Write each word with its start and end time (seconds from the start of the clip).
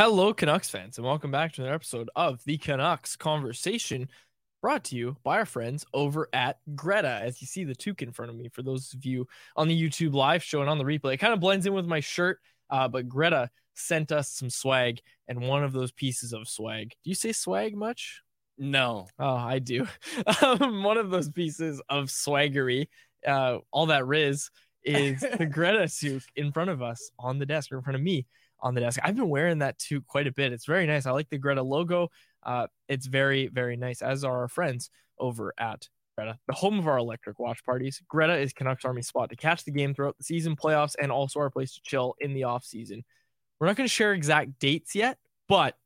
Hello, 0.00 0.32
Canucks 0.32 0.70
fans, 0.70 0.96
and 0.96 1.04
welcome 1.04 1.32
back 1.32 1.52
to 1.52 1.60
another 1.60 1.74
episode 1.74 2.08
of 2.14 2.40
the 2.44 2.56
Canucks 2.56 3.16
Conversation, 3.16 4.08
brought 4.62 4.84
to 4.84 4.94
you 4.94 5.16
by 5.24 5.38
our 5.38 5.44
friends 5.44 5.84
over 5.92 6.28
at 6.32 6.60
Greta. 6.76 7.18
As 7.20 7.40
you 7.42 7.48
see 7.48 7.64
the 7.64 7.74
toque 7.74 8.02
in 8.02 8.12
front 8.12 8.30
of 8.30 8.36
me, 8.36 8.48
for 8.48 8.62
those 8.62 8.94
of 8.94 9.04
you 9.04 9.26
on 9.56 9.66
the 9.66 9.74
YouTube 9.74 10.14
live 10.14 10.40
show 10.40 10.60
and 10.60 10.70
on 10.70 10.78
the 10.78 10.84
replay, 10.84 11.14
it 11.14 11.16
kind 11.16 11.32
of 11.32 11.40
blends 11.40 11.66
in 11.66 11.72
with 11.72 11.84
my 11.84 11.98
shirt, 11.98 12.38
uh, 12.70 12.86
but 12.86 13.08
Greta 13.08 13.50
sent 13.74 14.12
us 14.12 14.30
some 14.30 14.48
swag, 14.48 15.00
and 15.26 15.40
one 15.40 15.64
of 15.64 15.72
those 15.72 15.90
pieces 15.90 16.32
of 16.32 16.46
swag. 16.46 16.90
Do 17.02 17.10
you 17.10 17.16
say 17.16 17.32
swag 17.32 17.74
much? 17.74 18.22
No. 18.56 19.08
Oh, 19.18 19.34
I 19.34 19.58
do. 19.58 19.88
um, 20.42 20.84
one 20.84 20.98
of 20.98 21.10
those 21.10 21.28
pieces 21.28 21.82
of 21.88 22.04
swaggery, 22.04 22.86
uh, 23.26 23.58
all 23.72 23.86
that 23.86 24.06
Riz, 24.06 24.48
is 24.84 25.24
the 25.36 25.46
Greta 25.50 25.88
suit 25.88 26.22
in 26.36 26.52
front 26.52 26.70
of 26.70 26.82
us 26.82 27.10
on 27.18 27.40
the 27.40 27.46
desk, 27.46 27.72
or 27.72 27.78
in 27.78 27.82
front 27.82 27.96
of 27.96 28.02
me 28.02 28.26
on 28.60 28.74
the 28.74 28.80
desk. 28.80 28.98
I've 29.02 29.16
been 29.16 29.28
wearing 29.28 29.58
that 29.58 29.78
too 29.78 30.00
quite 30.02 30.26
a 30.26 30.32
bit. 30.32 30.52
It's 30.52 30.66
very 30.66 30.86
nice. 30.86 31.06
I 31.06 31.12
like 31.12 31.28
the 31.28 31.38
Greta 31.38 31.62
logo. 31.62 32.10
Uh, 32.42 32.66
it's 32.88 33.06
very, 33.06 33.48
very 33.48 33.76
nice, 33.76 34.02
as 34.02 34.24
are 34.24 34.38
our 34.38 34.48
friends 34.48 34.90
over 35.18 35.52
at 35.58 35.88
Greta, 36.16 36.38
the 36.46 36.54
home 36.54 36.78
of 36.78 36.88
our 36.88 36.98
electric 36.98 37.38
watch 37.38 37.64
parties. 37.64 38.02
Greta 38.08 38.36
is 38.36 38.52
Canucks 38.52 38.84
Army 38.84 39.02
spot 39.02 39.30
to 39.30 39.36
catch 39.36 39.64
the 39.64 39.70
game 39.70 39.94
throughout 39.94 40.18
the 40.18 40.24
season, 40.24 40.56
playoffs, 40.56 40.94
and 41.00 41.12
also 41.12 41.40
our 41.40 41.50
place 41.50 41.74
to 41.74 41.80
chill 41.82 42.14
in 42.20 42.34
the 42.34 42.44
off 42.44 42.64
season. 42.64 43.04
We're 43.60 43.66
not 43.66 43.76
going 43.76 43.88
to 43.88 43.92
share 43.92 44.12
exact 44.12 44.58
dates 44.58 44.94
yet, 44.94 45.18
but 45.48 45.76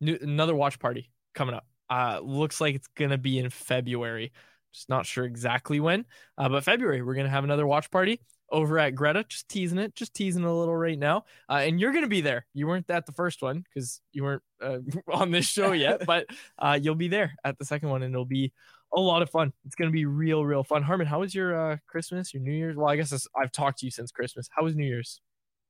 new, 0.00 0.18
another 0.20 0.54
watch 0.54 0.78
party 0.78 1.10
coming 1.34 1.54
up. 1.54 1.66
Uh, 1.90 2.20
looks 2.22 2.60
like 2.60 2.74
it's 2.74 2.88
going 2.88 3.10
to 3.10 3.18
be 3.18 3.38
in 3.38 3.50
February. 3.50 4.32
Just 4.72 4.88
not 4.88 5.06
sure 5.06 5.24
exactly 5.24 5.78
when, 5.78 6.04
uh, 6.36 6.48
but 6.48 6.64
February 6.64 7.02
we're 7.02 7.14
going 7.14 7.26
to 7.26 7.30
have 7.30 7.44
another 7.44 7.66
watch 7.66 7.90
party 7.90 8.20
over 8.54 8.78
at 8.78 8.94
Greta. 8.94 9.24
Just 9.28 9.48
teasing 9.48 9.78
it, 9.78 9.94
just 9.94 10.14
teasing 10.14 10.44
a 10.44 10.54
little 10.56 10.76
right 10.76 10.98
now. 10.98 11.24
Uh, 11.50 11.62
and 11.66 11.80
you're 11.80 11.92
going 11.92 12.04
to 12.04 12.08
be 12.08 12.20
there. 12.20 12.46
You 12.54 12.66
weren't 12.66 12.88
at 12.88 13.04
the 13.04 13.12
first 13.12 13.42
one 13.42 13.62
because 13.62 14.00
you 14.12 14.22
weren't 14.22 14.42
uh, 14.62 14.78
on 15.12 15.30
this 15.30 15.46
show 15.46 15.72
yet, 15.72 16.06
but 16.06 16.26
uh, 16.58 16.78
you'll 16.80 16.94
be 16.94 17.08
there 17.08 17.34
at 17.44 17.58
the 17.58 17.64
second 17.64 17.90
one, 17.90 18.02
and 18.02 18.14
it'll 18.14 18.24
be 18.24 18.52
a 18.94 19.00
lot 19.00 19.22
of 19.22 19.30
fun. 19.30 19.52
It's 19.66 19.74
going 19.74 19.90
to 19.90 19.92
be 19.92 20.06
real, 20.06 20.44
real 20.44 20.62
fun. 20.62 20.82
Harman, 20.82 21.06
how 21.06 21.20
was 21.20 21.34
your 21.34 21.72
uh, 21.72 21.76
Christmas, 21.88 22.32
your 22.32 22.42
New 22.42 22.52
Year's? 22.52 22.76
Well, 22.76 22.88
I 22.88 22.96
guess 22.96 23.26
I've 23.36 23.52
talked 23.52 23.80
to 23.80 23.86
you 23.86 23.90
since 23.90 24.12
Christmas. 24.12 24.48
How 24.56 24.62
was 24.62 24.76
New 24.76 24.86
Year's? 24.86 25.20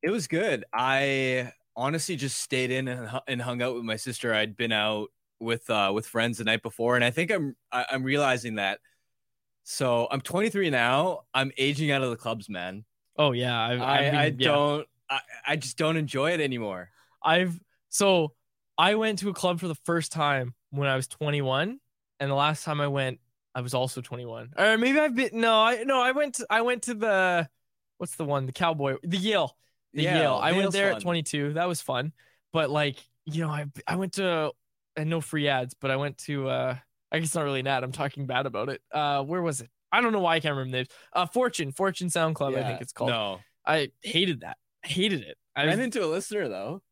It 0.03 0.11
was 0.11 0.29
good. 0.29 0.65
I 0.73 1.53
honestly 1.75 2.17
just 2.17 2.39
stayed 2.39 2.71
in 2.71 2.87
and, 2.89 3.11
and 3.27 3.41
hung 3.41 3.63
out 3.63 3.75
with 3.75 3.85
my 3.85 3.97
sister. 3.97 4.35
I'd 4.35 4.57
been 4.57 4.73
out 4.73 5.09
with 5.41 5.69
uh 5.69 5.91
with 5.93 6.07
friends 6.07 6.39
the 6.39 6.45
night 6.45 6.63
before, 6.63 6.97
and 6.97 7.05
I 7.05 7.11
think 7.11 7.31
I'm 7.33 7.57
I'm 7.73 8.03
realizing 8.03 8.57
that. 8.57 8.81
So 9.65 10.09
I'm 10.11 10.21
23 10.21 10.71
now. 10.71 11.21
I'm 11.35 11.51
aging 11.59 11.91
out 11.91 12.03
of 12.03 12.11
the 12.11 12.17
clubs, 12.17 12.49
man. 12.49 12.85
Oh 13.17 13.33
yeah, 13.33 13.59
I 13.59 13.73
I, 13.75 13.97
I, 13.97 14.23
I 14.23 14.31
don't 14.31 14.87
I, 15.11 15.21
I 15.47 15.57
just 15.57 15.77
don't 15.77 15.97
enjoy 15.97 16.33
it 16.33 16.41
anymore. 16.41 16.91
I've 17.23 17.59
so 17.89 18.33
I 18.79 18.95
went 18.95 19.21
to 19.21 19.29
a 19.29 19.35
club 19.35 19.61
for 19.61 19.69
the 19.69 19.77
first 19.85 20.13
time 20.13 20.55
when 20.71 20.89
I 20.89 20.97
was 20.97 21.07
21, 21.07 21.79
and 22.21 22.31
the 22.31 22.35
last 22.35 22.65
time 22.65 22.81
I 22.81 22.89
went, 22.89 23.21
I 23.55 23.61
was 23.61 23.73
also 23.73 24.01
21. 24.01 24.51
Or 24.57 24.79
maybe 24.79 24.99
I've 24.99 25.15
been 25.15 25.31
no, 25.33 25.61
I 25.61 25.85
no, 25.85 26.01
I 26.01 26.13
went 26.13 26.37
to, 26.37 26.47
I 26.51 26.63
went 26.63 26.83
to 26.85 26.95
the 26.95 27.49
what's 27.99 28.17
the 28.17 28.25
one, 28.25 28.47
the 28.47 28.53
Cowboy, 28.53 28.97
the 29.03 29.17
Yale 29.17 29.57
the 29.95 30.03
yeah, 30.03 30.19
Yale. 30.19 30.41
I 30.43 30.53
went 30.53 30.73
there 30.73 30.91
fun. 30.91 30.97
at 30.97 31.03
22. 31.03 31.53
That 31.55 31.69
was 31.69 31.81
fun. 31.81 32.13
But 32.53 32.71
like, 32.71 32.97
you 33.25 33.43
know, 33.43 33.49
I 33.49 33.67
I 33.87 33.97
went 33.97 34.15
to 34.15 34.53
and 34.97 35.09
no 35.09 35.21
free 35.21 35.49
ads, 35.49 35.75
but 35.75 35.91
I 35.91 35.97
went 35.97 36.19
to 36.19 36.49
uh 36.49 36.77
I 37.15 37.19
guess 37.21 37.35
not 37.35 37.45
really 37.45 37.61
an. 37.61 37.67
I'm 37.67 37.93
talking 37.93 38.27
bad 38.27 38.47
about 38.47 38.69
it. 38.69 38.81
Uh 38.93 39.23
where 39.23 39.43
was 39.43 39.61
it? 39.61 39.71
I 39.93 40.01
don't 40.01 40.13
know 40.13 40.21
why 40.21 40.37
I 40.37 40.41
can't 40.41 40.57
remember 40.57 40.77
names. 40.77 40.89
Uh 41.13 41.27
Fortune, 41.27 41.73
Fortune 41.73 42.11
Sound 42.11 42.35
Club, 42.35 42.53
yeah, 42.53 42.61
I 42.61 42.63
think 42.65 42.81
it's 42.81 42.93
called. 42.93 43.11
No. 43.11 43.41
I 43.67 43.91
hated 44.03 44.41
that. 44.41 44.57
I 44.85 44.89
hated 44.89 45.23
it. 45.23 45.37
I 45.57 45.67
ran 45.67 45.81
into 45.81 46.05
a 46.05 46.07
listener 46.07 46.49
though 46.49 46.83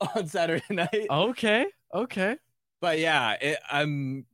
on 0.14 0.26
Saturday 0.26 0.64
night. 0.70 1.06
Okay. 1.10 1.66
Okay. 1.94 2.36
But 2.80 2.98
yeah, 2.98 3.32
it, 3.40 3.58
I'm 3.70 4.26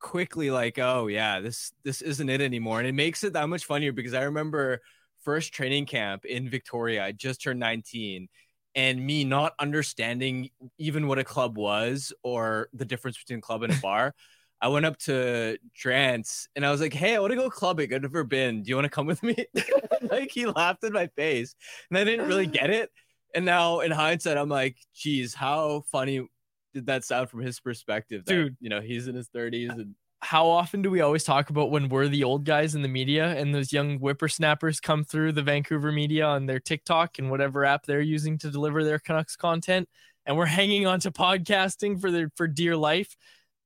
quickly 0.00 0.50
like, 0.50 0.78
oh 0.78 1.06
yeah, 1.06 1.40
this 1.40 1.72
this 1.84 2.02
isn't 2.02 2.28
it 2.28 2.40
anymore. 2.40 2.78
And 2.80 2.88
it 2.88 2.94
makes 2.94 3.22
it 3.24 3.34
that 3.34 3.48
much 3.48 3.64
funnier 3.64 3.92
because 3.92 4.14
I 4.14 4.22
remember 4.22 4.80
first 5.22 5.52
training 5.52 5.86
camp 5.86 6.24
in 6.24 6.48
Victoria. 6.48 7.04
I 7.04 7.12
just 7.12 7.42
turned 7.42 7.60
19 7.60 8.28
and 8.74 9.04
me 9.04 9.24
not 9.24 9.52
understanding 9.58 10.50
even 10.78 11.06
what 11.06 11.18
a 11.18 11.24
club 11.24 11.58
was 11.58 12.12
or 12.22 12.68
the 12.72 12.84
difference 12.84 13.18
between 13.18 13.38
a 13.38 13.42
club 13.42 13.62
and 13.62 13.72
a 13.72 13.76
bar. 13.76 14.14
I 14.60 14.68
went 14.68 14.86
up 14.86 14.98
to 14.98 15.58
Drance 15.76 16.48
and 16.54 16.66
I 16.66 16.70
was 16.70 16.80
like, 16.80 16.92
Hey, 16.92 17.14
I 17.14 17.18
want 17.18 17.32
to 17.32 17.36
go 17.36 17.50
clubbing. 17.50 17.94
I've 17.94 18.02
never 18.02 18.24
been. 18.24 18.62
Do 18.62 18.68
you 18.68 18.76
want 18.76 18.84
to 18.84 18.90
come 18.90 19.06
with 19.06 19.22
me? 19.22 19.36
like 20.02 20.30
he 20.30 20.46
laughed 20.46 20.84
in 20.84 20.92
my 20.92 21.06
face 21.08 21.54
and 21.88 21.98
I 21.98 22.04
didn't 22.04 22.28
really 22.28 22.46
get 22.46 22.70
it. 22.70 22.90
And 23.34 23.44
now 23.44 23.80
in 23.80 23.90
hindsight, 23.90 24.36
I'm 24.36 24.48
like, 24.48 24.76
geez, 24.94 25.34
how 25.34 25.84
funny 25.90 26.26
did 26.74 26.86
that 26.86 27.04
sound 27.04 27.30
from 27.30 27.40
his 27.40 27.60
perspective? 27.60 28.24
That, 28.24 28.32
Dude, 28.32 28.56
you 28.60 28.68
know, 28.68 28.80
he's 28.80 29.08
in 29.08 29.14
his 29.14 29.28
30s 29.28 29.70
and 29.70 29.80
uh, 29.80 29.84
how 30.22 30.46
often 30.48 30.82
do 30.82 30.90
we 30.90 31.00
always 31.00 31.24
talk 31.24 31.50
about 31.50 31.70
when 31.70 31.88
we're 31.88 32.08
the 32.08 32.24
old 32.24 32.44
guys 32.44 32.74
in 32.74 32.82
the 32.82 32.88
media 32.88 33.28
and 33.28 33.54
those 33.54 33.72
young 33.72 33.98
whippersnappers 33.98 34.78
come 34.78 35.04
through 35.04 35.32
the 35.32 35.42
Vancouver 35.42 35.90
media 35.90 36.26
on 36.26 36.46
their 36.46 36.60
TikTok 36.60 37.18
and 37.18 37.30
whatever 37.30 37.64
app 37.64 37.86
they're 37.86 38.00
using 38.02 38.36
to 38.38 38.50
deliver 38.50 38.84
their 38.84 38.98
Canucks 38.98 39.36
content, 39.36 39.88
and 40.26 40.36
we're 40.36 40.46
hanging 40.46 40.86
on 40.86 41.00
to 41.00 41.10
podcasting 41.10 42.00
for 42.00 42.10
their 42.10 42.30
for 42.36 42.46
dear 42.46 42.76
life. 42.76 43.16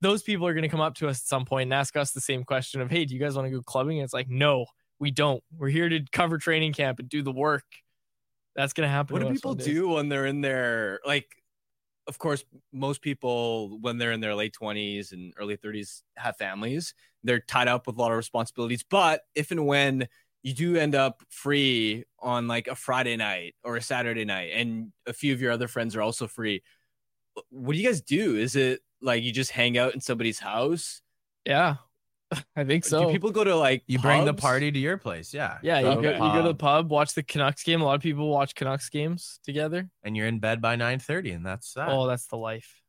Those 0.01 0.23
people 0.23 0.45
are 0.47 0.53
going 0.53 0.63
to 0.63 0.69
come 0.69 0.81
up 0.81 0.95
to 0.95 1.07
us 1.07 1.19
at 1.19 1.27
some 1.27 1.45
point 1.45 1.67
and 1.67 1.73
ask 1.73 1.95
us 1.95 2.11
the 2.11 2.21
same 2.21 2.43
question 2.43 2.81
of, 2.81 2.91
"Hey, 2.91 3.05
do 3.05 3.13
you 3.13 3.19
guys 3.19 3.35
want 3.35 3.47
to 3.47 3.51
go 3.51 3.61
clubbing?" 3.61 3.99
And 3.99 4.03
it's 4.03 4.13
like, 4.13 4.29
"No, 4.29 4.65
we 4.99 5.11
don't. 5.11 5.43
We're 5.57 5.69
here 5.69 5.89
to 5.89 6.03
cover 6.11 6.37
training 6.37 6.73
camp 6.73 6.99
and 6.99 7.09
do 7.09 7.21
the 7.21 7.31
work." 7.31 7.65
That's 8.55 8.73
going 8.73 8.87
to 8.87 8.91
happen. 8.91 9.13
What 9.13 9.19
to 9.19 9.27
do 9.27 9.33
people 9.33 9.55
do 9.55 9.89
when 9.89 10.09
they're 10.09 10.25
in 10.25 10.41
their 10.41 10.99
like? 11.05 11.27
Of 12.07 12.19
course, 12.19 12.45
most 12.71 13.01
people 13.01 13.79
when 13.81 13.97
they're 13.97 14.11
in 14.11 14.19
their 14.19 14.35
late 14.35 14.53
twenties 14.53 15.11
and 15.11 15.33
early 15.37 15.55
thirties 15.55 16.03
have 16.17 16.37
families. 16.37 16.93
They're 17.23 17.39
tied 17.39 17.67
up 17.67 17.87
with 17.87 17.97
a 17.97 17.99
lot 17.99 18.11
of 18.11 18.17
responsibilities. 18.17 18.83
But 18.87 19.21
if 19.33 19.49
and 19.49 19.65
when 19.65 20.07
you 20.43 20.53
do 20.53 20.75
end 20.75 20.93
up 20.93 21.23
free 21.29 22.03
on 22.19 22.47
like 22.47 22.67
a 22.67 22.75
Friday 22.75 23.15
night 23.17 23.55
or 23.63 23.77
a 23.77 23.81
Saturday 23.81 24.25
night, 24.25 24.51
and 24.53 24.91
a 25.07 25.13
few 25.13 25.33
of 25.33 25.41
your 25.41 25.51
other 25.51 25.67
friends 25.67 25.95
are 25.95 26.03
also 26.03 26.27
free, 26.27 26.61
what 27.49 27.73
do 27.73 27.79
you 27.79 27.85
guys 27.87 28.01
do? 28.01 28.35
Is 28.37 28.55
it 28.55 28.81
like 29.01 29.23
you 29.23 29.31
just 29.31 29.51
hang 29.51 29.77
out 29.77 29.93
in 29.93 30.01
somebody's 30.01 30.39
house? 30.39 31.01
Yeah, 31.45 31.75
I 32.55 32.63
think 32.63 32.85
so. 32.85 33.05
Do 33.05 33.11
people 33.11 33.31
go 33.31 33.43
to 33.43 33.55
like 33.55 33.83
You 33.87 33.99
bring 33.99 34.25
the 34.25 34.33
party 34.33 34.71
to 34.71 34.79
your 34.79 34.97
place, 34.97 35.33
yeah. 35.33 35.57
yeah, 35.61 35.79
you, 35.79 35.87
Okay. 35.87 36.01
go, 36.01 36.25
you 36.25 36.31
go 36.33 36.41
to 36.41 36.47
the 36.49 36.55
pub, 36.55 36.89
watch 36.89 37.13
the 37.13 37.23
Canucks 37.23 37.63
game. 37.63 37.81
A 37.81 37.85
lot 37.85 37.95
of 37.95 38.01
people 38.01 38.27
watch 38.29 38.55
Canucks 38.55 38.89
games 38.89 39.39
together. 39.43 39.89
and 40.03 40.15
you're 40.17 40.27
in 40.27 40.39
bed 40.39 40.61
by 40.61 40.75
9:30, 40.75 41.35
and 41.35 41.45
that's 41.45 41.73
that. 41.73 41.89
Oh, 41.89 42.07
that's 42.07 42.27
the 42.27 42.37
life. 42.37 42.81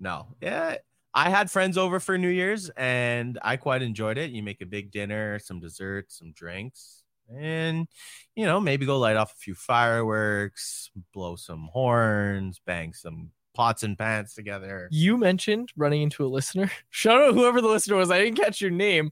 No. 0.00 0.28
Yeah. 0.40 0.76
I 1.14 1.30
had 1.30 1.50
friends 1.50 1.76
over 1.76 1.98
for 2.00 2.16
New 2.16 2.28
Year's 2.28 2.68
and 2.76 3.38
I 3.42 3.56
quite 3.56 3.82
enjoyed 3.82 4.18
it. 4.18 4.30
You 4.30 4.42
make 4.42 4.60
a 4.60 4.66
big 4.66 4.92
dinner, 4.92 5.38
some 5.40 5.58
desserts, 5.58 6.18
some 6.18 6.32
drinks, 6.32 7.02
and 7.36 7.86
you 8.34 8.44
know, 8.44 8.60
maybe 8.60 8.86
go 8.86 8.98
light 8.98 9.16
off 9.16 9.32
a 9.32 9.36
few 9.36 9.54
fireworks, 9.54 10.90
blow 11.12 11.36
some 11.36 11.68
horns, 11.72 12.60
bang 12.64 12.92
some 12.92 13.30
pots 13.54 13.82
and 13.82 13.98
pans 13.98 14.34
together. 14.34 14.88
You 14.90 15.16
mentioned 15.16 15.72
running 15.76 16.02
into 16.02 16.24
a 16.24 16.28
listener. 16.28 16.70
Shout 16.90 17.20
out 17.20 17.34
whoever 17.34 17.60
the 17.60 17.68
listener 17.68 17.96
was. 17.96 18.10
I 18.10 18.18
didn't 18.18 18.38
catch 18.38 18.60
your 18.60 18.70
name. 18.70 19.10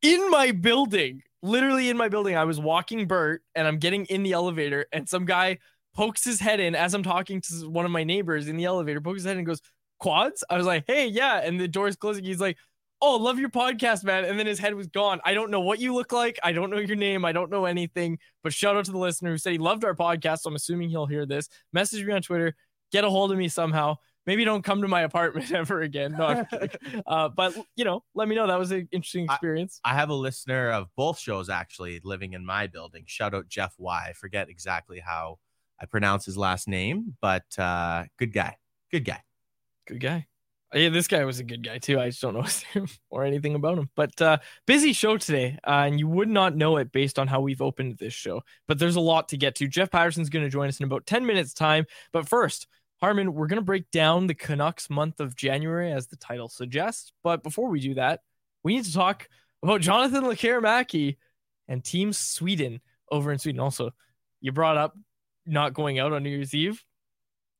In 0.00 0.30
my 0.30 0.52
building, 0.52 1.22
literally 1.42 1.90
in 1.90 1.96
my 1.96 2.08
building, 2.08 2.36
I 2.36 2.44
was 2.44 2.58
walking 2.58 3.06
Bert 3.06 3.42
and 3.54 3.66
I'm 3.66 3.78
getting 3.78 4.06
in 4.06 4.22
the 4.22 4.32
elevator, 4.32 4.86
and 4.92 5.08
some 5.08 5.24
guy 5.24 5.58
pokes 5.94 6.24
his 6.24 6.40
head 6.40 6.60
in 6.60 6.74
as 6.74 6.94
I'm 6.94 7.02
talking 7.02 7.40
to 7.42 7.68
one 7.68 7.84
of 7.84 7.90
my 7.90 8.04
neighbors 8.04 8.48
in 8.48 8.56
the 8.56 8.64
elevator, 8.64 9.00
pokes 9.00 9.18
his 9.18 9.26
head 9.26 9.36
and 9.36 9.44
goes, 9.44 9.60
Quads? 9.98 10.44
I 10.48 10.56
was 10.56 10.66
like, 10.66 10.84
hey, 10.86 11.08
yeah. 11.08 11.40
And 11.42 11.60
the 11.60 11.68
door's 11.68 11.96
closing. 11.96 12.24
He's 12.24 12.40
like, 12.40 12.56
Oh, 13.00 13.16
love 13.16 13.38
your 13.38 13.48
podcast, 13.48 14.02
man. 14.02 14.24
And 14.24 14.38
then 14.38 14.46
his 14.46 14.58
head 14.58 14.74
was 14.74 14.88
gone. 14.88 15.20
I 15.24 15.32
don't 15.34 15.50
know 15.50 15.60
what 15.60 15.78
you 15.78 15.94
look 15.94 16.12
like. 16.12 16.38
I 16.42 16.52
don't 16.52 16.70
know 16.70 16.78
your 16.78 16.96
name. 16.96 17.24
I 17.24 17.32
don't 17.32 17.50
know 17.50 17.64
anything. 17.64 18.18
But 18.42 18.52
shout 18.52 18.76
out 18.76 18.86
to 18.86 18.90
the 18.92 18.98
listener 18.98 19.30
who 19.30 19.38
said 19.38 19.52
he 19.52 19.58
loved 19.58 19.84
our 19.84 19.94
podcast. 19.94 20.40
So 20.40 20.48
I'm 20.48 20.56
assuming 20.56 20.90
he'll 20.90 21.06
hear 21.06 21.24
this. 21.24 21.48
Message 21.72 22.04
me 22.04 22.12
on 22.12 22.22
Twitter. 22.22 22.56
Get 22.90 23.04
a 23.04 23.10
hold 23.10 23.30
of 23.30 23.38
me 23.38 23.48
somehow. 23.48 23.96
Maybe 24.26 24.44
don't 24.44 24.62
come 24.62 24.82
to 24.82 24.88
my 24.88 25.02
apartment 25.02 25.50
ever 25.54 25.80
again. 25.80 26.12
No, 26.18 26.44
uh, 27.06 27.28
but 27.28 27.56
you 27.76 27.84
know, 27.84 28.04
let 28.14 28.28
me 28.28 28.34
know. 28.34 28.46
That 28.46 28.58
was 28.58 28.70
an 28.72 28.88
interesting 28.92 29.26
I- 29.28 29.34
experience. 29.34 29.80
I 29.84 29.94
have 29.94 30.10
a 30.10 30.14
listener 30.14 30.70
of 30.70 30.88
both 30.96 31.18
shows 31.18 31.48
actually 31.48 32.00
living 32.04 32.32
in 32.34 32.44
my 32.44 32.66
building. 32.66 33.04
Shout 33.06 33.32
out 33.32 33.48
Jeff 33.48 33.74
Y. 33.78 34.06
I 34.08 34.12
forget 34.12 34.48
exactly 34.50 34.98
how 34.98 35.38
I 35.80 35.86
pronounce 35.86 36.26
his 36.26 36.36
last 36.36 36.68
name, 36.68 37.16
but 37.22 37.58
uh 37.58 38.04
good 38.18 38.32
guy. 38.32 38.56
Good 38.90 39.04
guy. 39.04 39.22
Good 39.86 40.00
guy. 40.00 40.26
Yeah, 40.74 40.90
this 40.90 41.08
guy 41.08 41.24
was 41.24 41.38
a 41.38 41.44
good 41.44 41.64
guy 41.64 41.78
too. 41.78 41.98
I 41.98 42.10
just 42.10 42.20
don't 42.20 42.34
know 42.34 42.42
his 42.42 42.64
name 42.74 42.86
or 43.10 43.24
anything 43.24 43.54
about 43.54 43.78
him. 43.78 43.88
But 43.96 44.20
uh, 44.20 44.38
busy 44.66 44.92
show 44.92 45.16
today, 45.16 45.58
uh, 45.66 45.84
and 45.86 45.98
you 45.98 46.08
would 46.08 46.28
not 46.28 46.56
know 46.56 46.76
it 46.76 46.92
based 46.92 47.18
on 47.18 47.26
how 47.26 47.40
we've 47.40 47.62
opened 47.62 47.98
this 47.98 48.12
show. 48.12 48.42
But 48.66 48.78
there's 48.78 48.96
a 48.96 49.00
lot 49.00 49.28
to 49.28 49.36
get 49.36 49.54
to. 49.56 49.68
Jeff 49.68 49.90
Paterson's 49.90 50.28
going 50.28 50.44
to 50.44 50.50
join 50.50 50.68
us 50.68 50.78
in 50.78 50.84
about 50.84 51.06
10 51.06 51.24
minutes 51.24 51.54
time. 51.54 51.86
But 52.12 52.28
first, 52.28 52.66
Harman, 53.00 53.32
we're 53.32 53.46
going 53.46 53.60
to 53.60 53.64
break 53.64 53.90
down 53.90 54.26
the 54.26 54.34
Canucks 54.34 54.90
month 54.90 55.20
of 55.20 55.36
January 55.36 55.92
as 55.92 56.08
the 56.08 56.16
title 56.16 56.48
suggests. 56.48 57.12
But 57.22 57.42
before 57.42 57.70
we 57.70 57.80
do 57.80 57.94
that, 57.94 58.20
we 58.62 58.76
need 58.76 58.84
to 58.84 58.92
talk 58.92 59.28
about 59.62 59.80
Jonathan 59.80 60.24
Lekkerimaki 60.24 61.16
and 61.66 61.82
Team 61.82 62.12
Sweden 62.12 62.80
over 63.10 63.32
in 63.32 63.38
Sweden. 63.38 63.60
Also, 63.60 63.92
you 64.40 64.52
brought 64.52 64.76
up 64.76 64.96
not 65.46 65.72
going 65.72 65.98
out 65.98 66.12
on 66.12 66.22
New 66.22 66.30
Year's 66.30 66.54
Eve 66.54 66.84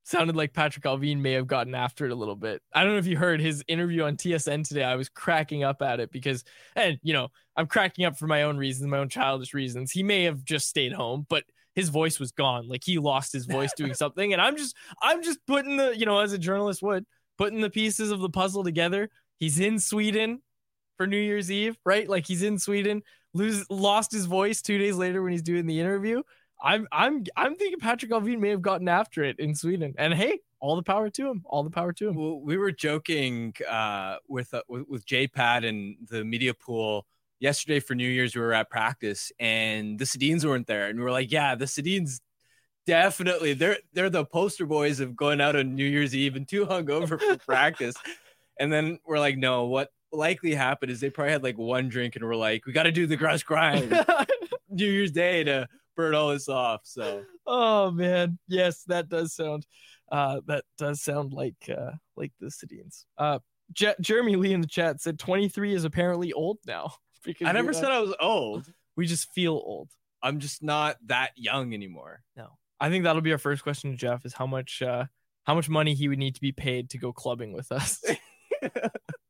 sounded 0.08 0.36
like 0.36 0.54
Patrik 0.54 0.84
Allvin 0.84 1.18
may 1.18 1.32
have 1.32 1.46
gotten 1.46 1.74
after 1.74 2.06
it 2.06 2.12
a 2.12 2.14
little 2.14 2.34
bit. 2.34 2.62
I 2.72 2.82
don't 2.82 2.92
know 2.92 2.98
if 2.98 3.06
you 3.06 3.18
heard 3.18 3.40
his 3.40 3.62
interview 3.68 4.04
on 4.04 4.16
TSN 4.16 4.66
today. 4.66 4.82
I 4.82 4.96
was 4.96 5.10
cracking 5.10 5.64
up 5.64 5.82
at 5.82 6.00
it 6.00 6.10
because, 6.10 6.44
and 6.74 6.98
you 7.02 7.12
know, 7.12 7.28
I'm 7.56 7.66
cracking 7.66 8.06
up 8.06 8.16
for 8.16 8.26
my 8.26 8.44
own 8.44 8.56
reasons, 8.56 8.88
my 8.88 8.98
own 8.98 9.10
childish 9.10 9.52
reasons. 9.52 9.92
He 9.92 10.02
may 10.02 10.24
have 10.24 10.44
just 10.44 10.66
stayed 10.66 10.94
home, 10.94 11.26
but 11.28 11.44
his 11.74 11.90
voice 11.90 12.18
was 12.18 12.32
gone. 12.32 12.68
Like 12.68 12.84
he 12.84 12.98
lost 12.98 13.34
his 13.34 13.44
voice 13.44 13.72
doing 13.76 13.92
something. 13.94 14.32
And 14.32 14.40
I'm 14.40 14.56
just, 14.56 14.74
I'm 15.02 15.22
just 15.22 15.40
putting 15.46 15.76
the, 15.76 15.96
you 15.96 16.06
know, 16.06 16.20
as 16.20 16.32
a 16.32 16.38
journalist 16.38 16.82
would, 16.82 17.04
putting 17.36 17.60
the 17.60 17.70
pieces 17.70 18.10
of 18.10 18.20
the 18.20 18.30
puzzle 18.30 18.64
together. 18.64 19.10
He's 19.38 19.60
in 19.60 19.78
Sweden 19.78 20.40
for 20.96 21.06
New 21.06 21.18
Year's 21.18 21.50
Eve, 21.50 21.76
right? 21.84 22.08
Like 22.08 22.26
he's 22.26 22.42
in 22.42 22.58
Sweden, 22.58 23.02
lose 23.34 23.66
lost 23.68 24.10
his 24.10 24.24
voice 24.24 24.62
two 24.62 24.78
days 24.78 24.96
later 24.96 25.22
when 25.22 25.32
he's 25.32 25.42
doing 25.42 25.66
the 25.66 25.78
interview. 25.78 26.22
I'm 26.60 26.86
I'm 26.92 27.24
I'm 27.36 27.56
thinking 27.56 27.80
Patrik 27.80 28.10
Allvin 28.10 28.40
may 28.40 28.50
have 28.50 28.62
gotten 28.62 28.88
after 28.88 29.22
it 29.22 29.38
in 29.38 29.54
Sweden. 29.54 29.94
And 29.98 30.12
hey, 30.14 30.40
all 30.60 30.76
the 30.76 30.82
power 30.82 31.10
to 31.10 31.30
him. 31.30 31.42
All 31.44 31.62
the 31.62 31.70
power 31.70 31.92
to 31.92 32.08
him. 32.08 32.16
Well, 32.16 32.40
we 32.40 32.56
were 32.56 32.72
joking 32.72 33.54
uh, 33.68 34.16
with, 34.28 34.52
uh, 34.54 34.62
with 34.68 34.86
with 34.88 35.06
J 35.06 35.28
Pat 35.28 35.64
and 35.64 35.96
the 36.08 36.24
media 36.24 36.54
pool 36.54 37.06
yesterday 37.38 37.80
for 37.80 37.94
New 37.94 38.08
Year's. 38.08 38.34
We 38.34 38.40
were 38.40 38.52
at 38.52 38.70
practice 38.70 39.30
and 39.38 39.98
the 39.98 40.04
Sedins 40.04 40.44
weren't 40.44 40.66
there, 40.66 40.88
and 40.88 40.98
we 40.98 41.04
were 41.04 41.12
like, 41.12 41.30
"Yeah, 41.30 41.54
the 41.54 41.66
Sedins 41.66 42.20
definitely 42.86 43.52
they're 43.52 43.78
they're 43.92 44.10
the 44.10 44.24
poster 44.24 44.66
boys 44.66 45.00
of 45.00 45.14
going 45.14 45.40
out 45.40 45.56
on 45.56 45.74
New 45.74 45.84
Year's 45.84 46.14
Eve 46.14 46.36
and 46.36 46.48
too 46.48 46.66
hungover 46.66 47.20
for 47.20 47.36
practice." 47.46 47.94
And 48.58 48.72
then 48.72 48.98
we're 49.06 49.20
like, 49.20 49.36
"No, 49.36 49.66
what 49.66 49.90
likely 50.12 50.54
happened 50.54 50.90
is 50.90 51.00
they 51.00 51.10
probably 51.10 51.32
had 51.32 51.42
like 51.42 51.58
one 51.58 51.88
drink 51.88 52.16
and 52.16 52.24
we're 52.24 52.36
like, 52.36 52.66
we 52.66 52.72
got 52.72 52.84
to 52.84 52.92
do 52.92 53.06
the 53.06 53.16
grass 53.16 53.42
grind 53.42 53.90
New 54.70 54.90
Year's 54.90 55.12
Day 55.12 55.44
to 55.44 55.68
burn 55.98 56.14
all 56.14 56.30
this 56.30 56.48
off." 56.48 56.80
So 56.84 57.24
oh 57.46 57.90
man. 57.90 58.38
Yes, 58.48 58.84
that 58.84 59.10
does 59.10 59.34
sound 59.34 59.66
uh 60.10 60.40
that 60.46 60.64
does 60.78 61.02
sound 61.02 61.34
like 61.34 61.56
uh 61.68 61.90
like 62.16 62.32
the 62.40 62.46
Sedins. 62.46 63.04
Uh 63.18 63.40
Je- 63.74 63.94
Jeremy 64.00 64.36
Lee 64.36 64.54
in 64.54 64.62
the 64.62 64.66
chat 64.66 65.02
said 65.02 65.18
23 65.18 65.74
is 65.74 65.84
apparently 65.84 66.32
old 66.32 66.58
now. 66.66 66.92
Because 67.24 67.48
I 67.48 67.52
never 67.52 67.72
said 67.72 67.90
I 67.90 67.98
was 67.98 68.14
old. 68.20 68.72
we 68.96 69.04
just 69.04 69.30
feel 69.32 69.52
old. 69.52 69.90
I'm 70.22 70.38
just 70.38 70.62
not 70.62 70.96
that 71.06 71.32
young 71.36 71.74
anymore. 71.74 72.22
No. 72.36 72.56
I 72.80 72.90
think 72.90 73.04
that'll 73.04 73.20
be 73.22 73.32
our 73.32 73.38
first 73.38 73.64
question 73.64 73.90
to 73.90 73.96
Jeff 73.96 74.24
is 74.24 74.32
how 74.32 74.46
much 74.46 74.80
uh 74.82 75.06
how 75.44 75.54
much 75.54 75.68
money 75.68 75.94
he 75.94 76.08
would 76.08 76.18
need 76.18 76.36
to 76.36 76.40
be 76.40 76.52
paid 76.52 76.90
to 76.90 76.98
go 76.98 77.12
clubbing 77.12 77.52
with 77.52 77.72
us. 77.72 78.02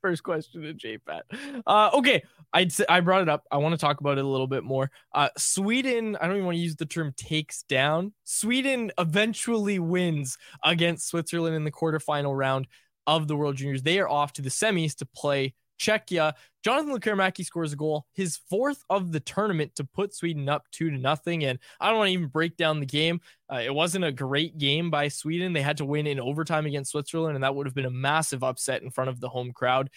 first 0.00 0.22
question 0.22 0.62
to 0.62 0.74
JPat. 0.74 1.62
Uh 1.66 1.90
okay, 1.94 2.22
I'd 2.52 2.72
say, 2.72 2.84
I 2.88 3.00
brought 3.00 3.22
it 3.22 3.28
up. 3.28 3.44
I 3.50 3.58
want 3.58 3.72
to 3.72 3.78
talk 3.78 4.00
about 4.00 4.18
it 4.18 4.24
a 4.24 4.28
little 4.28 4.46
bit 4.46 4.64
more. 4.64 4.90
Uh 5.14 5.28
Sweden, 5.36 6.16
I 6.20 6.26
don't 6.26 6.36
even 6.36 6.46
want 6.46 6.56
to 6.56 6.62
use 6.62 6.76
the 6.76 6.86
term 6.86 7.12
takes 7.16 7.62
down. 7.64 8.12
Sweden 8.24 8.92
eventually 8.98 9.78
wins 9.78 10.38
against 10.64 11.08
Switzerland 11.08 11.56
in 11.56 11.64
the 11.64 11.72
quarterfinal 11.72 12.36
round 12.36 12.66
of 13.06 13.28
the 13.28 13.36
World 13.36 13.56
Juniors. 13.56 13.82
They 13.82 13.98
are 13.98 14.08
off 14.08 14.32
to 14.34 14.42
the 14.42 14.50
semis 14.50 14.96
to 14.96 15.06
play 15.06 15.54
Czechia. 15.80 16.34
Jonathan 16.62 16.94
Lekkerimaki 16.94 17.44
scores 17.44 17.72
a 17.72 17.76
goal, 17.76 18.04
his 18.12 18.36
fourth 18.50 18.84
of 18.90 19.12
the 19.12 19.20
tournament 19.20 19.74
to 19.76 19.84
put 19.84 20.14
Sweden 20.14 20.48
up 20.48 20.66
two 20.70 20.90
to 20.90 20.98
nothing. 20.98 21.44
And 21.44 21.58
I 21.80 21.88
don't 21.88 21.98
want 21.98 22.08
to 22.08 22.12
even 22.12 22.28
break 22.28 22.58
down 22.58 22.80
the 22.80 22.86
game. 22.86 23.20
Uh, 23.50 23.62
it 23.64 23.74
wasn't 23.74 24.04
a 24.04 24.12
great 24.12 24.58
game 24.58 24.90
by 24.90 25.08
Sweden. 25.08 25.54
They 25.54 25.62
had 25.62 25.78
to 25.78 25.86
win 25.86 26.06
in 26.06 26.20
overtime 26.20 26.66
against 26.66 26.90
Switzerland, 26.90 27.34
and 27.34 27.42
that 27.42 27.54
would 27.54 27.66
have 27.66 27.74
been 27.74 27.86
a 27.86 27.90
massive 27.90 28.44
upset 28.44 28.82
in 28.82 28.90
front 28.90 29.08
of 29.08 29.20
the 29.20 29.30
home 29.30 29.52
crowd 29.52 29.88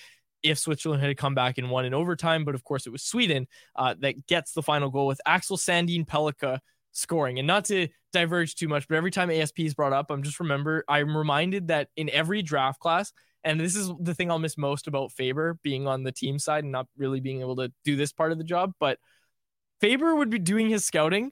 if 0.41 0.57
Switzerland 0.57 1.03
had 1.03 1.17
come 1.17 1.35
back 1.35 1.57
and 1.57 1.69
won 1.69 1.83
in 1.83 1.93
overtime. 1.93 2.45
But 2.45 2.55
of 2.55 2.63
course, 2.63 2.87
it 2.87 2.91
was 2.91 3.03
Sweden 3.03 3.47
uh, 3.75 3.95
that 3.99 4.25
gets 4.25 4.53
the 4.53 4.63
final 4.63 4.89
goal 4.89 5.07
with 5.07 5.19
Axel 5.25 5.57
Sandin 5.57 6.05
Pellikka 6.05 6.59
scoring. 6.93 7.39
And 7.39 7.47
not 7.47 7.65
to 7.65 7.89
diverge 8.13 8.55
too 8.55 8.69
much, 8.69 8.87
but 8.87 8.95
every 8.95 9.11
time 9.11 9.29
ASP 9.29 9.59
is 9.61 9.73
brought 9.73 9.93
up, 9.93 10.11
I'm 10.11 10.23
just 10.23 10.39
remember 10.39 10.85
I'm 10.87 11.17
reminded 11.17 11.67
that 11.67 11.89
in 11.97 12.09
every 12.09 12.41
draft 12.41 12.79
class, 12.79 13.11
and 13.43 13.59
this 13.59 13.75
is 13.75 13.91
the 13.99 14.13
thing 14.13 14.31
I'll 14.31 14.39
miss 14.39 14.57
most 14.57 14.87
about 14.87 15.11
Faber 15.11 15.57
being 15.63 15.87
on 15.87 16.03
the 16.03 16.11
team 16.11 16.39
side 16.39 16.63
and 16.63 16.71
not 16.71 16.87
really 16.97 17.19
being 17.19 17.41
able 17.41 17.55
to 17.57 17.71
do 17.83 17.95
this 17.95 18.11
part 18.11 18.31
of 18.31 18.37
the 18.37 18.43
job. 18.43 18.73
But 18.79 18.99
Faber 19.81 20.15
would 20.15 20.29
be 20.29 20.39
doing 20.39 20.69
his 20.69 20.85
scouting, 20.85 21.31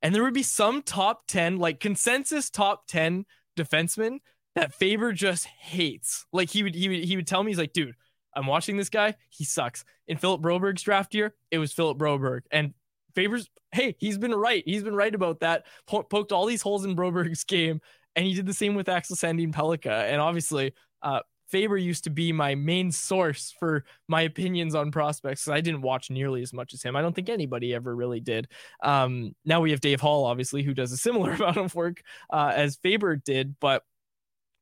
and 0.00 0.14
there 0.14 0.22
would 0.22 0.34
be 0.34 0.42
some 0.42 0.82
top 0.82 1.26
10, 1.28 1.58
like 1.58 1.80
consensus 1.80 2.50
top 2.50 2.86
10 2.88 3.24
defensemen 3.56 4.18
that 4.54 4.74
Faber 4.74 5.12
just 5.12 5.46
hates. 5.46 6.26
Like 6.32 6.50
he 6.50 6.62
would 6.62 6.74
he 6.74 6.88
would 6.88 7.04
he 7.04 7.16
would 7.16 7.26
tell 7.26 7.42
me, 7.42 7.50
he's 7.50 7.58
like, 7.58 7.72
dude, 7.72 7.94
I'm 8.34 8.46
watching 8.46 8.76
this 8.76 8.88
guy, 8.88 9.14
he 9.30 9.44
sucks. 9.44 9.84
In 10.06 10.16
Philip 10.16 10.42
Broberg's 10.42 10.82
draft 10.82 11.14
year, 11.14 11.34
it 11.50 11.58
was 11.58 11.72
Philip 11.72 11.98
Broberg. 11.98 12.40
And 12.50 12.74
Faber's, 13.14 13.48
hey, 13.72 13.94
he's 13.98 14.18
been 14.18 14.34
right. 14.34 14.62
He's 14.66 14.82
been 14.82 14.96
right 14.96 15.14
about 15.14 15.40
that. 15.40 15.66
Po- 15.86 16.02
poked 16.02 16.32
all 16.32 16.46
these 16.46 16.62
holes 16.62 16.84
in 16.84 16.96
Broberg's 16.96 17.44
game, 17.44 17.80
and 18.16 18.26
he 18.26 18.34
did 18.34 18.46
the 18.46 18.54
same 18.54 18.74
with 18.74 18.88
Axel 18.88 19.16
Sandin 19.16 19.52
Pellikka. 19.52 20.10
And 20.10 20.20
obviously, 20.20 20.74
uh, 21.02 21.20
Faber 21.52 21.76
used 21.76 22.04
to 22.04 22.10
be 22.10 22.32
my 22.32 22.54
main 22.54 22.90
source 22.90 23.54
for 23.60 23.84
my 24.08 24.22
opinions 24.22 24.74
on 24.74 24.90
prospects. 24.90 25.46
I 25.46 25.60
didn't 25.60 25.82
watch 25.82 26.10
nearly 26.10 26.42
as 26.42 26.52
much 26.52 26.72
as 26.72 26.82
him. 26.82 26.96
I 26.96 27.02
don't 27.02 27.14
think 27.14 27.28
anybody 27.28 27.74
ever 27.74 27.94
really 27.94 28.20
did. 28.20 28.48
Um, 28.82 29.36
now 29.44 29.60
we 29.60 29.70
have 29.70 29.80
Dave 29.80 30.00
Hall, 30.00 30.24
obviously, 30.24 30.62
who 30.62 30.72
does 30.72 30.90
a 30.92 30.96
similar 30.96 31.32
amount 31.34 31.58
of 31.58 31.74
work 31.74 32.02
uh, 32.30 32.52
as 32.56 32.76
Faber 32.76 33.16
did. 33.16 33.54
But 33.60 33.84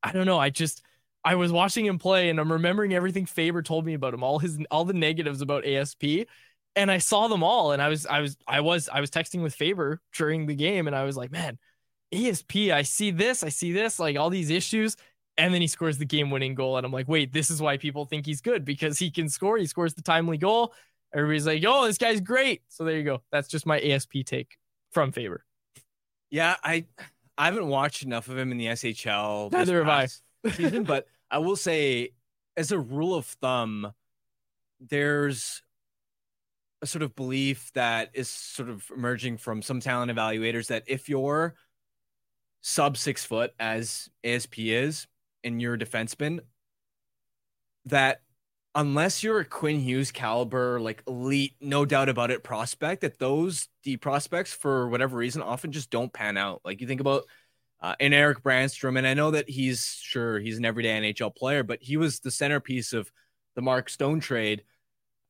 I 0.03 0.11
don't 0.13 0.27
know. 0.27 0.39
I 0.39 0.51
just 0.51 0.83
I 1.25 1.37
was 1.37 1.53
watching 1.53 1.87
him 1.87 1.99
play 1.99 2.29
and 2.29 2.41
I'm 2.41 2.53
remembering 2.53 2.93
everything 2.93 3.25
Faber 3.25 3.63
told 3.63 3.87
me 3.87 3.95
about 3.95 4.13
him, 4.13 4.25
all 4.25 4.41
his 4.41 4.59
all 4.71 4.85
the 4.85 4.93
negatives 4.93 5.43
about 5.43 5.65
ASP. 5.65 6.27
And 6.77 6.91
I 6.91 6.99
saw 6.99 7.29
them 7.29 7.43
all 7.43 7.73
and 7.73 7.81
I 7.81 7.89
was 7.89 8.05
I 8.05 8.21
was 8.21 8.37
I 8.49 8.61
was 8.61 8.89
I 8.89 9.01
was 9.01 9.11
texting 9.11 9.43
with 9.43 9.55
Faber 9.55 10.01
during 10.15 10.47
the 10.47 10.55
game 10.57 10.87
and 10.89 10.97
I 10.97 11.05
was 11.05 11.17
like, 11.17 11.31
man, 11.31 11.59
ASP, 12.13 12.57
I 12.73 12.83
see 12.83 13.11
this, 13.11 13.45
I 13.45 13.49
see 13.51 13.73
this, 13.73 13.99
like 13.99 14.17
all 14.17 14.31
these 14.31 14.51
issues. 14.51 14.97
And 15.41 15.55
then 15.55 15.63
he 15.63 15.69
scores 15.69 15.97
the 15.97 16.05
game 16.05 16.31
winning 16.31 16.55
goal. 16.55 16.77
And 16.77 16.85
I'm 16.85 16.93
like, 16.93 17.09
wait, 17.09 17.33
this 17.33 17.51
is 17.51 17.63
why 17.63 17.79
people 17.79 18.05
think 18.05 18.27
he's 18.27 18.43
good 18.43 18.63
because 18.63 18.99
he 18.99 19.11
can 19.11 19.27
score. 19.31 19.57
He 19.57 19.65
scores 19.65 19.95
the 19.95 20.03
timely 20.03 20.37
goal. 20.37 20.75
Everybody's 21.15 21.47
like, 21.47 21.65
oh, 21.67 21.87
this 21.87 21.97
guy's 21.97 22.21
great. 22.21 22.61
So 22.69 22.85
there 22.85 22.99
you 22.99 23.05
go. 23.05 23.23
That's 23.33 23.49
just 23.49 23.65
my 23.65 23.81
ASP 23.81 24.13
take 24.27 24.59
from 24.91 25.13
Faber. 25.13 25.47
Yeah, 26.31 26.57
I 26.63 26.85
I 27.39 27.47
haven't 27.47 27.69
watched 27.69 28.03
enough 28.03 28.29
of 28.29 28.37
him 28.37 28.53
in 28.53 28.59
the 28.59 28.67
SHL. 28.67 29.51
Neither 29.51 29.83
have 29.83 29.89
I. 29.89 30.51
season, 30.51 30.85
but 30.85 31.07
I 31.31 31.39
will 31.39 31.57
say, 31.57 32.11
as 32.59 32.71
a 32.71 32.79
rule 32.79 33.15
of 33.15 33.25
thumb, 33.25 33.95
there's 34.79 35.63
a 36.83 36.87
sort 36.87 37.03
of 37.03 37.17
belief 37.17 37.73
that 37.73 38.11
is 38.13 38.29
sort 38.29 38.69
of 38.69 38.85
emerging 38.95 39.39
from 39.39 39.63
some 39.63 39.81
talent 39.81 40.13
evaluators 40.13 40.67
that 40.67 40.85
if 40.87 41.09
you're 41.09 41.55
sub 42.61 42.99
six 42.99 43.25
foot 43.25 43.55
as 43.59 44.11
ASP 44.23 44.59
is 44.59 45.07
and 45.45 45.61
you're 45.61 45.75
a 45.75 45.79
defenseman, 45.79 46.41
that 47.87 48.21
unless 48.75 49.23
you're 49.23 49.41
a 49.41 49.45
Quinn 49.45 49.81
Hughes 49.81 50.13
caliber, 50.13 50.81
like 50.81 51.03
elite, 51.07 51.55
no 51.61 51.85
doubt 51.85 52.09
about 52.09 52.31
it 52.31 52.45
prospect, 52.45 53.03
that 53.03 53.19
those 53.19 53.69
D 53.83 53.97
prospects, 53.97 54.53
for 54.53 54.89
whatever 54.89 55.17
reason, 55.17 55.43
often 55.43 55.73
just 55.73 55.91
don't 55.91 56.13
pan 56.13 56.37
out. 56.37 56.61
Like 56.65 56.81
you 56.81 56.87
think 56.87 57.01
about 57.01 57.25
uh, 57.83 57.95
and 57.99 58.13
Erik 58.13 58.43
Brannstrom, 58.43 58.99
and 58.99 59.07
I 59.07 59.15
know 59.15 59.31
that 59.31 59.49
he's 59.49 59.99
sure 60.03 60.39
he's 60.39 60.59
an 60.59 60.67
everyday 60.67 61.01
NHL 61.01 61.35
player, 61.35 61.63
but 61.63 61.83
he 61.83 61.97
was 61.97 62.21
the 62.21 62.31
centerpiece 62.31 62.93
of 62.93 63.11
the 63.57 63.63
Mark 63.63 63.89
Stone 63.89 64.21
trade 64.21 64.63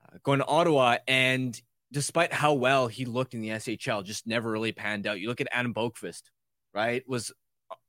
uh, 0.04 0.18
going 0.24 0.40
to 0.40 0.46
Ottawa. 0.46 0.96
And 1.06 1.60
despite 1.92 2.32
how 2.32 2.54
well 2.54 2.88
he 2.88 3.04
looked 3.04 3.34
in 3.34 3.40
the 3.40 3.50
SHL, 3.50 4.04
just 4.04 4.26
never 4.26 4.50
really 4.50 4.72
panned 4.72 5.06
out. 5.06 5.20
You 5.20 5.28
look 5.28 5.40
at 5.40 5.46
Adam 5.52 5.72
Boqvist, 5.72 6.22
right? 6.74 7.04
Was 7.08 7.32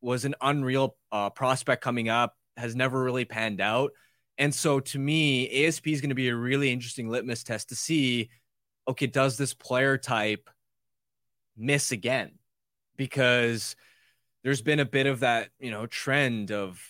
was 0.01 0.25
an 0.25 0.35
unreal 0.41 0.95
uh, 1.11 1.29
prospect 1.29 1.83
coming 1.83 2.09
up, 2.09 2.35
has 2.57 2.75
never 2.75 3.01
really 3.01 3.25
panned 3.25 3.61
out. 3.61 3.91
And 4.38 4.53
so 4.53 4.79
to 4.79 5.00
me, 5.00 5.65
ASP 5.65 5.88
is 5.88 6.01
going 6.01 6.09
to 6.09 6.15
be 6.15 6.29
a 6.29 6.35
really 6.35 6.71
interesting 6.71 7.09
litmus 7.09 7.43
test 7.43 7.69
to 7.69 7.75
see 7.75 8.29
okay, 8.88 9.07
does 9.07 9.38
this 9.38 9.53
player 9.53 9.97
type 9.97 10.50
miss 11.55 11.91
again? 11.91 12.31
Because 12.97 13.75
there's 14.43 14.61
been 14.61 14.79
a 14.79 14.85
bit 14.85 15.05
of 15.05 15.21
that, 15.21 15.50
you 15.59 15.71
know, 15.71 15.85
trend 15.85 16.51
of 16.51 16.81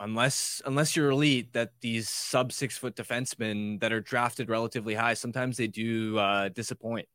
unless 0.00 0.60
unless 0.66 0.96
you're 0.96 1.10
elite, 1.10 1.52
that 1.52 1.70
these 1.80 2.08
sub 2.08 2.52
six 2.52 2.76
foot 2.76 2.96
defensemen 2.96 3.80
that 3.80 3.92
are 3.92 4.00
drafted 4.00 4.50
relatively 4.50 4.94
high, 4.94 5.14
sometimes 5.14 5.56
they 5.56 5.68
do 5.68 6.18
uh, 6.18 6.48
disappoint. 6.48 7.08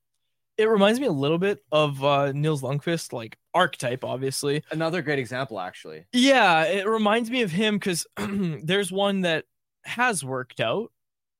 It 0.58 0.70
reminds 0.70 1.00
me 1.00 1.08
a 1.08 1.12
little 1.12 1.38
bit 1.38 1.63
of 1.72 2.03
uh, 2.03 2.31
Nils 2.34 2.62
Lundkvist, 2.62 3.13
like 3.13 3.38
archetype, 3.53 4.03
obviously. 4.03 4.63
Another 4.72 5.01
great 5.01 5.20
example, 5.20 5.60
actually. 5.60 6.05
Yeah, 6.13 6.63
it 6.65 6.88
reminds 6.88 7.31
me 7.31 7.41
of 7.41 7.51
him 7.51 7.75
because 7.75 8.05
there's 8.17 8.91
one 8.91 9.22
that 9.22 9.46
has 9.84 10.24
worked 10.24 10.60
out, 10.60 10.91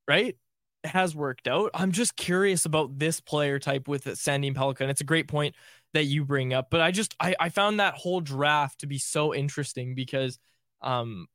right? 0.08 0.36
has 0.84 1.15
worked 1.15 1.48
out. 1.48 1.72
I'm 1.74 1.91
just 1.91 2.15
curious 2.15 2.65
about 2.65 2.98
this 2.98 3.20
player 3.20 3.60
type 3.60 3.88
with 3.88 4.06
Sandin 4.06 4.56
Pellikka. 4.56 4.89
It's 4.89 5.01
a 5.01 5.06
great 5.06 5.27
point 5.27 5.56
that 5.94 6.06
you 6.06 6.25
bring 6.25 6.53
up, 6.53 6.70
but 6.70 6.82
I 6.82 6.91
just 6.91 7.15
I, 7.20 7.36
I 7.39 7.50
found 7.50 7.80
that 7.80 7.96
whole 7.96 8.22
draft 8.22 8.80
to 8.80 8.88
be 8.88 8.98
so 8.98 9.34
interesting 9.34 9.94
because 9.94 10.39
um 10.82 11.27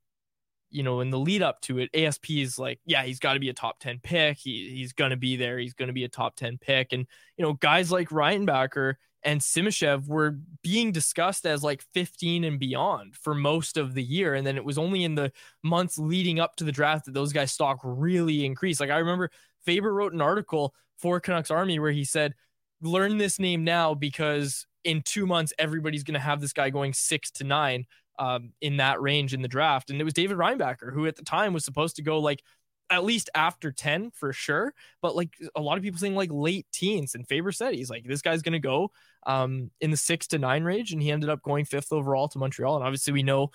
you 0.76 0.82
know, 0.82 1.00
in 1.00 1.08
the 1.08 1.18
lead 1.18 1.40
up 1.40 1.58
to 1.62 1.78
it, 1.78 1.88
ASP 1.94 2.32
is 2.32 2.58
like, 2.58 2.78
yeah, 2.84 3.02
he's 3.02 3.18
got 3.18 3.32
to 3.32 3.40
be 3.40 3.48
a 3.48 3.54
top 3.54 3.78
10 3.78 3.98
pick. 4.02 4.36
He, 4.36 4.74
he's 4.76 4.92
going 4.92 5.10
to 5.10 5.16
be 5.16 5.36
there. 5.36 5.58
He's 5.58 5.72
going 5.72 5.86
to 5.86 5.94
be 5.94 6.04
a 6.04 6.08
top 6.08 6.36
10 6.36 6.58
pick. 6.58 6.92
And, 6.92 7.06
you 7.38 7.46
know, 7.46 7.54
guys 7.54 7.90
like 7.90 8.10
Reinbacher 8.10 8.96
and 9.22 9.40
Simashev 9.40 10.06
were 10.06 10.38
being 10.62 10.92
discussed 10.92 11.46
as 11.46 11.62
like 11.62 11.82
15 11.94 12.44
and 12.44 12.58
beyond 12.58 13.16
for 13.16 13.34
most 13.34 13.78
of 13.78 13.94
the 13.94 14.02
year. 14.02 14.34
And 14.34 14.46
then 14.46 14.58
it 14.58 14.66
was 14.66 14.76
only 14.76 15.04
in 15.04 15.14
the 15.14 15.32
months 15.62 15.96
leading 15.96 16.40
up 16.40 16.56
to 16.56 16.64
the 16.64 16.72
draft 16.72 17.06
that 17.06 17.14
those 17.14 17.32
guys' 17.32 17.52
stock 17.52 17.78
really 17.82 18.44
increased. 18.44 18.78
Like 18.78 18.90
I 18.90 18.98
remember 18.98 19.30
Faber 19.64 19.94
wrote 19.94 20.12
an 20.12 20.20
article 20.20 20.74
for 20.98 21.20
Canucks 21.20 21.50
Army 21.50 21.78
where 21.78 21.90
he 21.90 22.04
said, 22.04 22.34
learn 22.82 23.16
this 23.16 23.38
name 23.38 23.64
now 23.64 23.94
because 23.94 24.66
in 24.84 25.00
two 25.00 25.26
months, 25.26 25.54
everybody's 25.58 26.04
going 26.04 26.14
to 26.14 26.20
have 26.20 26.42
this 26.42 26.52
guy 26.52 26.68
going 26.68 26.92
six 26.92 27.30
to 27.30 27.44
nine 27.44 27.86
um, 28.18 28.52
in 28.60 28.78
that 28.78 29.00
range 29.00 29.34
in 29.34 29.42
the 29.42 29.48
draft. 29.48 29.90
And 29.90 30.00
it 30.00 30.04
was 30.04 30.14
David 30.14 30.36
Reinbacher, 30.36 30.92
who 30.92 31.06
at 31.06 31.16
the 31.16 31.24
time 31.24 31.52
was 31.52 31.64
supposed 31.64 31.96
to 31.96 32.02
go 32.02 32.18
like 32.18 32.42
at 32.90 33.04
least 33.04 33.30
after 33.34 33.72
10 33.72 34.10
for 34.12 34.32
sure. 34.32 34.72
But 35.02 35.16
like 35.16 35.34
a 35.54 35.60
lot 35.60 35.76
of 35.76 35.82
people 35.82 35.98
saying 35.98 36.14
like 36.14 36.30
late 36.32 36.66
teens. 36.72 37.14
And 37.14 37.26
Faber 37.26 37.52
said 37.52 37.74
he's 37.74 37.90
like, 37.90 38.04
this 38.04 38.22
guy's 38.22 38.42
going 38.42 38.52
to 38.52 38.58
go 38.58 38.90
um, 39.26 39.70
in 39.80 39.90
the 39.90 39.96
six 39.96 40.28
to 40.28 40.38
nine 40.38 40.64
range. 40.64 40.92
And 40.92 41.02
he 41.02 41.10
ended 41.10 41.30
up 41.30 41.42
going 41.42 41.64
fifth 41.64 41.92
overall 41.92 42.28
to 42.28 42.38
Montreal. 42.38 42.76
And 42.76 42.84
obviously, 42.84 43.12
we 43.12 43.22
know 43.22 43.50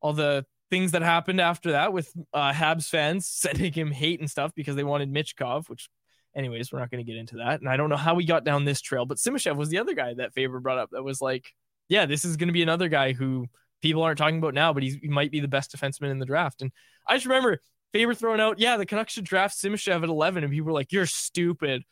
all 0.00 0.12
the 0.12 0.44
things 0.70 0.92
that 0.92 1.02
happened 1.02 1.40
after 1.40 1.72
that 1.72 1.92
with 1.92 2.12
uh, 2.34 2.52
Habs 2.52 2.88
fans 2.88 3.26
sending 3.30 3.72
him 3.72 3.90
hate 3.90 4.20
and 4.20 4.30
stuff 4.30 4.52
because 4.54 4.76
they 4.76 4.84
wanted 4.84 5.12
Michkov, 5.12 5.68
which, 5.68 5.88
anyways, 6.34 6.72
we're 6.72 6.80
not 6.80 6.90
going 6.90 7.04
to 7.04 7.10
get 7.10 7.18
into 7.18 7.36
that. 7.36 7.60
And 7.60 7.68
I 7.68 7.76
don't 7.76 7.90
know 7.90 7.96
how 7.96 8.14
we 8.14 8.24
got 8.24 8.44
down 8.44 8.64
this 8.64 8.80
trail, 8.80 9.06
but 9.06 9.18
Simashev 9.18 9.56
was 9.56 9.68
the 9.68 9.78
other 9.78 9.94
guy 9.94 10.14
that 10.14 10.34
Faber 10.34 10.60
brought 10.60 10.78
up 10.78 10.90
that 10.90 11.04
was 11.04 11.20
like, 11.20 11.52
yeah, 11.88 12.06
this 12.06 12.24
is 12.24 12.36
going 12.36 12.48
to 12.48 12.52
be 12.52 12.62
another 12.62 12.88
guy 12.88 13.12
who 13.12 13.46
people 13.82 14.02
aren't 14.02 14.18
talking 14.18 14.38
about 14.38 14.54
now, 14.54 14.72
but 14.72 14.82
he 14.82 14.98
might 15.04 15.30
be 15.30 15.40
the 15.40 15.48
best 15.48 15.74
defenseman 15.74 16.10
in 16.10 16.18
the 16.18 16.26
draft. 16.26 16.62
And 16.62 16.72
I 17.06 17.14
just 17.14 17.26
remember 17.26 17.60
Faber 17.92 18.14
throwing 18.14 18.40
out, 18.40 18.58
yeah, 18.58 18.76
the 18.76 18.86
Canucks 18.86 19.12
should 19.12 19.24
draft 19.24 19.56
Simashev 19.56 20.02
at 20.02 20.08
11. 20.08 20.44
And 20.44 20.52
people 20.52 20.66
were 20.66 20.72
like, 20.72 20.92
you're 20.92 21.06
stupid. 21.06 21.82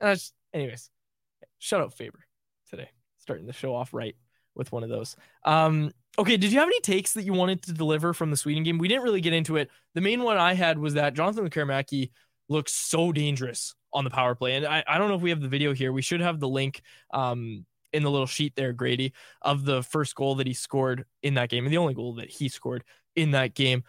And 0.00 0.10
I 0.10 0.14
just, 0.14 0.32
anyways, 0.52 0.90
shut 1.58 1.80
up, 1.80 1.94
Faber, 1.94 2.24
today. 2.70 2.90
Starting 3.18 3.46
the 3.46 3.52
show 3.52 3.74
off 3.74 3.94
right 3.94 4.16
with 4.54 4.72
one 4.72 4.82
of 4.82 4.88
those. 4.88 5.16
Um, 5.44 5.92
okay, 6.18 6.36
did 6.36 6.52
you 6.52 6.58
have 6.58 6.68
any 6.68 6.80
takes 6.80 7.12
that 7.14 7.22
you 7.22 7.32
wanted 7.32 7.62
to 7.64 7.72
deliver 7.72 8.12
from 8.12 8.30
the 8.30 8.36
Sweden 8.36 8.64
game? 8.64 8.78
We 8.78 8.88
didn't 8.88 9.04
really 9.04 9.20
get 9.20 9.32
into 9.32 9.56
it. 9.56 9.70
The 9.94 10.00
main 10.00 10.22
one 10.22 10.36
I 10.36 10.54
had 10.54 10.78
was 10.78 10.94
that 10.94 11.14
Jonathan 11.14 11.48
Lekkerimaki 11.48 12.10
looks 12.48 12.72
so 12.72 13.12
dangerous 13.12 13.74
on 13.92 14.04
the 14.04 14.10
power 14.10 14.34
play. 14.34 14.56
And 14.56 14.66
I, 14.66 14.82
I 14.86 14.98
don't 14.98 15.08
know 15.08 15.14
if 15.14 15.22
we 15.22 15.30
have 15.30 15.40
the 15.40 15.48
video 15.48 15.72
here. 15.72 15.92
We 15.92 16.02
should 16.02 16.20
have 16.20 16.40
the 16.40 16.48
link 16.48 16.82
um, 17.12 17.64
in 17.92 18.02
the 18.02 18.10
little 18.10 18.26
sheet 18.26 18.54
there, 18.56 18.72
Grady, 18.72 19.12
of 19.42 19.64
the 19.64 19.82
first 19.82 20.14
goal 20.14 20.36
that 20.36 20.46
he 20.46 20.54
scored 20.54 21.04
in 21.22 21.34
that 21.34 21.48
game 21.48 21.64
and 21.64 21.72
the 21.72 21.78
only 21.78 21.94
goal 21.94 22.14
that 22.14 22.30
he 22.30 22.48
scored 22.48 22.84
in 23.16 23.32
that 23.32 23.54
game. 23.54 23.84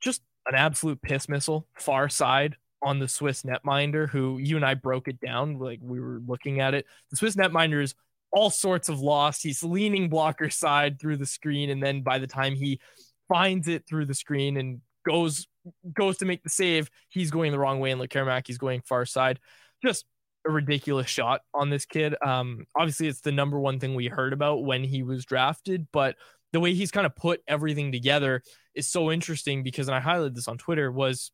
Just 0.00 0.22
an 0.46 0.54
absolute 0.54 1.00
piss 1.02 1.28
missile, 1.28 1.66
far 1.74 2.08
side 2.08 2.56
on 2.82 2.98
the 2.98 3.08
Swiss 3.08 3.42
netminder, 3.42 4.08
who 4.08 4.38
you 4.38 4.56
and 4.56 4.64
I 4.64 4.74
broke 4.74 5.08
it 5.08 5.20
down. 5.20 5.58
Like 5.58 5.80
we 5.82 6.00
were 6.00 6.20
looking 6.26 6.60
at 6.60 6.74
it. 6.74 6.86
The 7.10 7.16
Swiss 7.16 7.36
netminder 7.36 7.82
is 7.82 7.94
all 8.32 8.50
sorts 8.50 8.88
of 8.88 9.00
lost. 9.00 9.42
He's 9.42 9.62
leaning 9.62 10.08
blocker 10.08 10.50
side 10.50 11.00
through 11.00 11.16
the 11.16 11.26
screen. 11.26 11.70
And 11.70 11.82
then 11.82 12.02
by 12.02 12.18
the 12.18 12.26
time 12.26 12.54
he 12.54 12.80
finds 13.28 13.66
it 13.66 13.86
through 13.88 14.06
the 14.06 14.14
screen 14.14 14.56
and 14.56 14.80
goes 15.06 15.48
goes 15.94 16.18
to 16.18 16.26
make 16.26 16.42
the 16.42 16.50
save, 16.50 16.90
he's 17.08 17.30
going 17.30 17.50
the 17.50 17.58
wrong 17.58 17.80
way. 17.80 17.90
And 17.90 18.00
Lekkerimaki 18.00 18.46
he's 18.46 18.58
going 18.58 18.82
far 18.82 19.06
side. 19.06 19.40
Just 19.82 20.04
a 20.46 20.50
ridiculous 20.50 21.08
shot 21.08 21.40
on 21.52 21.70
this 21.70 21.84
kid. 21.84 22.14
Um, 22.24 22.66
obviously, 22.76 23.08
it's 23.08 23.20
the 23.20 23.32
number 23.32 23.58
one 23.58 23.80
thing 23.80 23.94
we 23.94 24.06
heard 24.06 24.32
about 24.32 24.64
when 24.64 24.84
he 24.84 25.02
was 25.02 25.24
drafted, 25.24 25.86
but 25.92 26.16
the 26.52 26.60
way 26.60 26.74
he's 26.74 26.90
kind 26.90 27.06
of 27.06 27.16
put 27.16 27.42
everything 27.48 27.92
together 27.92 28.42
is 28.74 28.88
so 28.88 29.10
interesting 29.10 29.62
because, 29.62 29.88
and 29.88 29.96
I 29.96 30.00
highlighted 30.00 30.34
this 30.34 30.48
on 30.48 30.58
Twitter, 30.58 30.90
was 30.90 31.32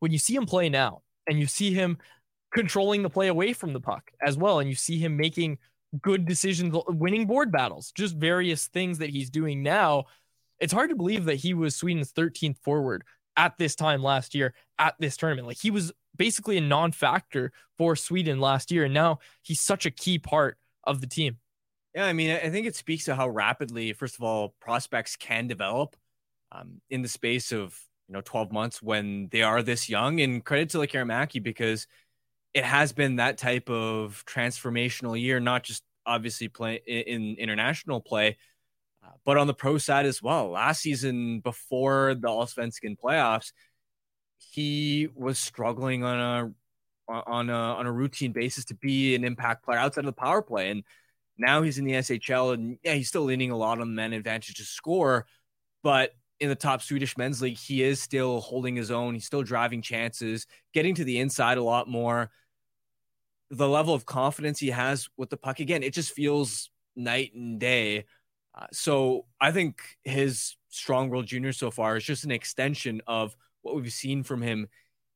when 0.00 0.12
you 0.12 0.18
see 0.18 0.34
him 0.34 0.46
play 0.46 0.68
now 0.68 1.02
and 1.26 1.38
you 1.38 1.46
see 1.46 1.74
him 1.74 1.98
controlling 2.54 3.02
the 3.02 3.10
play 3.10 3.28
away 3.28 3.52
from 3.52 3.72
the 3.72 3.80
puck 3.80 4.10
as 4.24 4.36
well, 4.36 4.60
and 4.60 4.68
you 4.68 4.76
see 4.76 4.98
him 4.98 5.16
making 5.16 5.58
good 6.00 6.26
decisions, 6.26 6.76
winning 6.88 7.26
board 7.26 7.50
battles, 7.50 7.92
just 7.96 8.16
various 8.16 8.68
things 8.68 8.98
that 8.98 9.10
he's 9.10 9.30
doing 9.30 9.62
now. 9.62 10.04
It's 10.60 10.72
hard 10.72 10.90
to 10.90 10.96
believe 10.96 11.26
that 11.26 11.36
he 11.36 11.54
was 11.54 11.76
Sweden's 11.76 12.12
13th 12.12 12.58
forward 12.58 13.04
at 13.36 13.56
this 13.58 13.74
time 13.74 14.02
last 14.02 14.34
year 14.34 14.54
at 14.78 14.94
this 14.98 15.16
tournament. 15.16 15.46
Like 15.46 15.60
he 15.60 15.70
was 15.70 15.92
basically 16.18 16.58
a 16.58 16.60
non 16.60 16.92
factor 16.92 17.52
for 17.78 17.96
Sweden 17.96 18.40
last 18.40 18.70
year. 18.70 18.84
And 18.84 18.94
now 18.94 19.20
he's 19.42 19.60
such 19.60 19.86
a 19.86 19.90
key 19.90 20.18
part 20.18 20.58
of 20.84 21.00
the 21.00 21.06
team. 21.06 21.38
Yeah, 21.94 22.04
I 22.04 22.12
mean, 22.12 22.30
I 22.30 22.50
think 22.50 22.66
it 22.66 22.76
speaks 22.76 23.06
to 23.06 23.14
how 23.14 23.28
rapidly, 23.28 23.92
first 23.92 24.16
of 24.16 24.22
all, 24.22 24.54
prospects 24.60 25.16
can 25.16 25.46
develop 25.46 25.96
um, 26.52 26.80
in 26.90 27.02
the 27.02 27.08
space 27.08 27.52
of 27.52 27.78
you 28.08 28.14
know 28.14 28.20
12 28.20 28.52
months 28.52 28.82
when 28.82 29.28
they 29.30 29.42
are 29.42 29.62
this 29.62 29.88
young. 29.88 30.20
And 30.20 30.44
credit 30.44 30.70
to 30.70 30.78
Lekkerimaki 30.78 31.42
because 31.42 31.86
it 32.54 32.64
has 32.64 32.92
been 32.92 33.16
that 33.16 33.38
type 33.38 33.70
of 33.70 34.24
transformational 34.26 35.20
year, 35.20 35.40
not 35.40 35.62
just 35.62 35.82
obviously 36.06 36.48
play 36.48 36.80
in 36.86 37.36
international 37.38 38.00
play, 38.00 38.38
uh, 39.04 39.10
but 39.24 39.36
on 39.36 39.46
the 39.46 39.54
pro 39.54 39.78
side 39.78 40.06
as 40.06 40.22
well. 40.22 40.50
Last 40.50 40.80
season, 40.80 41.40
before 41.40 42.14
the 42.14 42.28
Allsvenskan 42.28 42.96
playoffs, 42.98 43.52
he 44.38 45.08
was 45.14 45.38
struggling 45.38 46.04
on 46.04 46.18
a 46.18 47.12
on 47.12 47.48
a 47.48 47.52
on 47.52 47.86
a 47.86 47.92
routine 47.92 48.32
basis 48.32 48.64
to 48.66 48.74
be 48.74 49.14
an 49.14 49.24
impact 49.24 49.64
player 49.64 49.78
outside 49.78 50.00
of 50.00 50.06
the 50.06 50.12
power 50.12 50.42
play, 50.42 50.70
and 50.70 50.84
now 51.38 51.62
he's 51.62 51.78
in 51.78 51.84
the 51.84 51.92
SHL, 51.92 52.54
and 52.54 52.78
yeah, 52.82 52.94
he's 52.94 53.08
still 53.08 53.22
leaning 53.22 53.50
a 53.50 53.56
lot 53.56 53.80
on 53.80 53.88
the 53.88 53.94
man 53.94 54.12
advantage 54.12 54.54
to 54.56 54.64
score, 54.64 55.26
but 55.82 56.14
in 56.40 56.48
the 56.48 56.54
top 56.54 56.82
Swedish 56.82 57.16
men's 57.16 57.42
league, 57.42 57.56
he 57.56 57.82
is 57.82 58.00
still 58.00 58.40
holding 58.40 58.76
his 58.76 58.90
own. 58.90 59.14
He's 59.14 59.26
still 59.26 59.42
driving 59.42 59.82
chances, 59.82 60.46
getting 60.72 60.94
to 60.94 61.04
the 61.04 61.18
inside 61.18 61.58
a 61.58 61.62
lot 61.62 61.88
more. 61.88 62.30
The 63.50 63.68
level 63.68 63.94
of 63.94 64.06
confidence 64.06 64.60
he 64.60 64.70
has 64.70 65.08
with 65.16 65.30
the 65.30 65.36
puck, 65.36 65.58
again, 65.60 65.82
it 65.82 65.94
just 65.94 66.12
feels 66.12 66.70
night 66.94 67.34
and 67.34 67.58
day. 67.58 68.04
Uh, 68.54 68.66
so 68.72 69.26
I 69.40 69.52
think 69.52 69.80
his 70.04 70.56
strong 70.68 71.08
world 71.08 71.26
junior 71.26 71.52
so 71.52 71.70
far 71.70 71.96
is 71.96 72.04
just 72.04 72.24
an 72.24 72.30
extension 72.30 73.00
of 73.06 73.36
what 73.68 73.82
we've 73.82 73.92
seen 73.92 74.22
from 74.22 74.42
him 74.42 74.68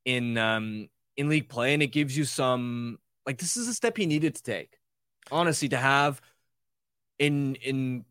in 0.04 0.38
um, 0.38 0.88
in 1.16 1.28
league 1.28 1.48
play, 1.48 1.74
and 1.74 1.82
it 1.82 1.88
gives 1.88 2.16
you 2.16 2.24
some 2.24 2.98
like 3.26 3.38
this 3.38 3.56
is 3.56 3.68
a 3.68 3.74
step 3.74 3.96
he 3.96 4.06
needed 4.06 4.34
to 4.34 4.42
take. 4.42 4.78
Honestly, 5.30 5.68
to 5.68 5.76
have 5.76 6.20
in 7.18 7.54
in 7.56 8.04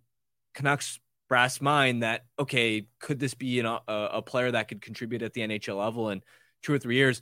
Canucks 0.53 0.99
brass 1.29 1.61
mind 1.61 2.03
that 2.03 2.25
okay, 2.39 2.87
could 2.99 3.19
this 3.19 3.33
be 3.33 3.59
an, 3.59 3.65
a, 3.65 3.81
a 3.87 4.21
player 4.21 4.51
that 4.51 4.67
could 4.67 4.81
contribute 4.81 5.21
at 5.21 5.33
the 5.33 5.41
NHL 5.41 5.77
level 5.77 6.09
in 6.09 6.21
two 6.63 6.73
or 6.73 6.79
three 6.79 6.95
years? 6.95 7.21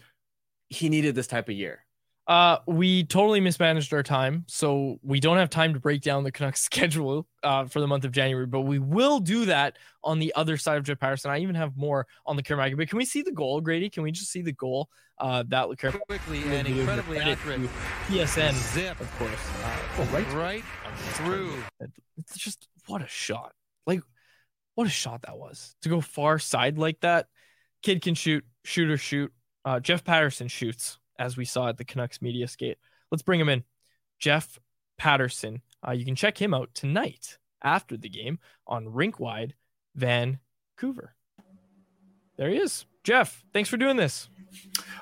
He 0.70 0.90
needed 0.90 1.16
this 1.16 1.28
type 1.28 1.50
of 1.50 1.56
year. 1.56 1.86
Uh, 2.30 2.60
we 2.68 3.04
totally 3.06 3.40
mismanaged 3.40 3.92
our 3.92 4.04
time, 4.04 4.46
so 4.48 5.00
we 5.02 5.20
don't 5.20 5.38
have 5.38 5.50
time 5.50 5.74
to 5.74 5.80
break 5.80 6.04
down 6.04 6.24
the 6.24 6.32
Canucks 6.32 6.62
schedule 6.70 7.28
uh, 7.42 7.66
for 7.66 7.80
the 7.80 7.88
month 7.88 8.06
of 8.06 8.12
January. 8.12 8.46
But 8.46 8.62
we 8.62 8.78
will 8.78 9.20
do 9.20 9.46
that 9.46 9.78
on 10.04 10.20
the 10.20 10.32
other 10.36 10.56
side 10.56 10.78
of 10.78 10.84
Jeff 10.84 11.00
Paterson. 11.00 11.32
I 11.32 11.40
even 11.40 11.56
have 11.56 11.76
more 11.76 12.06
on 12.28 12.36
the 12.36 12.44
Kermaga. 12.44 12.78
But 12.78 12.88
can 12.88 13.00
we 13.00 13.06
see 13.06 13.24
the 13.24 13.32
goal, 13.32 13.62
Grady? 13.62 13.90
Can 13.90 14.04
we 14.04 14.12
just 14.12 14.32
see 14.32 14.44
the 14.44 14.52
goal? 14.52 14.90
Uh, 15.18 15.44
that 15.48 15.68
quickly 16.08 16.44
and 16.44 16.68
incredibly 16.68 17.18
accurate. 17.18 17.62
PSN, 18.06 18.54
zip, 18.74 19.02
of 19.02 19.12
course. 19.18 19.32
Uh, 19.64 19.80
oh, 19.98 20.10
right, 20.14 20.34
right 20.34 20.64
through. 21.16 21.52
It's 22.16 22.38
just 22.38 22.68
what 22.86 23.02
a 23.02 23.08
shot! 23.08 23.54
Like 23.88 24.02
what 24.76 24.86
a 24.86 24.92
shot 24.92 25.24
that 25.24 25.38
was 25.38 25.76
to 25.82 25.90
go 25.90 26.00
far 26.00 26.38
side 26.38 26.78
like 26.78 27.00
that. 27.00 27.26
Kid 27.82 28.04
can 28.04 28.14
shoot, 28.14 28.46
shoot 28.64 28.90
or 28.90 28.98
shoot. 28.98 29.34
Uh, 29.66 29.80
Jeff 29.80 30.04
Paterson 30.04 30.48
shoots 30.48 31.00
as 31.20 31.38
we 31.38 31.46
saw 31.46 31.68
at 31.68 31.78
the 31.78 31.86
Canucks 31.86 32.22
media 32.22 32.48
skate. 32.48 32.78
Let's 33.12 33.22
bring 33.22 33.40
him 33.40 33.50
in. 33.50 33.64
Jeff 34.18 34.60
Paterson. 34.98 35.62
Uh, 35.86 35.92
you 35.92 36.06
can 36.06 36.16
check 36.16 36.42
him 36.42 36.54
out 36.54 36.70
tonight 36.74 37.38
after 37.64 37.98
the 37.98 38.10
game 38.10 38.40
on 38.66 38.86
Rinkwide 38.86 39.52
Vancouver. 39.96 41.14
There 42.38 42.50
he 42.50 42.58
is. 42.58 42.86
Jeff, 43.04 43.44
thanks 43.54 43.70
for 43.70 43.78
doing 43.78 43.98
this. 43.98 44.30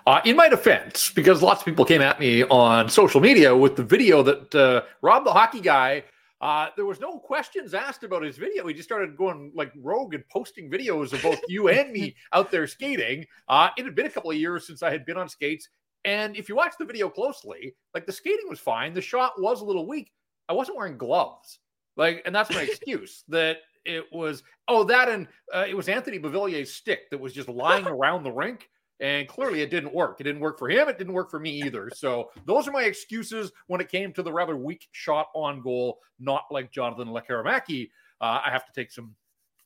Uh, 0.06 0.22
in 0.26 0.36
my 0.36 0.50
defense, 0.50 1.12
because 1.12 1.42
lots 1.42 1.62
of 1.62 1.66
people 1.66 1.86
came 1.86 2.02
at 2.02 2.20
me 2.20 2.44
on 2.44 2.90
social 2.90 3.22
media 3.22 3.56
with 3.56 3.76
the 3.76 3.84
video 3.84 4.24
that 4.24 4.56
uh, 4.56 4.82
Rob 5.02 5.24
the 5.24 5.32
hockey 5.32 5.62
guy, 5.62 6.04
uh, 6.40 6.68
there 6.76 6.86
was 6.86 7.00
no 7.00 7.18
questions 7.18 7.74
asked 7.74 8.04
about 8.04 8.24
his 8.24 8.38
video. 8.38 8.68
He 8.68 8.74
just 8.74 8.88
started 8.88 9.18
going 9.18 9.52
like 9.56 9.72
rogue 9.82 10.14
and 10.14 10.28
posting 10.30 10.70
videos 10.70 11.14
of 11.14 11.22
both 11.22 11.40
you 11.48 11.70
and 11.70 11.92
me 11.92 12.16
out 12.34 12.52
there 12.52 12.68
skating. 12.68 13.26
Uh, 13.48 13.70
it 13.78 13.86
had 13.86 13.96
been 13.96 14.06
a 14.06 14.12
couple 14.12 14.32
of 14.32 14.38
years 14.38 14.68
since 14.68 14.84
I 14.84 14.92
had 14.92 15.06
been 15.06 15.18
on 15.18 15.30
skates, 15.30 15.70
and 16.06 16.36
if 16.36 16.48
you 16.50 16.56
watch 16.56 16.74
the 16.80 16.86
video 16.86 17.10
closely, 17.10 17.76
like 17.94 18.06
the 18.06 18.12
skating 18.12 18.50
was 18.50 18.60
fine. 18.60 18.94
The 18.94 19.02
shot 19.02 19.42
was 19.42 19.62
a 19.62 19.66
little 19.66 19.88
weak. 19.88 20.12
I 20.50 20.54
wasn't 20.54 20.78
wearing 20.78 20.98
gloves. 20.98 21.60
Like, 21.96 22.22
and 22.26 22.34
that's 22.34 22.50
my 22.50 22.62
excuse 22.70 23.24
that 23.28 23.58
it 23.86 24.06
was, 24.12 24.44
oh, 24.68 24.84
that 24.86 25.10
and 25.10 25.28
uh, 25.54 25.66
it 25.68 25.76
was 25.76 25.90
Anthony 25.90 26.18
Beauvillier's 26.18 26.74
stick 26.74 27.10
that 27.12 27.20
was 27.20 27.34
just 27.34 27.50
lying 27.50 27.88
around 27.88 28.24
the 28.24 28.32
rink. 28.32 28.70
And 29.00 29.28
clearly 29.28 29.62
it 29.62 29.70
didn't 29.70 29.94
work. 29.94 30.20
It 30.20 30.24
didn't 30.24 30.42
work 30.42 30.58
for 30.58 30.70
him. 30.70 30.90
It 30.90 30.98
didn't 30.98 31.14
work 31.14 31.30
for 31.30 31.40
me 31.40 31.62
either. 31.62 31.92
So 31.94 32.32
those 32.46 32.68
are 32.68 32.72
my 32.72 32.84
excuses 32.84 33.52
when 33.68 33.80
it 33.80 33.90
came 33.90 34.12
to 34.14 34.24
the 34.24 34.34
rather 34.34 34.58
weak 34.58 34.88
shot 34.92 35.28
on 35.36 35.62
goal, 35.62 36.00
not 36.20 36.46
like 36.50 36.72
Jonathan 36.72 37.10
Lekkerimaki. 37.10 37.92
Uh, 38.20 38.42
I 38.44 38.50
have 38.50 38.66
to 38.66 38.74
take 38.74 38.92
some 38.92 39.16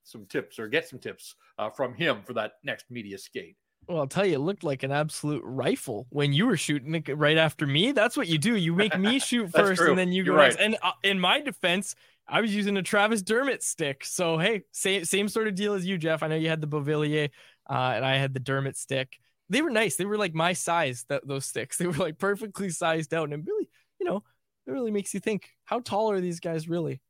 some 0.03 0.25
tips 0.25 0.59
or 0.59 0.67
get 0.67 0.87
some 0.87 0.99
tips 0.99 1.35
uh, 1.59 1.69
from 1.69 1.93
him 1.93 2.23
for 2.25 2.33
that 2.33 2.53
next 2.63 2.89
media 2.89 3.17
skate. 3.17 3.55
Well, 3.87 3.99
I'll 3.99 4.07
tell 4.07 4.25
you, 4.25 4.35
it 4.35 4.39
looked 4.39 4.63
like 4.63 4.83
an 4.83 4.91
absolute 4.91 5.41
rifle 5.43 6.07
when 6.09 6.33
you 6.33 6.45
were 6.45 6.57
shooting 6.57 6.93
it 6.95 7.09
right 7.17 7.37
after 7.37 7.65
me. 7.65 7.91
That's 7.91 8.15
what 8.15 8.27
you 8.27 8.37
do. 8.37 8.55
You 8.55 8.73
make 8.73 8.97
me 8.97 9.19
shoot 9.19 9.51
first, 9.51 9.81
true. 9.81 9.89
and 9.89 9.97
then 9.97 10.11
you 10.11 10.23
You're 10.23 10.35
go 10.35 10.39
right. 10.39 10.49
next. 10.49 10.61
And 10.61 10.77
uh, 10.81 10.91
in 11.03 11.19
my 11.19 11.41
defense, 11.41 11.95
I 12.27 12.41
was 12.41 12.55
using 12.55 12.77
a 12.77 12.83
Travis 12.83 13.21
Dermott 13.21 13.63
stick. 13.63 14.05
So 14.05 14.37
hey, 14.37 14.63
same 14.71 15.03
same 15.05 15.27
sort 15.27 15.47
of 15.47 15.55
deal 15.55 15.73
as 15.73 15.85
you, 15.85 15.97
Jeff. 15.97 16.23
I 16.23 16.27
know 16.27 16.35
you 16.35 16.47
had 16.49 16.61
the 16.61 16.67
Beauvillier, 16.67 17.29
uh, 17.69 17.73
and 17.95 18.05
I 18.05 18.17
had 18.17 18.33
the 18.33 18.39
Dermott 18.39 18.77
stick. 18.77 19.17
They 19.49 19.61
were 19.61 19.71
nice. 19.71 19.97
They 19.97 20.05
were 20.05 20.17
like 20.17 20.33
my 20.33 20.53
size. 20.53 21.05
That 21.09 21.27
those 21.27 21.45
sticks. 21.45 21.77
They 21.79 21.87
were 21.87 21.93
like 21.93 22.17
perfectly 22.17 22.69
sized 22.69 23.13
out, 23.13 23.25
and 23.29 23.33
it 23.33 23.45
really, 23.45 23.67
you 23.99 24.05
know, 24.05 24.23
it 24.67 24.71
really 24.71 24.91
makes 24.91 25.13
you 25.13 25.19
think: 25.19 25.49
how 25.65 25.79
tall 25.79 26.11
are 26.11 26.21
these 26.21 26.39
guys 26.39 26.69
really? 26.69 27.01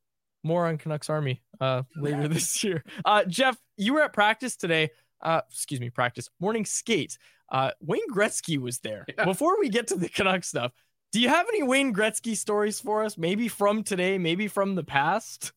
More 0.44 0.66
on 0.66 0.80
Canucks 0.80 1.08
Army 1.12 1.44
uh, 1.60 1.84
later 1.96 2.28
this 2.28 2.64
year. 2.64 2.84
Uh, 3.06 3.24
Jeff, 3.26 3.56
you 3.78 3.94
were 3.94 4.02
at 4.02 4.14
practice 4.14 4.56
today 4.56 4.90
uh, 5.22 5.42
excuse 5.50 5.80
me, 5.80 5.90
practice 5.90 6.30
morning 6.40 6.66
skate. 6.66 7.18
Uh, 7.50 7.72
Wayne 7.82 8.10
Gretzky 8.14 8.58
was 8.58 8.80
there. 8.80 9.06
Yeah. 9.18 9.26
Before 9.26 9.60
we 9.60 9.70
get 9.70 9.88
to 9.88 9.96
the 9.96 10.10
Canuck 10.10 10.44
stuff, 10.44 10.72
do 11.12 11.20
you 11.20 11.28
have 11.28 11.48
any 11.50 11.64
Wayne 11.64 11.94
Gretzky 11.94 12.36
stories 12.36 12.80
for 12.80 13.04
us? 13.04 13.18
Maybe 13.18 13.48
from 13.48 13.84
today, 13.84 14.18
maybe 14.18 14.48
from 14.48 14.76
the 14.76 14.84
past. 14.84 15.52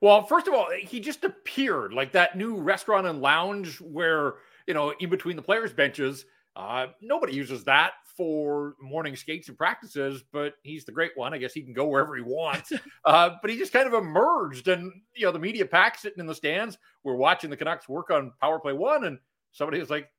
Well, 0.00 0.24
first 0.24 0.46
of 0.46 0.54
all, 0.54 0.68
he 0.80 1.00
just 1.00 1.24
appeared 1.24 1.92
like 1.92 2.12
that 2.12 2.36
new 2.36 2.56
restaurant 2.56 3.06
and 3.06 3.20
lounge 3.20 3.80
where, 3.80 4.34
you 4.66 4.74
know, 4.74 4.94
in 5.00 5.10
between 5.10 5.36
the 5.36 5.42
players' 5.42 5.72
benches, 5.72 6.24
uh, 6.56 6.86
nobody 7.02 7.34
uses 7.34 7.64
that 7.64 7.92
for 8.18 8.74
morning 8.82 9.14
skates 9.14 9.48
and 9.48 9.56
practices, 9.56 10.24
but 10.32 10.54
he's 10.64 10.84
the 10.84 10.90
great 10.92 11.12
one. 11.14 11.32
I 11.32 11.38
guess 11.38 11.52
he 11.52 11.62
can 11.62 11.72
go 11.72 11.86
wherever 11.86 12.16
he 12.16 12.22
wants. 12.22 12.72
uh, 13.04 13.30
but 13.40 13.50
he 13.50 13.56
just 13.56 13.72
kind 13.72 13.86
of 13.86 13.94
emerged, 13.94 14.66
and, 14.66 14.92
you 15.14 15.24
know, 15.24 15.32
the 15.32 15.38
media 15.38 15.64
pack 15.64 15.96
sitting 15.96 16.18
in 16.18 16.26
the 16.26 16.34
stands. 16.34 16.76
We're 17.04 17.14
watching 17.14 17.48
the 17.48 17.56
Canucks 17.56 17.88
work 17.88 18.10
on 18.10 18.32
power 18.40 18.58
play 18.58 18.72
one, 18.72 19.04
and 19.04 19.18
somebody 19.52 19.78
was 19.78 19.88
like, 19.88 20.10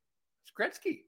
it's 0.44 0.54
Gretzky. 0.58 1.02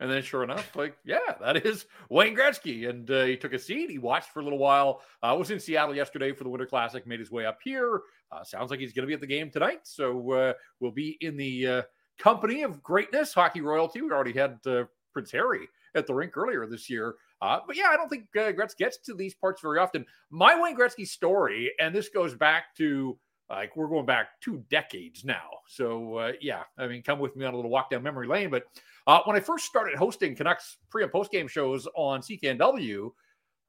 And 0.00 0.10
then, 0.10 0.22
sure 0.22 0.42
enough, 0.42 0.76
like, 0.76 0.98
yeah, 1.06 1.34
that 1.40 1.64
is 1.64 1.86
Wayne 2.10 2.36
Gretzky. 2.36 2.90
And 2.90 3.10
uh, 3.10 3.24
he 3.24 3.36
took 3.38 3.54
a 3.54 3.58
seat. 3.58 3.88
He 3.88 3.98
watched 3.98 4.30
for 4.30 4.40
a 4.40 4.42
little 4.42 4.58
while. 4.58 5.00
I 5.22 5.30
uh, 5.30 5.36
was 5.36 5.50
in 5.50 5.58
Seattle 5.58 5.94
yesterday 5.94 6.32
for 6.32 6.44
the 6.44 6.50
Winter 6.50 6.66
Classic, 6.66 7.06
made 7.06 7.20
his 7.20 7.30
way 7.30 7.46
up 7.46 7.58
here. 7.64 8.02
Uh, 8.30 8.44
sounds 8.44 8.70
like 8.70 8.80
he's 8.80 8.92
going 8.92 9.04
to 9.04 9.06
be 9.06 9.14
at 9.14 9.20
the 9.20 9.26
game 9.26 9.50
tonight. 9.50 9.80
So 9.84 10.32
uh, 10.32 10.52
we'll 10.80 10.90
be 10.90 11.16
in 11.22 11.36
the 11.36 11.66
uh, 11.66 11.82
company 12.18 12.62
of 12.64 12.82
greatness, 12.82 13.32
hockey 13.32 13.62
royalty. 13.62 14.02
We 14.02 14.10
already 14.10 14.32
had 14.32 14.58
uh, 14.66 14.84
Prince 15.12 15.30
Harry 15.30 15.68
at 15.94 16.06
the 16.06 16.14
rink 16.14 16.36
earlier 16.36 16.66
this 16.66 16.88
year. 16.90 17.14
Uh, 17.40 17.60
but 17.66 17.76
yeah, 17.76 17.88
I 17.90 17.96
don't 17.96 18.08
think 18.08 18.24
uh, 18.38 18.52
Gretz 18.52 18.74
gets 18.74 18.98
to 18.98 19.14
these 19.14 19.34
parts 19.34 19.60
very 19.60 19.78
often. 19.78 20.04
My 20.30 20.60
Wayne 20.60 20.76
Gretzky 20.76 21.06
story, 21.06 21.72
and 21.78 21.94
this 21.94 22.08
goes 22.08 22.34
back 22.34 22.74
to 22.76 23.18
like 23.50 23.76
we're 23.76 23.88
going 23.88 24.06
back 24.06 24.40
two 24.40 24.64
decades 24.70 25.24
now. 25.24 25.48
So 25.68 26.16
uh, 26.16 26.32
yeah, 26.40 26.62
I 26.78 26.86
mean, 26.86 27.02
come 27.02 27.18
with 27.18 27.36
me 27.36 27.44
on 27.44 27.52
a 27.52 27.56
little 27.56 27.70
walk 27.70 27.90
down 27.90 28.02
memory 28.02 28.26
lane. 28.26 28.50
But 28.50 28.64
uh, 29.06 29.20
when 29.24 29.36
I 29.36 29.40
first 29.40 29.66
started 29.66 29.96
hosting 29.96 30.34
Canucks 30.34 30.78
pre 30.90 31.02
and 31.02 31.12
post 31.12 31.30
game 31.30 31.48
shows 31.48 31.86
on 31.94 32.20
CKNW, 32.20 33.10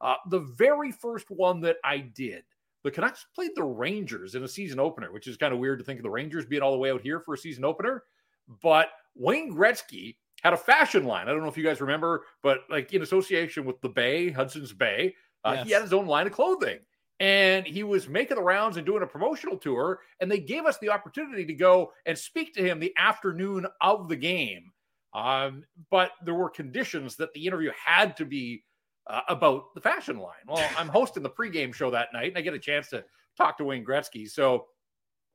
uh, 0.00 0.14
the 0.30 0.40
very 0.40 0.92
first 0.92 1.30
one 1.30 1.60
that 1.60 1.76
I 1.84 1.98
did, 1.98 2.44
the 2.82 2.90
Canucks 2.90 3.26
played 3.34 3.50
the 3.54 3.64
Rangers 3.64 4.34
in 4.34 4.44
a 4.44 4.48
season 4.48 4.80
opener, 4.80 5.12
which 5.12 5.26
is 5.26 5.36
kind 5.36 5.52
of 5.52 5.60
weird 5.60 5.78
to 5.78 5.84
think 5.84 5.98
of 5.98 6.04
the 6.04 6.10
Rangers 6.10 6.46
being 6.46 6.62
all 6.62 6.72
the 6.72 6.78
way 6.78 6.90
out 6.90 7.02
here 7.02 7.20
for 7.20 7.34
a 7.34 7.38
season 7.38 7.64
opener. 7.64 8.04
But 8.62 8.88
Wayne 9.14 9.52
Gretzky 9.54 10.16
had 10.42 10.52
a 10.52 10.56
fashion 10.56 11.04
line. 11.04 11.28
I 11.28 11.32
don't 11.32 11.42
know 11.42 11.48
if 11.48 11.56
you 11.56 11.64
guys 11.64 11.80
remember, 11.80 12.24
but 12.42 12.60
like 12.70 12.92
in 12.92 13.02
association 13.02 13.64
with 13.64 13.80
the 13.80 13.88
Bay, 13.88 14.30
Hudson's 14.30 14.72
Bay, 14.72 15.14
uh, 15.44 15.52
Yes. 15.56 15.66
he 15.66 15.72
had 15.72 15.82
his 15.82 15.92
own 15.92 16.06
line 16.06 16.26
of 16.26 16.32
clothing. 16.32 16.78
And 17.18 17.66
he 17.66 17.82
was 17.82 18.08
making 18.10 18.36
the 18.36 18.42
rounds 18.42 18.76
and 18.76 18.84
doing 18.84 19.02
a 19.02 19.06
promotional 19.06 19.56
tour. 19.56 20.00
And 20.20 20.30
they 20.30 20.38
gave 20.38 20.66
us 20.66 20.76
the 20.78 20.90
opportunity 20.90 21.46
to 21.46 21.54
go 21.54 21.92
and 22.04 22.16
speak 22.18 22.52
to 22.54 22.62
him 22.62 22.78
the 22.78 22.92
afternoon 22.98 23.66
of 23.80 24.08
the 24.08 24.16
game. 24.16 24.70
Um, 25.14 25.64
but 25.90 26.10
there 26.24 26.34
were 26.34 26.50
conditions 26.50 27.16
that 27.16 27.32
the 27.32 27.46
interview 27.46 27.70
had 27.74 28.18
to 28.18 28.26
be 28.26 28.64
uh, 29.06 29.22
about 29.30 29.74
the 29.74 29.80
fashion 29.80 30.18
line. 30.18 30.34
Well, 30.46 30.68
I'm 30.76 30.88
hosting 30.90 31.22
the 31.22 31.30
pregame 31.30 31.72
show 31.72 31.90
that 31.92 32.12
night, 32.12 32.28
and 32.28 32.36
I 32.38 32.42
get 32.42 32.52
a 32.52 32.58
chance 32.58 32.88
to 32.90 33.02
talk 33.38 33.56
to 33.58 33.64
Wayne 33.64 33.84
Gretzky. 33.84 34.28
So 34.28 34.66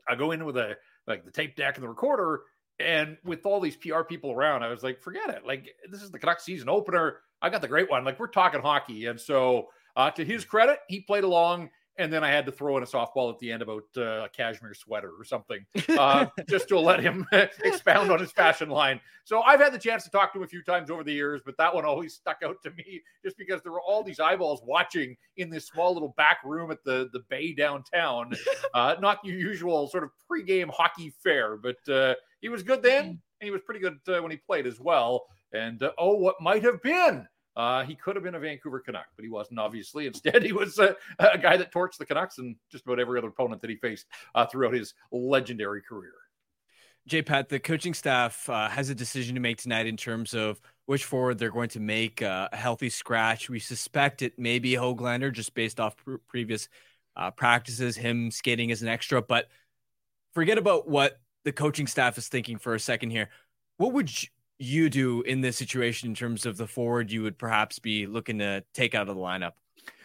I 0.07 0.13
go 0.13 0.31
in 0.33 0.45
with 0.45 0.57
a 0.57 0.77
like 1.07 1.25
the 1.25 1.31
tape 1.31 1.55
deck 1.55 1.75
and 1.77 1.83
the 1.83 1.89
recorder, 1.89 2.41
and 2.81 3.17
with 3.23 3.45
all 3.45 3.59
these 3.59 3.77
PR 3.77 4.01
people 4.01 4.31
around, 4.31 4.63
I 4.63 4.69
was 4.69 4.83
like, 4.83 5.01
forget 5.01 5.29
it. 5.29 5.45
Like 5.45 5.75
this 5.89 6.01
is 6.01 6.11
the 6.11 6.19
Canucks 6.19 6.43
season 6.43 6.69
opener. 6.69 7.17
I 7.41 7.49
got 7.49 7.61
the 7.61 7.67
great 7.67 7.89
one. 7.89 8.03
Like 8.03 8.19
we're 8.19 8.27
talking 8.27 8.61
hockey, 8.61 9.05
and 9.05 9.19
so 9.19 9.69
uh, 9.95 10.11
to 10.11 10.25
his 10.25 10.45
credit, 10.45 10.79
he 10.87 10.99
played 11.01 11.23
along. 11.23 11.69
And 11.97 12.11
then 12.11 12.23
I 12.23 12.29
had 12.29 12.45
to 12.45 12.51
throw 12.51 12.77
in 12.77 12.83
a 12.83 12.85
softball 12.85 13.31
at 13.31 13.37
the 13.39 13.51
end 13.51 13.61
about 13.61 13.83
uh, 13.97 14.23
a 14.23 14.29
cashmere 14.29 14.73
sweater 14.73 15.11
or 15.19 15.25
something, 15.25 15.63
uh, 15.89 16.27
just 16.49 16.69
to 16.69 16.79
let 16.79 17.01
him 17.01 17.27
expound 17.31 18.09
on 18.09 18.17
his 18.17 18.31
fashion 18.31 18.69
line. 18.69 18.99
So 19.25 19.41
I've 19.41 19.59
had 19.59 19.73
the 19.73 19.77
chance 19.77 20.05
to 20.05 20.09
talk 20.09 20.31
to 20.33 20.39
him 20.39 20.43
a 20.43 20.47
few 20.47 20.63
times 20.63 20.89
over 20.89 21.03
the 21.03 21.11
years, 21.11 21.41
but 21.45 21.57
that 21.57 21.75
one 21.75 21.83
always 21.83 22.15
stuck 22.15 22.37
out 22.43 22.55
to 22.63 22.71
me 22.71 23.01
just 23.23 23.37
because 23.37 23.61
there 23.61 23.73
were 23.73 23.81
all 23.81 24.03
these 24.03 24.21
eyeballs 24.21 24.61
watching 24.63 25.17
in 25.35 25.49
this 25.49 25.67
small 25.67 25.93
little 25.93 26.13
back 26.17 26.37
room 26.45 26.71
at 26.71 26.83
the 26.85 27.09
the 27.11 27.19
Bay 27.29 27.53
downtown. 27.53 28.31
Uh, 28.73 28.95
not 29.01 29.17
your 29.25 29.35
usual 29.35 29.87
sort 29.89 30.03
of 30.03 30.11
pregame 30.31 30.69
hockey 30.69 31.13
fair, 31.21 31.57
but 31.57 31.75
uh, 31.89 32.13
he 32.41 32.49
was 32.49 32.63
good 32.63 32.81
then, 32.81 33.05
and 33.05 33.19
he 33.39 33.51
was 33.51 33.61
pretty 33.61 33.79
good 33.79 33.97
uh, 34.07 34.21
when 34.21 34.31
he 34.31 34.37
played 34.37 34.67
as 34.67 34.79
well. 34.79 35.25
And 35.53 35.81
uh, 35.81 35.91
oh, 35.97 36.15
what 36.15 36.35
might 36.41 36.63
have 36.63 36.81
been. 36.81 37.27
Uh, 37.55 37.83
he 37.83 37.95
could 37.95 38.15
have 38.15 38.23
been 38.23 38.35
a 38.35 38.39
Vancouver 38.39 38.79
Canuck, 38.79 39.07
but 39.15 39.23
he 39.23 39.29
wasn't, 39.29 39.59
obviously. 39.59 40.07
Instead, 40.07 40.43
he 40.45 40.53
was 40.53 40.79
uh, 40.79 40.93
a 41.19 41.37
guy 41.37 41.57
that 41.57 41.73
torched 41.73 41.97
the 41.97 42.05
Canucks 42.05 42.37
and 42.37 42.55
just 42.71 42.85
about 42.85 42.99
every 42.99 43.17
other 43.17 43.27
opponent 43.27 43.61
that 43.61 43.69
he 43.69 43.75
faced 43.75 44.05
uh, 44.35 44.45
throughout 44.45 44.73
his 44.73 44.93
legendary 45.11 45.81
career. 45.81 46.13
J 47.07 47.23
Pat, 47.23 47.49
the 47.49 47.59
coaching 47.59 47.93
staff 47.93 48.47
uh, 48.47 48.69
has 48.69 48.89
a 48.89 48.95
decision 48.95 49.35
to 49.35 49.41
make 49.41 49.57
tonight 49.57 49.87
in 49.87 49.97
terms 49.97 50.33
of 50.33 50.61
which 50.85 51.03
forward 51.03 51.39
they're 51.39 51.49
going 51.49 51.69
to 51.69 51.79
make 51.79 52.21
uh, 52.21 52.47
a 52.51 52.55
healthy 52.55 52.89
scratch. 52.89 53.49
We 53.49 53.59
suspect 53.59 54.21
it 54.21 54.37
may 54.37 54.59
be 54.59 54.73
Hoglander 54.73 55.33
just 55.33 55.53
based 55.55 55.79
off 55.79 55.97
pr- 55.97 56.17
previous 56.27 56.69
uh, 57.15 57.31
practices, 57.31 57.97
him 57.97 58.29
skating 58.29 58.71
as 58.71 58.83
an 58.83 58.87
extra. 58.87 59.21
But 59.21 59.47
forget 60.33 60.59
about 60.59 60.87
what 60.87 61.19
the 61.43 61.51
coaching 61.51 61.87
staff 61.87 62.17
is 62.17 62.27
thinking 62.27 62.57
for 62.57 62.75
a 62.75 62.79
second 62.79 63.11
here. 63.11 63.29
What 63.77 63.93
would 63.93 64.11
you 64.59 64.89
do 64.89 65.21
in 65.23 65.41
this 65.41 65.57
situation 65.57 66.09
in 66.09 66.15
terms 66.15 66.45
of 66.45 66.57
the 66.57 66.67
forward 66.67 67.11
you 67.11 67.23
would 67.23 67.37
perhaps 67.37 67.79
be 67.79 68.05
looking 68.05 68.39
to 68.39 68.63
take 68.73 68.93
out 68.93 69.09
of 69.09 69.15
the 69.15 69.21
lineup? 69.21 69.53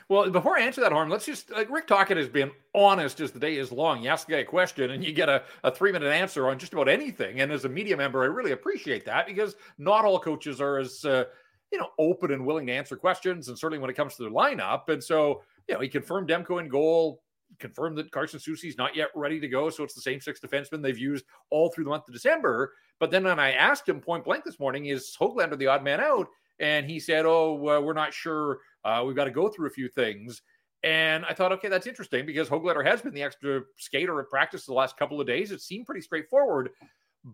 Well, 0.09 0.31
before 0.31 0.57
I 0.57 0.63
answer 0.63 0.81
that, 0.83 0.93
Harm, 0.93 1.11
let's 1.11 1.27
just 1.27 1.51
like 1.51 1.69
Rick 1.69 1.89
Tocchet 1.89 2.17
has 2.17 2.29
been 2.29 2.53
honest 2.75 3.21
as 3.21 3.33
the 3.33 3.41
day 3.41 3.57
is 3.57 3.73
long. 3.73 4.03
You 4.03 4.11
ask 4.11 4.27
the 4.27 4.35
guy 4.35 4.39
a 4.39 4.45
question 4.45 4.93
and 4.93 5.05
you 5.05 5.13
get 5.13 5.29
a, 5.29 5.43
a 5.65 5.71
three 5.71 5.91
minute 5.91 6.13
answer 6.13 6.49
on 6.49 6.61
just 6.61 6.73
about 6.73 6.89
anything. 6.89 7.41
And 7.41 7.51
as 7.51 7.65
a 7.65 7.69
media 7.69 7.97
member, 7.97 8.23
I 8.23 8.27
really 8.27 8.53
appreciate 8.53 9.05
that 9.07 9.27
because 9.27 9.57
not 9.79 10.05
all 10.05 10.21
coaches 10.21 10.61
are 10.61 10.79
as 10.79 11.05
uh, 11.05 11.25
you 11.73 11.79
know 11.79 11.89
open 11.99 12.33
and 12.33 12.47
willing 12.47 12.69
to 12.69 12.73
answer 12.73 12.97
questions, 12.97 13.49
and 13.49 13.59
certainly 13.59 13.81
when 13.81 13.91
it 13.91 13.97
comes 13.97 14.15
to 14.15 14.23
their 14.23 14.31
lineup. 14.31 14.89
And 14.89 15.03
so, 15.03 15.43
you 15.69 15.75
know, 15.75 15.81
he 15.81 15.89
confirmed 15.89 16.29
Demko 16.29 16.61
in 16.61 16.69
goal, 16.69 17.21
confirmed 17.59 17.99
that 17.99 18.11
Carson 18.11 18.41
Soucy's 18.41 18.79
not 18.79 18.97
yet 18.97 19.09
ready 19.15 19.41
to 19.41 19.49
go. 19.49 19.71
So 19.71 19.85
it's 19.85 19.95
the 19.95 20.01
same 20.01 20.21
six 20.21 20.41
defensemen 20.41 20.83
they've 20.83 20.99
used 20.99 21.25
all 21.51 21.71
through 21.71 21.85
the 21.85 21.91
month 21.91 22.09
of 22.09 22.15
December. 22.15 22.73
But 22.99 23.11
then 23.11 23.25
when 23.25 23.39
I 23.39 23.53
asked 23.53 23.89
him 23.89 24.01
point 24.01 24.25
blank 24.25 24.45
this 24.45 24.61
morning, 24.61 24.87
is 24.87 25.17
Hoglander 25.21 25.59
the 25.59 25.67
odd 25.67 25.85
man 25.85 26.01
out? 26.01 26.29
And 26.59 26.87
he 26.87 26.99
said, 26.99 27.27
"Oh, 27.27 27.57
uh, 27.69 27.81
we're 27.81 27.93
not 27.93 28.15
sure. 28.15 28.61
Uh, 28.85 29.05
we've 29.07 29.17
got 29.17 29.25
to 29.25 29.31
go 29.31 29.49
through 29.49 29.67
a 29.67 29.73
few 29.73 29.89
things." 29.89 30.43
And 30.83 31.25
I 31.25 31.35
thought, 31.35 31.53
okay, 31.53 31.69
that's 31.69 31.87
interesting 31.87 32.27
because 32.27 32.49
Hoglander 32.49 32.87
has 32.87 33.03
been 33.03 33.13
the 33.13 33.23
extra 33.23 33.63
skater 33.77 34.21
at 34.21 34.29
practice 34.29 34.67
the 34.67 34.73
last 34.73 34.97
couple 34.97 35.21
of 35.21 35.27
days. 35.27 35.51
It 35.51 35.61
seemed 35.61 35.87
pretty 35.87 36.01
straightforward. 36.01 36.71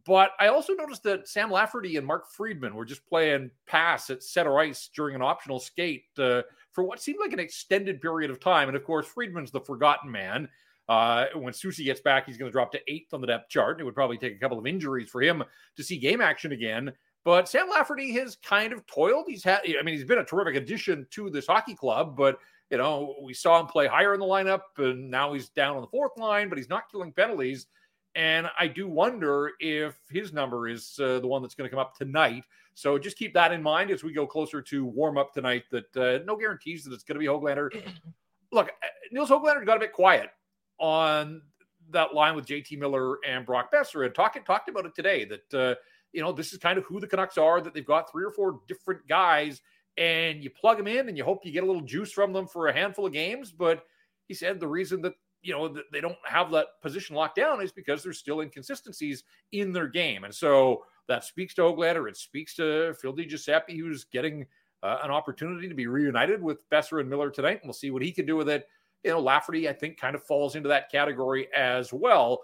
But 0.07 0.31
I 0.41 0.49
also 0.49 0.73
noticed 0.73 1.03
that 1.03 1.29
Sam 1.29 1.51
Lafferty 1.51 1.99
and 1.99 2.07
Mark 2.07 2.31
Friedman 2.31 2.75
were 2.75 2.87
just 2.87 3.07
playing 3.07 3.51
pass 3.67 4.09
at 4.09 4.23
center 4.23 4.59
ice 4.59 4.89
during 4.97 5.15
an 5.15 5.21
optional 5.21 5.61
skate 5.61 6.05
uh, 6.19 6.43
for 6.73 6.85
what 6.85 7.01
seemed 7.01 7.19
like 7.21 7.33
an 7.33 7.39
extended 7.39 8.01
period 8.01 8.31
of 8.31 8.41
time. 8.41 8.69
And 8.69 8.77
of 8.77 8.85
course, 8.85 9.07
Friedman's 9.07 9.51
the 9.51 9.61
forgotten 9.61 10.11
man. 10.11 10.49
Uh, 10.89 11.27
when 11.35 11.53
Soucy 11.53 11.85
gets 11.85 12.01
back, 12.01 12.27
he's 12.27 12.37
going 12.37 12.51
to 12.51 12.53
drop 12.53 12.73
to 12.73 12.81
eighth 12.89 13.15
on 13.15 13.21
the 13.21 13.27
depth 13.27 13.49
chart. 13.49 13.81
It 13.81 13.85
would 13.85 13.95
probably 13.95 14.19
take 14.19 14.35
a 14.35 14.39
couple 14.39 14.59
of 14.59 14.67
injuries 14.67 15.09
for 15.09 15.23
him 15.23 15.43
to 15.77 15.83
see 15.83 15.97
game 15.97 16.21
action 16.21 16.53
again. 16.53 16.93
But 17.25 17.49
Sam 17.49 17.69
Lafferty 17.71 18.13
has 18.15 18.37
kind 18.37 18.73
of 18.73 18.85
toiled. 18.87 19.27
He's 19.29 19.45
had, 19.45 19.61
I 19.79 19.83
mean, 19.83 19.95
he's 19.95 20.05
been 20.05 20.19
a 20.19 20.25
terrific 20.25 20.57
addition 20.57 21.07
to 21.13 21.31
this 21.31 21.47
hockey 21.47 21.75
club, 21.75 22.17
but 22.17 22.39
you 22.71 22.79
know, 22.79 23.17
we 23.23 23.35
saw 23.35 23.61
him 23.61 23.67
play 23.67 23.87
higher 23.87 24.15
in 24.15 24.21
the 24.21 24.27
lineup, 24.27 24.63
and 24.79 25.11
now 25.11 25.35
he's 25.35 25.51
down 25.51 25.77
on 25.77 25.83
the 25.83 25.89
fourth 25.89 26.17
line, 26.17 26.49
but 26.49 26.57
he's 26.57 26.71
not 26.71 26.91
killing 26.91 27.13
penalties. 27.13 27.67
And 28.15 28.49
I 28.59 28.67
do 28.67 28.89
wonder 28.89 29.53
if 29.61 29.95
his 30.11 30.33
number 30.33 30.69
is 30.69 30.99
uh, 30.99 31.21
the 31.21 31.27
one 31.27 31.43
that's 31.43 31.55
going 31.55 31.69
to 31.69 31.71
come 31.71 31.81
up 31.81 31.97
tonight. 31.97 32.45
So 32.75 32.99
just 32.99 33.17
keep 33.17 33.35
that 33.35 33.53
in 33.53 33.63
mind 33.63 33.91
as 33.91 34.03
we 34.03 34.13
go 34.13 34.27
closer 34.27 34.63
to 34.63 34.85
warm 34.85 35.19
up 35.19 35.33
tonight. 35.33 35.65
That 35.71 35.97
uh, 35.97 36.25
no 36.25 36.37
guarantees 36.37 36.85
that 36.85 36.93
it's 36.93 37.05
going 37.05 37.17
to 37.17 37.21
be 37.21 37.27
Hoglander. 37.27 37.71
Look, 38.53 38.69
uh, 38.69 38.87
Nils 39.11 39.31
Hoglander 39.31 39.65
got 39.65 39.77
a 39.77 39.81
bit 39.81 39.93
quiet 39.93 40.31
on 40.79 41.43
that 41.91 42.15
line 42.15 42.35
with 42.35 42.47
JT 42.47 42.79
Miller 42.79 43.19
and 43.27 43.45
Brock 43.45 43.73
Boeser, 43.73 44.07
and 44.07 44.15
talked 44.15 44.45
talked 44.47 44.69
about 44.69 44.87
it 44.87 44.95
today. 44.95 45.25
That 45.25 45.55
uh, 45.55 45.75
you 46.13 46.23
know, 46.23 46.33
this 46.33 46.53
is 46.53 46.59
kind 46.59 46.79
of 46.79 46.85
who 46.85 47.01
the 47.01 47.07
Canucks 47.07 47.39
are, 47.39 47.61
that 47.61 47.75
they've 47.75 47.87
got 47.87 48.11
three 48.11 48.25
or 48.25 48.31
four 48.31 48.61
different 48.69 49.07
guys 49.09 49.61
and 49.99 50.43
you 50.43 50.51
plug 50.51 50.79
them 50.79 50.87
in 50.87 51.09
and 51.09 51.17
you 51.17 51.25
hope 51.25 51.45
you 51.45 51.53
get 51.53 51.65
a 51.65 51.67
little 51.67 51.83
juice 51.83 52.13
from 52.13 52.33
them 52.33 52.47
for 52.47 52.69
a 52.69 52.73
handful 52.73 53.07
of 53.07 53.13
games. 53.13 53.53
But 53.53 53.85
he 54.27 54.35
said 54.35 54.61
the 54.61 54.69
reason 54.69 55.03
that, 55.03 55.15
you 55.43 55.53
know, 55.53 55.75
they 55.93 56.01
don't 56.01 56.17
have 56.25 56.51
that 56.53 56.67
position 56.83 57.17
locked 57.17 57.37
down 57.37 57.61
is 57.61 57.73
because 57.73 58.03
there's 58.03 58.19
still 58.19 58.41
inconsistencies 58.41 59.25
in 59.53 59.73
their 59.73 59.89
game. 59.89 60.25
And 60.25 60.35
so 60.35 60.85
that 61.13 61.25
speaks 61.25 61.55
to 61.55 61.63
Hoglander. 61.63 62.09
It 62.09 62.17
speaks 62.17 62.55
to 62.57 62.95
Phil 62.95 63.13
Giuseppe, 63.13 63.77
who's 63.77 64.05
getting 64.05 64.47
uh, 64.83 64.99
an 65.03 65.11
opportunity 65.11 65.69
to 65.69 65.75
be 65.75 65.87
reunited 65.87 66.43
with 66.43 66.69
Boeser 66.71 67.01
and 67.01 67.09
Miller 67.09 67.31
tonight. 67.31 67.61
And 67.61 67.65
we'll 67.65 67.75
see 67.75 67.91
what 67.91 68.03
he 68.03 68.13
can 68.13 68.27
do 68.27 68.37
with 68.37 68.49
it. 68.49 68.67
You 69.05 69.11
know, 69.11 69.21
Lafferty, 69.21 69.69
I 69.69 69.75
think, 69.75 69.99
kind 69.99 70.15
of 70.15 70.25
falls 70.25 70.57
into 70.57 70.69
that 70.71 70.91
category 70.91 71.49
as 71.55 71.93
well. 71.93 72.41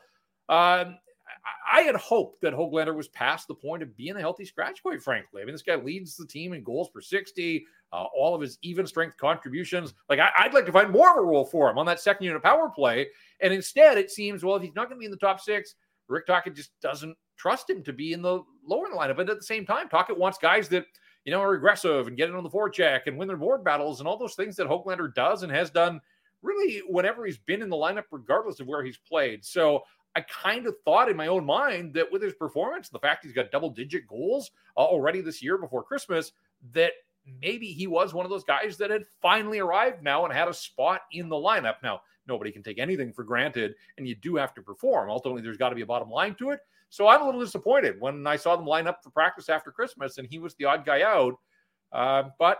Um, 0.48 0.98
I 1.70 1.80
had 1.80 1.96
hoped 1.96 2.40
that 2.42 2.52
Hoglander 2.52 2.94
was 2.94 3.08
past 3.08 3.48
the 3.48 3.54
point 3.54 3.82
of 3.82 3.96
being 3.96 4.16
a 4.16 4.20
healthy 4.20 4.44
scratch, 4.44 4.82
quite 4.82 5.02
frankly. 5.02 5.40
I 5.40 5.44
mean, 5.44 5.54
this 5.54 5.62
guy 5.62 5.76
leads 5.76 6.16
the 6.16 6.26
team 6.26 6.52
in 6.52 6.62
goals 6.62 6.90
per 6.90 7.00
60, 7.00 7.64
uh, 7.92 8.04
all 8.16 8.34
of 8.34 8.40
his 8.40 8.58
even 8.62 8.86
strength 8.86 9.16
contributions. 9.16 9.94
Like, 10.08 10.18
I, 10.20 10.30
would 10.44 10.54
like 10.54 10.66
to 10.66 10.72
find 10.72 10.90
more 10.90 11.10
of 11.10 11.16
a 11.16 11.22
role 11.22 11.44
for 11.44 11.70
him 11.70 11.78
on 11.78 11.86
that 11.86 12.00
second 12.00 12.26
unit 12.26 12.42
power 12.42 12.68
play. 12.68 13.08
And 13.40 13.52
instead, 13.52 13.98
it 13.98 14.10
seems, 14.10 14.44
well, 14.44 14.56
if 14.56 14.62
he's 14.62 14.74
not 14.74 14.88
going 14.88 14.98
to 14.98 15.00
be 15.00 15.06
in 15.06 15.10
the 15.10 15.16
top 15.16 15.40
six, 15.40 15.74
Rick 16.08 16.26
Tocchet 16.26 16.54
just 16.54 16.70
doesn't 16.80 17.16
trust 17.36 17.70
him 17.70 17.82
to 17.84 17.92
be 17.92 18.12
in 18.12 18.22
the 18.22 18.42
lower 18.68 18.86
in 18.86 18.92
the 18.92 18.98
lineup. 18.98 19.16
But 19.16 19.30
at 19.30 19.38
the 19.38 19.44
same 19.44 19.66
time, 19.66 19.88
Tocchet 19.88 20.18
wants 20.18 20.38
guys 20.38 20.68
that, 20.68 20.84
you 21.24 21.32
know, 21.32 21.40
are 21.40 21.54
aggressive 21.54 22.06
and 22.06 22.16
get 22.16 22.28
in 22.28 22.34
on 22.34 22.44
the 22.44 22.50
forecheck 22.50 23.02
and 23.06 23.18
win 23.18 23.28
their 23.28 23.36
board 23.36 23.64
battles 23.64 24.00
and 24.00 24.08
all 24.08 24.16
those 24.16 24.34
things 24.34 24.56
that 24.56 24.68
Hoglander 24.68 25.14
does 25.14 25.42
and 25.42 25.52
has 25.52 25.70
done 25.70 26.00
really 26.42 26.82
whenever 26.88 27.26
he's 27.26 27.38
been 27.38 27.62
in 27.62 27.68
the 27.68 27.76
lineup, 27.76 28.04
regardless 28.10 28.60
of 28.60 28.66
where 28.66 28.84
he's 28.84 28.98
played. 28.98 29.44
So 29.44 29.82
I 30.14 30.20
kind 30.22 30.66
of 30.66 30.74
thought 30.84 31.10
in 31.10 31.16
my 31.16 31.26
own 31.26 31.44
mind 31.44 31.94
that 31.94 32.10
with 32.10 32.22
his 32.22 32.34
performance, 32.34 32.88
the 32.88 32.98
fact 32.98 33.24
he's 33.24 33.32
got 33.32 33.50
double 33.50 33.70
digit 33.70 34.06
goals 34.06 34.50
uh, 34.76 34.80
already 34.80 35.20
this 35.20 35.42
year 35.42 35.58
before 35.58 35.82
Christmas, 35.82 36.32
that 36.72 36.92
maybe 37.42 37.66
he 37.66 37.86
was 37.86 38.14
one 38.14 38.24
of 38.24 38.30
those 38.30 38.44
guys 38.44 38.76
that 38.78 38.90
had 38.90 39.04
finally 39.20 39.58
arrived 39.58 40.02
now 40.02 40.24
and 40.24 40.32
had 40.32 40.48
a 40.48 40.54
spot 40.54 41.02
in 41.12 41.28
the 41.28 41.36
lineup. 41.36 41.76
Now, 41.82 42.00
nobody 42.26 42.50
can 42.50 42.62
take 42.62 42.78
anything 42.78 43.12
for 43.12 43.22
granted, 43.22 43.74
and 43.96 44.08
you 44.08 44.14
do 44.14 44.36
have 44.36 44.54
to 44.54 44.62
perform. 44.62 45.10
Ultimately, 45.10 45.42
there's 45.42 45.56
got 45.56 45.70
to 45.70 45.74
be 45.74 45.82
a 45.82 45.86
bottom 45.86 46.10
line 46.10 46.34
to 46.36 46.50
it. 46.50 46.60
So 46.90 47.08
I'm 47.08 47.22
a 47.22 47.24
little 47.24 47.40
disappointed 47.40 48.00
when 48.00 48.26
I 48.26 48.36
saw 48.36 48.56
them 48.56 48.66
line 48.66 48.86
up 48.86 49.00
for 49.02 49.10
practice 49.10 49.48
after 49.48 49.70
Christmas 49.70 50.18
and 50.18 50.26
he 50.28 50.38
was 50.38 50.54
the 50.54 50.64
odd 50.64 50.84
guy 50.84 51.02
out. 51.02 51.34
Uh, 51.92 52.24
but 52.38 52.58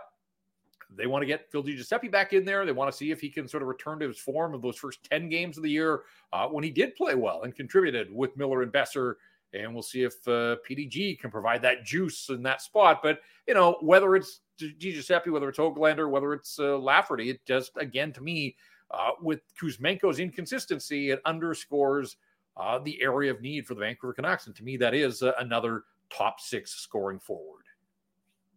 they 0.95 1.07
want 1.07 1.21
to 1.21 1.27
get 1.27 1.51
Phil 1.51 1.63
Giuseppe 1.63 2.07
back 2.07 2.33
in 2.33 2.45
there. 2.45 2.65
They 2.65 2.71
want 2.71 2.91
to 2.91 2.97
see 2.97 3.11
if 3.11 3.21
he 3.21 3.29
can 3.29 3.47
sort 3.47 3.61
of 3.61 3.69
return 3.69 3.99
to 3.99 4.07
his 4.07 4.19
form 4.19 4.53
of 4.53 4.61
those 4.61 4.77
first 4.77 5.03
10 5.09 5.29
games 5.29 5.57
of 5.57 5.63
the 5.63 5.69
year 5.69 6.03
uh, 6.33 6.47
when 6.47 6.63
he 6.63 6.71
did 6.71 6.95
play 6.95 7.15
well 7.15 7.43
and 7.43 7.55
contributed 7.55 8.13
with 8.13 8.35
Miller 8.37 8.63
and 8.63 8.71
Boeser. 8.71 9.15
And 9.53 9.73
we'll 9.73 9.83
see 9.83 10.03
if 10.03 10.15
uh, 10.27 10.57
PDG 10.67 11.19
can 11.19 11.31
provide 11.31 11.61
that 11.63 11.83
juice 11.83 12.29
in 12.29 12.43
that 12.43 12.61
spot. 12.61 13.01
But, 13.01 13.19
you 13.47 13.53
know, 13.53 13.77
whether 13.81 14.15
it's 14.15 14.41
Giuseppe, 14.57 15.31
whether 15.31 15.49
it's 15.49 15.57
Hoglander, 15.57 16.09
whether 16.09 16.33
it's 16.33 16.59
uh, 16.59 16.77
Lafferty, 16.77 17.31
it 17.31 17.45
just, 17.45 17.71
again, 17.77 18.13
to 18.13 18.21
me, 18.21 18.55
uh, 18.91 19.11
with 19.21 19.41
Kuzmenko's 19.59 20.19
inconsistency, 20.19 21.11
it 21.11 21.21
underscores 21.25 22.17
uh, 22.59 22.77
the 22.79 23.01
area 23.01 23.31
of 23.31 23.41
need 23.41 23.65
for 23.65 23.73
the 23.73 23.79
Vancouver 23.79 24.13
Canucks. 24.13 24.47
And 24.47 24.55
to 24.57 24.63
me, 24.63 24.77
that 24.77 24.93
is 24.93 25.23
uh, 25.23 25.31
another 25.39 25.83
top 26.09 26.39
six 26.39 26.73
scoring 26.75 27.19
forward. 27.19 27.63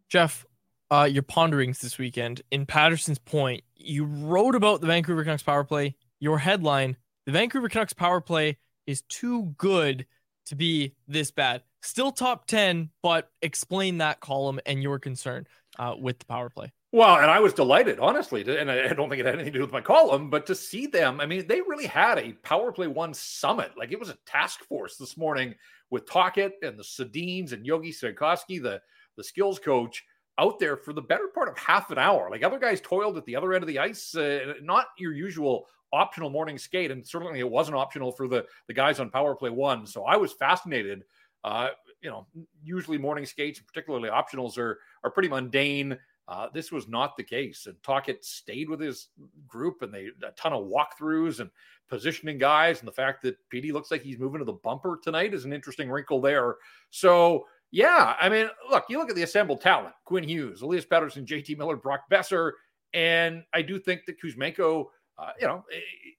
Jeff, 0.09 0.45
uh, 0.91 1.07
your 1.09 1.23
ponderings 1.23 1.79
this 1.79 1.97
weekend. 1.97 2.41
In 2.51 2.65
Paterson's 2.65 3.19
point, 3.19 3.63
you 3.75 4.05
wrote 4.05 4.55
about 4.55 4.81
the 4.81 4.87
Vancouver 4.87 5.23
Canucks 5.23 5.43
power 5.43 5.63
play. 5.63 5.95
Your 6.19 6.37
headline: 6.37 6.97
The 7.25 7.31
Vancouver 7.31 7.69
Canucks 7.69 7.93
power 7.93 8.21
play 8.21 8.57
is 8.85 9.01
too 9.03 9.55
good 9.57 10.05
to 10.45 10.55
be 10.55 10.93
this 11.07 11.31
bad. 11.31 11.63
Still 11.81 12.11
top 12.11 12.45
ten, 12.45 12.89
but 13.01 13.31
explain 13.41 13.97
that 13.99 14.19
column 14.19 14.59
and 14.65 14.83
your 14.83 14.99
concern 14.99 15.47
uh, 15.79 15.95
with 15.97 16.19
the 16.19 16.25
power 16.25 16.49
play. 16.49 16.71
Well, 16.93 17.15
and 17.15 17.31
I 17.31 17.39
was 17.39 17.55
delighted, 17.55 17.97
honestly, 17.99 18.43
and 18.47 18.69
I 18.69 18.93
don't 18.93 19.09
think 19.09 19.19
it 19.19 19.25
had 19.25 19.33
anything 19.33 19.53
to 19.53 19.57
do 19.57 19.63
with 19.63 19.71
my 19.71 19.81
column, 19.81 20.29
but 20.29 20.45
to 20.45 20.53
see 20.53 20.85
them, 20.85 21.19
I 21.19 21.25
mean, 21.25 21.47
they 21.47 21.59
really 21.59 21.87
had 21.87 22.19
a 22.19 22.33
Power 22.43 22.71
Play 22.71 22.85
One 22.85 23.15
summit. 23.15 23.71
Like 23.75 23.91
it 23.91 23.99
was 23.99 24.09
a 24.09 24.17
task 24.27 24.63
force 24.65 24.95
this 24.95 25.17
morning 25.17 25.55
with 25.89 26.07
Tocchet 26.07 26.53
and 26.61 26.77
the 26.77 26.83
Sedins 26.83 27.51
and 27.51 27.65
Yogi 27.65 27.91
Strakosky, 27.91 28.61
the 28.61 28.79
the 29.17 29.23
skills 29.23 29.57
coach, 29.57 30.03
out 30.37 30.59
there 30.59 30.77
for 30.77 30.93
the 30.93 31.01
better 31.01 31.29
part 31.33 31.49
of 31.49 31.57
half 31.57 31.89
an 31.89 31.97
hour. 31.97 32.29
Like 32.29 32.43
other 32.43 32.59
guys 32.59 32.79
toiled 32.79 33.17
at 33.17 33.25
the 33.25 33.35
other 33.35 33.53
end 33.53 33.63
of 33.63 33.67
the 33.67 33.79
ice, 33.79 34.13
uh, 34.15 34.53
not 34.61 34.85
your 34.99 35.13
usual 35.13 35.65
optional 35.91 36.29
morning 36.29 36.59
skate, 36.59 36.91
and 36.91 37.03
certainly 37.03 37.39
it 37.39 37.49
wasn't 37.49 37.75
optional 37.75 38.11
for 38.11 38.27
the 38.27 38.45
the 38.67 38.73
guys 38.73 38.99
on 38.99 39.09
Power 39.09 39.33
Play 39.33 39.49
One. 39.49 39.87
So 39.87 40.03
I 40.03 40.15
was 40.15 40.31
fascinated. 40.31 41.05
Uh, 41.43 41.69
you 42.03 42.11
know, 42.11 42.27
usually 42.63 42.99
morning 42.99 43.25
skates, 43.25 43.59
particularly 43.59 44.09
optionals, 44.09 44.59
are 44.59 44.77
are 45.03 45.09
pretty 45.09 45.29
mundane. 45.29 45.97
Uh, 46.27 46.47
this 46.53 46.71
was 46.71 46.87
not 46.87 47.17
the 47.17 47.23
case, 47.23 47.65
and 47.65 47.75
Tocchet 47.83 48.23
stayed 48.23 48.69
with 48.69 48.79
his 48.79 49.09
group, 49.45 49.81
and 49.81 49.93
they 49.93 50.07
a 50.25 50.31
ton 50.37 50.53
of 50.53 50.67
walkthroughs 50.67 51.41
and 51.41 51.49
positioning 51.89 52.37
guys, 52.37 52.79
and 52.79 52.87
the 52.87 52.93
fact 52.93 53.21
that 53.23 53.37
Petey 53.49 53.73
looks 53.73 53.91
like 53.91 54.01
he's 54.01 54.19
moving 54.19 54.39
to 54.39 54.45
the 54.45 54.53
bumper 54.53 54.99
tonight 55.03 55.33
is 55.33 55.43
an 55.43 55.51
interesting 55.51 55.91
wrinkle 55.91 56.21
there. 56.21 56.55
So 56.91 57.45
yeah, 57.71 58.15
I 58.21 58.29
mean, 58.29 58.47
look, 58.69 58.85
you 58.87 58.99
look 58.99 59.09
at 59.09 59.15
the 59.17 59.23
assembled 59.23 59.59
talent: 59.59 59.95
Quinn 60.05 60.23
Hughes, 60.23 60.61
Elias 60.61 60.85
Pettersson, 60.85 61.25
JT 61.25 61.57
Miller, 61.57 61.75
Brock 61.75 62.03
Boeser, 62.09 62.51
and 62.93 63.43
I 63.53 63.61
do 63.61 63.77
think 63.77 64.05
that 64.05 64.21
Kuzmenko, 64.21 64.85
uh, 65.17 65.31
you 65.41 65.47
know, 65.47 65.65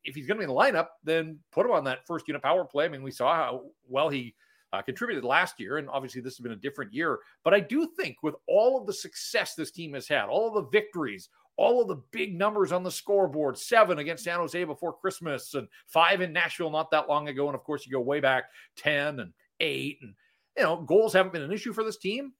if 0.05 0.15
he's 0.15 0.27
going 0.27 0.39
to 0.39 0.47
be 0.47 0.51
in 0.51 0.55
the 0.55 0.61
lineup, 0.61 0.89
then 1.03 1.39
put 1.51 1.65
him 1.65 1.73
on 1.73 1.85
that 1.85 2.07
first 2.07 2.29
unit 2.29 2.43
power 2.43 2.65
play. 2.65 2.85
I 2.85 2.89
mean, 2.89 3.03
we 3.03 3.11
saw 3.11 3.35
how 3.35 3.63
well 3.89 4.11
he 4.11 4.35
uh, 4.75 4.83
contributed 4.83 5.25
last 5.25 5.61
year, 5.61 5.79
and 5.79 5.89
obviously 5.89 6.21
this 6.21 6.37
has 6.37 6.43
been 6.43 6.53
a 6.53 6.57
different 6.57 6.93
year. 6.93 7.21
But 7.45 7.55
I 7.55 7.61
do 7.61 7.89
think 7.97 8.23
with 8.23 8.35
all 8.49 8.81
of 8.81 8.87
the 8.87 8.93
success 8.93 9.55
this 9.55 9.71
team 9.71 9.95
has 9.95 10.09
had, 10.09 10.27
all 10.27 10.49
of 10.49 10.55
the 10.55 10.71
victories, 10.71 11.29
all 11.57 11.81
of 11.81 11.89
the 11.89 12.03
big 12.11 12.37
numbers 12.37 12.73
on 12.73 12.83
the 12.83 12.91
scoreboard 12.91 13.57
seven 13.57 13.99
against 13.99 14.25
San 14.25 14.39
Jose 14.39 14.65
before 14.65 14.93
Christmas, 14.93 15.55
and 15.55 15.69
five 15.87 16.21
in 16.21 16.33
Nashville 16.33 16.71
not 16.71 16.91
that 16.91 17.09
long 17.09 17.29
ago. 17.29 17.47
And 17.47 17.55
of 17.55 17.63
course, 17.63 17.87
you 17.87 17.93
go 17.93 18.01
way 18.01 18.21
back 18.21 18.45
10 18.77 19.21
and 19.21 19.33
eight. 19.61 19.99
And, 20.03 20.15
you 20.57 20.65
know, 20.65 20.77
goals 20.77 21.13
haven't 21.13 21.33
been 21.33 21.43
an 21.43 21.53
issue 21.53 21.73
for 21.73 21.85
this 21.85 21.99
team. 21.99 22.33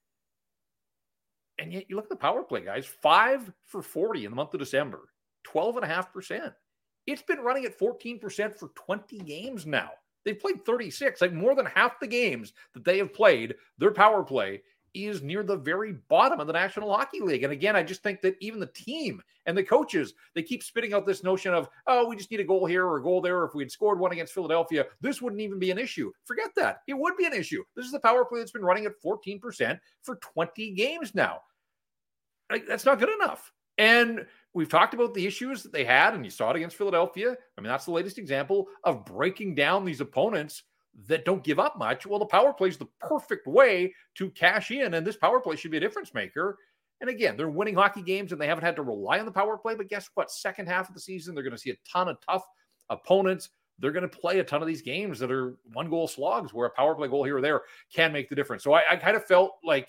And 1.59 1.73
yet 1.73 1.85
you 1.89 1.95
look 1.95 2.07
at 2.07 2.11
the 2.11 2.17
power 2.17 2.43
play, 2.43 2.63
guys, 2.63 2.87
five 2.87 3.53
for 3.67 3.81
40 3.81 4.25
in 4.25 4.33
the 4.33 4.37
month 4.37 4.55
of 4.55 4.61
December, 4.61 5.09
12.5%. 5.47 6.53
It's 7.07 7.23
been 7.23 7.41
running 7.41 7.65
at 7.65 7.79
14% 7.79 8.59
for 8.59 8.71
20 8.75 9.19
games 9.19 9.65
now. 9.67 9.91
They've 10.25 10.39
played 10.39 10.65
36, 10.65 11.21
like 11.21 11.33
more 11.33 11.55
than 11.55 11.67
half 11.67 12.01
the 12.01 12.07
games 12.07 12.53
that 12.73 12.85
they 12.85 12.99
have 12.99 13.13
played, 13.13 13.55
their 13.79 13.93
power 13.93 14.23
play 14.23 14.63
is 14.95 15.23
near 15.23 15.43
the 15.43 15.57
very 15.57 15.93
bottom 16.09 16.41
of 16.41 16.47
the 16.47 16.53
National 16.53 16.95
Hockey 16.95 17.21
League. 17.21 17.43
And 17.43 17.53
again, 17.53 17.75
I 17.75 17.83
just 17.83 18.03
think 18.03 18.21
that 18.23 18.37
even 18.41 18.61
the 18.61 18.67
team 18.67 19.21
and 19.45 19.59
the 19.59 19.63
coaches, 19.63 20.15
they 20.35 20.43
keep 20.43 20.63
spitting 20.63 20.95
out 20.95 21.05
this 21.05 21.25
notion 21.25 21.53
of, 21.53 21.69
oh, 21.89 22.09
we 22.09 22.17
just 22.17 22.31
need 22.31 22.41
a 22.41 22.45
goal 22.45 22.65
here 22.65 22.87
or 22.87 22.99
a 22.99 23.03
goal 23.03 23.21
there. 23.21 23.45
If 23.45 23.55
we 23.55 23.63
had 23.65 23.73
scored 23.73 23.99
one 23.99 24.13
against 24.13 24.33
Philadelphia, 24.33 24.87
this 25.01 25.21
wouldn't 25.21 25.43
even 25.43 25.59
be 25.59 25.73
an 25.73 25.79
issue. 25.79 26.13
Forget 26.25 26.51
that. 26.57 26.83
It 26.87 26.95
would 26.95 27.17
be 27.17 27.27
an 27.27 27.35
issue. 27.35 27.65
This 27.75 27.87
is 27.87 27.93
the 27.93 27.99
power 27.99 28.25
play 28.25 28.39
that's 28.39 28.53
been 28.53 28.65
running 28.65 28.87
at 28.87 29.03
14% 29.05 29.79
for 30.03 30.17
20 30.17 30.71
games 30.75 31.15
now. 31.15 31.41
Like, 32.51 32.67
that's 32.67 32.85
not 32.85 33.01
good 33.01 33.11
enough. 33.21 33.53
And 33.79 34.27
we've 34.53 34.69
talked 34.69 34.95
about 34.95 35.15
the 35.15 35.27
issues 35.27 35.63
that 35.63 35.73
they 35.73 35.85
had, 35.85 36.15
and 36.15 36.25
you 36.25 36.31
saw 36.31 36.51
it 36.51 36.57
against 36.57 36.77
Philadelphia. 36.77 37.37
I 37.57 37.61
mean, 37.61 37.69
that's 37.69 37.87
the 37.87 37.93
latest 37.93 38.19
example 38.19 38.69
of 38.85 39.05
breaking 39.05 39.55
down 39.55 39.85
these 39.85 40.01
opponents 40.01 40.63
that 41.09 41.25
don't 41.25 41.43
give 41.43 41.59
up 41.59 41.77
much. 41.77 42.07
Well, 42.07 42.21
the 42.21 42.27
power 42.27 42.53
play 42.53 42.69
is 42.69 42.77
the 42.77 42.89
perfect 43.01 43.47
way 43.47 43.93
to 44.15 44.31
cash 44.31 44.71
in, 44.71 44.95
and 44.95 45.07
this 45.07 45.17
power 45.17 45.41
play 45.41 45.57
should 45.57 45.73
be 45.73 45.77
a 45.79 45.81
difference 45.81 46.15
maker. 46.15 46.57
And 47.01 47.11
again, 47.11 47.37
they're 47.37 47.49
winning 47.49 47.75
hockey 47.75 48.03
games 48.03 48.33
and 48.33 48.41
they 48.41 48.47
haven't 48.47 48.65
had 48.65 48.77
to 48.77 48.83
rely 48.83 49.19
on 49.19 49.27
the 49.27 49.33
power 49.33 49.59
play. 49.59 49.75
But 49.75 49.89
guess 49.89 50.09
what? 50.15 50.31
Second 50.31 50.69
half 50.69 50.89
of 50.89 50.95
the 50.95 51.01
season, 51.01 51.35
they're 51.35 51.45
going 51.45 51.53
to 51.53 51.59
see 51.59 51.71
a 51.71 51.77
ton 51.91 52.09
of 52.09 52.17
tough 52.27 52.47
opponents. 52.89 53.51
They're 53.79 53.93
going 53.93 54.09
to 54.09 54.17
play 54.17 54.39
a 54.39 54.45
ton 54.45 54.63
of 54.63 54.69
these 54.69 54.83
games 54.83 55.19
that 55.19 55.33
are 55.33 55.57
one 55.73 55.91
goal 55.91 56.07
slogs 56.07 56.55
where 56.55 56.67
a 56.67 56.71
power 56.71 56.95
play 56.95 57.09
goal 57.09 57.25
here 57.25 57.39
or 57.39 57.41
there 57.41 57.63
can 57.93 58.13
make 58.13 58.29
the 58.29 58.37
difference. 58.37 58.63
So 58.63 58.73
I, 58.73 58.83
I 58.93 58.97
kind 58.97 59.17
of 59.17 59.25
felt 59.27 59.53
like 59.65 59.89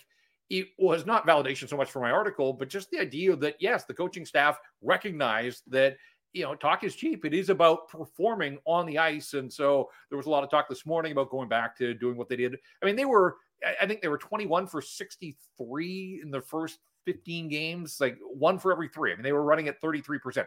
it 0.50 0.68
was 0.78 1.06
not 1.06 1.26
validation 1.26 1.68
so 1.68 1.76
much 1.76 1.90
for 1.90 2.00
my 2.00 2.10
article, 2.10 2.52
but 2.52 2.68
just 2.68 2.90
the 2.90 3.00
idea 3.00 3.34
that, 3.36 3.56
yes, 3.58 3.84
the 3.84 3.94
coaching 3.94 4.24
staff 4.24 4.58
recognized 4.80 5.62
that 5.68 5.96
you 6.36 6.42
know, 6.42 6.54
talk 6.54 6.84
is 6.84 6.94
cheap. 6.94 7.24
It 7.24 7.32
is 7.32 7.48
about 7.48 7.88
performing 7.88 8.58
on 8.66 8.84
the 8.84 8.98
ice. 8.98 9.32
And 9.32 9.50
so 9.50 9.88
there 10.10 10.18
was 10.18 10.26
a 10.26 10.30
lot 10.30 10.44
of 10.44 10.50
talk 10.50 10.68
this 10.68 10.84
morning 10.84 11.12
about 11.12 11.30
going 11.30 11.48
back 11.48 11.74
to 11.78 11.94
doing 11.94 12.18
what 12.18 12.28
they 12.28 12.36
did. 12.36 12.56
I 12.82 12.86
mean, 12.86 12.94
they 12.94 13.06
were, 13.06 13.38
I 13.80 13.86
think 13.86 14.02
they 14.02 14.08
were 14.08 14.18
21 14.18 14.66
for 14.66 14.82
63 14.82 16.20
in 16.22 16.30
the 16.30 16.42
first 16.42 16.78
15 17.06 17.48
games, 17.48 17.96
like 18.00 18.18
one 18.20 18.58
for 18.58 18.70
every 18.70 18.88
three. 18.88 19.12
I 19.12 19.14
mean, 19.14 19.22
they 19.22 19.32
were 19.32 19.44
running 19.44 19.68
at 19.68 19.80
33%. 19.80 20.44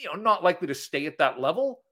You 0.00 0.08
know, 0.08 0.20
not 0.20 0.42
likely 0.42 0.66
to 0.66 0.74
stay 0.74 1.06
at 1.06 1.18
that 1.18 1.40
level, 1.40 1.82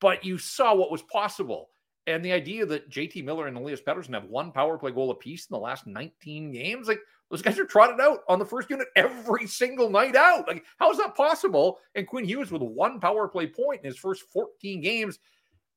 but 0.00 0.24
you 0.24 0.36
saw 0.36 0.74
what 0.74 0.90
was 0.90 1.02
possible. 1.02 1.68
And 2.10 2.24
the 2.24 2.32
idea 2.32 2.66
that 2.66 2.90
JT 2.90 3.24
Miller 3.24 3.46
and 3.46 3.56
Elias 3.56 3.80
Pettersson 3.80 4.14
have 4.14 4.24
one 4.24 4.52
power 4.52 4.76
play 4.78 4.90
goal 4.90 5.10
apiece 5.10 5.46
in 5.46 5.54
the 5.54 5.60
last 5.60 5.86
19 5.86 6.52
games, 6.52 6.88
like 6.88 7.00
those 7.30 7.42
guys 7.42 7.58
are 7.58 7.64
trotted 7.64 8.00
out 8.00 8.20
on 8.28 8.38
the 8.38 8.44
first 8.44 8.68
unit 8.68 8.88
every 8.96 9.46
single 9.46 9.88
night 9.88 10.16
out. 10.16 10.48
Like, 10.48 10.64
how 10.78 10.90
is 10.90 10.98
that 10.98 11.14
possible? 11.14 11.78
And 11.94 12.06
Quinn 12.06 12.24
Hughes 12.24 12.50
with 12.50 12.62
one 12.62 12.98
power 13.00 13.28
play 13.28 13.46
point 13.46 13.80
in 13.80 13.86
his 13.86 13.98
first 13.98 14.22
14 14.32 14.80
games. 14.80 15.18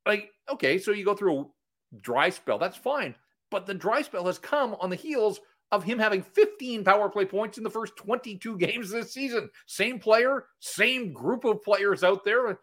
Like, 0.05 0.31
okay, 0.51 0.77
so 0.77 0.91
you 0.91 1.05
go 1.05 1.15
through 1.15 1.39
a 1.41 1.45
dry 2.01 2.29
spell. 2.29 2.57
That's 2.57 2.77
fine. 2.77 3.15
But 3.51 3.67
the 3.67 3.73
dry 3.73 4.01
spell 4.01 4.25
has 4.25 4.39
come 4.39 4.75
on 4.79 4.89
the 4.89 4.95
heels 4.95 5.39
of 5.71 5.83
him 5.83 5.99
having 5.99 6.23
15 6.23 6.83
power 6.83 7.09
play 7.09 7.25
points 7.25 7.57
in 7.57 7.63
the 7.63 7.69
first 7.69 7.95
22 7.97 8.57
games 8.57 8.89
this 8.89 9.13
season. 9.13 9.49
Same 9.67 9.99
player, 9.99 10.45
same 10.59 11.13
group 11.13 11.45
of 11.45 11.63
players 11.63 12.03
out 12.03 12.23
there. 12.23 12.59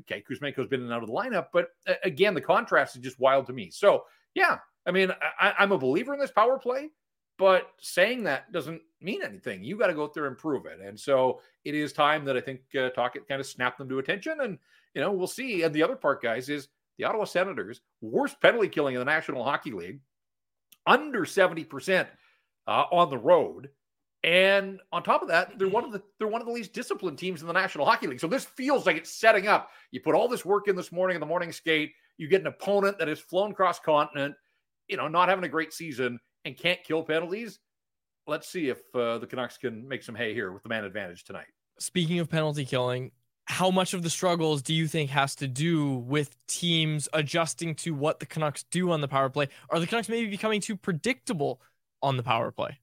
Okay, 0.00 0.22
Kuzmenko's 0.28 0.68
been 0.68 0.80
in 0.80 0.86
and 0.86 0.92
out 0.92 1.02
of 1.02 1.08
the 1.08 1.14
lineup, 1.14 1.46
but 1.52 1.68
again, 2.04 2.34
the 2.34 2.40
contrast 2.40 2.96
is 2.96 3.02
just 3.02 3.20
wild 3.20 3.46
to 3.46 3.52
me. 3.52 3.70
So, 3.70 4.04
yeah, 4.34 4.58
I 4.86 4.90
mean, 4.90 5.10
I, 5.40 5.54
I'm 5.58 5.72
a 5.72 5.78
believer 5.78 6.14
in 6.14 6.20
this 6.20 6.30
power 6.30 6.58
play. 6.58 6.90
But 7.38 7.68
saying 7.80 8.24
that 8.24 8.50
doesn't 8.52 8.80
mean 9.00 9.22
anything. 9.22 9.62
You 9.62 9.76
got 9.76 9.88
to 9.88 9.94
go 9.94 10.04
out 10.04 10.14
there 10.14 10.26
and 10.26 10.38
prove 10.38 10.64
it. 10.64 10.80
And 10.80 10.98
so 10.98 11.40
it 11.64 11.74
is 11.74 11.92
time 11.92 12.24
that 12.24 12.36
I 12.36 12.40
think 12.40 12.60
uh, 12.78 12.88
Tocchet 12.90 13.28
kind 13.28 13.40
of 13.40 13.46
snapped 13.46 13.78
them 13.78 13.88
to 13.90 13.98
attention. 13.98 14.40
And, 14.40 14.58
you 14.94 15.02
know, 15.02 15.12
we'll 15.12 15.26
see. 15.26 15.62
And 15.62 15.74
the 15.74 15.82
other 15.82 15.96
part, 15.96 16.22
guys, 16.22 16.48
is 16.48 16.68
the 16.96 17.04
Ottawa 17.04 17.24
Senators, 17.24 17.82
worst 18.00 18.40
penalty 18.40 18.68
killing 18.68 18.94
in 18.94 19.00
the 19.00 19.04
National 19.04 19.44
Hockey 19.44 19.72
League, 19.72 20.00
under 20.86 21.26
70% 21.26 22.06
uh, 22.66 22.84
on 22.90 23.10
the 23.10 23.18
road. 23.18 23.68
And 24.24 24.80
on 24.92 25.02
top 25.02 25.22
of 25.22 25.28
that, 25.28 25.58
they're 25.58 25.68
one 25.68 25.84
of 25.84 25.92
the 25.92 26.02
they're 26.18 26.28
one 26.28 26.40
of 26.40 26.46
the 26.46 26.52
least 26.52 26.72
disciplined 26.72 27.18
teams 27.18 27.42
in 27.42 27.46
the 27.46 27.52
National 27.52 27.86
Hockey 27.86 28.06
League. 28.08 28.20
So 28.20 28.26
this 28.26 28.44
feels 28.44 28.86
like 28.86 28.96
it's 28.96 29.10
setting 29.10 29.46
up. 29.46 29.70
You 29.92 30.00
put 30.00 30.14
all 30.14 30.26
this 30.26 30.44
work 30.44 30.68
in 30.68 30.74
this 30.74 30.90
morning 30.90 31.14
in 31.14 31.20
the 31.20 31.26
morning 31.26 31.52
skate. 31.52 31.92
You 32.18 32.28
get 32.28 32.40
an 32.40 32.46
opponent 32.48 32.98
that 32.98 33.08
has 33.08 33.20
flown 33.20 33.52
cross 33.52 33.78
continent, 33.78 34.34
you 34.88 34.96
know, 34.96 35.06
not 35.06 35.28
having 35.28 35.44
a 35.44 35.48
great 35.48 35.72
season, 35.72 36.18
and 36.46 36.56
can't 36.56 36.82
kill 36.82 37.02
penalties, 37.02 37.58
let's 38.26 38.48
see 38.48 38.68
if 38.68 38.78
uh, 38.94 39.18
the 39.18 39.26
Canucks 39.26 39.58
can 39.58 39.86
make 39.86 40.02
some 40.02 40.14
hay 40.14 40.32
here 40.34 40.52
with 40.52 40.62
the 40.62 40.68
man 40.68 40.84
advantage 40.84 41.24
tonight. 41.24 41.46
Speaking 41.78 42.18
of 42.20 42.30
penalty 42.30 42.64
killing, 42.64 43.12
how 43.46 43.70
much 43.70 43.94
of 43.94 44.02
the 44.02 44.10
struggles 44.10 44.62
do 44.62 44.74
you 44.74 44.86
think 44.86 45.10
has 45.10 45.34
to 45.36 45.48
do 45.48 45.96
with 45.98 46.36
teams 46.46 47.08
adjusting 47.12 47.74
to 47.76 47.94
what 47.94 48.20
the 48.20 48.26
Canucks 48.26 48.64
do 48.70 48.90
on 48.90 49.00
the 49.00 49.08
power 49.08 49.28
play? 49.28 49.48
Are 49.70 49.78
the 49.78 49.86
Canucks 49.86 50.08
maybe 50.08 50.28
becoming 50.28 50.60
too 50.60 50.76
predictable 50.76 51.60
on 52.02 52.16
the 52.16 52.22
power 52.22 52.50
play? 52.50 52.78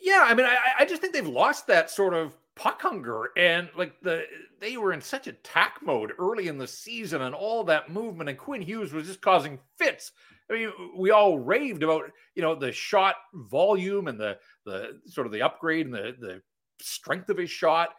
Yeah, 0.00 0.24
I 0.26 0.34
mean, 0.34 0.46
I, 0.46 0.58
I 0.80 0.84
just 0.84 1.00
think 1.00 1.12
they've 1.12 1.26
lost 1.26 1.66
that 1.66 1.90
sort 1.90 2.14
of 2.14 2.36
puck 2.54 2.80
hunger 2.80 3.30
and 3.36 3.68
like 3.76 4.00
the 4.00 4.24
they 4.60 4.78
were 4.78 4.94
in 4.94 5.00
such 5.00 5.26
attack 5.26 5.78
mode 5.82 6.12
early 6.18 6.48
in 6.48 6.56
the 6.56 6.66
season 6.66 7.20
and 7.20 7.34
all 7.34 7.62
that 7.62 7.90
movement 7.90 8.30
and 8.30 8.38
Quinn 8.38 8.62
Hughes 8.62 8.94
was 8.94 9.06
just 9.06 9.20
causing 9.20 9.58
fits 9.76 10.12
I 10.50 10.52
mean, 10.52 10.72
we 10.96 11.10
all 11.10 11.38
raved 11.38 11.82
about 11.82 12.10
you 12.34 12.42
know 12.42 12.54
the 12.54 12.72
shot 12.72 13.16
volume 13.34 14.08
and 14.08 14.18
the 14.18 14.38
the 14.64 15.00
sort 15.06 15.26
of 15.26 15.32
the 15.32 15.42
upgrade 15.42 15.86
and 15.86 15.94
the 15.94 16.14
the 16.18 16.42
strength 16.80 17.28
of 17.30 17.38
his 17.38 17.50
shot. 17.50 17.90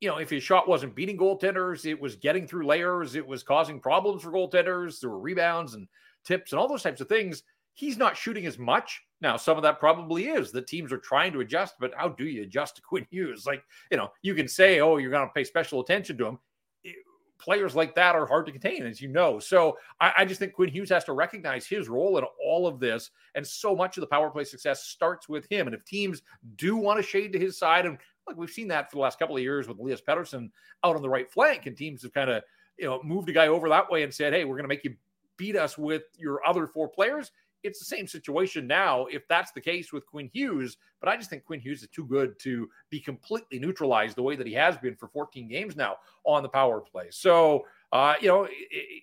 You 0.00 0.08
know, 0.08 0.16
if 0.16 0.30
his 0.30 0.42
shot 0.42 0.66
wasn't 0.66 0.94
beating 0.94 1.18
goaltenders, 1.18 1.84
it 1.84 2.00
was 2.00 2.16
getting 2.16 2.46
through 2.46 2.66
layers, 2.66 3.16
it 3.16 3.26
was 3.26 3.42
causing 3.42 3.80
problems 3.80 4.22
for 4.22 4.32
goaltenders. 4.32 4.98
There 4.98 5.10
were 5.10 5.20
rebounds 5.20 5.74
and 5.74 5.86
tips 6.24 6.52
and 6.52 6.58
all 6.58 6.68
those 6.68 6.82
types 6.82 7.02
of 7.02 7.08
things. 7.08 7.42
He's 7.74 7.98
not 7.98 8.16
shooting 8.16 8.46
as 8.46 8.58
much 8.58 9.02
now. 9.20 9.36
Some 9.36 9.56
of 9.56 9.62
that 9.62 9.80
probably 9.80 10.28
is 10.28 10.50
the 10.50 10.62
teams 10.62 10.92
are 10.92 10.98
trying 10.98 11.32
to 11.32 11.40
adjust, 11.40 11.74
but 11.80 11.92
how 11.96 12.08
do 12.08 12.24
you 12.26 12.42
adjust 12.42 12.76
to 12.76 12.82
Quinn 12.82 13.06
Hughes? 13.10 13.46
Like, 13.46 13.62
you 13.90 13.96
know, 13.96 14.10
you 14.22 14.34
can 14.34 14.48
say, 14.48 14.80
oh, 14.80 14.96
you're 14.96 15.10
going 15.10 15.26
to 15.26 15.32
pay 15.32 15.44
special 15.44 15.80
attention 15.80 16.16
to 16.18 16.26
him 16.26 16.38
players 17.40 17.74
like 17.74 17.94
that 17.94 18.14
are 18.14 18.26
hard 18.26 18.46
to 18.46 18.52
contain, 18.52 18.84
as 18.84 19.00
you 19.00 19.08
know. 19.08 19.38
So 19.38 19.78
I, 20.00 20.12
I, 20.18 20.24
just 20.24 20.38
think 20.38 20.52
Quinn 20.52 20.68
Hughes 20.68 20.90
has 20.90 21.04
to 21.04 21.12
recognize 21.12 21.66
his 21.66 21.88
role 21.88 22.18
in 22.18 22.24
all 22.44 22.66
of 22.66 22.78
this. 22.78 23.10
And 23.34 23.46
so 23.46 23.74
much 23.74 23.96
of 23.96 24.02
the 24.02 24.06
power 24.06 24.30
play 24.30 24.44
success 24.44 24.84
starts 24.84 25.28
with 25.28 25.50
him. 25.50 25.66
And 25.66 25.74
if 25.74 25.84
teams 25.84 26.22
do 26.56 26.76
want 26.76 26.98
to 26.98 27.02
shade 27.02 27.32
to 27.32 27.38
his 27.38 27.58
side, 27.58 27.86
and 27.86 27.98
look, 28.28 28.36
we've 28.36 28.50
seen 28.50 28.68
that 28.68 28.90
for 28.90 28.96
the 28.96 29.02
last 29.02 29.18
couple 29.18 29.36
of 29.36 29.42
years 29.42 29.66
with 29.66 29.78
Elias 29.78 30.02
Pettersson 30.06 30.50
out 30.84 30.96
on 30.96 31.02
the 31.02 31.08
right 31.08 31.30
flank, 31.30 31.66
and 31.66 31.76
teams 31.76 32.02
have 32.02 32.12
kind 32.12 32.30
of 32.30 32.42
you 32.78 32.84
know 32.84 33.00
moved 33.02 33.28
a 33.28 33.32
guy 33.32 33.48
over 33.48 33.68
that 33.68 33.90
way 33.90 34.02
and 34.02 34.12
said, 34.12 34.32
hey, 34.32 34.44
we're 34.44 34.56
going 34.56 34.64
to 34.64 34.68
make 34.68 34.84
you 34.84 34.94
beat 35.36 35.56
us 35.56 35.78
with 35.78 36.02
your 36.18 36.46
other 36.46 36.66
four 36.66 36.88
players 36.88 37.32
it's 37.62 37.78
the 37.78 37.84
same 37.84 38.06
situation 38.06 38.66
now 38.66 39.06
if 39.06 39.26
that's 39.28 39.52
the 39.52 39.60
case 39.60 39.92
with 39.92 40.06
Quinn 40.06 40.30
Hughes. 40.32 40.76
But 41.00 41.08
I 41.08 41.16
just 41.16 41.30
think 41.30 41.44
Quinn 41.44 41.60
Hughes 41.60 41.82
is 41.82 41.88
too 41.88 42.06
good 42.06 42.38
to 42.40 42.68
be 42.90 43.00
completely 43.00 43.58
neutralized 43.58 44.16
the 44.16 44.22
way 44.22 44.36
that 44.36 44.46
he 44.46 44.52
has 44.54 44.76
been 44.76 44.96
for 44.96 45.08
14 45.08 45.48
games 45.48 45.76
now 45.76 45.96
on 46.24 46.42
the 46.42 46.48
power 46.48 46.80
play. 46.80 47.06
So, 47.10 47.66
uh, 47.92 48.14
you 48.20 48.28
know, 48.28 48.44
it, 48.44 48.52
it, 48.70 49.02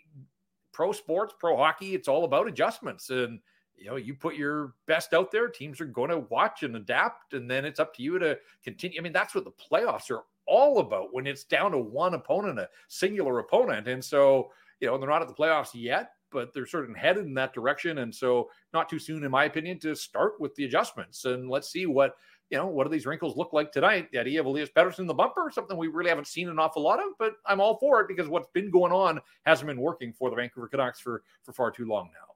pro 0.71 0.91
sports, 0.91 1.33
pro 1.39 1.57
hockey, 1.57 1.95
it's 1.95 2.07
all 2.07 2.23
about 2.23 2.47
adjustments. 2.47 3.09
And, 3.09 3.39
you 3.75 3.85
know, 3.85 3.95
you 3.95 4.13
put 4.13 4.35
your 4.35 4.73
best 4.85 5.13
out 5.13 5.31
there, 5.31 5.47
teams 5.47 5.81
are 5.81 5.85
going 5.85 6.09
to 6.09 6.19
watch 6.19 6.63
and 6.63 6.75
adapt. 6.75 7.33
And 7.33 7.49
then 7.49 7.65
it's 7.65 7.79
up 7.79 7.95
to 7.95 8.03
you 8.03 8.19
to 8.19 8.37
continue. 8.63 8.99
I 8.99 9.03
mean, 9.03 9.13
that's 9.13 9.35
what 9.35 9.43
the 9.43 9.51
playoffs 9.51 10.11
are 10.11 10.23
all 10.45 10.79
about 10.79 11.13
when 11.13 11.27
it's 11.27 11.43
down 11.43 11.71
to 11.71 11.77
one 11.77 12.13
opponent, 12.13 12.59
a 12.59 12.69
singular 12.87 13.39
opponent. 13.39 13.87
And 13.87 14.03
so, 14.03 14.51
you 14.79 14.87
know, 14.87 14.97
they're 14.97 15.09
not 15.09 15.21
at 15.21 15.27
the 15.27 15.33
playoffs 15.33 15.71
yet, 15.73 16.11
but 16.31 16.53
they're 16.53 16.65
sort 16.65 16.89
of 16.89 16.95
headed 16.95 17.25
in 17.25 17.33
that 17.35 17.53
direction. 17.53 17.99
And 17.99 18.13
so, 18.13 18.49
not 18.73 18.89
too 18.89 18.99
soon, 18.99 19.23
in 19.23 19.31
my 19.31 19.45
opinion, 19.45 19.79
to 19.79 19.95
start 19.95 20.39
with 20.39 20.55
the 20.55 20.65
adjustments. 20.65 21.25
And 21.25 21.49
let's 21.49 21.69
see 21.69 21.85
what 21.85 22.15
you 22.49 22.57
know 22.57 22.67
what 22.67 22.85
do 22.85 22.89
these 22.89 23.05
wrinkles 23.05 23.35
look 23.35 23.53
like 23.53 23.71
tonight. 23.71 24.09
The 24.11 24.19
idea 24.19 24.39
of 24.39 24.45
Elias 24.45 24.69
Pettersson 24.69 25.07
the 25.07 25.13
bumper, 25.13 25.51
something 25.53 25.77
we 25.77 25.87
really 25.87 26.09
haven't 26.09 26.27
seen 26.27 26.49
an 26.49 26.59
awful 26.59 26.81
lot 26.81 26.99
of, 26.99 27.09
but 27.19 27.33
I'm 27.45 27.59
all 27.59 27.77
for 27.77 28.01
it 28.01 28.07
because 28.07 28.27
what's 28.27 28.47
been 28.53 28.71
going 28.71 28.91
on 28.91 29.19
hasn't 29.45 29.67
been 29.67 29.81
working 29.81 30.13
for 30.13 30.29
the 30.29 30.35
Vancouver 30.35 30.67
Canucks 30.67 30.99
for 30.99 31.23
for 31.43 31.53
far 31.53 31.71
too 31.71 31.85
long 31.85 32.09
now. 32.13 32.33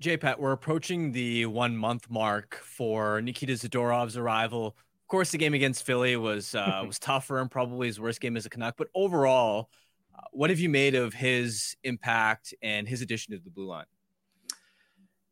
J 0.00 0.16
Pat, 0.16 0.40
we're 0.40 0.52
approaching 0.52 1.12
the 1.12 1.46
one 1.46 1.76
month 1.76 2.08
mark 2.08 2.54
for 2.62 3.20
Nikita 3.20 3.54
Zadorov's 3.54 4.16
arrival. 4.16 4.68
Of 4.68 5.08
course, 5.08 5.32
the 5.32 5.38
game 5.38 5.54
against 5.54 5.84
Philly 5.84 6.16
was 6.16 6.54
uh, 6.54 6.82
was 6.86 6.98
tough 6.98 7.26
for 7.26 7.38
him, 7.38 7.48
probably 7.48 7.88
his 7.88 8.00
worst 8.00 8.20
game 8.20 8.36
as 8.36 8.46
a 8.46 8.50
Canuck. 8.50 8.76
But 8.78 8.88
overall, 8.94 9.70
what 10.32 10.50
have 10.50 10.58
you 10.58 10.68
made 10.68 10.94
of 10.94 11.14
his 11.14 11.76
impact 11.84 12.54
and 12.62 12.88
his 12.88 13.02
addition 13.02 13.34
to 13.34 13.40
the 13.42 13.50
blue 13.50 13.66
line? 13.66 13.86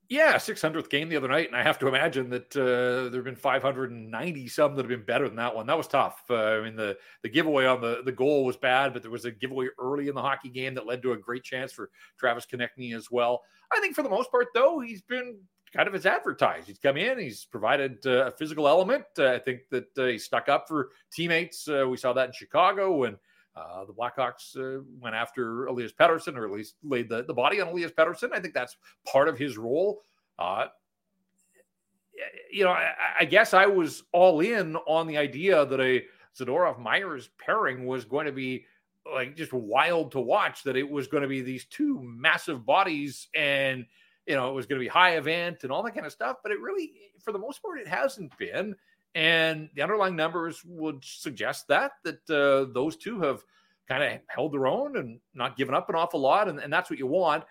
Yeah, 0.09 0.35
600th 0.37 0.88
game 0.88 1.09
the 1.09 1.16
other 1.16 1.27
night, 1.27 1.49
and 1.49 1.57
I 1.57 1.64
have 1.64 1.81
to 1.81 1.88
imagine 1.88 2.31
that 2.31 2.57
uh, 2.57 3.11
there 3.11 3.18
have 3.18 3.25
been 3.25 3.35
590 3.35 4.49
some 4.49 4.77
that 4.77 4.83
have 4.83 4.88
been 4.88 5.05
better 5.05 5.27
than 5.27 5.37
that 5.37 5.57
one. 5.57 5.66
That 5.66 5.77
was 5.77 5.88
tough. 5.88 6.22
Uh, 6.31 6.35
I 6.37 6.61
mean, 6.61 6.77
the 6.77 6.96
the 7.22 7.29
giveaway 7.29 7.66
on 7.66 7.81
the 7.81 8.03
the 8.05 8.12
goal 8.12 8.44
was 8.44 8.57
bad, 8.57 8.92
but 8.92 9.03
there 9.03 9.11
was 9.11 9.25
a 9.25 9.33
giveaway 9.33 9.66
early 9.81 10.07
in 10.07 10.14
the 10.14 10.22
hockey 10.22 10.49
game 10.49 10.75
that 10.75 10.87
led 10.87 11.03
to 11.03 11.12
a 11.12 11.16
great 11.16 11.42
chance 11.42 11.72
for 11.72 11.90
Travis 12.20 12.46
Konecny 12.46 12.94
as 12.94 13.11
well. 13.11 13.42
I 13.72 13.81
think 13.81 13.96
for 13.96 14.03
the 14.03 14.09
most 14.09 14.31
part, 14.31 14.46
though, 14.55 14.79
he's 14.79 15.03
been 15.03 15.40
kind 15.75 15.88
of 15.88 15.94
as 15.96 16.07
advertised. 16.07 16.68
He's 16.68 16.79
come 16.79 16.96
in, 16.96 17.18
he's 17.18 17.44
provided 17.44 17.99
uh, 18.07 18.27
a 18.27 18.31
physical 18.31 18.68
element. 18.68 19.05
Uh, 19.18 19.33
I 19.33 19.40
think 19.40 19.62
that 19.70 19.99
uh, 19.99 20.07
he 20.07 20.18
stuck 20.18 20.49
up 20.49 20.68
for 20.68 20.90
teammates. 21.12 21.68
Uh, 21.68 21.85
we 21.88 21.96
saw 21.96 22.12
that 22.12 22.29
in 22.29 22.33
Chicago 22.33 22.96
when 22.96 23.16
uh, 23.57 23.85
the 23.85 23.92
Blackhawks 23.92 24.57
uh, 24.57 24.83
went 25.01 25.14
after 25.14 25.66
Elias 25.66 25.92
Pettersson, 25.92 26.37
or 26.37 26.45
at 26.45 26.51
least 26.51 26.75
laid 26.83 27.09
the, 27.09 27.25
the 27.25 27.33
body 27.33 27.61
on 27.61 27.69
Elias 27.69 27.92
Pettersson. 27.92 28.33
I 28.33 28.40
think 28.40 28.55
that's 28.55 28.77
part 29.07 29.29
of 29.29 29.38
his 29.38 29.57
role. 29.57 30.03
you 32.51 32.64
know, 32.64 32.71
I, 32.71 32.92
I, 33.21 33.25
guess 33.25 33.55
I 33.55 33.66
was 33.66 34.03
all 34.12 34.40
in 34.40 34.77
on 34.87 35.07
the 35.07 35.16
idea 35.16 35.64
that 35.64 35.81
a 35.81 36.05
Zadorov 36.38 36.79
Myers 36.79 37.31
pairing 37.38 37.87
was 37.87 38.05
going 38.05 38.27
to 38.27 38.33
be 38.33 38.66
like 39.11 39.37
just 39.37 39.53
wild 39.53 40.12
to 40.12 40.21
watch, 40.21 40.62
that 40.64 40.77
it 40.77 40.88
was 40.88 41.07
going 41.07 41.23
to 41.23 41.29
be 41.29 41.40
these 41.40 41.64
two 41.64 42.01
massive 42.03 42.66
bodies 42.66 43.29
and 43.35 43.87
you 44.27 44.35
know, 44.35 44.51
it 44.51 44.55
was 44.55 44.66
going 44.66 44.81
to 44.81 44.85
be 44.85 44.88
high 44.88 45.16
event 45.16 45.59
and 45.62 45.71
all 45.71 45.83
that 45.85 45.95
kind 45.95 46.05
of 46.05 46.12
stuff. 46.12 46.38
But 46.42 46.53
it 46.53 46.61
really, 46.61 46.92
for 47.21 47.33
the 47.33 47.38
most 47.38 47.62
part, 47.62 47.79
it 47.79 47.87
hasn't 47.87 48.37
been. 48.38 48.75
And 49.16 49.70
the 49.74 49.81
underlying 49.81 50.14
numbers 50.14 50.62
would 50.66 51.02
suggest 51.02 51.68
that 51.68 51.92
that 52.05 52.20
uh, 52.29 52.70
those 52.74 52.96
two 52.96 53.18
have 53.22 53.42
kind 53.88 54.02
of 54.02 54.20
held 54.29 54.52
their 54.52 54.66
own 54.66 54.98
and 54.98 55.18
not 55.33 55.57
given 55.57 55.74
up 55.74 55.88
an 55.88 55.94
awful 55.94 56.20
lot, 56.20 56.48
and, 56.48 56.59
and 56.59 56.70
that's 56.70 56.90
what 56.90 56.98
you 56.98 57.07
want. 57.07 57.42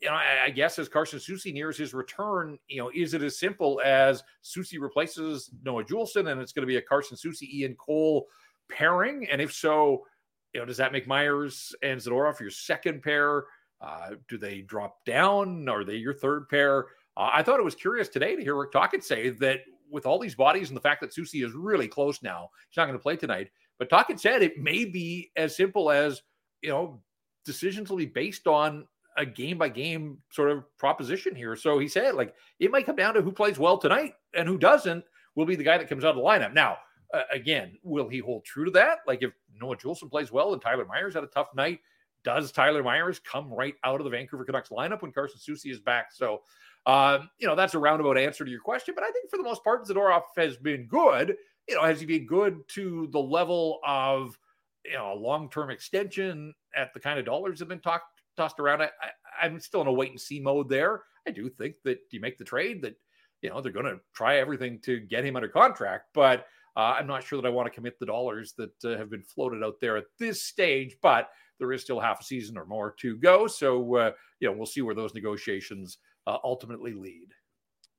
You 0.00 0.08
know, 0.08 0.14
I, 0.14 0.46
I 0.46 0.50
guess 0.50 0.80
as 0.80 0.88
Carson 0.88 1.20
Soucy 1.20 1.52
nears 1.52 1.78
his 1.78 1.94
return, 1.94 2.58
you 2.66 2.78
know, 2.78 2.90
is 2.92 3.14
it 3.14 3.22
as 3.22 3.38
simple 3.38 3.80
as 3.84 4.24
Soucy 4.42 4.80
replaces 4.80 5.48
Noah 5.62 5.84
Juulsen 5.84 6.32
and 6.32 6.40
it's 6.40 6.52
going 6.52 6.62
to 6.62 6.66
be 6.66 6.78
a 6.78 6.82
Carson 6.82 7.16
Soucy 7.16 7.48
Ian 7.52 7.76
Cole 7.76 8.26
pairing? 8.68 9.28
And 9.30 9.40
if 9.40 9.52
so, 9.52 10.04
you 10.52 10.58
know, 10.58 10.66
does 10.66 10.78
that 10.78 10.90
make 10.90 11.06
Myers 11.06 11.72
and 11.84 12.00
Zadorov 12.00 12.40
your 12.40 12.50
second 12.50 13.00
pair? 13.00 13.44
Uh, 13.80 14.16
do 14.28 14.38
they 14.38 14.62
drop 14.62 15.04
down? 15.04 15.68
Are 15.68 15.84
they 15.84 15.96
your 15.96 16.14
third 16.14 16.48
pair? 16.48 16.86
Uh, 17.16 17.30
I 17.32 17.44
thought 17.44 17.60
it 17.60 17.64
was 17.64 17.76
curious 17.76 18.08
today 18.08 18.34
to 18.34 18.42
hear 18.42 18.56
Rick 18.56 18.72
Tocchet 18.72 19.04
say 19.04 19.30
that 19.30 19.60
with 19.92 20.06
all 20.06 20.18
these 20.18 20.34
bodies 20.34 20.68
and 20.68 20.76
the 20.76 20.80
fact 20.80 21.00
that 21.02 21.14
Soucy 21.14 21.44
is 21.44 21.52
really 21.52 21.86
close 21.86 22.22
now, 22.22 22.50
he's 22.68 22.76
not 22.76 22.86
going 22.86 22.98
to 22.98 23.02
play 23.02 23.16
tonight. 23.16 23.50
But 23.78 23.90
Tocchet 23.90 24.18
said 24.18 24.42
it 24.42 24.58
may 24.58 24.84
be 24.84 25.30
as 25.36 25.56
simple 25.56 25.90
as, 25.90 26.22
you 26.62 26.70
know, 26.70 27.00
decisions 27.44 27.90
will 27.90 27.98
be 27.98 28.06
based 28.06 28.46
on 28.46 28.86
a 29.16 29.26
game 29.26 29.58
by 29.58 29.68
game 29.68 30.18
sort 30.30 30.50
of 30.50 30.64
proposition 30.78 31.34
here. 31.34 31.54
So 31.54 31.78
he 31.78 31.88
said, 31.88 32.14
like, 32.14 32.34
it 32.58 32.70
might 32.70 32.86
come 32.86 32.96
down 32.96 33.14
to 33.14 33.22
who 33.22 33.32
plays 33.32 33.58
well 33.58 33.76
tonight 33.76 34.14
and 34.34 34.48
who 34.48 34.56
doesn't 34.56 35.04
will 35.34 35.46
be 35.46 35.56
the 35.56 35.64
guy 35.64 35.78
that 35.78 35.88
comes 35.88 36.04
out 36.04 36.10
of 36.10 36.16
the 36.16 36.22
lineup. 36.22 36.54
Now, 36.54 36.78
uh, 37.12 37.22
again, 37.30 37.76
will 37.82 38.08
he 38.08 38.18
hold 38.18 38.44
true 38.44 38.64
to 38.64 38.70
that? 38.72 39.00
Like, 39.06 39.22
if 39.22 39.32
Noah 39.60 39.76
Juulsen 39.76 40.10
plays 40.10 40.32
well 40.32 40.52
and 40.52 40.62
Tyler 40.62 40.86
Myers 40.86 41.14
had 41.14 41.24
a 41.24 41.28
tough 41.28 41.48
night, 41.54 41.80
does 42.24 42.52
Tyler 42.52 42.82
Myers 42.82 43.18
come 43.18 43.52
right 43.52 43.74
out 43.84 44.00
of 44.00 44.04
the 44.04 44.10
Vancouver 44.10 44.44
Canucks 44.44 44.70
lineup 44.70 45.02
when 45.02 45.12
Carson 45.12 45.40
Soucy 45.40 45.70
is 45.70 45.80
back? 45.80 46.12
So, 46.12 46.42
um, 46.86 47.30
you 47.38 47.46
know, 47.46 47.54
that's 47.54 47.74
a 47.74 47.78
roundabout 47.78 48.18
answer 48.18 48.44
to 48.44 48.50
your 48.50 48.60
question. 48.60 48.94
But 48.94 49.04
I 49.04 49.10
think 49.10 49.30
for 49.30 49.36
the 49.36 49.42
most 49.42 49.62
part, 49.62 49.86
Zadorov 49.86 50.22
has 50.36 50.56
been 50.56 50.86
good. 50.86 51.36
You 51.68 51.76
know, 51.76 51.82
has 51.82 52.00
he 52.00 52.06
been 52.06 52.26
good 52.26 52.66
to 52.68 53.08
the 53.12 53.20
level 53.20 53.78
of, 53.86 54.36
you 54.84 54.94
know, 54.94 55.12
a 55.12 55.14
long 55.14 55.48
term 55.48 55.70
extension 55.70 56.52
at 56.74 56.92
the 56.92 57.00
kind 57.00 57.18
of 57.18 57.24
dollars 57.24 57.60
have 57.60 57.68
been 57.68 57.80
talked 57.80 58.20
tossed 58.36 58.58
around? 58.58 58.82
I, 58.82 58.86
I, 58.86 59.46
I'm 59.46 59.60
still 59.60 59.80
in 59.82 59.86
a 59.86 59.92
wait 59.92 60.10
and 60.10 60.20
see 60.20 60.40
mode 60.40 60.68
there. 60.68 61.02
I 61.26 61.30
do 61.30 61.48
think 61.48 61.76
that 61.84 62.00
you 62.10 62.20
make 62.20 62.36
the 62.36 62.44
trade 62.44 62.82
that, 62.82 62.96
you 63.42 63.50
know, 63.50 63.60
they're 63.60 63.70
going 63.70 63.86
to 63.86 64.00
try 64.12 64.38
everything 64.38 64.80
to 64.80 64.98
get 64.98 65.24
him 65.24 65.36
under 65.36 65.48
contract. 65.48 66.06
But 66.14 66.46
uh, 66.76 66.96
I'm 66.98 67.06
not 67.06 67.22
sure 67.22 67.40
that 67.40 67.46
I 67.46 67.52
want 67.52 67.66
to 67.66 67.74
commit 67.74 67.98
the 68.00 68.06
dollars 68.06 68.54
that 68.58 68.84
uh, 68.84 68.96
have 68.98 69.10
been 69.10 69.22
floated 69.22 69.62
out 69.62 69.76
there 69.80 69.96
at 69.96 70.06
this 70.18 70.42
stage. 70.42 70.96
But 71.00 71.28
there 71.60 71.72
is 71.72 71.82
still 71.82 72.00
half 72.00 72.20
a 72.20 72.24
season 72.24 72.58
or 72.58 72.66
more 72.66 72.92
to 72.98 73.16
go. 73.18 73.46
So, 73.46 73.94
uh, 73.94 74.10
you 74.40 74.48
know, 74.48 74.56
we'll 74.56 74.66
see 74.66 74.82
where 74.82 74.96
those 74.96 75.14
negotiations 75.14 75.98
uh, 76.26 76.38
ultimately 76.44 76.92
lead. 76.92 77.28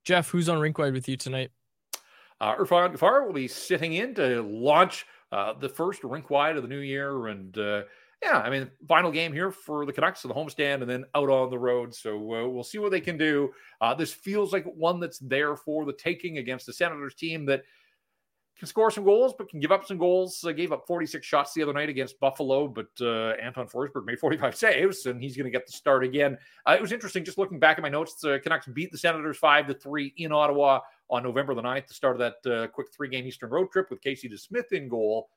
Jeff, 0.03 0.29
who's 0.29 0.49
on 0.49 0.59
rink 0.59 0.77
wide 0.77 0.93
with 0.93 1.07
you 1.07 1.17
tonight? 1.17 1.51
Uh, 2.41 2.55
Irfan 2.55 2.93
Gaffar 2.93 3.25
will 3.25 3.33
be 3.33 3.47
sitting 3.47 3.93
in 3.93 4.13
to 4.15 4.41
launch 4.41 5.05
uh, 5.31 5.53
the 5.53 5.69
first 5.69 6.03
rink 6.03 6.29
wide 6.29 6.57
of 6.57 6.63
the 6.63 6.69
new 6.69 6.79
year. 6.79 7.27
And 7.27 7.57
uh, 7.57 7.83
yeah, 8.21 8.39
I 8.39 8.49
mean, 8.49 8.69
final 8.87 9.11
game 9.11 9.33
here 9.33 9.51
for 9.51 9.85
the 9.85 9.93
Canucks 9.93 10.23
of 10.23 10.29
the 10.29 10.35
homestand 10.35 10.81
and 10.81 10.89
then 10.89 11.05
out 11.15 11.29
on 11.29 11.49
the 11.49 11.57
road. 11.57 11.93
So 11.95 12.15
uh, 12.17 12.47
we'll 12.47 12.63
see 12.63 12.79
what 12.79 12.91
they 12.91 13.01
can 13.01 13.17
do. 13.17 13.51
Uh, 13.79 13.93
this 13.93 14.13
feels 14.13 14.51
like 14.51 14.65
one 14.65 14.99
that's 14.99 15.19
there 15.19 15.55
for 15.55 15.85
the 15.85 15.93
taking 15.93 16.37
against 16.37 16.65
the 16.65 16.73
Senators 16.73 17.15
team 17.15 17.45
that 17.45 17.63
can 18.63 18.69
score 18.69 18.89
some 18.89 19.03
goals, 19.03 19.33
but 19.37 19.49
can 19.49 19.59
give 19.59 19.73
up 19.73 19.85
some 19.85 19.97
goals. 19.97 20.41
Uh, 20.45 20.53
gave 20.53 20.71
up 20.71 20.87
46 20.87 21.27
shots 21.27 21.53
the 21.53 21.61
other 21.61 21.73
night 21.73 21.89
against 21.89 22.17
Buffalo, 22.21 22.65
but 22.65 22.87
uh, 23.01 23.31
Anton 23.41 23.67
Forsberg 23.67 24.05
made 24.05 24.17
45 24.19 24.55
saves, 24.55 25.05
and 25.05 25.21
he's 25.21 25.35
going 25.35 25.43
to 25.43 25.51
get 25.51 25.65
the 25.65 25.73
start 25.73 26.01
again. 26.01 26.37
Uh, 26.65 26.71
it 26.71 26.81
was 26.81 26.93
interesting 26.93 27.25
just 27.25 27.37
looking 27.37 27.59
back 27.59 27.77
at 27.77 27.81
my 27.81 27.89
notes. 27.89 28.15
The 28.21 28.39
Canucks 28.39 28.67
beat 28.67 28.93
the 28.93 28.97
Senators 28.97 29.37
five 29.37 29.67
to 29.67 29.73
three 29.73 30.13
in 30.15 30.31
Ottawa 30.31 30.79
on 31.09 31.23
November 31.23 31.53
the 31.53 31.61
9th, 31.61 31.87
the 31.87 31.93
start 31.93 32.19
of 32.19 32.33
that 32.43 32.49
uh, 32.49 32.67
quick 32.67 32.87
three-game 32.95 33.27
Eastern 33.27 33.49
road 33.49 33.69
trip 33.69 33.89
with 33.89 34.01
Casey 34.01 34.29
DeSmith 34.29 34.71
in 34.71 34.87
goal. 34.87 35.27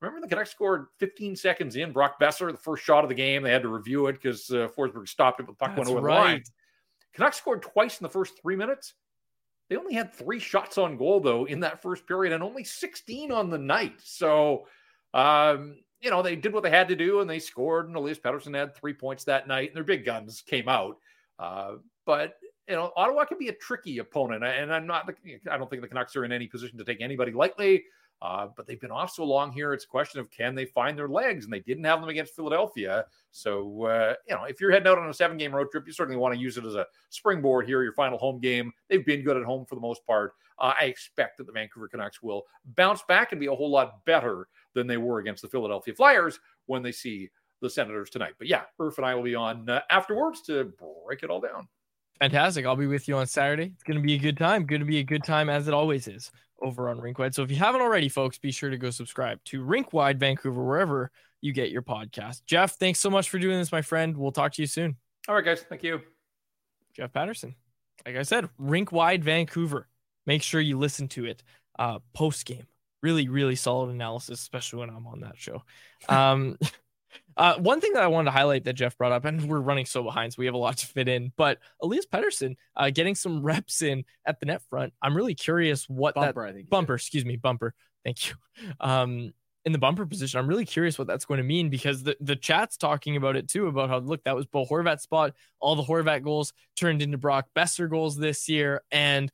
Remember 0.00 0.22
the 0.22 0.28
Canucks 0.28 0.50
scored 0.50 0.86
15 0.98 1.36
seconds 1.36 1.76
in. 1.76 1.92
Brock 1.92 2.18
Boeser, 2.18 2.50
the 2.50 2.56
first 2.56 2.84
shot 2.84 3.04
of 3.04 3.10
the 3.10 3.14
game, 3.14 3.42
they 3.42 3.52
had 3.52 3.62
to 3.62 3.68
review 3.68 4.06
it 4.06 4.14
because 4.14 4.50
uh, 4.50 4.68
Forsberg 4.74 5.08
stopped 5.08 5.40
it, 5.40 5.46
but 5.46 5.52
the 5.52 5.58
puck 5.58 5.76
That's 5.76 5.90
went 5.90 5.90
over 5.90 6.06
right. 6.06 6.14
the 6.14 6.30
line. 6.32 6.42
Canucks 7.12 7.36
scored 7.36 7.62
twice 7.62 8.00
in 8.00 8.04
the 8.04 8.10
first 8.10 8.40
three 8.40 8.56
minutes. 8.56 8.94
They 9.68 9.76
only 9.76 9.94
had 9.94 10.12
three 10.12 10.38
shots 10.38 10.78
on 10.78 10.96
goal, 10.96 11.20
though, 11.20 11.44
in 11.44 11.60
that 11.60 11.82
first 11.82 12.06
period 12.06 12.32
and 12.32 12.42
only 12.42 12.64
16 12.64 13.32
on 13.32 13.50
the 13.50 13.58
night. 13.58 13.94
So, 14.02 14.66
um, 15.12 15.76
you 16.00 16.10
know, 16.10 16.22
they 16.22 16.36
did 16.36 16.52
what 16.52 16.62
they 16.62 16.70
had 16.70 16.88
to 16.88 16.96
do 16.96 17.20
and 17.20 17.28
they 17.28 17.38
scored. 17.38 17.88
And 17.88 17.96
Elias 17.96 18.18
Pettersson 18.18 18.54
had 18.54 18.76
three 18.76 18.94
points 18.94 19.24
that 19.24 19.48
night, 19.48 19.68
and 19.70 19.76
their 19.76 19.84
big 19.84 20.04
guns 20.04 20.42
came 20.46 20.68
out. 20.68 20.98
Uh, 21.38 21.76
but, 22.04 22.34
you 22.68 22.76
know, 22.76 22.92
Ottawa 22.96 23.24
can 23.24 23.38
be 23.38 23.48
a 23.48 23.54
tricky 23.54 23.98
opponent. 23.98 24.44
And 24.44 24.72
I'm 24.72 24.86
not, 24.86 25.10
I 25.50 25.56
don't 25.56 25.68
think 25.68 25.82
the 25.82 25.88
Canucks 25.88 26.14
are 26.14 26.24
in 26.24 26.32
any 26.32 26.46
position 26.46 26.78
to 26.78 26.84
take 26.84 27.00
anybody 27.00 27.32
lightly. 27.32 27.84
Uh, 28.22 28.48
but 28.56 28.66
they've 28.66 28.80
been 28.80 28.90
off 28.90 29.10
so 29.10 29.24
long 29.24 29.52
here. 29.52 29.74
It's 29.74 29.84
a 29.84 29.88
question 29.88 30.20
of 30.20 30.30
can 30.30 30.54
they 30.54 30.64
find 30.64 30.96
their 30.96 31.08
legs, 31.08 31.44
and 31.44 31.52
they 31.52 31.60
didn't 31.60 31.84
have 31.84 32.00
them 32.00 32.08
against 32.08 32.34
Philadelphia. 32.34 33.04
So 33.30 33.84
uh, 33.84 34.14
you 34.26 34.34
know, 34.34 34.44
if 34.44 34.60
you're 34.60 34.70
heading 34.70 34.88
out 34.88 34.98
on 34.98 35.10
a 35.10 35.14
seven-game 35.14 35.54
road 35.54 35.70
trip, 35.70 35.86
you 35.86 35.92
certainly 35.92 36.18
want 36.18 36.34
to 36.34 36.40
use 36.40 36.56
it 36.56 36.64
as 36.64 36.74
a 36.74 36.86
springboard 37.10 37.66
here. 37.66 37.82
Your 37.82 37.92
final 37.92 38.18
home 38.18 38.40
game. 38.40 38.72
They've 38.88 39.04
been 39.04 39.22
good 39.22 39.36
at 39.36 39.44
home 39.44 39.66
for 39.66 39.74
the 39.74 39.80
most 39.82 40.04
part. 40.06 40.32
Uh, 40.58 40.72
I 40.80 40.86
expect 40.86 41.36
that 41.36 41.46
the 41.46 41.52
Vancouver 41.52 41.88
Canucks 41.88 42.22
will 42.22 42.44
bounce 42.76 43.02
back 43.02 43.32
and 43.32 43.40
be 43.40 43.46
a 43.46 43.54
whole 43.54 43.70
lot 43.70 44.04
better 44.06 44.48
than 44.72 44.86
they 44.86 44.96
were 44.96 45.18
against 45.18 45.42
the 45.42 45.48
Philadelphia 45.48 45.94
Flyers 45.94 46.40
when 46.64 46.82
they 46.82 46.92
see 46.92 47.28
the 47.60 47.68
Senators 47.68 48.10
tonight. 48.10 48.34
But 48.38 48.48
yeah, 48.48 48.62
Irf 48.80 48.96
and 48.96 49.06
I 49.06 49.14
will 49.14 49.22
be 49.22 49.34
on 49.34 49.68
uh, 49.68 49.80
afterwards 49.90 50.40
to 50.42 50.72
break 51.06 51.22
it 51.22 51.30
all 51.30 51.40
down. 51.40 51.68
Fantastic. 52.18 52.64
I'll 52.64 52.76
be 52.76 52.86
with 52.86 53.08
you 53.08 53.16
on 53.16 53.26
Saturday. 53.26 53.72
It's 53.74 53.82
going 53.82 53.98
to 53.98 54.02
be 54.02 54.14
a 54.14 54.18
good 54.18 54.38
time. 54.38 54.64
Going 54.64 54.80
to 54.80 54.86
be 54.86 54.98
a 54.98 55.04
good 55.04 55.22
time 55.22 55.50
as 55.50 55.68
it 55.68 55.74
always 55.74 56.08
is 56.08 56.30
over 56.62 56.88
on 56.88 56.98
Rinkwide. 56.98 57.34
So 57.34 57.42
if 57.42 57.50
you 57.50 57.56
haven't 57.56 57.82
already, 57.82 58.08
folks, 58.08 58.38
be 58.38 58.50
sure 58.50 58.70
to 58.70 58.78
go 58.78 58.90
subscribe 58.90 59.42
to 59.44 59.62
Rinkwide 59.62 60.18
Vancouver, 60.18 60.64
wherever 60.64 61.10
you 61.40 61.52
get 61.52 61.70
your 61.70 61.82
podcast. 61.82 62.42
Jeff, 62.46 62.76
thanks 62.76 62.98
so 62.98 63.10
much 63.10 63.28
for 63.28 63.38
doing 63.38 63.58
this, 63.58 63.72
my 63.72 63.82
friend. 63.82 64.16
We'll 64.16 64.32
talk 64.32 64.52
to 64.54 64.62
you 64.62 64.66
soon. 64.66 64.96
All 65.28 65.34
right, 65.34 65.44
guys. 65.44 65.64
Thank 65.68 65.82
you. 65.82 66.00
Jeff 66.94 67.12
Paterson. 67.12 67.54
Like 68.06 68.16
I 68.16 68.22
said, 68.22 68.48
Rinkwide 68.60 69.22
Vancouver. 69.22 69.88
Make 70.26 70.42
sure 70.42 70.60
you 70.60 70.78
listen 70.78 71.08
to 71.08 71.26
it 71.26 71.42
uh, 71.78 71.98
post 72.14 72.46
game. 72.46 72.66
Really, 73.02 73.28
really 73.28 73.56
solid 73.56 73.90
analysis, 73.90 74.40
especially 74.40 74.80
when 74.80 74.90
I'm 74.90 75.06
on 75.06 75.20
that 75.20 75.36
show. 75.36 75.62
Um, 76.08 76.58
Uh, 77.36 77.56
one 77.58 77.80
thing 77.80 77.92
that 77.92 78.02
I 78.02 78.06
wanted 78.06 78.26
to 78.26 78.30
highlight 78.30 78.64
that 78.64 78.72
Jeff 78.72 78.96
brought 78.96 79.12
up, 79.12 79.24
and 79.24 79.48
we're 79.48 79.60
running 79.60 79.84
so 79.84 80.02
behind, 80.02 80.32
so 80.32 80.36
we 80.38 80.46
have 80.46 80.54
a 80.54 80.58
lot 80.58 80.78
to 80.78 80.86
fit 80.86 81.08
in. 81.08 81.32
But 81.36 81.58
Elias 81.82 82.06
Pettersson 82.06 82.56
uh, 82.76 82.90
getting 82.90 83.14
some 83.14 83.42
reps 83.44 83.82
in 83.82 84.04
at 84.24 84.40
the 84.40 84.46
net 84.46 84.62
front. 84.70 84.94
I'm 85.02 85.16
really 85.16 85.34
curious 85.34 85.88
what 85.88 86.14
bumper, 86.14 86.42
that 86.42 86.50
I 86.50 86.52
think 86.52 86.70
bumper, 86.70 86.94
excuse 86.94 87.24
me, 87.24 87.36
bumper. 87.36 87.74
Thank 88.04 88.28
you. 88.28 88.34
Um, 88.80 89.32
in 89.66 89.72
the 89.72 89.78
bumper 89.78 90.06
position, 90.06 90.38
I'm 90.38 90.46
really 90.46 90.64
curious 90.64 90.96
what 90.96 91.08
that's 91.08 91.24
going 91.24 91.38
to 91.38 91.44
mean 91.44 91.70
because 91.70 92.04
the, 92.04 92.16
the 92.20 92.36
chat's 92.36 92.76
talking 92.76 93.16
about 93.16 93.34
it 93.34 93.48
too 93.48 93.66
about 93.66 93.90
how 93.90 93.98
look 93.98 94.22
that 94.22 94.36
was 94.36 94.46
Bo 94.46 94.64
Horvat's 94.64 95.02
spot. 95.02 95.34
All 95.58 95.74
the 95.74 95.82
Horvat 95.82 96.22
goals 96.22 96.52
turned 96.76 97.02
into 97.02 97.18
Brock 97.18 97.48
Boeser 97.54 97.90
goals 97.90 98.16
this 98.16 98.48
year, 98.48 98.82
and 98.92 99.30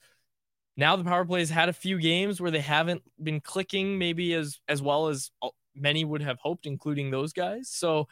now 0.77 0.97
the 0.97 1.05
power 1.05 1.25
play 1.27 1.41
has 1.41 1.51
had 1.51 1.69
a 1.69 1.75
few 1.75 1.99
games 1.99 2.41
where 2.41 2.51
they 2.51 2.61
haven't 2.61 3.03
been 3.23 3.41
clicking 3.41 3.99
maybe 3.99 4.33
as 4.33 4.59
as 4.69 4.81
well 4.81 5.09
as 5.09 5.31
many 5.75 6.05
would 6.05 6.23
have 6.23 6.39
hoped, 6.41 6.67
including 6.67 7.11
those 7.11 7.33
guys. 7.33 7.69
So 7.71 8.09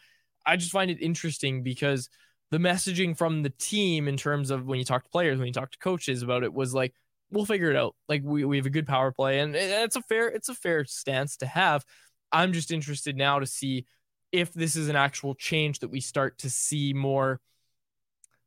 I 0.46 0.56
just 0.56 0.72
find 0.72 0.90
it 0.90 1.02
interesting 1.02 1.62
because 1.62 2.08
the 2.50 2.58
messaging 2.58 3.16
from 3.16 3.42
the 3.42 3.50
team 3.50 4.08
in 4.08 4.16
terms 4.16 4.50
of 4.50 4.66
when 4.66 4.78
you 4.78 4.84
talk 4.84 5.04
to 5.04 5.10
players, 5.10 5.38
when 5.38 5.46
you 5.46 5.52
talk 5.52 5.70
to 5.72 5.78
coaches 5.78 6.22
about 6.22 6.42
it 6.42 6.52
was 6.52 6.74
like, 6.74 6.94
we'll 7.30 7.46
figure 7.46 7.70
it 7.70 7.76
out. 7.76 7.94
Like 8.08 8.22
we, 8.24 8.44
we 8.44 8.56
have 8.56 8.66
a 8.66 8.70
good 8.70 8.86
power 8.86 9.12
play 9.12 9.38
and 9.38 9.54
it's 9.54 9.96
a 9.96 10.02
fair, 10.02 10.28
it's 10.28 10.48
a 10.48 10.54
fair 10.54 10.84
stance 10.84 11.36
to 11.38 11.46
have. 11.46 11.84
I'm 12.32 12.52
just 12.52 12.70
interested 12.70 13.16
now 13.16 13.38
to 13.38 13.46
see 13.46 13.86
if 14.32 14.52
this 14.52 14.76
is 14.76 14.88
an 14.88 14.96
actual 14.96 15.34
change 15.34 15.80
that 15.80 15.90
we 15.90 16.00
start 16.00 16.38
to 16.38 16.50
see 16.50 16.92
more 16.92 17.40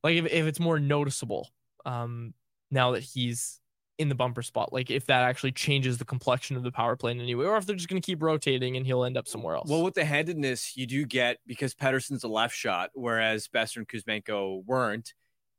like 0.03 0.15
if, 0.15 0.25
if 0.25 0.45
it's 0.45 0.59
more 0.59 0.79
noticeable 0.79 1.49
um, 1.85 2.33
now 2.71 2.91
that 2.91 3.03
he's 3.03 3.59
in 3.99 4.09
the 4.09 4.15
bumper 4.15 4.41
spot. 4.41 4.73
Like 4.73 4.89
if 4.89 5.05
that 5.05 5.23
actually 5.23 5.51
changes 5.51 5.97
the 5.97 6.05
complexion 6.05 6.57
of 6.57 6.63
the 6.63 6.71
power 6.71 6.95
play 6.95 7.11
in 7.11 7.19
any 7.21 7.35
way, 7.35 7.45
or 7.45 7.57
if 7.57 7.65
they're 7.65 7.75
just 7.75 7.89
going 7.89 8.01
to 8.01 8.05
keep 8.05 8.21
rotating 8.23 8.75
and 8.77 8.85
he'll 8.85 9.03
end 9.03 9.17
up 9.17 9.27
somewhere 9.27 9.55
else. 9.55 9.69
Well, 9.69 9.83
with 9.83 9.93
the 9.93 10.05
handedness 10.05 10.75
you 10.75 10.87
do 10.87 11.05
get 11.05 11.37
because 11.45 11.75
Pettersson's 11.75 12.23
a 12.23 12.27
left 12.27 12.55
shot, 12.55 12.89
whereas 12.93 13.47
Boeser 13.47 13.77
and 13.77 13.87
Kuzmenko 13.87 14.65
weren't, 14.65 15.13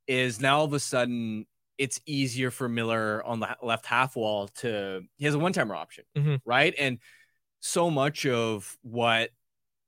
is 0.06 0.40
now 0.40 0.58
all 0.58 0.64
of 0.64 0.72
a 0.72 0.80
sudden 0.80 1.46
it's 1.78 2.00
easier 2.06 2.50
for 2.50 2.68
Miller 2.68 3.22
on 3.24 3.40
the 3.40 3.56
left 3.62 3.86
half 3.86 4.16
wall 4.16 4.48
to 4.48 5.02
he 5.16 5.24
has 5.24 5.34
a 5.34 5.38
one 5.38 5.52
timer 5.52 5.74
option, 5.74 6.04
Mhm. 6.16 6.40
right? 6.44 6.74
And 6.78 6.98
so 7.60 7.90
much 7.90 8.26
of 8.26 8.76
what 8.82 9.30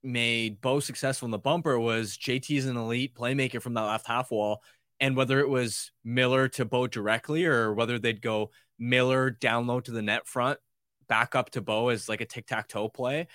made 0.03 0.61
Bo 0.61 0.79
successful 0.79 1.25
in 1.27 1.31
the 1.31 1.37
bumper 1.37 1.79
was 1.79 2.17
JT's 2.17 2.65
an 2.65 2.77
elite 2.77 3.13
playmaker 3.13 3.61
from 3.61 3.73
that 3.75 3.83
left 3.83 4.07
half 4.07 4.31
wall. 4.31 4.63
And 4.99 5.15
whether 5.15 5.39
it 5.39 5.49
was 5.49 5.91
Miller 6.03 6.47
to 6.49 6.65
Bo 6.65 6.87
directly 6.87 7.45
or 7.45 7.73
whether 7.73 7.99
they'd 7.99 8.21
go 8.21 8.51
Miller 8.79 9.29
down 9.29 9.67
low 9.67 9.79
to 9.79 9.91
the 9.91 10.01
net 10.01 10.27
front, 10.27 10.59
back 11.07 11.35
up 11.35 11.51
to 11.51 11.61
Bo 11.61 11.89
as 11.89 12.09
like 12.09 12.21
a 12.21 12.25
tic 12.25 12.47
tac 12.47 12.67
toe 12.67 12.89
play, 12.89 13.27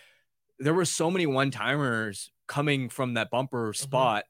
there 0.59 0.75
were 0.75 0.85
so 0.85 1.11
many 1.11 1.27
one 1.27 1.51
timers 1.51 2.31
coming 2.47 2.89
from 2.89 3.15
that 3.15 3.31
bumper 3.31 3.73
spot. 3.73 4.25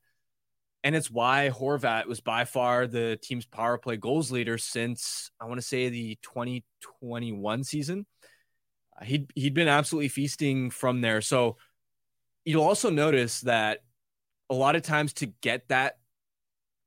And 0.84 0.96
it's 0.96 1.10
why 1.10 1.50
Horvat 1.52 2.06
was 2.06 2.20
by 2.20 2.44
far 2.44 2.86
the 2.86 3.18
team's 3.22 3.46
power 3.46 3.78
play 3.78 3.96
goals 3.96 4.32
leader 4.32 4.58
since 4.58 5.30
I 5.40 5.44
want 5.44 5.58
to 5.60 5.66
say 5.66 5.88
the 5.88 6.18
2021 6.22 7.64
season. 7.64 8.06
Uh, 9.00 9.04
He'd 9.04 9.30
he'd 9.34 9.54
been 9.54 9.68
absolutely 9.68 10.08
feasting 10.08 10.70
from 10.70 11.00
there. 11.00 11.20
So 11.20 11.56
you'll 12.44 12.64
also 12.64 12.90
notice 12.90 13.42
that 13.42 13.80
a 14.50 14.54
lot 14.54 14.74
of 14.74 14.82
times 14.82 15.12
to 15.14 15.26
get 15.26 15.68
that 15.68 15.98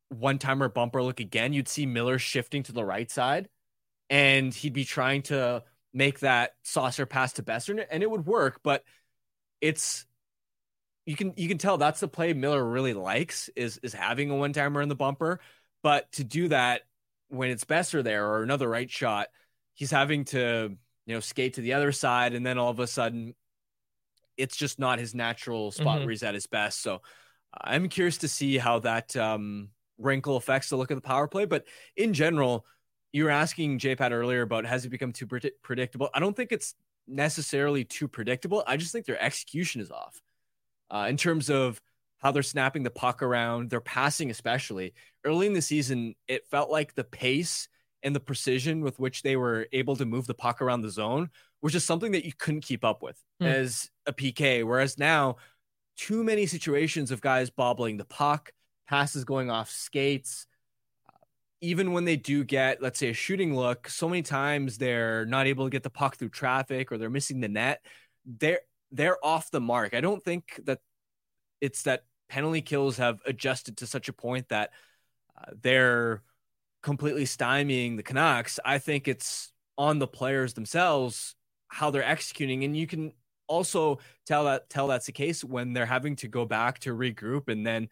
one 0.10 0.38
timer 0.38 0.70
bumper 0.70 1.02
look 1.02 1.20
again, 1.20 1.54
you'd 1.54 1.68
see 1.68 1.86
Miller 1.86 2.20
shifting 2.20 2.64
to 2.64 2.72
the 2.72 2.86
right 2.86 3.10
side 3.10 3.50
and 4.10 4.54
he'd 4.54 4.74
be 4.74 4.86
trying 4.86 5.24
to 5.24 5.64
make 5.94 6.20
that 6.20 6.52
saucer 6.64 7.06
pass 7.06 7.34
to 7.34 7.44
Boeser 7.44 7.86
and 7.90 8.04
it 8.04 8.10
would 8.10 8.26
work, 8.26 8.60
but 8.64 8.84
it's 9.62 10.06
you 11.06 11.16
can 11.16 11.34
you 11.38 11.48
can 11.48 11.58
tell 11.58 11.78
that's 11.78 12.00
the 12.00 12.08
play 12.08 12.34
Miller 12.34 12.64
really 12.64 12.94
likes 12.94 13.50
is 13.56 13.78
is 13.84 13.94
having 13.94 14.32
a 14.32 14.36
one 14.36 14.54
timer 14.54 14.82
in 14.82 14.90
the 14.90 14.96
bumper. 14.96 15.40
But 15.84 16.12
to 16.14 16.24
do 16.24 16.48
that 16.48 16.82
when 17.30 17.50
it's 17.50 17.64
Boeser 17.64 18.04
there 18.04 18.28
or 18.28 18.44
another 18.44 18.68
right 18.68 18.90
shot, 18.90 19.28
he's 19.74 19.92
having 19.92 20.26
to 20.26 20.76
you 21.06 21.14
know 21.14 21.20
skate 21.20 21.56
to 21.56 21.62
the 21.62 21.74
other 21.74 21.92
side, 21.92 22.34
and 22.34 22.46
then 22.46 22.58
all 22.58 22.72
of 22.72 22.80
a 22.80 22.88
sudden, 22.88 23.36
it's 24.38 24.58
just 24.58 24.80
not 24.80 25.00
his 25.00 25.14
natural 25.14 25.72
spot 25.72 26.00
Mhm. 26.00 26.02
where 26.02 26.10
he's 26.10 26.24
at 26.24 26.34
his 26.34 26.48
best. 26.48 26.82
So 26.82 27.02
I'm 27.54 27.88
curious 27.88 28.18
to 28.20 28.28
see 28.28 28.58
how 28.58 28.80
that 28.80 29.16
um, 29.16 29.70
wrinkle 29.98 30.36
affects 30.36 30.70
the 30.70 30.76
look 30.76 30.92
of 30.92 30.98
the 30.98 31.02
power 31.02 31.28
play. 31.28 31.46
But 31.46 31.66
in 31.96 32.14
general, 32.14 32.66
you 33.14 33.24
were 33.24 33.30
asking 33.30 33.80
J 33.80 33.96
Pat 33.96 34.12
earlier 34.12 34.42
about 34.42 34.66
has 34.66 34.86
it 34.86 34.90
become 34.90 35.14
too 35.14 35.28
predi- 35.28 35.52
predictable? 35.62 36.10
I 36.14 36.20
don't 36.20 36.36
think 36.36 36.52
it's 36.52 36.76
necessarily 37.08 37.86
too 37.86 38.08
predictable. 38.08 38.64
I 38.68 38.78
just 38.78 38.92
think 38.92 39.06
their 39.06 39.22
execution 39.22 39.80
is 39.82 39.92
off 39.92 40.20
uh, 40.92 41.06
in 41.10 41.18
terms 41.18 41.50
of 41.50 41.80
how 42.18 42.32
they're 42.32 42.44
snapping 42.44 42.84
the 42.84 42.90
puck 42.90 43.22
around, 43.22 43.70
their 43.70 43.82
passing, 43.82 44.32
especially 44.32 44.94
early 45.24 45.48
in 45.48 45.54
the 45.54 45.62
season. 45.62 46.16
It 46.28 46.48
felt 46.48 46.70
like 46.72 46.96
the 46.96 47.04
pace 47.04 47.68
and 48.04 48.16
the 48.16 48.20
precision 48.20 48.82
with 48.82 49.00
which 49.00 49.22
they 49.22 49.36
were 49.36 49.68
able 49.72 49.96
to 49.96 50.06
move 50.06 50.28
the 50.28 50.34
puck 50.34 50.62
around 50.62 50.82
the 50.82 50.90
zone 50.90 51.30
was 51.62 51.74
just 51.74 51.88
something 51.88 52.12
that 52.12 52.26
you 52.26 52.32
couldn't 52.38 52.62
keep 52.62 52.84
up 52.84 53.02
with 53.02 53.22
Hmm. 53.40 53.48
as 53.48 53.90
a 54.06 54.14
PK. 54.14 54.64
Whereas 54.64 54.98
now, 54.98 55.38
too 55.98 56.24
many 56.24 56.46
situations 56.46 57.12
of 57.12 57.22
guys 57.22 57.50
bobbling 57.50 57.98
the 57.98 58.06
puck, 58.06 58.52
passes 58.88 59.24
going 59.24 59.50
off 59.50 59.70
skates. 59.70 60.48
Even 61.62 61.94
when 61.94 62.06
they 62.06 62.16
do 62.16 62.44
get, 62.44 62.82
let's 62.82 63.00
say, 63.00 63.10
a 63.10 63.14
shooting 63.14 63.56
look, 63.56 63.90
so 63.90 64.08
many 64.08 64.22
times 64.22 64.78
they're 64.78 65.26
not 65.26 65.48
able 65.48 65.66
to 65.66 65.72
get 65.72 65.84
the 65.84 65.90
puck 65.90 66.18
through 66.18 66.30
traffic 66.30 66.92
or 66.92 66.98
they're 66.98 67.10
missing 67.10 67.40
the 67.40 67.48
net. 67.48 67.84
They're 68.26 68.60
they're 68.92 69.24
off 69.26 69.52
the 69.52 69.62
mark. 69.62 69.94
I 69.94 70.02
don't 70.02 70.24
think 70.24 70.60
that 70.66 70.80
it's 71.62 71.84
that 71.84 72.04
penalty 72.30 72.62
kills 72.62 72.98
have 72.98 73.20
adjusted 73.26 73.78
to 73.78 73.88
such 73.88 74.10
a 74.10 74.14
point 74.14 74.50
that 74.50 74.72
uh, 75.40 75.52
they're 75.62 76.22
completely 76.84 77.26
stymieing 77.26 77.98
the 77.98 78.04
Canucks. 78.04 78.60
I 78.64 78.78
think 78.78 79.08
it's 79.08 79.52
on 79.78 80.00
the 80.00 80.08
players 80.08 80.54
themselves 80.54 81.36
how 81.68 81.90
they're 81.90 82.04
executing, 82.04 82.64
and 82.64 82.78
you 82.78 82.88
can 82.88 83.12
also 83.48 84.00
tell 84.26 84.46
that 84.46 84.70
tell 84.70 84.88
that's 84.88 85.06
the 85.06 85.12
case 85.12 85.44
when 85.44 85.74
they're 85.74 85.86
having 85.86 86.16
to 86.18 86.28
go 86.28 86.46
back 86.46 86.80
to 86.80 86.96
regroup 86.96 87.50
and 87.50 87.66
then 87.66 87.90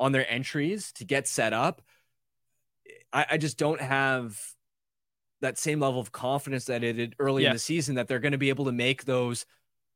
on 0.00 0.12
their 0.12 0.28
entries 0.28 0.90
to 0.92 1.04
get 1.04 1.28
set 1.28 1.52
up. 1.52 1.82
I, 3.12 3.26
I 3.32 3.36
just 3.36 3.58
don't 3.58 3.80
have 3.80 4.40
that 5.42 5.58
same 5.58 5.80
level 5.80 6.00
of 6.00 6.10
confidence 6.10 6.64
that 6.64 6.82
it 6.82 6.94
did 6.94 7.14
early 7.18 7.44
in 7.44 7.52
the 7.52 7.58
season 7.58 7.94
that 7.94 8.08
they're 8.08 8.18
going 8.18 8.32
to 8.32 8.38
be 8.38 8.48
able 8.48 8.64
to 8.64 8.72
make 8.72 9.04
those 9.04 9.46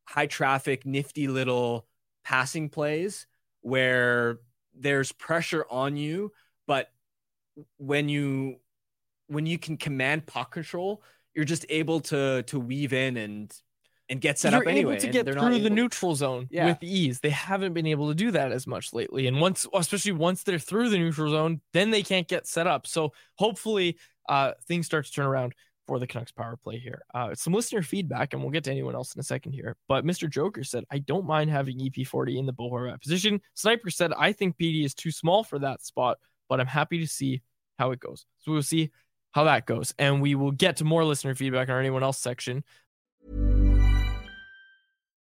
high 0.04 0.26
traffic, 0.26 0.86
nifty 0.86 1.26
little 1.26 1.86
passing 2.22 2.68
plays 2.68 3.26
where 3.62 4.38
there's 4.74 5.12
pressure 5.12 5.64
on 5.70 5.96
you, 5.96 6.32
but 6.66 6.90
when 7.78 8.08
you 8.08 8.56
when 9.28 9.46
you 9.46 9.58
can 9.58 9.76
command 9.76 10.26
puck 10.26 10.52
control, 10.52 11.02
you're 11.34 11.44
just 11.44 11.64
able 11.68 12.00
to 12.00 12.42
to 12.44 12.60
weave 12.60 12.92
in 12.92 13.16
and 13.16 13.54
and 14.14 14.20
get 14.20 14.38
set 14.38 14.52
You're 14.52 14.62
up 14.62 14.68
anyway. 14.68 14.92
able 14.92 15.00
to 15.00 15.08
get 15.08 15.24
they're 15.24 15.34
through 15.34 15.58
the 15.58 15.70
neutral 15.70 16.14
zone 16.14 16.46
Yeah. 16.48 16.66
with 16.66 16.82
ease. 16.84 17.18
They 17.18 17.30
haven't 17.30 17.72
been 17.74 17.86
able 17.86 18.08
to 18.08 18.14
do 18.14 18.30
that 18.30 18.52
as 18.52 18.64
much 18.64 18.92
lately. 18.92 19.26
And 19.26 19.40
once, 19.40 19.66
especially 19.74 20.12
once 20.12 20.44
they're 20.44 20.60
through 20.60 20.90
the 20.90 20.98
neutral 20.98 21.32
zone, 21.32 21.60
then 21.72 21.90
they 21.90 22.04
can't 22.04 22.28
get 22.28 22.46
set 22.46 22.68
up. 22.68 22.86
So 22.86 23.12
hopefully, 23.38 23.98
uh, 24.28 24.52
things 24.68 24.86
start 24.86 25.06
to 25.06 25.12
turn 25.12 25.26
around 25.26 25.52
for 25.88 25.98
the 25.98 26.06
Canucks 26.06 26.30
power 26.30 26.56
play 26.56 26.78
here. 26.78 27.02
Uh, 27.12 27.34
some 27.34 27.52
listener 27.52 27.82
feedback, 27.82 28.32
and 28.32 28.40
we'll 28.40 28.52
get 28.52 28.62
to 28.64 28.70
anyone 28.70 28.94
else 28.94 29.14
in 29.16 29.20
a 29.20 29.24
second 29.24 29.52
here. 29.52 29.76
But 29.88 30.04
Mr. 30.06 30.30
Joker 30.30 30.62
said, 30.62 30.84
I 30.92 30.98
don't 30.98 31.26
mind 31.26 31.50
having 31.50 31.76
EP40 31.78 32.38
in 32.38 32.46
the 32.46 32.52
Bo 32.52 32.70
Horvat 32.70 33.02
position. 33.02 33.40
Sniper 33.54 33.90
said, 33.90 34.12
I 34.16 34.32
think 34.32 34.56
PD 34.56 34.84
is 34.84 34.94
too 34.94 35.10
small 35.10 35.42
for 35.42 35.58
that 35.58 35.82
spot, 35.84 36.18
but 36.48 36.60
I'm 36.60 36.68
happy 36.68 37.00
to 37.00 37.06
see 37.08 37.42
how 37.80 37.90
it 37.90 37.98
goes. 37.98 38.26
So 38.38 38.52
we'll 38.52 38.62
see 38.62 38.92
how 39.32 39.42
that 39.44 39.66
goes. 39.66 39.92
And 39.98 40.22
we 40.22 40.36
will 40.36 40.52
get 40.52 40.76
to 40.76 40.84
more 40.84 41.04
listener 41.04 41.34
feedback 41.34 41.68
on 41.68 41.76
anyone 41.80 42.04
else 42.04 42.18
section. 42.18 42.62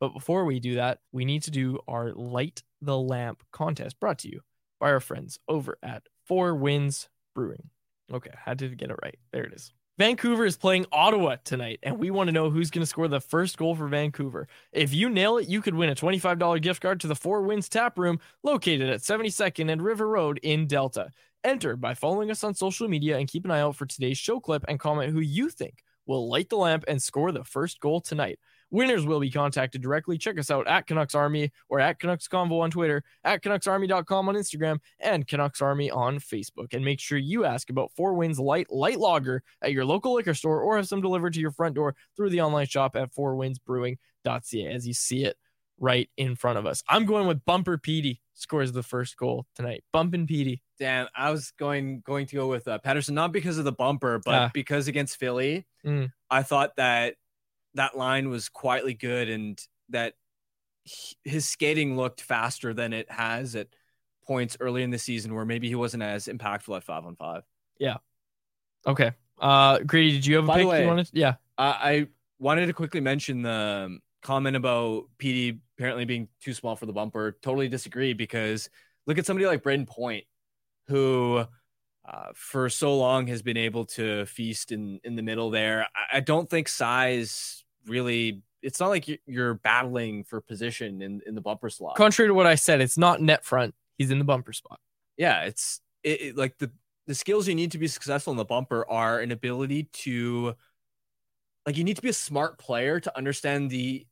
But 0.00 0.14
before 0.14 0.44
we 0.44 0.60
do 0.60 0.76
that, 0.76 1.00
we 1.12 1.24
need 1.24 1.42
to 1.44 1.50
do 1.50 1.80
our 1.88 2.12
light 2.12 2.62
the 2.80 2.96
lamp 2.96 3.42
contest 3.52 3.98
brought 3.98 4.18
to 4.20 4.28
you 4.28 4.40
by 4.78 4.90
our 4.90 5.00
friends 5.00 5.38
over 5.48 5.78
at 5.82 6.04
Four 6.26 6.54
Winds 6.54 7.08
Brewing. 7.34 7.70
Okay, 8.12 8.30
had 8.44 8.58
to 8.60 8.68
get 8.68 8.90
it 8.90 8.98
right. 9.02 9.18
There 9.32 9.44
it 9.44 9.52
is. 9.52 9.72
Vancouver 9.98 10.44
is 10.44 10.56
playing 10.56 10.86
Ottawa 10.92 11.36
tonight, 11.42 11.80
and 11.82 11.98
we 11.98 12.12
want 12.12 12.28
to 12.28 12.32
know 12.32 12.50
who's 12.50 12.70
going 12.70 12.82
to 12.82 12.86
score 12.86 13.08
the 13.08 13.20
first 13.20 13.58
goal 13.58 13.74
for 13.74 13.88
Vancouver. 13.88 14.46
If 14.70 14.94
you 14.94 15.10
nail 15.10 15.38
it, 15.38 15.48
you 15.48 15.60
could 15.60 15.74
win 15.74 15.90
a 15.90 15.94
$25 15.96 16.62
gift 16.62 16.80
card 16.80 17.00
to 17.00 17.08
the 17.08 17.16
Four 17.16 17.42
Winds 17.42 17.68
Tap 17.68 17.98
Room 17.98 18.20
located 18.44 18.88
at 18.88 19.00
72nd 19.00 19.72
and 19.72 19.82
River 19.82 20.06
Road 20.06 20.38
in 20.44 20.68
Delta. 20.68 21.10
Enter 21.42 21.74
by 21.74 21.94
following 21.94 22.30
us 22.30 22.44
on 22.44 22.54
social 22.54 22.86
media 22.86 23.18
and 23.18 23.26
keep 23.26 23.44
an 23.44 23.50
eye 23.50 23.60
out 23.60 23.74
for 23.74 23.86
today's 23.86 24.18
show 24.18 24.38
clip 24.38 24.64
and 24.68 24.78
comment 24.78 25.12
who 25.12 25.20
you 25.20 25.50
think 25.50 25.82
will 26.06 26.28
light 26.28 26.48
the 26.48 26.56
lamp 26.56 26.84
and 26.86 27.02
score 27.02 27.32
the 27.32 27.42
first 27.44 27.80
goal 27.80 28.00
tonight. 28.00 28.38
Winners 28.70 29.06
will 29.06 29.20
be 29.20 29.30
contacted 29.30 29.80
directly. 29.80 30.18
Check 30.18 30.38
us 30.38 30.50
out 30.50 30.66
at 30.68 30.86
Canucks 30.86 31.14
Army 31.14 31.50
or 31.70 31.80
at 31.80 31.98
Canucks 31.98 32.28
Convo 32.28 32.60
on 32.60 32.70
Twitter, 32.70 33.02
at 33.24 33.42
CanucksArmy.com 33.42 34.28
on 34.28 34.34
Instagram, 34.34 34.78
and 35.00 35.26
Canucks 35.26 35.62
Army 35.62 35.90
on 35.90 36.18
Facebook. 36.18 36.74
And 36.74 36.84
make 36.84 37.00
sure 37.00 37.16
you 37.18 37.44
ask 37.46 37.70
about 37.70 37.92
Four 37.96 38.14
Winds 38.14 38.38
Light 38.38 38.70
Light 38.70 38.98
Lager 38.98 39.42
at 39.62 39.72
your 39.72 39.84
local 39.86 40.14
liquor 40.14 40.34
store 40.34 40.60
or 40.60 40.76
have 40.76 40.86
some 40.86 41.00
delivered 41.00 41.32
to 41.34 41.40
your 41.40 41.50
front 41.52 41.74
door 41.76 41.94
through 42.16 42.30
the 42.30 42.42
online 42.42 42.66
shop 42.66 42.94
at 42.94 43.14
fourwindsbrewing.ca 43.14 44.66
as 44.66 44.86
you 44.86 44.94
see 44.94 45.24
it 45.24 45.36
right 45.80 46.10
in 46.16 46.34
front 46.36 46.58
of 46.58 46.66
us. 46.66 46.82
I'm 46.88 47.06
going 47.06 47.26
with 47.26 47.44
Bumper 47.44 47.78
Petey 47.78 48.20
scores 48.34 48.72
the 48.72 48.82
first 48.82 49.16
goal 49.16 49.46
tonight. 49.54 49.84
Bumping 49.92 50.26
Petey. 50.26 50.62
Damn, 50.78 51.06
I 51.16 51.30
was 51.30 51.52
going 51.58 52.02
going 52.04 52.26
to 52.26 52.36
go 52.36 52.48
with 52.48 52.66
uh, 52.68 52.78
Pettersson 52.84 53.10
not 53.12 53.32
because 53.32 53.58
of 53.58 53.64
the 53.64 53.72
bumper, 53.72 54.20
but 54.24 54.34
Ah. 54.34 54.50
because 54.52 54.88
against 54.88 55.16
Philly, 55.18 55.66
Mm. 55.86 56.12
I 56.30 56.42
thought 56.42 56.76
that 56.76 57.14
that 57.78 57.96
line 57.96 58.28
was 58.28 58.48
quietly 58.48 58.94
good 58.94 59.28
and 59.28 59.58
that 59.88 60.14
he- 60.84 61.16
his 61.24 61.46
skating 61.48 61.96
looked 61.96 62.20
faster 62.20 62.74
than 62.74 62.92
it 62.92 63.10
has 63.10 63.54
at 63.56 63.68
points 64.26 64.56
early 64.60 64.82
in 64.82 64.90
the 64.90 64.98
season 64.98 65.34
where 65.34 65.44
maybe 65.44 65.68
he 65.68 65.74
wasn't 65.74 66.02
as 66.02 66.26
impactful 66.26 66.76
at 66.76 66.84
five 66.84 67.04
on 67.06 67.16
five. 67.16 67.42
Yeah. 67.78 67.96
Okay. 68.86 69.12
Uh 69.40 69.78
Grady, 69.80 70.12
did 70.12 70.26
you 70.26 70.36
have 70.36 70.44
a 70.44 70.48
By 70.48 70.58
pick 70.58 70.66
way- 70.68 70.82
you 70.82 70.86
wanted? 70.88 71.10
Yeah. 71.12 71.34
Uh, 71.56 71.74
I 71.78 72.06
wanted 72.38 72.66
to 72.66 72.72
quickly 72.72 73.00
mention 73.00 73.42
the 73.42 73.84
um, 73.86 74.00
comment 74.22 74.56
about 74.56 75.04
PD 75.18 75.58
apparently 75.76 76.04
being 76.04 76.28
too 76.40 76.54
small 76.54 76.76
for 76.76 76.86
the 76.86 76.92
bumper. 76.92 77.36
Totally 77.42 77.68
disagree 77.68 78.12
because 78.12 78.68
look 79.06 79.18
at 79.18 79.26
somebody 79.26 79.46
like 79.46 79.62
Brayden 79.62 79.86
Point, 79.88 80.24
who 80.88 81.44
uh, 82.08 82.26
for 82.34 82.68
so 82.70 82.96
long 82.96 83.26
has 83.26 83.42
been 83.42 83.56
able 83.56 83.84
to 83.86 84.24
feast 84.26 84.72
in 84.72 85.00
in 85.04 85.16
the 85.16 85.22
middle 85.22 85.50
there. 85.50 85.86
I, 85.94 86.18
I 86.18 86.20
don't 86.20 86.48
think 86.48 86.68
size 86.68 87.64
really. 87.88 88.42
It's 88.60 88.80
not 88.80 88.88
like 88.88 89.08
you're, 89.26 89.54
battling 89.54 90.24
for 90.24 90.40
position 90.40 91.00
in 91.00 91.20
in 91.26 91.34
the 91.34 91.40
bumper 91.40 91.70
slot. 91.70 91.96
Contrary 91.96 92.28
to 92.28 92.34
what 92.34 92.46
I 92.46 92.56
said, 92.56 92.80
it's 92.80 92.98
not 92.98 93.20
net 93.22 93.44
front. 93.44 93.74
He's 93.98 94.10
in 94.10 94.18
the 94.18 94.24
bumper 94.24 94.52
spot. 94.52 94.80
yeah, 95.16 95.42
it's 95.44 95.80
it, 96.02 96.20
it- 96.20 96.36
like 96.36 96.58
the 96.58 96.70
the 97.06 97.14
skills 97.14 97.48
you 97.48 97.54
need 97.54 97.72
to 97.72 97.78
be 97.78 97.86
successful 97.88 98.32
in 98.32 98.36
the 98.36 98.44
bumper 98.44 98.84
are 98.90 99.20
an 99.20 99.32
ability 99.32 99.84
to 99.92 100.54
like 101.66 101.76
you 101.76 101.84
need 101.84 101.96
to 101.96 102.02
be 102.02 102.08
a 102.08 102.12
smart 102.14 102.58
player 102.58 103.00
to 103.00 103.16
understand 103.16 103.70
the 103.70 104.06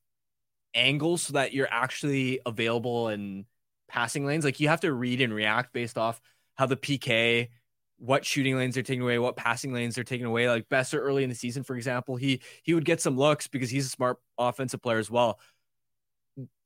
angles 0.75 1.23
so 1.23 1.33
that 1.35 1.53
you're 1.53 1.69
actually 1.71 2.41
available 2.47 3.09
in 3.09 3.47
passing 3.89 4.25
lanes. 4.27 4.45
Like 4.45 4.61
you 4.61 4.69
have 4.69 4.81
to 4.81 4.93
read 4.93 5.21
and 5.21 5.33
react 5.35 5.73
based 5.73 5.99
off 5.99 6.21
how 6.55 6.67
the 6.67 6.77
PK, 6.77 7.49
what 7.99 8.25
shooting 8.25 8.57
lanes 8.57 8.75
they're 8.75 8.83
taking 8.83 9.03
away, 9.03 9.19
what 9.19 9.37
passing 9.37 9.73
lanes 9.73 9.95
they're 9.95 10.05
taking 10.05 10.27
away. 10.27 10.49
Like 10.49 10.69
Boeser 10.69 10.99
early 10.99 11.23
in 11.23 11.31
the 11.31 11.35
season, 11.35 11.63
for 11.63 11.77
example, 11.77 12.17
he 12.17 12.41
he 12.63 12.75
would 12.75 12.85
get 12.85 13.01
some 13.01 13.17
looks 13.17 13.47
because 13.49 13.71
he's 13.71 13.87
a 13.87 13.91
smart 13.91 14.19
offensive 14.39 14.83
player 14.83 14.99
as 14.99 15.11
well. 15.11 15.41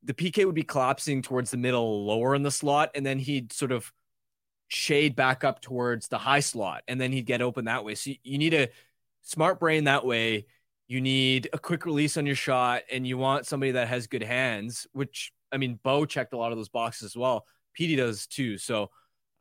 The 0.03 0.15
PK 0.15 0.45
would 0.45 0.55
be 0.55 0.63
collapsing 0.63 1.23
towards 1.23 1.51
the 1.51 1.57
middle, 1.57 2.05
lower 2.07 2.35
in 2.35 2.43
the 2.43 2.51
slot, 2.51 2.91
and 2.95 3.05
then 3.05 3.19
he'd 3.19 3.53
sort 3.53 3.71
of 3.71 3.93
shade 4.69 5.15
back 5.15 5.45
up 5.45 5.61
towards 5.61 6.09
the 6.09 6.19
high 6.19 6.41
slot, 6.41 6.83
and 6.89 7.01
then 7.01 7.13
he'd 7.13 7.27
get 7.27 7.43
open 7.43 7.67
that 7.67 7.85
way. 7.85 7.95
So 7.95 8.11
you- 8.11 8.17
you 8.23 8.39
need 8.39 8.55
a 8.55 8.69
smart 9.23 9.61
brain 9.61 9.85
that 9.85 10.07
way. 10.07 10.47
You 10.89 11.01
need 11.01 11.49
a 11.53 11.59
quick 11.59 11.85
release 11.85 12.17
on 12.17 12.27
your 12.27 12.35
shot, 12.35 12.83
and 12.91 13.07
you 13.07 13.19
want 13.19 13.47
somebody 13.47 13.73
that 13.73 13.89
has 13.89 14.07
good 14.07 14.23
hands. 14.23 14.87
Which 14.93 15.33
I 15.53 15.57
mean, 15.59 15.79
Bo 15.83 16.07
checked 16.07 16.33
a 16.33 16.37
lot 16.37 16.53
of 16.53 16.59
those 16.59 16.69
boxes 16.69 17.07
as 17.07 17.17
well. 17.17 17.47
PD 17.79 17.97
does 17.97 18.27
too. 18.27 18.59
So, 18.59 18.91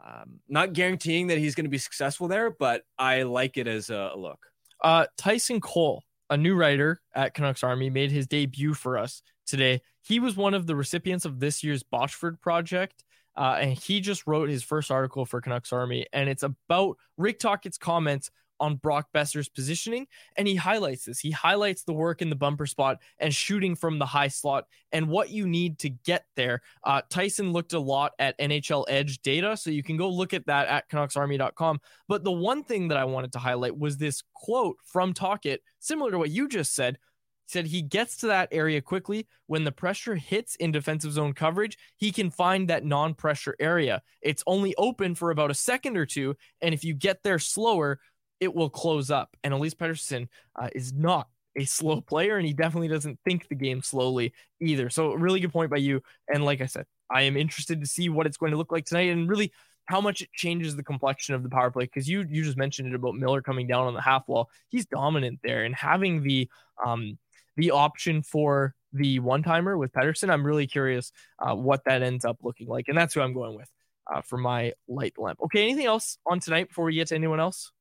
um, 0.05 0.39
not 0.47 0.73
guaranteeing 0.73 1.27
that 1.27 1.37
he's 1.37 1.55
going 1.55 1.65
to 1.65 1.69
be 1.69 1.77
successful 1.77 2.27
there, 2.27 2.49
but 2.49 2.83
I 2.97 3.23
like 3.23 3.57
it 3.57 3.67
as 3.67 3.89
a, 3.89 4.11
look. 4.15 4.39
Uh, 4.83 5.05
Tyson 5.17 5.59
Cole, 5.59 6.03
a 6.29 6.37
new 6.37 6.55
writer 6.55 7.01
at 7.13 7.33
Canucks 7.33 7.63
Army, 7.63 7.89
made 7.89 8.11
his 8.11 8.27
debut 8.27 8.73
for 8.73 8.97
us 8.97 9.21
today. 9.45 9.81
He 10.01 10.19
was 10.19 10.35
one 10.35 10.53
of 10.53 10.67
the 10.67 10.75
recipients 10.75 11.25
of 11.25 11.39
this 11.39 11.63
year's 11.63 11.83
Botchford 11.83 12.39
project. 12.41 13.03
Uh, 13.35 13.57
and 13.61 13.71
he 13.71 14.01
just 14.01 14.27
wrote 14.27 14.49
his 14.49 14.63
first 14.63 14.91
article 14.91 15.25
for 15.25 15.39
Canucks 15.39 15.71
Army, 15.71 16.05
and 16.11 16.27
it's 16.27 16.43
about 16.43 16.97
Rick 17.17 17.39
Tocchet's 17.39 17.77
comments 17.77 18.31
on 18.59 18.75
Brock 18.77 19.07
Boeser's 19.13 19.49
positioning. 19.49 20.07
And 20.37 20.47
he 20.47 20.55
highlights 20.55 21.05
this. 21.05 21.19
He 21.19 21.31
highlights 21.31 21.83
the 21.83 21.93
work 21.93 22.21
in 22.21 22.29
the 22.29 22.35
bumper 22.35 22.65
spot 22.65 22.97
and 23.19 23.33
shooting 23.33 23.75
from 23.75 23.99
the 23.99 24.05
high 24.05 24.27
slot 24.27 24.65
and 24.91 25.07
what 25.07 25.29
you 25.29 25.47
need 25.47 25.79
to 25.79 25.89
get 25.89 26.25
there. 26.35 26.61
Uh, 26.83 27.01
Tyson 27.09 27.51
looked 27.51 27.73
a 27.73 27.79
lot 27.79 28.13
at 28.19 28.37
NHL 28.39 28.85
Edge 28.87 29.21
data, 29.21 29.55
so 29.55 29.69
you 29.69 29.83
can 29.83 29.97
go 29.97 30.09
look 30.09 30.33
at 30.33 30.45
that 30.47 30.67
at 30.67 30.89
CanucksArmy.com. 30.89 31.79
But 32.07 32.23
the 32.23 32.31
one 32.31 32.63
thing 32.63 32.87
that 32.89 32.97
I 32.97 33.05
wanted 33.05 33.33
to 33.33 33.39
highlight 33.39 33.77
was 33.77 33.97
this 33.97 34.23
quote 34.33 34.77
from 34.83 35.13
Tocchet, 35.13 35.61
similar 35.79 36.11
to 36.11 36.17
what 36.17 36.31
you 36.31 36.47
just 36.47 36.73
said. 36.73 36.97
He 37.45 37.51
said 37.51 37.65
he 37.65 37.81
gets 37.81 38.17
to 38.17 38.27
that 38.27 38.49
area 38.51 38.81
quickly. 38.81 39.27
When 39.47 39.63
the 39.63 39.71
pressure 39.71 40.15
hits 40.15 40.55
in 40.55 40.71
defensive 40.71 41.11
zone 41.11 41.33
coverage, 41.33 41.77
he 41.95 42.11
can 42.11 42.29
find 42.29 42.69
that 42.69 42.85
non 42.85 43.15
pressure 43.15 43.55
area. 43.59 44.01
It's 44.21 44.43
only 44.45 44.75
open 44.77 45.15
for 45.15 45.31
about 45.31 45.51
a 45.51 45.55
second 45.55 45.97
or 45.97 46.05
two. 46.05 46.35
And 46.61 46.73
if 46.73 46.83
you 46.83 46.93
get 46.93 47.23
there 47.23 47.39
slower, 47.39 47.99
it 48.39 48.53
will 48.53 48.69
close 48.69 49.11
up. 49.11 49.35
And 49.43 49.53
Elias 49.53 49.75
Pettersson 49.75 50.27
uh, 50.59 50.69
is 50.73 50.93
not 50.93 51.27
a 51.57 51.65
slow 51.65 52.01
player, 52.01 52.37
and 52.37 52.45
he 52.45 52.53
definitely 52.53 52.87
doesn't 52.87 53.19
think 53.25 53.47
the 53.47 53.55
game 53.55 53.81
slowly 53.81 54.33
either. 54.61 54.89
So, 54.89 55.13
really 55.13 55.39
good 55.39 55.51
point 55.51 55.71
by 55.71 55.77
you. 55.77 56.01
And 56.27 56.45
like 56.45 56.61
I 56.61 56.67
said, 56.67 56.85
I 57.09 57.23
am 57.23 57.37
interested 57.37 57.81
to 57.81 57.87
see 57.87 58.09
what 58.09 58.25
it's 58.25 58.37
going 58.37 58.51
to 58.51 58.57
look 58.57 58.71
like 58.71 58.85
tonight 58.85 59.09
and 59.09 59.29
really 59.29 59.51
how 59.85 59.99
much 59.99 60.21
it 60.21 60.31
changes 60.31 60.75
the 60.75 60.83
complexion 60.83 61.33
of 61.35 61.43
the 61.43 61.49
power 61.49 61.71
play. 61.71 61.85
Because 61.85 62.07
you 62.07 62.25
you 62.29 62.43
just 62.43 62.57
mentioned 62.57 62.89
it 62.89 62.95
about 62.95 63.15
Miller 63.15 63.41
coming 63.41 63.67
down 63.67 63.87
on 63.87 63.93
the 63.93 64.01
half 64.01 64.27
wall. 64.27 64.49
He's 64.69 64.85
dominant 64.85 65.39
there 65.43 65.63
and 65.63 65.75
having 65.75 66.23
the 66.23 66.49
um 66.83 67.17
the 67.57 67.71
option 67.71 68.21
for 68.21 68.73
the 68.93 69.19
one 69.19 69.43
timer 69.43 69.77
with 69.77 69.91
Pettersson. 69.91 70.29
I'm 70.29 70.45
really 70.45 70.67
curious 70.67 71.11
uh, 71.39 71.55
what 71.55 71.83
that 71.85 72.01
ends 72.01 72.25
up 72.25 72.37
looking 72.41 72.67
like, 72.67 72.87
and 72.87 72.97
that's 72.97 73.13
who 73.13 73.21
I'm 73.21 73.33
going 73.33 73.55
with 73.55 73.69
uh, 74.11 74.21
for 74.21 74.37
my 74.37 74.73
light 74.87 75.13
lamp. 75.17 75.39
Okay, 75.43 75.63
anything 75.63 75.85
else 75.85 76.17
on 76.25 76.39
tonight 76.39 76.69
before 76.69 76.85
we 76.85 76.95
get 76.95 77.07
to 77.07 77.15
anyone 77.15 77.39
else? 77.39 77.71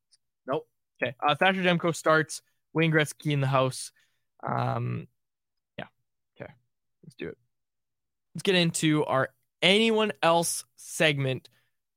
Nope. 0.48 0.66
Okay, 1.00 1.14
uh, 1.20 1.36
Thatcher 1.36 1.62
Demko 1.62 1.94
starts. 1.94 2.42
Wayne 2.72 2.90
Gretzky 2.90 3.30
in 3.32 3.40
the 3.40 3.46
house. 3.46 3.92
Um, 4.42 5.06
yeah. 5.78 5.86
Okay, 6.40 6.52
let's 7.04 7.14
do 7.14 7.28
it. 7.28 7.38
Let's 8.34 8.42
get 8.42 8.56
into 8.56 9.04
our 9.04 9.28
anyone 9.62 10.12
else 10.22 10.64
segment 10.76 11.48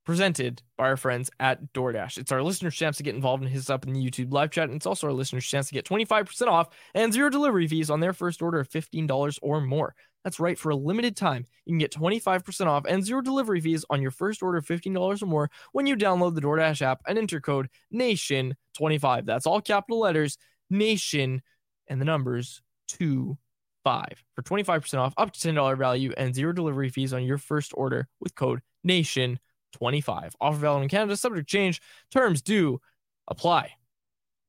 presented 0.04 0.62
by 0.76 0.84
our 0.84 0.96
friends 0.96 1.30
at 1.38 1.72
DoorDash. 1.72 2.18
It's 2.18 2.32
our 2.32 2.42
listeners' 2.42 2.74
chance 2.74 2.96
to 2.96 3.02
get 3.02 3.14
involved 3.14 3.42
and 3.42 3.52
hit 3.52 3.60
us 3.60 3.70
up 3.70 3.86
in 3.86 3.92
the 3.92 4.04
YouTube 4.04 4.32
live 4.32 4.50
chat. 4.50 4.68
And 4.68 4.76
it's 4.76 4.86
also 4.86 5.06
our 5.06 5.12
listeners' 5.12 5.46
chance 5.46 5.68
to 5.68 5.74
get 5.74 5.84
25% 5.84 6.48
off 6.48 6.68
and 6.94 7.12
zero 7.12 7.30
delivery 7.30 7.66
fees 7.68 7.90
on 7.90 8.00
their 8.00 8.12
first 8.12 8.42
order 8.42 8.60
of 8.60 8.68
$15 8.68 9.38
or 9.42 9.60
more. 9.60 9.94
That's 10.24 10.38
right. 10.38 10.58
For 10.58 10.70
a 10.70 10.76
limited 10.76 11.16
time, 11.16 11.46
you 11.64 11.72
can 11.72 11.78
get 11.78 11.92
25% 11.92 12.66
off 12.66 12.84
and 12.88 13.04
zero 13.04 13.20
delivery 13.20 13.60
fees 13.60 13.84
on 13.90 14.00
your 14.00 14.12
first 14.12 14.42
order 14.42 14.58
of 14.58 14.66
$15 14.66 15.22
or 15.22 15.26
more 15.26 15.50
when 15.72 15.86
you 15.86 15.96
download 15.96 16.34
the 16.34 16.40
DoorDash 16.40 16.82
app 16.82 17.00
and 17.06 17.18
enter 17.18 17.40
code 17.40 17.68
NATION25. 17.92 19.26
That's 19.26 19.46
all 19.46 19.60
capital 19.60 20.00
letters, 20.00 20.38
NATION, 20.70 21.42
and 21.88 22.00
the 22.00 22.04
numbers 22.04 22.62
2 22.88 23.36
5 23.84 24.06
for 24.36 24.42
25% 24.42 24.98
off 24.98 25.14
up 25.16 25.32
to 25.32 25.48
$10 25.48 25.76
value 25.76 26.12
and 26.16 26.34
zero 26.34 26.52
delivery 26.52 26.88
fees 26.88 27.12
on 27.12 27.24
your 27.24 27.38
first 27.38 27.72
order 27.74 28.06
with 28.20 28.34
code 28.34 28.60
NATION 28.84 29.38
25. 29.72 30.36
Offer 30.40 30.58
valid 30.58 30.82
in 30.82 30.88
Canada, 30.88 31.16
subject 31.16 31.48
change. 31.48 31.80
Terms 32.10 32.42
do 32.42 32.80
apply. 33.28 33.72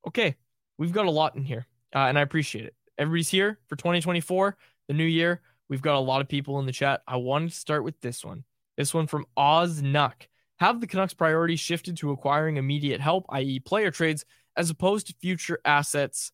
Okay, 0.07 0.35
we've 0.77 0.91
got 0.91 1.05
a 1.05 1.11
lot 1.11 1.35
in 1.35 1.43
here, 1.43 1.65
uh, 1.95 1.99
and 1.99 2.17
I 2.17 2.21
appreciate 2.21 2.65
it. 2.65 2.75
Everybody's 2.97 3.29
here 3.29 3.59
for 3.67 3.75
2024, 3.75 4.57
the 4.87 4.93
new 4.93 5.05
year. 5.05 5.41
We've 5.69 5.81
got 5.81 5.95
a 5.95 5.99
lot 5.99 6.21
of 6.21 6.27
people 6.27 6.59
in 6.59 6.65
the 6.65 6.71
chat. 6.71 7.01
I 7.07 7.17
wanted 7.17 7.49
to 7.49 7.55
start 7.55 7.83
with 7.83 7.99
this 8.01 8.23
one. 8.23 8.43
This 8.77 8.93
one 8.93 9.07
from 9.07 9.25
Oz 9.37 9.81
Nuck. 9.81 10.27
Have 10.59 10.81
the 10.81 10.87
Canucks' 10.87 11.13
priorities 11.13 11.59
shifted 11.59 11.97
to 11.97 12.11
acquiring 12.11 12.57
immediate 12.57 13.01
help, 13.01 13.25
i.e., 13.29 13.59
player 13.59 13.91
trades, 13.91 14.25
as 14.55 14.69
opposed 14.69 15.07
to 15.07 15.15
future 15.21 15.59
assets 15.65 16.31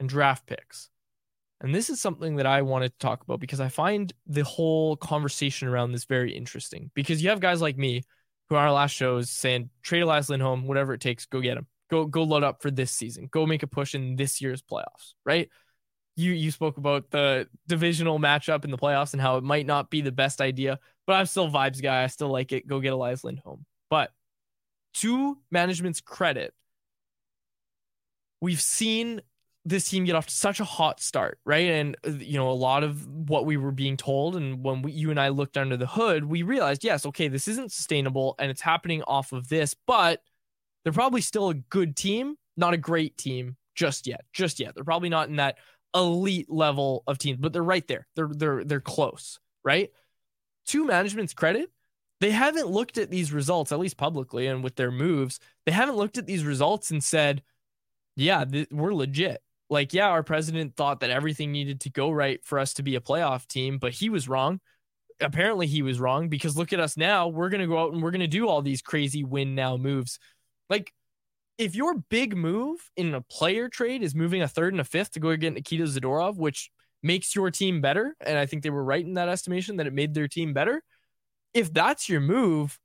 and 0.00 0.08
draft 0.08 0.46
picks? 0.46 0.90
And 1.60 1.72
this 1.72 1.90
is 1.90 2.00
something 2.00 2.36
that 2.36 2.46
I 2.46 2.62
wanted 2.62 2.90
to 2.90 2.98
talk 2.98 3.22
about 3.22 3.38
because 3.38 3.60
I 3.60 3.68
find 3.68 4.12
the 4.26 4.42
whole 4.42 4.96
conversation 4.96 5.68
around 5.68 5.92
this 5.92 6.04
very 6.04 6.32
interesting. 6.32 6.90
Because 6.92 7.22
you 7.22 7.30
have 7.30 7.38
guys 7.38 7.60
like 7.62 7.78
me 7.78 8.02
who 8.52 8.58
on 8.58 8.64
our 8.64 8.72
last 8.72 8.92
shows 8.92 9.30
saying 9.30 9.70
trade 9.82 10.02
Elias 10.02 10.28
Lindholm, 10.28 10.66
whatever 10.66 10.94
it 10.94 11.00
takes, 11.00 11.26
go 11.26 11.40
get 11.40 11.56
him. 11.56 11.66
Go 11.90 12.06
go 12.06 12.22
load 12.22 12.42
up 12.42 12.62
for 12.62 12.70
this 12.70 12.90
season. 12.90 13.28
Go 13.30 13.46
make 13.46 13.62
a 13.62 13.66
push 13.66 13.94
in 13.94 14.16
this 14.16 14.40
year's 14.40 14.62
playoffs, 14.62 15.14
right? 15.24 15.48
you 16.16 16.32
you 16.32 16.50
spoke 16.50 16.76
about 16.76 17.10
the 17.10 17.48
divisional 17.66 18.18
matchup 18.18 18.64
in 18.64 18.70
the 18.70 18.78
playoffs 18.78 19.12
and 19.12 19.22
how 19.22 19.36
it 19.36 19.44
might 19.44 19.66
not 19.66 19.90
be 19.90 20.00
the 20.00 20.12
best 20.12 20.40
idea, 20.40 20.78
but 21.06 21.14
I'm 21.14 21.26
still 21.26 21.50
vibes 21.50 21.82
guy. 21.82 22.02
I 22.02 22.06
still 22.08 22.28
like 22.28 22.52
it. 22.52 22.66
Go 22.66 22.80
get 22.80 22.92
Elias 22.92 23.24
Lindholm. 23.24 23.64
But 23.88 24.10
to 24.94 25.38
management's 25.50 26.00
credit, 26.00 26.52
we've 28.40 28.60
seen 28.60 29.22
this 29.64 29.88
team 29.88 30.04
get 30.04 30.16
off 30.16 30.26
to 30.26 30.34
such 30.34 30.60
a 30.60 30.64
hot 30.64 31.00
start, 31.00 31.38
right? 31.44 31.68
And 31.70 31.96
uh, 32.06 32.10
you 32.10 32.36
know, 32.36 32.50
a 32.50 32.52
lot 32.52 32.82
of 32.82 33.06
what 33.06 33.46
we 33.46 33.56
were 33.56 33.70
being 33.70 33.96
told, 33.96 34.36
and 34.36 34.62
when 34.64 34.82
we, 34.82 34.92
you 34.92 35.10
and 35.10 35.20
I 35.20 35.28
looked 35.28 35.56
under 35.56 35.76
the 35.76 35.86
hood, 35.86 36.24
we 36.24 36.42
realized, 36.42 36.84
yes, 36.84 37.06
okay, 37.06 37.28
this 37.28 37.46
isn't 37.48 37.72
sustainable, 37.72 38.34
and 38.38 38.50
it's 38.50 38.60
happening 38.60 39.02
off 39.02 39.32
of 39.32 39.48
this, 39.48 39.74
but 39.86 40.20
they're 40.82 40.92
probably 40.92 41.20
still 41.20 41.50
a 41.50 41.54
good 41.54 41.96
team, 41.96 42.36
not 42.56 42.74
a 42.74 42.78
great 42.78 43.16
team 43.16 43.56
just 43.74 44.06
yet, 44.06 44.24
just 44.32 44.58
yet. 44.58 44.74
They're 44.74 44.84
probably 44.84 45.08
not 45.08 45.28
in 45.28 45.36
that 45.36 45.58
elite 45.94 46.50
level 46.50 47.04
of 47.06 47.18
teams, 47.18 47.38
but 47.40 47.52
they're 47.52 47.62
right 47.62 47.86
there. 47.86 48.06
They're 48.16 48.30
they're 48.32 48.64
they're 48.64 48.80
close, 48.80 49.38
right? 49.64 49.90
To 50.68 50.84
management's 50.84 51.34
credit, 51.34 51.70
they 52.20 52.30
haven't 52.30 52.68
looked 52.68 52.98
at 52.98 53.10
these 53.10 53.32
results, 53.32 53.72
at 53.72 53.78
least 53.78 53.96
publicly 53.96 54.46
and 54.46 54.62
with 54.64 54.76
their 54.76 54.90
moves. 54.90 55.38
They 55.66 55.72
haven't 55.72 55.96
looked 55.96 56.18
at 56.18 56.26
these 56.26 56.44
results 56.44 56.90
and 56.90 57.02
said, 57.02 57.42
"Yeah, 58.16 58.44
th- 58.44 58.68
we're 58.72 58.94
legit." 58.94 59.40
Like, 59.70 59.94
yeah, 59.94 60.08
our 60.08 60.22
president 60.22 60.76
thought 60.76 61.00
that 61.00 61.10
everything 61.10 61.52
needed 61.52 61.80
to 61.82 61.90
go 61.90 62.10
right 62.10 62.44
for 62.44 62.58
us 62.58 62.74
to 62.74 62.82
be 62.82 62.96
a 62.96 63.00
playoff 63.00 63.46
team, 63.46 63.78
but 63.78 63.92
he 63.92 64.10
was 64.10 64.28
wrong. 64.28 64.60
Apparently, 65.20 65.66
he 65.66 65.82
was 65.82 66.00
wrong 66.00 66.28
because 66.28 66.56
look 66.56 66.72
at 66.72 66.80
us 66.80 66.96
now. 66.96 67.28
We're 67.28 67.48
going 67.48 67.60
to 67.60 67.66
go 67.66 67.78
out 67.78 67.92
and 67.92 68.02
we're 68.02 68.10
going 68.10 68.20
to 68.20 68.26
do 68.26 68.48
all 68.48 68.62
these 68.62 68.82
crazy 68.82 69.24
win 69.24 69.54
now 69.54 69.76
moves. 69.76 70.18
Like, 70.68 70.92
if 71.58 71.74
your 71.74 71.94
big 71.94 72.36
move 72.36 72.78
in 72.96 73.14
a 73.14 73.20
player 73.20 73.68
trade 73.68 74.02
is 74.02 74.14
moving 74.14 74.42
a 74.42 74.48
third 74.48 74.74
and 74.74 74.80
a 74.80 74.84
fifth 74.84 75.12
to 75.12 75.20
go 75.20 75.36
get 75.36 75.52
Nikita 75.52 75.84
Zadorov, 75.84 76.36
which 76.36 76.70
makes 77.02 77.34
your 77.34 77.50
team 77.50 77.80
better, 77.80 78.16
and 78.20 78.38
I 78.38 78.46
think 78.46 78.62
they 78.62 78.70
were 78.70 78.84
right 78.84 79.04
in 79.04 79.14
that 79.14 79.28
estimation 79.28 79.76
that 79.76 79.86
it 79.86 79.92
made 79.92 80.14
their 80.14 80.28
team 80.28 80.52
better. 80.52 80.82
If 81.54 81.72
that's 81.72 82.08
your 82.08 82.20
move, 82.20 82.78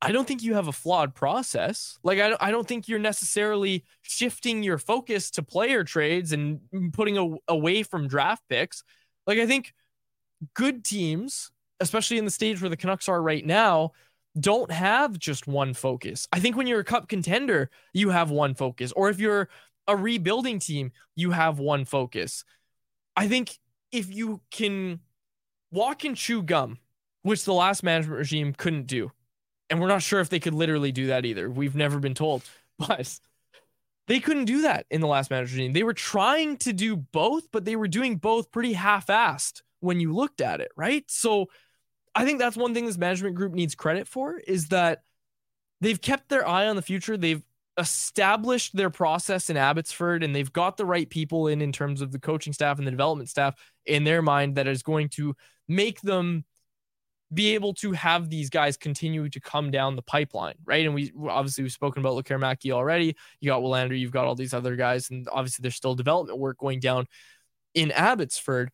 I 0.00 0.12
don't 0.12 0.28
think 0.28 0.42
you 0.42 0.54
have 0.54 0.68
a 0.68 0.72
flawed 0.72 1.14
process. 1.14 1.98
Like 2.04 2.20
I 2.20 2.28
don't, 2.28 2.42
I 2.42 2.50
don't 2.50 2.66
think 2.66 2.88
you're 2.88 2.98
necessarily 3.00 3.84
shifting 4.02 4.62
your 4.62 4.78
focus 4.78 5.30
to 5.32 5.42
player 5.42 5.82
trades 5.82 6.32
and 6.32 6.60
putting 6.92 7.18
a, 7.18 7.36
away 7.48 7.82
from 7.82 8.06
draft 8.06 8.42
picks. 8.48 8.84
Like 9.26 9.38
I 9.38 9.46
think 9.46 9.74
good 10.54 10.84
teams, 10.84 11.50
especially 11.80 12.18
in 12.18 12.24
the 12.24 12.30
stage 12.30 12.60
where 12.60 12.70
the 12.70 12.76
Canucks 12.76 13.08
are 13.08 13.20
right 13.20 13.44
now, 13.44 13.92
don't 14.38 14.70
have 14.70 15.18
just 15.18 15.48
one 15.48 15.74
focus. 15.74 16.28
I 16.32 16.38
think 16.38 16.56
when 16.56 16.68
you're 16.68 16.80
a 16.80 16.84
cup 16.84 17.08
contender, 17.08 17.70
you 17.92 18.10
have 18.10 18.30
one 18.30 18.54
focus. 18.54 18.92
Or 18.92 19.10
if 19.10 19.18
you're 19.18 19.48
a 19.88 19.96
rebuilding 19.96 20.60
team, 20.60 20.92
you 21.16 21.32
have 21.32 21.58
one 21.58 21.84
focus. 21.84 22.44
I 23.16 23.26
think 23.26 23.58
if 23.90 24.14
you 24.14 24.42
can 24.52 25.00
walk 25.72 26.04
and 26.04 26.16
chew 26.16 26.42
gum, 26.42 26.78
which 27.22 27.44
the 27.44 27.52
last 27.52 27.82
management 27.82 28.18
regime 28.18 28.52
couldn't 28.52 28.86
do, 28.86 29.10
and 29.70 29.80
we're 29.80 29.88
not 29.88 30.02
sure 30.02 30.20
if 30.20 30.28
they 30.28 30.40
could 30.40 30.54
literally 30.54 30.92
do 30.92 31.08
that 31.08 31.24
either. 31.24 31.50
We've 31.50 31.74
never 31.74 31.98
been 31.98 32.14
told, 32.14 32.42
but 32.78 33.18
they 34.06 34.20
couldn't 34.20 34.46
do 34.46 34.62
that 34.62 34.86
in 34.90 35.00
the 35.00 35.06
last 35.06 35.30
manager 35.30 35.56
regime. 35.56 35.72
They 35.72 35.82
were 35.82 35.94
trying 35.94 36.56
to 36.58 36.72
do 36.72 36.96
both, 36.96 37.50
but 37.52 37.64
they 37.64 37.76
were 37.76 37.88
doing 37.88 38.16
both 38.16 38.50
pretty 38.50 38.72
half-assed 38.72 39.62
when 39.80 40.00
you 40.00 40.14
looked 40.14 40.40
at 40.40 40.60
it, 40.60 40.70
right? 40.76 41.04
So 41.08 41.46
I 42.14 42.24
think 42.24 42.38
that's 42.38 42.56
one 42.56 42.74
thing 42.74 42.86
this 42.86 42.98
management 42.98 43.36
group 43.36 43.52
needs 43.52 43.74
credit 43.74 44.08
for 44.08 44.38
is 44.38 44.68
that 44.68 45.02
they've 45.80 46.00
kept 46.00 46.28
their 46.28 46.46
eye 46.46 46.66
on 46.66 46.76
the 46.76 46.82
future. 46.82 47.16
They've 47.16 47.42
established 47.78 48.74
their 48.74 48.90
process 48.90 49.50
in 49.50 49.56
Abbotsford 49.56 50.24
and 50.24 50.34
they've 50.34 50.52
got 50.52 50.76
the 50.76 50.86
right 50.86 51.08
people 51.08 51.46
in 51.46 51.62
in 51.62 51.70
terms 51.70 52.00
of 52.00 52.10
the 52.10 52.18
coaching 52.18 52.52
staff 52.52 52.78
and 52.78 52.86
the 52.86 52.90
development 52.90 53.28
staff 53.28 53.54
in 53.86 54.02
their 54.04 54.20
mind 54.20 54.56
that 54.56 54.66
is 54.66 54.82
going 54.82 55.10
to 55.10 55.36
make 55.68 56.00
them 56.00 56.44
be 57.32 57.54
able 57.54 57.74
to 57.74 57.92
have 57.92 58.30
these 58.30 58.48
guys 58.48 58.76
continue 58.76 59.28
to 59.28 59.40
come 59.40 59.70
down 59.70 59.96
the 59.96 60.02
pipeline, 60.02 60.54
right? 60.64 60.86
And 60.86 60.94
we 60.94 61.12
obviously 61.28 61.62
we've 61.62 61.72
spoken 61.72 62.00
about 62.00 62.22
Lekkerimaki 62.22 62.72
already. 62.72 63.16
You 63.40 63.50
got 63.50 63.60
Willander, 63.60 63.98
you've 63.98 64.12
got 64.12 64.26
all 64.26 64.34
these 64.34 64.54
other 64.54 64.76
guys, 64.76 65.10
and 65.10 65.28
obviously 65.30 65.62
there's 65.62 65.76
still 65.76 65.94
development 65.94 66.38
work 66.38 66.58
going 66.58 66.80
down 66.80 67.06
in 67.74 67.90
Abbotsford. 67.92 68.70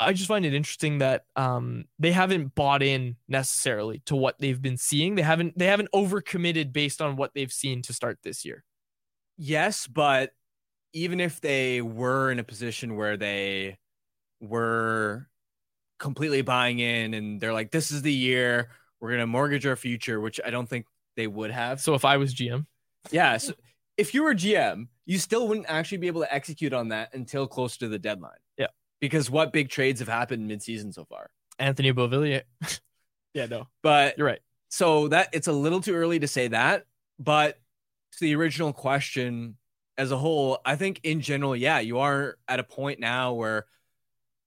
I 0.00 0.12
just 0.12 0.28
find 0.28 0.46
it 0.46 0.54
interesting 0.54 0.98
that 0.98 1.24
um, 1.34 1.86
they 1.98 2.12
haven't 2.12 2.54
bought 2.54 2.82
in 2.82 3.16
necessarily 3.26 4.00
to 4.06 4.14
what 4.14 4.36
they've 4.38 4.60
been 4.60 4.76
seeing. 4.76 5.14
They 5.14 5.22
haven't 5.22 5.58
they 5.58 5.66
haven't 5.66 5.90
overcommitted 5.92 6.72
based 6.72 7.00
on 7.00 7.16
what 7.16 7.32
they've 7.34 7.52
seen 7.52 7.82
to 7.82 7.92
start 7.92 8.18
this 8.22 8.44
year. 8.44 8.64
Yes, 9.36 9.86
but 9.86 10.30
even 10.92 11.20
if 11.20 11.40
they 11.40 11.80
were 11.80 12.30
in 12.30 12.38
a 12.38 12.44
position 12.44 12.96
where 12.96 13.16
they 13.16 13.78
were 14.40 15.28
completely 15.98 16.42
buying 16.42 16.78
in 16.78 17.14
and 17.14 17.40
they're 17.40 17.52
like, 17.52 17.70
this 17.70 17.90
is 17.90 18.02
the 18.02 18.12
year 18.12 18.70
we're 19.00 19.10
going 19.10 19.20
to 19.20 19.26
mortgage 19.26 19.66
our 19.66 19.76
future, 19.76 20.20
which 20.20 20.40
I 20.44 20.50
don't 20.50 20.68
think 20.68 20.86
they 21.16 21.26
would 21.26 21.50
have. 21.50 21.80
So 21.80 21.94
if 21.94 22.04
I 22.04 22.16
was 22.16 22.34
GM, 22.34 22.66
yeah. 23.10 23.36
So 23.36 23.54
if 23.96 24.14
you 24.14 24.22
were 24.22 24.34
GM, 24.34 24.88
you 25.06 25.18
still 25.18 25.48
wouldn't 25.48 25.66
actually 25.68 25.98
be 25.98 26.06
able 26.06 26.20
to 26.22 26.34
execute 26.34 26.72
on 26.72 26.88
that 26.88 27.14
until 27.14 27.46
close 27.46 27.76
to 27.78 27.88
the 27.88 27.98
deadline. 27.98 28.38
Yeah. 28.56 28.68
Because 29.00 29.30
what 29.30 29.52
big 29.52 29.68
trades 29.68 30.00
have 30.00 30.08
happened 30.08 30.50
midseason 30.50 30.92
so 30.92 31.04
far? 31.04 31.30
Anthony 31.58 31.92
Beauvillier. 31.92 32.42
yeah, 33.34 33.46
no. 33.46 33.68
But 33.82 34.18
you're 34.18 34.26
right. 34.26 34.40
So 34.68 35.08
that 35.08 35.30
it's 35.32 35.46
a 35.46 35.52
little 35.52 35.80
too 35.80 35.94
early 35.94 36.18
to 36.18 36.28
say 36.28 36.48
that. 36.48 36.84
But 37.18 37.58
to 38.12 38.20
the 38.20 38.34
original 38.36 38.72
question 38.72 39.56
as 39.96 40.12
a 40.12 40.16
whole, 40.16 40.60
I 40.64 40.76
think 40.76 41.00
in 41.02 41.20
general, 41.20 41.56
yeah, 41.56 41.80
you 41.80 41.98
are 41.98 42.36
at 42.46 42.60
a 42.60 42.64
point 42.64 43.00
now 43.00 43.34
where 43.34 43.66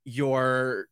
you're 0.06 0.88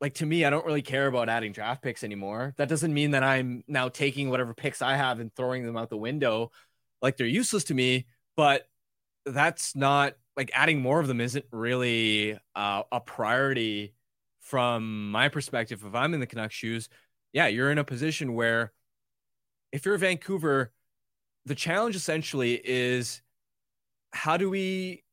like 0.00 0.14
to 0.14 0.26
me, 0.26 0.44
I 0.44 0.50
don't 0.50 0.66
really 0.66 0.82
care 0.82 1.06
about 1.06 1.28
adding 1.28 1.52
draft 1.52 1.82
picks 1.82 2.04
anymore. 2.04 2.54
That 2.58 2.68
doesn't 2.68 2.92
mean 2.92 3.12
that 3.12 3.22
I'm 3.22 3.64
now 3.66 3.88
taking 3.88 4.28
whatever 4.30 4.52
picks 4.54 4.82
I 4.82 4.96
have 4.96 5.20
and 5.20 5.34
throwing 5.34 5.64
them 5.64 5.76
out 5.76 5.88
the 5.88 5.96
window 5.96 6.50
like 7.02 7.16
they're 7.16 7.26
useless 7.26 7.64
to 7.64 7.74
me. 7.74 8.06
But 8.36 8.68
that's 9.24 9.74
not 9.74 10.14
like 10.36 10.50
adding 10.54 10.80
more 10.80 11.00
of 11.00 11.08
them 11.08 11.20
isn't 11.20 11.46
really 11.50 12.38
uh, 12.54 12.82
a 12.92 13.00
priority 13.00 13.94
from 14.40 15.10
my 15.10 15.28
perspective. 15.28 15.82
If 15.84 15.94
I'm 15.94 16.14
in 16.14 16.20
the 16.20 16.26
Canucks 16.26 16.54
shoes, 16.54 16.88
yeah, 17.32 17.46
you're 17.46 17.70
in 17.70 17.78
a 17.78 17.84
position 17.84 18.34
where 18.34 18.72
if 19.72 19.84
you're 19.84 19.98
Vancouver, 19.98 20.72
the 21.46 21.54
challenge 21.54 21.96
essentially 21.96 22.60
is 22.62 23.22
how 24.12 24.36
do 24.36 24.50
we 24.50 25.04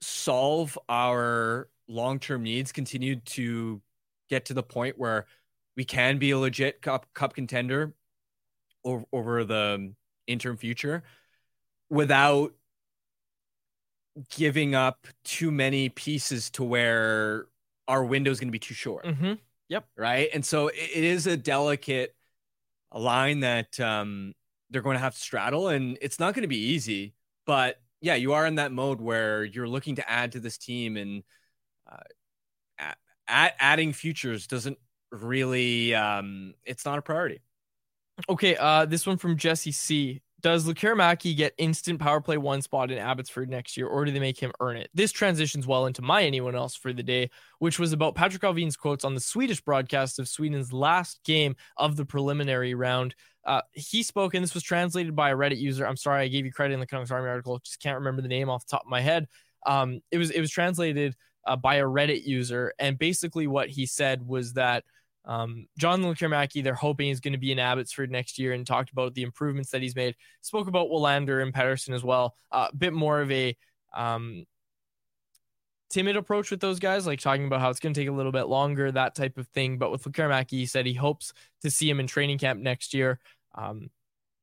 solve 0.00 0.78
our 0.88 1.68
long-term 1.88 2.42
needs 2.42 2.72
continue 2.72 3.16
to 3.16 3.80
get 4.28 4.46
to 4.46 4.54
the 4.54 4.62
point 4.62 4.98
where 4.98 5.26
we 5.76 5.84
can 5.84 6.18
be 6.18 6.30
a 6.30 6.38
legit 6.38 6.82
cup 6.82 7.06
cup 7.14 7.34
contender 7.34 7.94
over, 8.84 9.04
over 9.12 9.44
the 9.44 9.92
interim 10.26 10.56
future 10.56 11.02
without 11.90 12.52
giving 14.30 14.74
up 14.74 15.06
too 15.24 15.50
many 15.50 15.88
pieces 15.88 16.50
to 16.50 16.64
where 16.64 17.46
our 17.86 18.04
window 18.04 18.30
is 18.30 18.40
going 18.40 18.48
to 18.48 18.52
be 18.52 18.58
too 18.58 18.74
short. 18.74 19.04
Mm-hmm. 19.04 19.34
Yep. 19.68 19.84
Right. 19.96 20.28
And 20.32 20.44
so 20.44 20.68
it, 20.68 20.76
it 20.94 21.04
is 21.04 21.26
a 21.26 21.36
delicate 21.36 22.14
line 22.94 23.40
that 23.40 23.78
um, 23.80 24.32
they're 24.70 24.82
going 24.82 24.96
to 24.96 25.02
have 25.02 25.14
to 25.14 25.20
straddle, 25.20 25.68
and 25.68 25.98
it's 26.00 26.18
not 26.18 26.34
going 26.34 26.42
to 26.42 26.48
be 26.48 26.70
easy. 26.72 27.14
But 27.46 27.80
yeah, 28.00 28.14
you 28.14 28.32
are 28.32 28.46
in 28.46 28.56
that 28.56 28.72
mode 28.72 29.00
where 29.00 29.44
you're 29.44 29.68
looking 29.68 29.96
to 29.96 30.10
add 30.10 30.32
to 30.32 30.40
this 30.40 30.58
team, 30.58 30.96
and 30.96 31.22
uh, 31.90 31.98
add, 33.28 33.54
adding 33.58 33.92
futures 33.92 34.46
doesn't 34.46 34.78
really 35.12 35.94
um 35.94 36.54
it's 36.64 36.84
not 36.84 36.98
a 36.98 37.02
priority. 37.02 37.40
Okay, 38.28 38.56
uh 38.56 38.86
this 38.86 39.06
one 39.06 39.16
from 39.16 39.36
Jesse 39.36 39.72
C. 39.72 40.22
Does 40.42 40.66
Lekkerimaki 40.66 41.34
get 41.36 41.54
instant 41.56 41.98
power 41.98 42.20
play 42.20 42.36
one 42.36 42.60
spot 42.60 42.90
in 42.90 42.98
Abbotsford 42.98 43.48
next 43.48 43.76
year, 43.76 43.86
or 43.86 44.04
do 44.04 44.12
they 44.12 44.20
make 44.20 44.38
him 44.38 44.52
earn 44.60 44.76
it? 44.76 44.90
This 44.92 45.10
transitions 45.10 45.66
well 45.66 45.86
into 45.86 46.02
my 46.02 46.22
anyone 46.22 46.54
else 46.54 46.76
for 46.76 46.92
the 46.92 47.02
day, 47.02 47.30
which 47.58 47.78
was 47.78 47.92
about 47.92 48.14
Patrik 48.14 48.40
Allvin's 48.40 48.76
quotes 48.76 49.04
on 49.04 49.14
the 49.14 49.20
Swedish 49.20 49.60
broadcast 49.62 50.18
of 50.18 50.28
Sweden's 50.28 50.72
last 50.72 51.20
game 51.24 51.56
of 51.78 51.96
the 51.96 52.04
preliminary 52.04 52.74
round. 52.74 53.14
Uh, 53.46 53.62
he 53.72 54.02
spoke, 54.02 54.34
and 54.34 54.42
this 54.42 54.54
was 54.54 54.62
translated 54.62 55.16
by 55.16 55.30
a 55.30 55.36
Reddit 55.36 55.58
user. 55.58 55.86
I'm 55.86 55.96
sorry, 55.96 56.22
I 56.22 56.28
gave 56.28 56.44
you 56.44 56.52
credit 56.52 56.74
in 56.74 56.80
the 56.80 56.86
Canucks 56.86 57.10
Army 57.10 57.28
article, 57.28 57.58
just 57.64 57.80
can't 57.80 57.98
remember 57.98 58.20
the 58.20 58.28
name 58.28 58.50
off 58.50 58.66
the 58.66 58.72
top 58.72 58.84
of 58.84 58.90
my 58.90 59.00
head. 59.00 59.26
Um, 59.64 60.00
it 60.12 60.18
was 60.18 60.30
it 60.30 60.40
was 60.40 60.50
translated 60.50 61.16
uh, 61.46 61.56
by 61.56 61.76
a 61.76 61.84
Reddit 61.84 62.24
user. 62.24 62.74
And 62.78 62.98
basically, 62.98 63.46
what 63.46 63.68
he 63.68 63.86
said 63.86 64.26
was 64.26 64.54
that 64.54 64.84
um, 65.24 65.66
John 65.76 66.02
Lekkerimaki, 66.02 66.62
they're 66.62 66.74
hoping 66.74 67.08
is 67.08 67.20
going 67.20 67.32
to 67.32 67.38
be 67.38 67.52
in 67.52 67.58
Abbotsford 67.58 68.10
next 68.10 68.38
year 68.38 68.52
and 68.52 68.66
talked 68.66 68.90
about 68.90 69.14
the 69.14 69.22
improvements 69.22 69.70
that 69.70 69.82
he's 69.82 69.96
made. 69.96 70.14
Spoke 70.40 70.68
about 70.68 70.88
Willander 70.88 71.42
and 71.42 71.52
Pettersson 71.52 71.94
as 71.94 72.04
well. 72.04 72.34
A 72.52 72.56
uh, 72.56 72.68
bit 72.76 72.92
more 72.92 73.20
of 73.20 73.30
a 73.32 73.56
um, 73.94 74.44
timid 75.90 76.16
approach 76.16 76.50
with 76.50 76.60
those 76.60 76.78
guys, 76.78 77.06
like 77.06 77.20
talking 77.20 77.46
about 77.46 77.60
how 77.60 77.70
it's 77.70 77.80
going 77.80 77.92
to 77.92 78.00
take 78.00 78.08
a 78.08 78.12
little 78.12 78.32
bit 78.32 78.46
longer, 78.46 78.92
that 78.92 79.16
type 79.16 79.36
of 79.36 79.48
thing. 79.48 79.78
But 79.78 79.90
with 79.90 80.04
Lekkerimaki, 80.04 80.50
he 80.52 80.66
said 80.66 80.86
he 80.86 80.94
hopes 80.94 81.32
to 81.62 81.70
see 81.70 81.90
him 81.90 81.98
in 81.98 82.06
training 82.06 82.38
camp 82.38 82.60
next 82.60 82.94
year 82.94 83.18
um, 83.56 83.90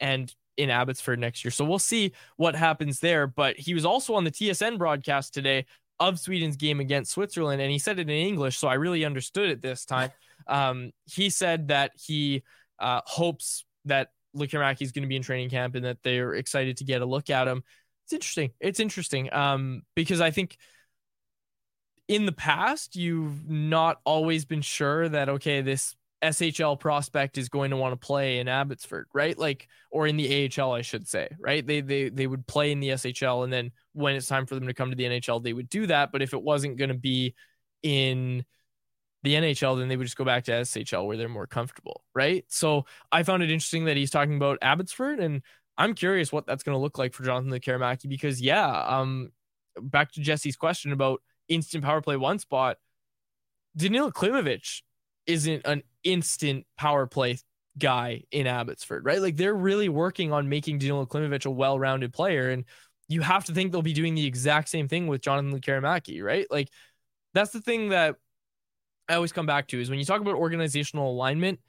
and 0.02 0.34
in 0.58 0.70
Abbotsford 0.70 1.20
next 1.20 1.44
year. 1.44 1.52
So 1.52 1.66
we'll 1.66 1.80
see 1.80 2.14
what 2.38 2.56
happens 2.56 3.00
there. 3.00 3.26
But 3.26 3.58
he 3.58 3.74
was 3.74 3.86
also 3.86 4.16
on 4.16 4.24
the 4.24 4.32
TSN 4.32 4.78
broadcast 4.78 5.34
today 5.34 5.66
of 6.00 6.20
Sweden's 6.20 6.58
game 6.58 6.80
against 6.80 7.12
Switzerland, 7.12 7.62
and 7.62 7.72
he 7.72 7.80
said 7.80 8.00
it 8.00 8.10
in 8.10 8.16
English, 8.16 8.58
so 8.58 8.68
I 8.68 8.76
really 8.76 9.06
understood 9.06 9.50
it 9.50 9.62
this 9.62 9.86
time. 9.86 10.12
Um, 10.46 10.92
he 11.06 11.30
said 11.30 11.70
that 11.70 11.92
he 11.96 12.44
uh, 12.78 13.00
hopes 13.06 13.64
that 13.86 14.10
Lekkerimäki 14.36 14.82
is 14.82 14.92
going 14.92 15.04
to 15.04 15.08
be 15.08 15.16
in 15.16 15.22
training 15.22 15.50
camp 15.50 15.76
and 15.76 15.86
that 15.86 16.00
they're 16.04 16.34
excited 16.34 16.76
to 16.78 16.84
get 16.84 17.02
a 17.02 17.06
look 17.06 17.30
at 17.30 17.48
him. 17.48 17.64
It's 18.06 18.14
interesting. 18.14 18.52
It's 18.60 18.82
interesting 18.82 19.34
um, 19.34 19.84
because 19.96 20.20
I 20.20 20.32
think 20.32 20.58
in 22.08 22.26
the 22.26 22.34
past 22.34 22.96
you've 22.98 23.50
not 23.50 24.02
always 24.04 24.44
been 24.44 24.62
sure 24.62 25.08
that 25.08 25.30
okay, 25.30 25.62
this 25.62 25.96
SHL 26.24 26.80
prospect 26.80 27.38
is 27.38 27.50
going 27.50 27.72
to 27.72 27.78
want 27.78 28.00
to 28.00 28.06
play 28.06 28.40
in 28.40 28.48
Abbotsford, 28.48 29.08
right? 29.14 29.38
Like, 29.38 29.68
or 29.92 30.08
in 30.08 30.16
the 30.16 30.50
AHL, 30.58 30.72
I 30.72 30.82
should 30.82 31.08
say, 31.08 31.30
right? 31.40 31.66
They 31.66 31.82
they 31.82 32.10
they 32.10 32.28
would 32.28 32.48
play 32.48 32.72
in 32.72 32.80
the 32.80 32.90
SHL, 32.90 33.44
and 33.44 33.52
then 33.52 33.72
when 33.92 34.16
it's 34.16 34.28
time 34.28 34.46
for 34.46 34.56
them 34.56 34.68
to 34.68 34.74
come 34.74 34.90
to 34.90 34.96
the 34.96 35.04
NHL, 35.04 35.44
they 35.44 35.54
would 35.54 35.70
do 35.70 35.88
that. 35.88 36.12
But 36.12 36.22
if 36.22 36.34
it 36.34 36.42
wasn't 36.42 36.78
going 36.78 36.90
to 36.90 36.98
be 36.98 37.36
in 37.84 38.46
the 39.24 39.34
NHL, 39.34 39.78
then 39.78 39.90
they 39.90 39.98
would 39.98 40.06
just 40.06 40.18
go 40.18 40.26
back 40.26 40.46
to 40.46 40.52
SHL 40.52 41.06
where 41.06 41.18
they're 41.18 41.30
more 41.30 41.48
comfortable, 41.48 42.04
right? 42.16 42.46
So 42.48 42.86
I 43.12 43.24
found 43.24 43.44
it 43.44 43.52
interesting 43.52 43.86
that 43.86 43.98
he's 43.98 44.12
talking 44.12 44.38
about 44.38 44.60
Abbotsford, 44.62 45.20
and 45.20 45.42
I'm 45.78 45.94
curious 45.94 46.32
what 46.32 46.46
that's 46.46 46.64
going 46.64 46.76
to 46.76 46.82
look 46.82 46.98
like 46.98 47.14
for 47.14 47.24
Jonathan 47.24 47.52
Lekkerimäki 47.52 48.08
because 48.08 48.40
yeah, 48.40 48.70
um, 48.70 49.30
back 49.82 50.14
to 50.14 50.22
Jesse's 50.22 50.56
question 50.56 50.94
about 50.94 51.22
instant 51.50 51.84
power 51.84 52.02
play 52.02 52.16
one 52.16 52.40
spot, 52.40 52.78
Danil 53.78 54.12
Klimovich 54.12 54.82
isn't 55.26 55.62
an 55.66 55.84
instant 56.04 56.66
power 56.78 57.08
play 57.08 57.38
guy 57.78 58.24
in 58.32 58.48
Abbotsford, 58.48 59.06
right? 59.06 59.22
Like 59.22 59.38
they're 59.38 59.54
really 59.54 59.90
working 59.90 60.32
on 60.32 60.50
making 60.50 60.80
Danila 60.80 61.08
Klimovich 61.08 61.46
a 61.46 61.52
well-rounded 61.52 62.14
player, 62.14 62.50
and 62.50 62.66
you 63.08 63.22
have 63.22 63.46
to 63.46 63.54
think 63.54 63.72
they'll 63.72 63.82
be 63.82 63.94
doing 63.94 64.16
the 64.16 64.26
exact 64.26 64.70
same 64.70 64.88
thing 64.88 65.08
with 65.08 65.22
Jonathan 65.22 65.60
Lekkerimäki, 65.60 66.24
right? 66.24 66.46
Like 66.50 66.70
that's 67.34 67.52
the 67.52 67.62
thing 67.62 67.90
that 67.90 68.16
I 69.10 69.16
always 69.16 69.34
come 69.34 69.46
back 69.46 69.68
to 69.70 69.82
is 69.82 69.90
when 69.90 70.00
you 70.00 70.06
talk 70.06 70.22
about 70.22 70.36
organizational 70.36 71.12
alignment, 71.12 71.60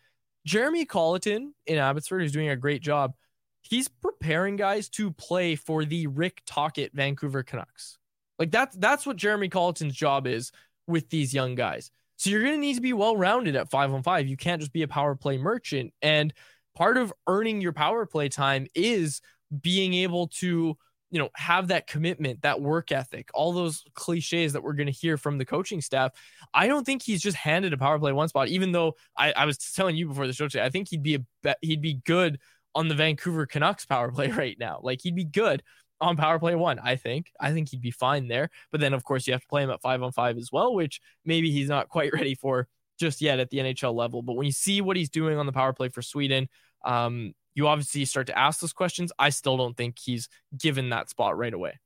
Jeremy 0.46 0.84
Colliton 0.84 1.54
in 1.66 1.78
Abbotsford 1.78 2.22
is 2.22 2.32
doing 2.32 2.48
a 2.48 2.56
great 2.56 2.82
job. 2.82 3.14
He's 3.62 3.88
preparing 3.88 4.56
guys 4.56 4.88
to 4.90 5.10
play 5.10 5.56
for 5.56 5.84
the 5.84 6.06
Rick 6.06 6.42
Tocchet 6.46 6.92
Vancouver 6.92 7.42
Canucks. 7.42 7.98
Like 8.38 8.50
that's 8.50 8.76
that's 8.76 9.06
what 9.06 9.16
Jeremy 9.16 9.48
Colliton's 9.48 9.94
job 9.94 10.26
is 10.26 10.52
with 10.86 11.08
these 11.08 11.32
young 11.32 11.54
guys. 11.54 11.90
So 12.16 12.30
you're 12.30 12.42
going 12.42 12.54
to 12.54 12.60
need 12.60 12.74
to 12.74 12.80
be 12.80 12.92
well 12.92 13.16
rounded 13.16 13.56
at 13.56 13.70
five 13.70 13.92
on 13.92 14.02
five. 14.02 14.28
You 14.28 14.36
can't 14.36 14.60
just 14.60 14.72
be 14.72 14.82
a 14.82 14.88
power 14.88 15.14
play 15.14 15.38
merchant. 15.38 15.92
And 16.02 16.32
part 16.74 16.96
of 16.96 17.12
earning 17.26 17.60
your 17.60 17.72
power 17.72 18.06
play 18.06 18.28
time 18.28 18.66
is 18.74 19.20
being 19.62 19.94
able 19.94 20.28
to 20.28 20.76
you 21.10 21.20
know 21.20 21.28
have 21.36 21.68
that 21.68 21.86
commitment 21.86 22.42
that 22.42 22.60
work 22.60 22.90
ethic 22.90 23.28
all 23.34 23.52
those 23.52 23.84
cliches 23.94 24.52
that 24.52 24.62
we're 24.62 24.72
going 24.72 24.86
to 24.86 24.92
hear 24.92 25.16
from 25.16 25.38
the 25.38 25.44
coaching 25.44 25.80
staff 25.80 26.10
i 26.52 26.66
don't 26.66 26.84
think 26.84 27.02
he's 27.02 27.22
just 27.22 27.36
handed 27.36 27.72
a 27.72 27.78
power 27.78 27.98
play 28.00 28.10
one 28.12 28.26
spot 28.26 28.48
even 28.48 28.72
though 28.72 28.94
i, 29.16 29.30
I 29.32 29.44
was 29.44 29.58
telling 29.58 29.94
you 29.96 30.08
before 30.08 30.26
the 30.26 30.32
show 30.32 30.48
today 30.48 30.64
i 30.64 30.70
think 30.70 30.88
he'd 30.88 31.04
be 31.04 31.14
a 31.44 31.54
he'd 31.60 31.80
be 31.80 32.00
good 32.04 32.40
on 32.74 32.88
the 32.88 32.96
vancouver 32.96 33.46
canucks 33.46 33.86
power 33.86 34.10
play 34.10 34.28
right 34.32 34.58
now 34.58 34.80
like 34.82 35.00
he'd 35.02 35.14
be 35.14 35.24
good 35.24 35.62
on 36.04 36.16
power 36.16 36.38
play 36.38 36.54
one 36.54 36.78
i 36.80 36.96
think 36.96 37.32
i 37.40 37.52
think 37.52 37.68
he'd 37.68 37.80
be 37.80 37.90
fine 37.90 38.28
there 38.28 38.50
but 38.70 38.80
then 38.80 38.92
of 38.94 39.02
course 39.04 39.26
you 39.26 39.32
have 39.32 39.42
to 39.42 39.48
play 39.48 39.62
him 39.62 39.70
at 39.70 39.80
five 39.80 40.02
on 40.02 40.12
five 40.12 40.36
as 40.36 40.50
well 40.52 40.74
which 40.74 41.00
maybe 41.24 41.50
he's 41.50 41.68
not 41.68 41.88
quite 41.88 42.12
ready 42.18 42.34
for 42.34 42.68
just 42.98 43.20
yet 43.20 43.40
at 43.40 43.50
the 43.50 43.58
nhl 43.58 43.94
level 43.94 44.22
but 44.22 44.34
when 44.34 44.46
you 44.46 44.52
see 44.52 44.80
what 44.80 44.96
he's 44.96 45.10
doing 45.10 45.38
on 45.38 45.46
the 45.46 45.52
power 45.52 45.72
play 45.72 45.88
for 45.88 46.02
sweden 46.02 46.48
um, 46.84 47.34
you 47.54 47.66
obviously 47.68 48.04
start 48.04 48.26
to 48.26 48.38
ask 48.38 48.60
those 48.60 48.72
questions. 48.72 49.12
I 49.18 49.30
still 49.30 49.56
don't 49.56 49.76
think 49.76 49.98
he's 49.98 50.28
given 50.58 50.90
that 50.90 51.08
spot 51.08 51.38
right 51.38 51.54
away. 51.54 51.78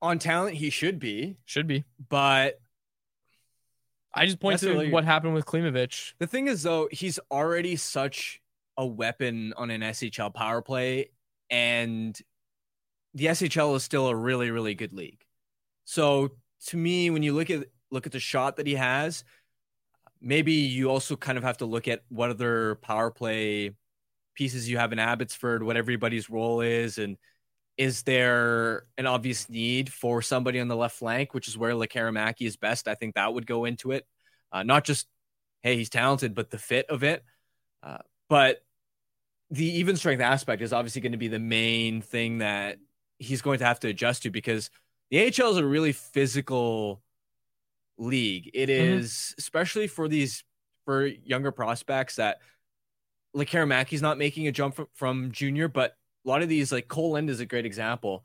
On 0.00 0.18
talent, 0.18 0.56
he 0.56 0.70
should 0.70 0.98
be. 0.98 1.36
Should 1.44 1.66
be. 1.66 1.84
But 2.08 2.58
I 4.14 4.24
just 4.24 4.40
point 4.40 4.60
to 4.60 4.66
Necessarily- 4.66 4.90
what 4.92 5.04
happened 5.04 5.34
with 5.34 5.44
Klimovich. 5.44 6.14
the 6.18 6.26
thing 6.26 6.46
is, 6.46 6.62
though, 6.62 6.88
he's 6.90 7.18
already 7.30 7.76
such 7.76 8.40
a 8.78 8.86
weapon 8.86 9.52
on 9.56 9.70
an 9.70 9.82
SHL 9.82 10.32
power 10.32 10.62
play, 10.62 11.10
and 11.50 12.18
the 13.16 13.26
SHL 13.26 13.74
is 13.74 13.82
still 13.82 14.08
a 14.08 14.14
really, 14.14 14.50
really 14.50 14.74
good 14.74 14.92
league. 14.92 15.24
So 15.84 16.32
to 16.66 16.76
me, 16.76 17.08
when 17.08 17.22
you 17.22 17.32
look 17.32 17.48
at 17.50 17.66
look 17.90 18.04
at 18.04 18.12
the 18.12 18.20
shot 18.20 18.56
that 18.56 18.66
he 18.66 18.74
has, 18.74 19.24
maybe 20.20 20.52
you 20.52 20.90
also 20.90 21.16
kind 21.16 21.38
of 21.38 21.44
have 21.44 21.58
to 21.58 21.66
look 21.66 21.88
at 21.88 22.02
what 22.10 22.28
other 22.28 22.74
power 22.76 23.10
play 23.10 23.70
pieces 24.34 24.68
you 24.68 24.76
have 24.76 24.92
in 24.92 24.98
Abbotsford, 24.98 25.62
what 25.62 25.78
everybody's 25.78 26.28
role 26.28 26.60
is, 26.60 26.98
and 26.98 27.16
is 27.78 28.02
there 28.02 28.84
an 28.98 29.06
obvious 29.06 29.48
need 29.48 29.90
for 29.90 30.20
somebody 30.20 30.60
on 30.60 30.68
the 30.68 30.76
left 30.76 30.96
flank, 30.96 31.32
which 31.32 31.48
is 31.48 31.56
where 31.56 31.72
Lekkerimaki 31.72 32.46
is 32.46 32.56
best? 32.56 32.86
I 32.86 32.94
think 32.94 33.14
that 33.14 33.32
would 33.32 33.46
go 33.46 33.64
into 33.64 33.92
it. 33.92 34.06
Uh, 34.52 34.62
not 34.62 34.84
just, 34.84 35.06
hey, 35.62 35.76
he's 35.76 35.90
talented, 35.90 36.34
but 36.34 36.50
the 36.50 36.58
fit 36.58 36.86
of 36.90 37.02
it. 37.02 37.24
Uh, 37.82 37.98
but 38.28 38.62
the 39.50 39.78
even 39.78 39.96
strength 39.96 40.20
aspect 40.20 40.60
is 40.60 40.72
obviously 40.72 41.00
going 41.00 41.12
to 41.12 41.18
be 41.18 41.28
the 41.28 41.38
main 41.38 42.02
thing 42.02 42.38
that 42.38 42.78
he's 43.18 43.42
going 43.42 43.58
to 43.58 43.64
have 43.64 43.80
to 43.80 43.88
adjust 43.88 44.22
to 44.24 44.30
because 44.30 44.70
the 45.10 45.18
AHL 45.20 45.52
is 45.52 45.56
a 45.56 45.64
really 45.66 45.92
physical 45.92 47.02
league. 47.98 48.50
It 48.52 48.68
Mhm. 48.68 48.98
is, 48.98 49.34
especially 49.38 49.86
for 49.86 50.08
these 50.08 50.44
for 50.84 51.06
younger 51.06 51.50
prospects 51.50 52.16
that 52.16 52.38
like 53.34 53.50
Karamaki's 53.50 54.02
not 54.02 54.18
making 54.18 54.46
a 54.46 54.52
jump 54.52 54.74
from, 54.76 54.86
from 54.94 55.32
junior, 55.32 55.68
but 55.68 55.96
a 56.24 56.28
lot 56.28 56.42
of 56.42 56.48
these 56.48 56.72
like 56.72 56.88
Kole 56.88 57.12
Lind 57.12 57.28
is 57.30 57.40
a 57.40 57.46
great 57.46 57.66
example 57.66 58.24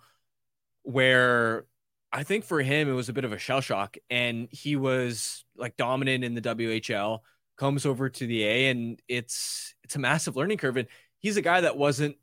where 0.84 1.66
I 2.12 2.24
think 2.24 2.44
for 2.46 2.62
him 2.62 2.90
it 2.90 2.94
was 2.94 3.10
a 3.10 3.14
bit 3.14 3.24
of 3.26 3.32
a 3.34 3.38
shell 3.38 3.62
shock 3.62 3.98
and 4.10 4.48
he 4.52 4.76
was 4.76 5.46
like 5.56 5.78
dominant 5.78 6.24
in 6.24 6.34
the 6.36 6.42
WHL, 6.42 7.24
comes 7.58 7.86
over 7.86 8.10
to 8.10 8.28
the 8.28 8.44
A 8.44 8.70
and 8.70 9.02
it's 9.08 9.76
it's 9.84 9.96
a 9.96 10.00
massive 10.00 10.36
learning 10.36 10.58
curve. 10.58 10.78
And 10.78 10.88
he's 11.20 11.38
a 11.38 11.42
guy 11.42 11.62
that 11.62 11.78
wasn't 11.78 12.18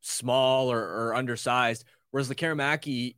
small 0.00 0.70
or, 0.70 0.80
or 0.80 1.14
undersized, 1.14 1.84
whereas 2.14 2.28
the 2.28 2.34
Karamaki, 2.36 3.16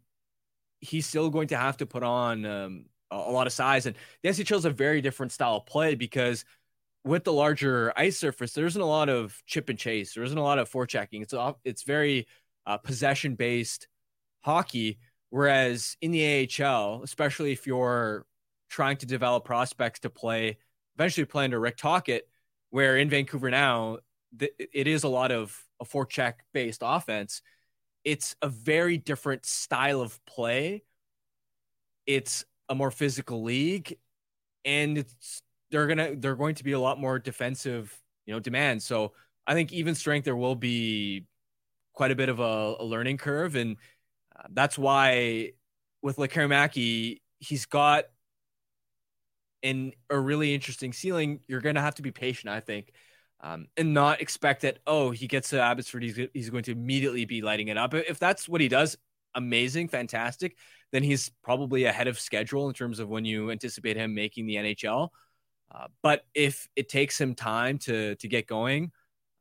he's 0.80 1.04
still 1.04 1.28
going 1.28 1.48
to 1.48 1.56
have 1.58 1.76
to 1.76 1.84
put 1.84 2.02
on 2.02 2.46
um, 2.46 2.86
a, 3.10 3.16
a 3.16 3.30
lot 3.30 3.46
of 3.46 3.52
size. 3.52 3.84
And 3.84 3.94
the 4.22 4.30
SHL 4.30 4.56
is 4.56 4.64
a 4.64 4.70
very 4.70 5.02
different 5.02 5.32
style 5.32 5.56
of 5.56 5.66
play 5.66 5.94
because 5.94 6.46
with 7.04 7.22
the 7.22 7.32
larger 7.32 7.92
ice 7.94 8.16
surface, 8.16 8.54
there 8.54 8.64
isn't 8.64 8.80
a 8.80 8.86
lot 8.86 9.10
of 9.10 9.38
chip 9.44 9.68
and 9.68 9.78
chase. 9.78 10.14
There 10.14 10.24
isn't 10.24 10.38
a 10.38 10.42
lot 10.42 10.58
of 10.58 10.70
forechecking. 10.70 11.20
It's 11.20 11.34
it's 11.62 11.82
very 11.82 12.26
uh, 12.64 12.78
possession 12.78 13.34
based 13.34 13.86
hockey. 14.40 14.98
Whereas 15.28 15.98
in 16.00 16.10
the 16.10 16.48
AHL, 16.58 17.02
especially 17.02 17.52
if 17.52 17.66
you're 17.66 18.24
trying 18.70 18.96
to 18.96 19.06
develop 19.06 19.44
prospects 19.44 20.00
to 20.00 20.08
play, 20.08 20.56
eventually 20.94 21.26
play 21.26 21.44
under 21.44 21.60
Rick 21.60 21.76
Tocchet, 21.76 22.26
where 22.70 22.96
in 22.96 23.10
Vancouver 23.10 23.50
now, 23.50 23.98
th- 24.38 24.54
it 24.58 24.86
is 24.86 25.04
a 25.04 25.08
lot 25.08 25.32
of 25.32 25.54
a 25.80 25.84
forecheck 25.84 26.36
based 26.54 26.80
offense. 26.82 27.42
It's 28.06 28.36
a 28.40 28.48
very 28.48 28.98
different 28.98 29.44
style 29.44 30.00
of 30.00 30.24
play. 30.26 30.84
It's 32.06 32.44
a 32.68 32.74
more 32.74 32.92
physical 32.92 33.42
league, 33.42 33.98
and 34.64 34.96
it's 34.98 35.42
they're 35.72 35.88
gonna 35.88 36.14
they're 36.14 36.36
going 36.36 36.54
to 36.54 36.64
be 36.64 36.70
a 36.70 36.78
lot 36.78 37.00
more 37.00 37.18
defensive, 37.18 37.92
you 38.24 38.32
know, 38.32 38.38
demand. 38.38 38.84
So 38.84 39.12
I 39.44 39.54
think 39.54 39.72
even 39.72 39.96
strength 39.96 40.24
there 40.24 40.36
will 40.36 40.54
be 40.54 41.26
quite 41.94 42.12
a 42.12 42.16
bit 42.16 42.28
of 42.28 42.38
a, 42.38 42.76
a 42.78 42.84
learning 42.84 43.18
curve, 43.18 43.56
and 43.56 43.76
uh, 44.38 44.44
that's 44.52 44.78
why 44.78 45.54
with 46.00 46.18
Lekkerimaki, 46.18 47.22
he's 47.40 47.66
got 47.66 48.04
an 49.64 49.92
a 50.10 50.18
really 50.18 50.54
interesting 50.54 50.92
ceiling. 50.92 51.40
You're 51.48 51.60
gonna 51.60 51.80
have 51.80 51.96
to 51.96 52.02
be 52.02 52.12
patient, 52.12 52.50
I 52.52 52.60
think. 52.60 52.92
Um, 53.40 53.66
and 53.76 53.92
not 53.92 54.22
expect 54.22 54.62
that 54.62 54.78
oh 54.86 55.10
he 55.10 55.26
gets 55.26 55.50
to 55.50 55.60
Abbotsford 55.60 56.02
he's, 56.02 56.18
he's 56.32 56.48
going 56.48 56.64
to 56.64 56.72
immediately 56.72 57.26
be 57.26 57.42
lighting 57.42 57.68
it 57.68 57.76
up 57.76 57.92
if 57.92 58.18
that's 58.18 58.48
what 58.48 58.62
he 58.62 58.68
does 58.68 58.96
amazing 59.34 59.88
fantastic 59.88 60.56
then 60.90 61.02
he's 61.02 61.30
probably 61.44 61.84
ahead 61.84 62.08
of 62.08 62.18
schedule 62.18 62.66
in 62.66 62.74
terms 62.74 62.98
of 62.98 63.10
when 63.10 63.26
you 63.26 63.50
anticipate 63.50 63.98
him 63.98 64.14
making 64.14 64.46
the 64.46 64.54
NHL 64.54 65.10
uh, 65.74 65.86
but 66.02 66.24
if 66.34 66.68
it 66.76 66.88
takes 66.88 67.20
him 67.20 67.34
time 67.34 67.78
to 67.78 68.14
to 68.16 68.28
get 68.28 68.46
going, 68.46 68.92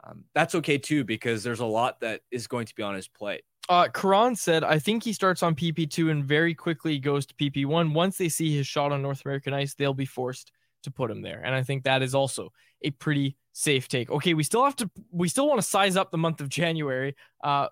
um, 0.04 0.24
that's 0.34 0.56
okay 0.56 0.78
too 0.78 1.04
because 1.04 1.44
there's 1.44 1.60
a 1.60 1.66
lot 1.66 2.00
that 2.02 2.22
is 2.32 2.48
going 2.48 2.66
to 2.66 2.76
be 2.76 2.84
on 2.84 2.96
his 2.96 3.08
plate. 3.08 3.44
Uh, 3.68 3.88
Karan 3.88 4.36
said, 4.36 4.64
I 4.64 4.78
think 4.78 5.04
he 5.04 5.14
starts 5.14 5.42
on 5.42 5.56
PP2 5.56 6.12
and 6.12 6.24
very 6.24 6.54
quickly 6.54 7.00
goes 7.00 7.26
to 7.26 7.34
PP1. 7.34 7.94
Once 7.94 8.18
they 8.18 8.30
see 8.30 8.56
his 8.56 8.68
shot 8.68 8.92
on 8.92 9.02
North 9.02 9.26
American 9.26 9.54
ice, 9.54 9.74
they'll 9.74 9.94
be 9.94 10.06
forced 10.06 10.52
to 10.84 10.92
put 10.92 11.10
him 11.10 11.24
there. 11.24 11.42
And 11.44 11.56
I 11.56 11.64
think 11.64 11.84
that 11.84 12.04
is 12.04 12.14
also 12.14 12.52
a 12.84 12.92
pretty 12.92 13.38
safe 13.58 13.88
take. 13.88 14.10
Okay, 14.12 14.34
we 14.34 14.44
still 14.44 14.64
have 14.66 14.76
to, 14.76 14.90
we 15.12 15.30
still 15.30 15.48
want 15.48 15.60
to 15.60 15.66
size 15.66 15.96
up 15.96 16.12
the 16.12 16.18
month 16.18 16.42
of 16.42 16.50
January. 16.50 17.16
Uh, 17.42 17.68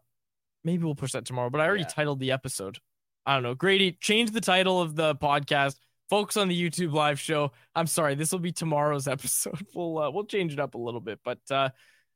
maybe 0.63 0.83
we'll 0.85 0.95
push 0.95 1.11
that 1.11 1.25
tomorrow, 1.25 1.49
but 1.49 1.59
I 1.59 1.65
already 1.67 1.81
Yeah. 1.83 1.89
titled 1.89 2.19
the 2.21 2.31
episode. 2.31 2.79
I 3.25 3.33
don't 3.35 3.43
know. 3.43 3.53
Grady, 3.53 3.91
change 3.99 4.31
the 4.31 4.39
title 4.41 4.81
of 4.81 4.95
the 4.95 5.13
podcast. 5.15 5.75
Focus 6.09 6.37
on 6.37 6.47
the 6.47 6.57
YouTube 6.69 6.93
live 6.93 7.19
show. 7.19 7.51
I'm 7.75 7.87
sorry, 7.87 8.15
this 8.15 8.31
will 8.31 8.39
be 8.39 8.51
tomorrow's 8.53 9.07
episode. 9.17 9.65
We'll 9.75 9.97
uh, 9.99 10.09
we'll 10.11 10.25
change 10.25 10.53
it 10.53 10.59
up 10.59 10.75
a 10.75 10.77
little 10.77 10.99
bit, 11.01 11.19
but 11.23 11.39
uh, 11.51 11.69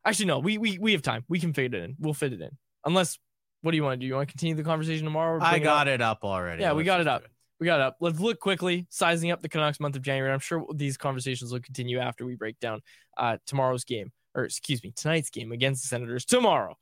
actually 0.06 0.26
no, 0.28 0.40
we 0.40 0.58
we 0.58 0.78
we 0.78 0.92
have 0.94 1.02
time. 1.02 1.24
We 1.28 1.40
can 1.40 1.54
fit 1.54 1.74
it 1.74 1.84
in. 1.84 1.96
We'll 2.00 2.14
fit 2.14 2.32
it 2.34 2.42
in. 2.42 2.50
Unless, 2.86 3.20
what 3.62 3.72
do 3.72 3.78
you 3.78 3.84
want 3.84 3.94
to 3.94 3.98
do? 4.00 4.06
You 4.08 4.16
want 4.16 4.28
to 4.30 4.32
continue 4.32 4.56
the 4.56 4.64
conversation 4.64 5.04
tomorrow? 5.06 5.40
I 5.42 5.60
got 5.60 5.88
up? 5.88 5.94
it 5.94 6.02
up 6.02 6.20
already. 6.24 6.62
Yeah, 6.62 6.72
we 6.74 6.84
Let's 6.84 6.86
got 6.88 7.02
it 7.02 7.08
up. 7.08 7.24
do 7.24 7.28
we 7.60 7.66
got 7.66 7.82
up. 7.82 7.98
Let's 8.00 8.20
look 8.20 8.40
quickly, 8.40 8.88
sizing 8.90 9.32
up 9.32 9.42
the 9.42 9.50
Canucks 9.50 9.80
month 9.80 9.96
of 9.96 10.02
January. 10.02 10.32
I'm 10.32 10.40
sure 10.40 10.66
these 10.74 10.98
conversations 10.98 11.52
will 11.52 11.60
continue 11.60 12.00
after 12.00 12.26
we 12.26 12.36
break 12.36 12.60
down 12.60 12.82
uh, 13.18 13.38
tomorrow's 13.46 13.84
game, 13.84 14.12
or 14.36 14.44
excuse 14.46 14.84
me, 14.84 14.94
tonight's 14.96 15.30
game 15.30 15.52
against 15.52 15.82
the 15.84 15.88
Senators 15.88 16.26
tomorrow. 16.26 16.76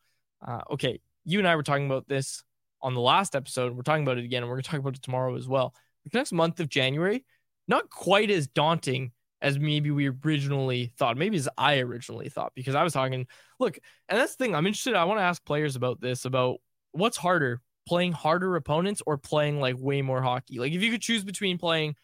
Uh, 0.46 0.62
okay, 0.72 1.00
you 1.24 1.40
and 1.40 1.48
I 1.48 1.56
were 1.56 1.64
talking 1.64 1.86
about 1.86 2.08
this 2.08 2.44
on 2.82 2.94
the 2.94 3.02
last 3.02 3.36
episode. 3.36 3.76
We're 3.76 3.84
talking 3.84 4.04
about 4.04 4.18
it 4.18 4.26
again, 4.26 4.44
and 4.44 4.50
we're 4.50 4.58
going 4.58 4.64
to 4.64 4.70
talk 4.70 4.80
about 4.80 4.96
it 4.96 5.02
tomorrow 5.02 5.36
as 5.36 5.48
well. 5.48 5.74
The 6.04 6.10
Canucks 6.10 6.32
month 6.32 6.60
of 6.60 6.70
January, 6.70 7.26
not 7.68 7.90
quite 7.90 8.30
as 8.30 8.48
daunting 8.48 9.12
as 9.42 9.60
maybe 9.60 9.92
we 9.92 10.10
originally 10.10 10.92
thought, 10.98 11.18
maybe 11.18 11.38
as 11.38 11.50
I 11.58 11.80
originally 11.80 12.30
thought, 12.30 12.54
because 12.56 12.76
I 12.76 12.84
was 12.84 12.94
talking, 12.94 13.28
look, 13.60 13.78
and 14.10 14.20
that's 14.20 14.36
the 14.36 14.44
thing. 14.44 14.56
I'm 14.56 14.66
interested. 14.66 14.96
I 14.96 15.04
want 15.06 15.20
to 15.20 15.24
ask 15.24 15.44
players 15.46 15.76
about 15.76 16.02
this 16.02 16.26
about 16.26 16.58
what's 16.92 17.18
harder, 17.18 17.62
playing 17.86 18.12
harder 18.12 18.56
opponents 18.56 19.02
or 19.06 19.18
playing 19.18 19.60
like 19.60 19.76
way 19.78 20.02
more 20.02 20.22
hockey. 20.22 20.60
Like 20.60 20.74
if 20.74 20.82
you 20.82 20.92
could 20.92 21.02
choose 21.02 21.24
between 21.24 21.58
playing 21.58 21.96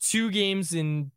two 0.00 0.30
games 0.30 0.74
in 0.74 1.10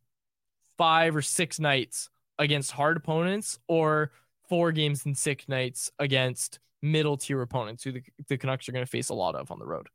five 0.78 1.16
or 1.16 1.22
six 1.22 1.60
nights 1.60 2.10
against 2.40 2.72
hard 2.72 2.98
opponents 2.98 3.60
or 3.68 4.12
four 4.50 4.72
games 4.72 5.06
in 5.06 5.16
six 5.16 5.48
nights 5.48 5.92
against 6.00 6.60
middle 6.82 7.18
tier 7.18 7.42
opponents 7.42 7.84
who 7.84 7.94
the, 7.94 8.04
the 8.28 8.38
Canucks 8.38 8.68
are 8.68 8.72
going 8.72 8.86
to 8.86 8.90
face 8.90 9.10
a 9.10 9.14
lot 9.14 9.36
of 9.36 9.52
on 9.52 9.60
the 9.60 9.66
road. 9.66 9.88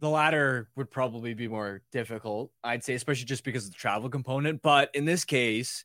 The 0.00 0.08
latter 0.08 0.70
would 0.76 0.90
probably 0.90 1.34
be 1.34 1.46
more 1.46 1.82
difficult, 1.92 2.50
I'd 2.64 2.82
say, 2.82 2.94
especially 2.94 3.26
just 3.26 3.44
because 3.44 3.66
of 3.66 3.72
the 3.72 3.76
travel 3.76 4.08
component. 4.08 4.62
But 4.62 4.90
in 4.94 5.04
this 5.04 5.24
case, 5.26 5.84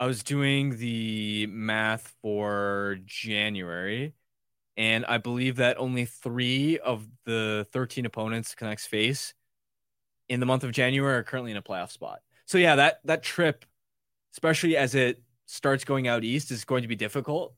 I 0.00 0.06
was 0.06 0.22
doing 0.22 0.78
the 0.78 1.46
math 1.48 2.14
for 2.22 2.98
January, 3.04 4.14
and 4.76 5.04
I 5.06 5.18
believe 5.18 5.56
that 5.56 5.78
only 5.78 6.04
three 6.04 6.78
of 6.78 7.06
the 7.24 7.66
13 7.72 8.06
opponents 8.06 8.54
Canucks 8.54 8.86
face 8.86 9.34
in 10.28 10.40
the 10.40 10.46
month 10.46 10.64
of 10.64 10.72
January 10.72 11.16
are 11.16 11.22
currently 11.22 11.50
in 11.50 11.56
a 11.56 11.62
playoff 11.62 11.90
spot. 11.90 12.20
So 12.46 12.58
yeah, 12.58 12.76
that 12.76 13.00
that 13.04 13.22
trip, 13.22 13.64
especially 14.32 14.76
as 14.76 14.94
it 14.94 15.22
starts 15.46 15.84
going 15.84 16.08
out 16.08 16.24
east, 16.24 16.50
is 16.50 16.64
going 16.64 16.82
to 16.82 16.88
be 16.88 16.96
difficult. 16.96 17.54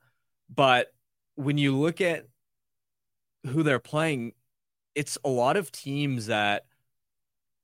But 0.52 0.92
when 1.36 1.58
you 1.58 1.76
look 1.76 2.00
at 2.00 2.26
who 3.46 3.62
they're 3.62 3.78
playing, 3.78 4.32
it's 4.94 5.18
a 5.24 5.28
lot 5.28 5.56
of 5.56 5.70
teams 5.72 6.26
that 6.26 6.66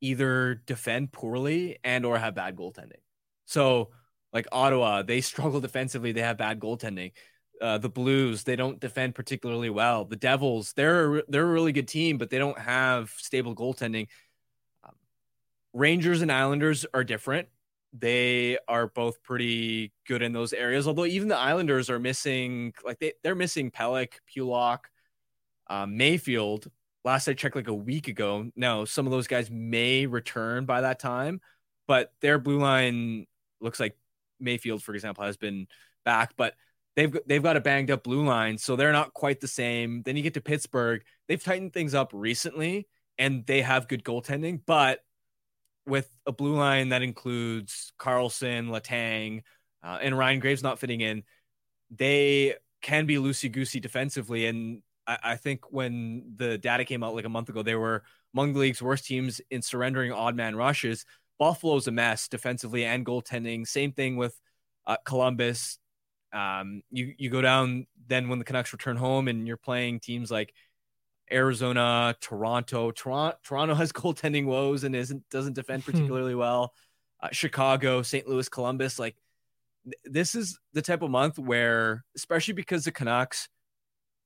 either 0.01 0.55
defend 0.67 1.13
poorly 1.13 1.79
and 1.85 2.05
or 2.05 2.19
have 2.19 2.35
bad 2.35 2.57
goaltending. 2.57 3.03
So 3.47 3.91
like 4.33 4.47
Ottawa, 4.53 5.03
they 5.03 5.21
struggle 5.21 5.61
defensively. 5.61 6.13
They 6.13 6.23
have 6.23 6.39
bad 6.39 6.61
goaltending. 6.61 7.13
Uh, 7.61 7.79
the 7.79 7.91
Blues, 7.91 8.45
they 8.45 8.57
don't 8.57 8.81
defend 8.81 9.15
particularly 9.15 9.69
well. 9.69 10.05
The 10.07 10.17
Devils, 10.17 10.73
they're 10.75 11.19
a, 11.19 11.23
they're 11.29 11.43
a 11.49 11.53
really 11.53 11.73
good 11.73 11.89
team, 11.89 12.17
but 12.17 12.31
they 12.31 12.39
don't 12.39 12.59
have 12.59 13.11
stable 13.19 13.55
goaltending. 13.55 14.09
Um, 14.83 14.95
Rangers 15.75 16.23
and 16.23 16.33
Islanders 16.33 16.87
are 16.95 17.05
different. 17.05 17.49
They 17.93 18.57
are 18.69 18.87
both 18.87 19.23
pretty 19.23 19.93
good 20.07 20.23
in 20.23 20.33
those 20.33 20.53
areas. 20.53 20.87
Although 20.87 21.07
even 21.07 21.29
the 21.29 21.37
Islanders 21.37 21.91
are 21.91 21.99
missing, 21.99 22.73
like 22.85 22.99
they 22.99 23.13
they're 23.23 23.35
missing 23.35 23.71
Pelech, 23.71 24.13
Pulock, 24.33 24.91
um, 25.69 25.97
Mayfield. 25.97 26.71
Last 27.05 27.29
I 27.29 27.35
checked, 27.35 27.57
like 27.57 27.69
a 27.69 27.75
week 27.75 28.09
ago. 28.09 28.51
Now 28.57 28.85
some 28.85 29.07
of 29.07 29.11
those 29.11 29.27
guys 29.27 29.51
may 29.51 30.07
return 30.07 30.67
by 30.67 30.83
that 30.83 30.99
time, 30.99 31.41
but 31.87 32.13
their 32.21 32.39
blue 32.39 32.59
line 32.59 33.27
looks 33.61 33.81
like 33.81 33.97
Mayfield, 34.39 34.83
for 34.83 34.95
example, 34.95 35.25
has 35.25 35.37
been 35.37 35.67
back, 36.05 36.35
but 36.37 36.55
they've 36.97 37.17
they've 37.27 37.43
got 37.43 37.57
a 37.57 37.61
banged 37.61 37.91
up 37.91 38.05
blue 38.05 38.25
line, 38.25 38.59
so 38.59 38.77
they're 38.77 38.93
not 38.93 39.15
quite 39.15 39.41
the 39.41 39.49
same. 39.49 40.03
Then 40.03 40.17
you 40.17 40.23
get 40.23 40.35
to 40.35 40.41
Pittsburgh, 40.41 41.03
they've 41.29 41.43
tightened 41.43 41.73
things 41.73 41.95
up 41.95 42.11
recently, 42.13 42.89
and 43.19 43.47
they 43.47 43.63
have 43.63 43.89
good 43.89 44.05
goaltending, 44.05 44.61
but 44.67 45.01
with 45.87 46.11
a 46.27 46.33
blue 46.33 46.55
line 46.55 46.91
that 46.91 47.03
includes 47.03 47.93
Karlsson, 47.99 48.69
Letang, 48.69 49.43
uh, 49.83 49.99
and 50.01 50.17
Ryan 50.17 50.41
Graves 50.41 50.63
not 50.63 50.79
fitting 50.79 51.01
in, 51.01 51.23
they 51.91 52.55
can 52.83 53.07
be 53.07 53.17
loosey 53.17 53.51
goosey 53.51 53.81
defensively. 53.81 54.47
And 54.47 54.83
I, 55.07 55.19
I 55.23 55.37
think 55.37 55.73
when 55.73 56.35
the 56.37 56.59
data 56.59 56.85
came 56.85 57.03
out 57.03 57.15
like 57.15 57.25
a 57.25 57.31
month 57.31 57.49
ago, 57.49 57.63
they 57.63 57.75
were 57.75 58.05
among 58.35 58.53
the 58.53 58.61
league's 58.61 58.83
worst 58.83 59.07
teams 59.07 59.41
in 59.51 59.63
surrendering 59.63 60.13
odd 60.13 60.37
man 60.37 60.55
rushes. 60.55 61.05
Buffalo's 61.39 61.89
a 61.89 61.91
mess 61.91 62.29
defensively 62.29 62.85
and 62.85 63.05
goaltending. 63.05 63.67
Same 63.67 63.93
thing 63.93 64.17
with 64.17 64.39
uh, 64.87 64.97
Columbus. 65.05 65.79
Um, 66.33 66.83
you 66.91 67.15
you 67.19 67.31
go 67.31 67.41
down 67.41 67.87
then 68.07 68.29
when 68.29 68.39
the 68.39 68.45
Canucks 68.45 68.73
return 68.73 68.97
home 68.97 69.29
and 69.29 69.47
you're 69.47 69.57
playing 69.57 70.01
teams 70.01 70.31
like 70.31 70.53
Arizona, 71.31 72.15
Toronto. 72.21 72.91
Toronto 72.91 73.37
Toronto 73.43 73.75
has 73.75 73.93
goaltending 73.93 74.47
woes 74.47 74.85
and 74.85 74.95
isn't 74.95 75.29
doesn't 75.31 75.55
defend 75.55 75.83
Hmm. 75.85 75.93
particularly 75.93 76.35
well. 76.35 76.75
Uh, 77.23 77.29
Chicago, 77.33 78.03
St. 78.03 78.27
Louis, 78.29 78.49
Columbus. 78.49 78.99
Like 78.99 79.17
th- 79.85 79.95
this 80.05 80.35
is 80.35 80.59
the 80.73 80.83
type 80.83 81.03
of 81.03 81.11
month 81.11 81.39
where, 81.39 82.05
especially 82.17 82.55
because 82.55 82.85
the 82.85 82.93
Canucks 82.93 83.49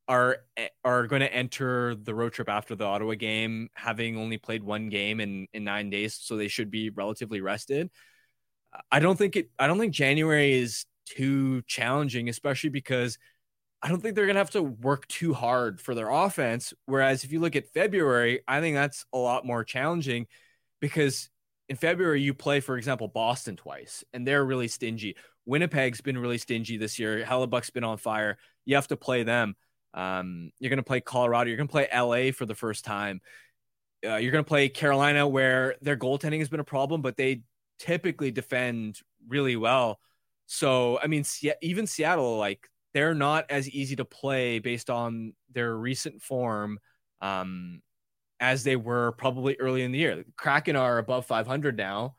are 0.07 0.39
eh, 0.57 0.69
are 0.85 1.07
going 1.07 1.21
to 1.21 1.33
enter 1.33 1.95
the 1.95 2.15
road 2.15 2.33
trip 2.35 2.49
after 2.49 2.75
the 2.77 2.85
Ottawa 2.85 3.15
game, 3.15 3.69
having 3.75 4.17
only 4.17 4.37
played 4.39 4.63
one 4.63 4.89
game 4.91 5.21
in 5.21 5.49
in 5.53 5.65
nine 5.65 5.91
days, 5.91 6.15
so 6.21 6.37
they 6.37 6.49
should 6.49 6.71
be 6.71 6.91
relatively 6.91 7.41
rested. 7.41 7.91
I 8.91 9.01
don't 9.01 9.17
think 9.17 9.37
it. 9.37 9.51
I 9.59 9.67
don't 9.67 9.79
think 9.79 9.95
January 9.95 10.53
is 10.53 10.85
too 11.07 11.63
challenging, 11.63 12.29
especially 12.29 12.71
because 12.71 13.19
I 13.83 13.89
don't 13.89 14.01
think 14.01 14.15
they're 14.15 14.27
going 14.27 14.37
to 14.37 14.41
have 14.41 14.51
to 14.53 14.63
work 14.63 15.07
too 15.09 15.35
hard 15.35 15.81
for 15.81 15.95
their 15.95 16.09
offense. 16.09 16.73
Whereas 16.87 17.25
if 17.25 17.33
you 17.33 17.41
look 17.41 17.55
at 17.55 17.69
February, 17.75 18.41
I 18.49 18.61
think 18.61 18.77
that's 18.77 19.05
a 19.13 19.19
lot 19.19 19.45
more 19.45 19.63
challenging 19.63 20.27
because 20.81 21.29
in 21.69 21.77
February 21.77 22.23
you 22.23 22.35
play, 22.35 22.61
for 22.61 22.77
example, 22.77 23.09
Boston 23.09 23.57
twice, 23.57 24.05
and 24.13 24.27
they're 24.27 24.45
really 24.45 24.69
stingy. 24.69 25.17
Winnipeg's 25.47 26.01
been 26.01 26.17
really 26.17 26.39
stingy 26.39 26.77
this 26.77 26.99
year. 26.99 27.25
Hellebuyck's 27.25 27.71
been 27.71 27.85
on 27.85 27.99
fire. 27.99 28.39
You 28.65 28.77
have 28.77 28.89
to 28.89 28.97
play 28.97 29.23
them. 29.23 29.55
Um, 29.93 30.51
you're 30.59 30.71
going 30.71 30.79
to 30.79 30.83
play 30.83 31.01
Colorado. 31.01 31.49
You're 31.49 31.57
going 31.57 31.69
to 31.69 31.73
play 31.73 31.89
LA 31.95 32.33
for 32.33 32.47
the 32.47 32.55
first 32.55 32.85
time. 32.85 33.21
Uh, 34.05 34.17
you're 34.17 34.33
going 34.33 34.45
to 34.45 34.49
play 34.49 34.69
Carolina, 34.69 35.27
where 35.27 35.77
their 35.81 35.97
goaltending 35.97 36.41
has 36.41 36.49
been 36.49 36.61
a 36.61 36.65
problem, 36.65 37.01
but 37.01 37.17
they 37.17 37.43
typically 37.79 38.31
defend 38.31 38.99
really 39.29 39.57
well. 39.57 40.01
So, 40.47 40.99
I 41.03 41.07
mean, 41.07 41.25
even 41.63 41.87
Seattle, 41.87 42.39
like 42.39 42.69
they're 42.93 43.15
not 43.15 43.47
as 43.51 43.69
easy 43.69 43.97
to 43.97 44.05
play 44.05 44.59
based 44.59 44.91
on 44.91 45.35
their 45.53 45.77
recent 45.77 46.23
form 46.23 46.79
um, 47.21 47.83
as 48.41 48.65
they 48.65 48.77
were 48.77 49.13
probably 49.13 49.57
early 49.59 49.83
in 49.83 49.93
the 49.93 49.99
year. 49.99 50.25
Kraken 50.37 50.77
are 50.77 50.99
above 50.99 51.27
500 51.27 51.77
now. 51.77 52.15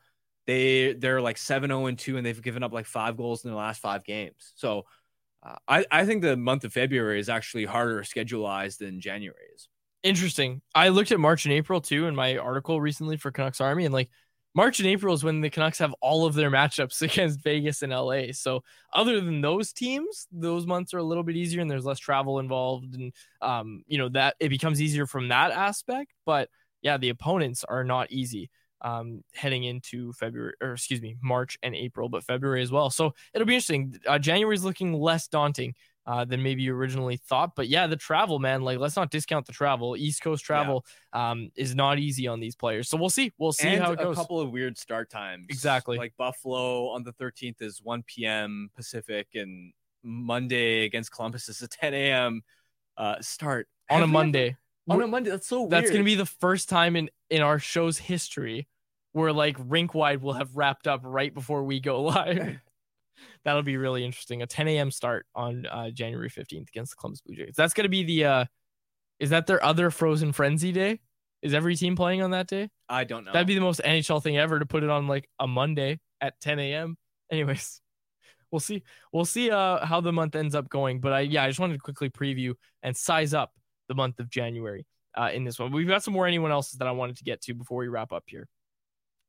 They 0.46 0.92
they're 0.92 1.20
like 1.20 1.36
7-0 1.36 1.88
and 1.88 1.98
2 1.98 2.16
and 2.16 2.24
they've 2.24 2.40
given 2.40 2.62
up 2.62 2.72
like 2.72 2.86
5 2.86 3.16
goals 3.16 3.44
in 3.44 3.50
the 3.50 3.56
last 3.56 3.80
5 3.80 4.04
games. 4.04 4.52
So, 4.56 4.84
uh, 5.42 5.56
I 5.66 5.84
I 5.90 6.06
think 6.06 6.22
the 6.22 6.36
month 6.36 6.64
of 6.64 6.72
February 6.72 7.18
is 7.20 7.28
actually 7.28 7.64
harder 7.64 8.02
scheduleized 8.02 8.78
than 8.78 9.00
January 9.00 9.42
is. 9.54 9.68
Interesting. 10.02 10.62
I 10.74 10.90
looked 10.90 11.10
at 11.10 11.18
March 11.18 11.46
and 11.46 11.52
April 11.52 11.80
too 11.80 12.06
in 12.06 12.14
my 12.14 12.36
article 12.36 12.80
recently 12.80 13.16
for 13.16 13.32
Canucks 13.32 13.60
Army, 13.60 13.84
and 13.84 13.94
like 13.94 14.08
March 14.56 14.78
and 14.80 14.88
April 14.88 15.12
is 15.12 15.22
when 15.22 15.42
the 15.42 15.50
Canucks 15.50 15.78
have 15.80 15.94
all 16.00 16.24
of 16.24 16.34
their 16.34 16.50
matchups 16.50 17.02
against 17.12 17.42
Vegas 17.42 17.82
and 17.82 17.92
LA. 17.92 18.32
So 18.32 18.64
other 18.94 19.20
than 19.20 19.42
those 19.42 19.70
teams, 19.74 20.26
those 20.32 20.66
months 20.66 20.94
are 20.94 20.98
a 20.98 21.02
little 21.02 21.22
bit 21.22 21.36
easier 21.36 21.60
and 21.60 21.70
there's 21.70 21.84
less 21.84 21.98
travel 21.98 22.38
involved, 22.38 22.94
and 22.94 23.12
um, 23.42 23.84
you 23.86 23.98
know 23.98 24.08
that 24.08 24.34
it 24.40 24.48
becomes 24.48 24.80
easier 24.80 25.06
from 25.06 25.28
that 25.28 25.52
aspect. 25.52 26.14
But 26.24 26.48
yeah, 26.80 26.96
the 26.96 27.10
opponents 27.10 27.62
are 27.64 27.84
not 27.84 28.10
easy 28.10 28.50
um 28.82 29.24
heading 29.34 29.64
into 29.64 30.12
February 30.12 30.52
or 30.60 30.72
excuse 30.72 31.00
me 31.00 31.16
March 31.22 31.58
and 31.62 31.74
April, 31.74 32.08
but 32.08 32.24
February 32.24 32.62
as 32.62 32.72
well. 32.72 32.88
So 32.90 33.14
it'll 33.34 33.46
be 33.46 33.54
interesting. 33.54 33.98
Uh, 34.06 34.18
January 34.18 34.54
is 34.54 34.64
looking 34.64 34.92
less 34.92 35.28
daunting 35.28 35.74
uh, 36.06 36.24
than 36.24 36.42
maybe 36.42 36.62
you 36.62 36.74
originally 36.74 37.16
thought. 37.16 37.52
But 37.56 37.68
yeah, 37.68 37.86
the 37.86 37.96
travel, 37.96 38.38
man, 38.38 38.62
like 38.62 38.78
let's 38.78 38.96
not 38.96 39.10
discount 39.10 39.46
the 39.46 39.52
travel. 39.52 39.96
East 39.96 40.22
Coast 40.22 40.44
travel 40.44 40.84
um, 41.12 41.50
is 41.56 41.74
not 41.74 41.98
easy 41.98 42.28
on 42.28 42.38
these 42.40 42.54
players. 42.54 42.88
So 42.88 42.96
we'll 42.96 43.10
see. 43.10 43.32
We'll 43.38 43.52
see 43.52 43.68
and 43.68 43.82
how 43.82 43.92
it 43.92 44.00
a 44.00 44.04
goes. 44.04 44.16
couple 44.16 44.40
of 44.40 44.50
weird 44.50 44.78
start 44.78 45.10
times. 45.10 45.46
Exactly. 45.48 45.98
Like 45.98 46.12
Buffalo 46.16 46.88
on 46.88 47.02
the 47.02 47.12
13th 47.14 47.60
is 47.60 47.80
1 47.82 48.04
p.m. 48.06 48.70
Pacific, 48.76 49.28
and 49.34 49.72
Monday 50.02 50.84
against 50.84 51.10
Columbus 51.10 51.48
is 51.48 51.60
a 51.62 51.68
10 51.68 51.92
a.m. 51.94 52.42
Uh, 52.96 53.16
start 53.20 53.68
on 53.90 53.98
a 53.98 54.00
Have 54.00 54.08
we 54.08 54.12
Monday. 54.12 54.46
ever- 54.48 54.58
on 54.88 55.02
a 55.02 55.06
Monday. 55.08 55.30
That's 55.30 55.48
so 55.48 55.62
weird. 55.62 55.72
That's 55.72 55.90
going 55.90 56.02
to 56.02 56.04
be 56.04 56.14
the 56.14 56.26
first 56.26 56.68
time 56.68 56.94
in 56.94 57.10
in 57.28 57.42
our 57.42 57.58
show's 57.58 57.98
history 57.98 58.68
where 59.12 59.32
like 59.32 59.56
rink 59.58 59.94
wide 59.94 60.22
will 60.22 60.34
have 60.34 60.54
wrapped 60.54 60.86
up 60.86 61.00
right 61.02 61.34
before 61.34 61.64
we 61.64 61.80
go 61.80 62.02
live. 62.02 62.58
That'll 63.44 63.62
be 63.62 63.76
really 63.76 64.04
interesting. 64.04 64.42
A 64.42 64.46
10 64.46 64.68
a.m. 64.68 64.90
start 64.90 65.26
on 65.34 65.66
uh, 65.66 65.90
January 65.90 66.30
15th 66.30 66.68
against 66.68 66.92
the 66.92 66.96
Columbus 66.96 67.20
Blue 67.20 67.36
Jays. 67.36 67.54
That's 67.56 67.74
going 67.74 67.84
to 67.84 67.88
be 67.88 68.02
the. 68.04 68.24
uh 68.24 68.44
Is 69.18 69.30
that 69.30 69.46
their 69.46 69.62
other 69.64 69.90
Frozen 69.90 70.32
Frenzy 70.32 70.72
day? 70.72 71.00
Is 71.42 71.54
every 71.54 71.76
team 71.76 71.96
playing 71.96 72.22
on 72.22 72.30
that 72.32 72.46
day? 72.48 72.68
I 72.88 73.04
don't 73.04 73.24
know. 73.24 73.32
That'd 73.32 73.46
be 73.46 73.54
the 73.54 73.60
most 73.60 73.80
NHL 73.84 74.22
thing 74.22 74.36
ever 74.38 74.58
to 74.58 74.66
put 74.66 74.82
it 74.82 74.90
on 74.90 75.06
like 75.06 75.28
a 75.38 75.46
Monday 75.46 76.00
at 76.20 76.40
10 76.40 76.58
a.m. 76.58 76.96
Anyways, 77.30 77.80
we'll 78.50 78.60
see. 78.60 78.82
We'll 79.12 79.24
see 79.24 79.50
uh, 79.50 79.84
how 79.84 80.00
the 80.00 80.12
month 80.12 80.34
ends 80.34 80.54
up 80.54 80.68
going. 80.68 81.00
But 81.00 81.12
I, 81.12 81.20
yeah, 81.20 81.44
I 81.44 81.48
just 81.48 81.60
wanted 81.60 81.74
to 81.74 81.80
quickly 81.80 82.10
preview 82.10 82.54
and 82.82 82.96
size 82.96 83.34
up 83.34 83.52
the 83.88 83.94
month 83.94 84.18
of 84.18 84.28
January. 84.30 84.86
uh, 85.16 85.30
in 85.32 85.44
this 85.44 85.58
one. 85.58 85.72
We've 85.72 85.86
got 85.88 86.02
some 86.02 86.14
more 86.14 86.26
anyone 86.26 86.50
else's 86.50 86.78
that 86.78 86.88
I 86.88 86.92
wanted 86.92 87.16
to 87.18 87.24
get 87.24 87.40
to 87.42 87.54
before 87.54 87.78
we 87.78 87.88
wrap 87.88 88.12
up 88.12 88.24
here. 88.26 88.48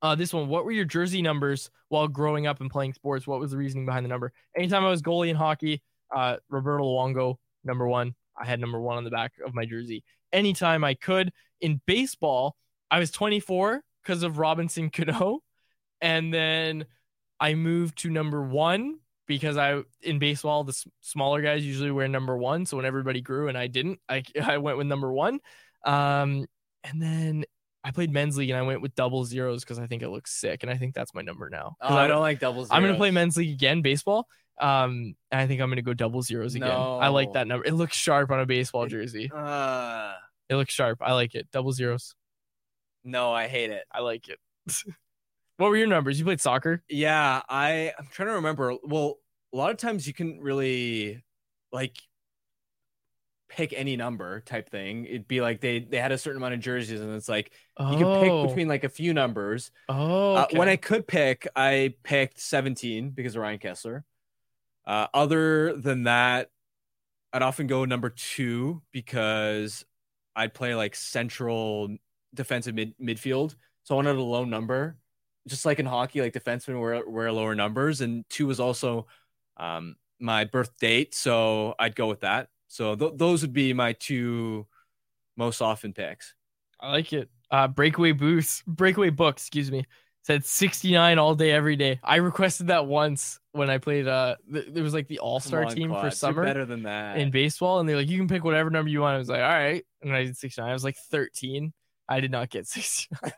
Uh, 0.02 0.16
this 0.16 0.34
one, 0.34 0.48
what 0.48 0.66
were 0.66 0.72
your 0.72 0.86
jersey 0.86 1.22
numbers 1.22 1.70
while 1.90 2.08
growing 2.08 2.46
up 2.46 2.62
and 2.62 2.70
playing 2.70 2.94
sports? 2.94 3.26
What 3.26 3.40
was 3.40 3.52
the 3.52 3.58
reasoning 3.58 3.86
behind 3.86 4.06
the 4.06 4.10
number? 4.10 4.32
Anytime 4.56 4.86
I 4.86 4.90
was 4.90 5.02
goalie 5.02 5.30
in 5.30 5.36
hockey, 5.36 5.82
uh, 6.16 6.38
Roberto 6.50 6.84
Luongo, 6.84 7.36
number 7.64 7.88
one. 7.88 8.16
I 8.40 8.46
had 8.46 8.60
number 8.60 8.80
one 8.80 8.98
on 8.98 9.04
the 9.04 9.10
back 9.10 9.34
of 9.44 9.56
my 9.56 9.66
jersey. 9.66 10.04
Anytime 10.32 10.84
I 10.84 10.94
could. 10.94 11.32
In 11.60 11.82
baseball, 11.88 12.56
I 12.92 13.00
was 13.00 13.10
24 13.10 13.82
because 14.04 14.24
of 14.24 14.38
Robinson 14.38 14.90
Cano. 14.92 15.40
And 16.02 16.32
then 16.32 16.86
I 17.40 17.56
moved 17.56 17.98
to 18.00 18.10
number 18.10 18.42
one 18.42 19.00
because 19.28 19.58
I 19.58 19.82
in 20.02 20.20
baseball 20.20 20.64
the 20.64 20.72
s- 20.72 20.88
smaller 21.02 21.42
guys 21.42 21.66
usually 21.66 21.92
wear 21.92 22.08
number 22.08 22.38
one. 22.38 22.66
So 22.66 22.78
when 22.78 22.86
everybody 22.86 23.22
grew 23.22 23.48
and 23.48 23.58
I 23.58 23.68
didn't, 23.68 24.00
I 24.08 24.24
I 24.42 24.58
went 24.60 24.78
with 24.78 24.88
number 24.88 25.12
one. 25.12 25.40
Um, 25.84 26.46
and 26.84 27.02
then 27.02 27.46
I 27.84 27.92
played 27.92 28.12
men's 28.12 28.38
league 28.38 28.50
and 28.50 28.58
I 28.58 28.64
went 28.64 28.82
with 28.82 28.96
double 28.96 29.24
zeros 29.24 29.64
because 29.64 29.80
I 29.80 29.88
think 29.88 30.02
it 30.04 30.10
looks 30.10 30.32
sick 30.34 30.64
and 30.64 30.72
I 30.72 30.76
think 30.78 30.94
that's 30.94 31.14
my 31.14 31.22
number 31.22 31.50
now. 31.50 31.78
Oh, 31.82 31.96
I 31.96 32.08
don't 32.08 32.20
like 32.22 32.40
double 32.40 32.66
zeros. 32.66 32.70
I'm 32.72 32.82
gonna 32.84 32.98
play 32.98 33.12
men's 33.12 33.38
league 33.38 33.54
again, 33.54 33.82
baseball. 33.82 34.28
Um, 34.60 35.16
and 35.32 35.42
I 35.42 35.48
think 35.48 35.62
I'm 35.62 35.70
gonna 35.70 35.82
go 35.84 35.94
double 35.94 36.22
zeros 36.22 36.56
again. 36.56 36.70
I 36.72 37.08
like 37.10 37.34
that 37.34 37.48
number. 37.48 37.66
It 37.66 37.74
looks 37.74 37.96
sharp 37.96 38.32
on 38.32 38.40
a 38.40 38.46
baseball 38.46 38.88
jersey. 38.88 39.30
Uh, 39.34 40.14
It 40.50 40.56
looks 40.56 40.74
sharp. 40.74 41.00
I 41.02 41.14
like 41.14 41.36
it. 41.36 41.48
Double 41.52 41.72
zeros. 41.72 42.16
no, 43.04 43.32
I 43.32 43.48
hate 43.48 43.70
it. 43.70 43.84
I 43.92 44.02
like 44.02 44.28
it. 44.28 44.40
what 45.58 45.70
were 45.70 45.78
your 45.78 45.88
numbers? 45.88 46.20
You 46.20 46.26
played 46.26 46.42
soccer? 46.42 46.84
Yeah, 46.90 47.42
I 47.48 47.94
I'm 47.98 48.08
trying 48.12 48.28
to 48.30 48.34
remember. 48.36 48.76
Well, 48.84 49.16
a 49.54 49.58
lot 49.58 49.72
of 49.72 49.78
times 49.78 50.06
you 50.08 50.14
can 50.14 50.40
really 50.42 51.24
like 51.72 51.96
pick 53.50 53.74
any 53.74 53.96
number 53.96 54.42
type 54.42 54.70
thing. 54.70 55.06
It'd 55.06 55.28
be 55.28 55.42
like 55.42 55.62
they 55.62 55.80
they 55.80 55.98
had 55.98 56.12
a 56.12 56.18
certain 56.18 56.38
amount 56.38 56.54
of 56.56 56.60
jerseys, 56.60 57.00
and 57.02 57.14
it's 57.16 57.30
like 57.30 57.52
you 57.80 57.98
could 57.98 58.22
pick 58.22 58.48
between 58.50 58.68
like 58.68 58.84
a 58.84 58.90
few 58.90 59.14
numbers. 59.14 59.72
Oh, 59.90 60.36
Uh, 60.36 60.48
when. 60.52 60.68
I 60.70 60.76
could 60.76 61.08
pick, 61.08 61.48
I 61.56 61.94
picked 62.04 62.40
17 62.40 63.12
because 63.12 63.36
of 63.36 63.42
Ryan 63.42 63.60
Kesler. 63.60 64.04
Uh, 64.86 65.08
other 65.14 65.76
than 65.78 66.04
that, 66.04 66.50
I'd 67.34 67.42
often 67.42 67.68
go 67.68 67.86
number 67.86 68.10
two 68.10 68.82
because 68.92 69.86
I'd 70.36 70.54
play 70.54 70.76
like 70.76 70.96
central 70.96 71.90
defensive 72.34 72.76
mid- 72.76 72.98
midfield. 73.00 73.56
So 73.84 73.96
I 73.96 73.98
wanted 73.98 74.16
a 74.18 74.22
low 74.22 74.46
number, 74.46 74.98
just 75.48 75.66
like 75.66 75.80
in 75.80 75.86
hockey, 75.86 76.22
like 76.22 76.34
defensemen 76.34 76.80
wear, 76.80 77.08
wear 77.08 77.32
lower 77.32 77.56
numbers. 77.56 78.02
And 78.02 78.24
two 78.30 78.48
was 78.48 78.60
also 78.60 79.08
um, 79.58 79.96
my 80.20 80.44
birth 80.46 80.78
date. 80.80 81.16
So 81.16 81.76
I'd 81.80 81.96
go 81.96 82.08
with 82.08 82.22
that. 82.22 82.50
So 82.68 82.96
th- 82.96 83.14
those 83.16 83.42
would 83.42 83.54
be 83.54 83.74
my 83.74 83.94
two 83.94 84.68
most 85.36 85.62
often 85.62 85.94
picks. 85.94 86.34
I 86.80 86.92
like 86.92 87.14
it. 87.14 87.30
Uh, 87.50 87.68
breakaway 87.68 88.12
booths, 88.12 88.64
breakaway 88.68 89.10
book, 89.10 89.36
excuse 89.36 89.72
me, 89.72 89.86
said 90.24 90.44
69 90.46 91.18
all 91.18 91.34
day, 91.36 91.52
every 91.52 91.76
day. 91.78 92.00
I 92.04 92.18
requested 92.18 92.68
that 92.68 92.86
once 92.86 93.40
when 93.54 93.70
I 93.70 93.78
played. 93.78 94.08
Uh, 94.08 94.36
th- 94.52 94.68
there 94.72 94.84
was 94.84 94.94
like 94.94 95.08
the 95.08 95.20
all 95.20 95.40
star 95.40 95.66
team 95.66 95.90
for 95.90 96.02
you're 96.02 96.12
summer 96.12 96.44
better 96.44 96.66
than 96.66 96.84
that. 96.84 97.18
in 97.18 97.32
baseball, 97.32 97.80
and 97.80 97.88
they're 97.88 97.96
like, 97.96 98.10
you 98.10 98.18
can 98.18 98.28
pick 98.28 98.44
whatever 98.44 98.70
number 98.70 98.90
you 98.90 99.02
want. 99.02 99.16
I 99.16 99.18
was 99.20 99.30
like, 99.30 99.42
all 99.42 99.48
right, 99.48 99.86
and 100.02 100.14
I 100.14 100.26
did 100.26 100.38
69. 100.38 100.70
I 100.70 100.74
was 100.74 100.84
like 100.84 100.98
13. 101.10 101.74
I 102.10 102.20
did 102.20 102.32
not 102.32 102.50
get 102.50 102.68
69. 102.68 103.32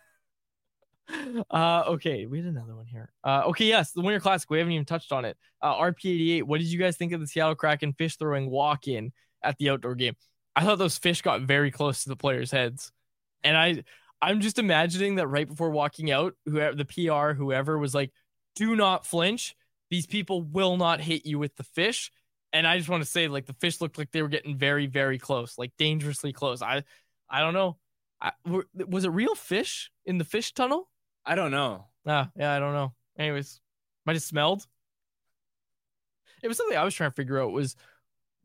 Uh, 1.50 1.84
okay, 1.88 2.26
we 2.26 2.40
had 2.40 2.48
another 2.48 2.76
one 2.76 2.86
here. 2.86 3.12
Uh, 3.24 3.44
okay, 3.48 3.66
yes, 3.66 3.92
the 3.92 4.02
Winter 4.02 4.20
Classic. 4.20 4.50
We 4.50 4.58
haven't 4.58 4.74
even 4.74 4.86
touched 4.86 5.12
on 5.12 5.26
it. 5.26 5.38
Uh, 5.62 5.76
RP88. 5.76 6.44
What 6.44 6.60
did 6.60 6.68
you 6.68 6.80
guys 6.80 6.98
think 6.98 7.14
of 7.14 7.20
the 7.20 7.28
Seattle 7.28 7.56
Kraken 7.56 7.94
fish 7.94 8.18
throwing 8.18 8.50
walk 8.50 8.88
in 8.88 9.12
at 9.44 9.58
the 9.58 9.70
outdoor 9.70 9.96
game? 9.96 10.16
I 10.56 10.64
thought 10.64 10.78
those 10.78 10.98
fish 10.98 11.22
got 11.22 11.42
very 11.42 11.72
close 11.72 12.04
to 12.04 12.10
the 12.10 12.16
players' 12.16 12.52
heads, 12.52 12.92
and 13.44 13.58
I, 13.58 13.84
I'm 14.22 14.42
just 14.42 14.60
imagining 14.60 15.16
that 15.16 15.28
right 15.28 15.48
before 15.48 15.70
walking 15.70 16.12
out, 16.12 16.36
whoever 16.46 16.76
the 16.76 16.86
PR, 16.86 17.34
whoever 17.34 17.78
was 17.78 17.96
like, 17.96 18.12
"Do 18.56 18.76
not 18.76 19.06
flinch. 19.06 19.56
These 19.90 20.08
people 20.08 20.42
will 20.42 20.78
not 20.78 21.02
hit 21.02 21.26
you 21.26 21.40
with 21.40 21.56
the 21.56 21.64
fish." 21.64 22.12
And 22.52 22.66
I 22.66 22.78
just 22.78 22.90
want 22.90 23.04
to 23.04 23.10
say, 23.10 23.28
like, 23.28 23.46
the 23.46 23.54
fish 23.54 23.80
looked 23.80 23.98
like 23.98 24.12
they 24.12 24.24
were 24.24 24.28
getting 24.28 24.58
very, 24.58 24.88
very 24.88 25.20
close, 25.20 25.58
like 25.58 25.72
dangerously 25.78 26.34
close. 26.34 26.64
I, 26.64 26.84
I 27.30 27.42
don't 27.42 27.54
know. 27.54 27.78
I, 28.22 28.32
was 28.46 29.06
it 29.06 29.12
real 29.12 29.36
fish 29.36 29.92
in 30.06 30.18
the 30.18 30.26
fish 30.26 30.52
tunnel? 30.54 30.90
I 31.30 31.36
don't 31.36 31.52
know. 31.52 31.86
Ah, 32.08 32.32
yeah, 32.36 32.54
I 32.54 32.60
don't 32.60 32.74
know. 32.74 32.92
Anyways, 33.16 33.62
might 34.04 34.16
have 34.16 34.24
smelled. 34.24 34.66
It 36.42 36.48
was 36.48 36.58
something 36.58 36.76
I 36.76 36.84
was 36.84 36.96
trying 36.96 37.12
to 37.12 37.16
figure 37.16 37.40
out. 37.40 37.52
Was 37.52 37.76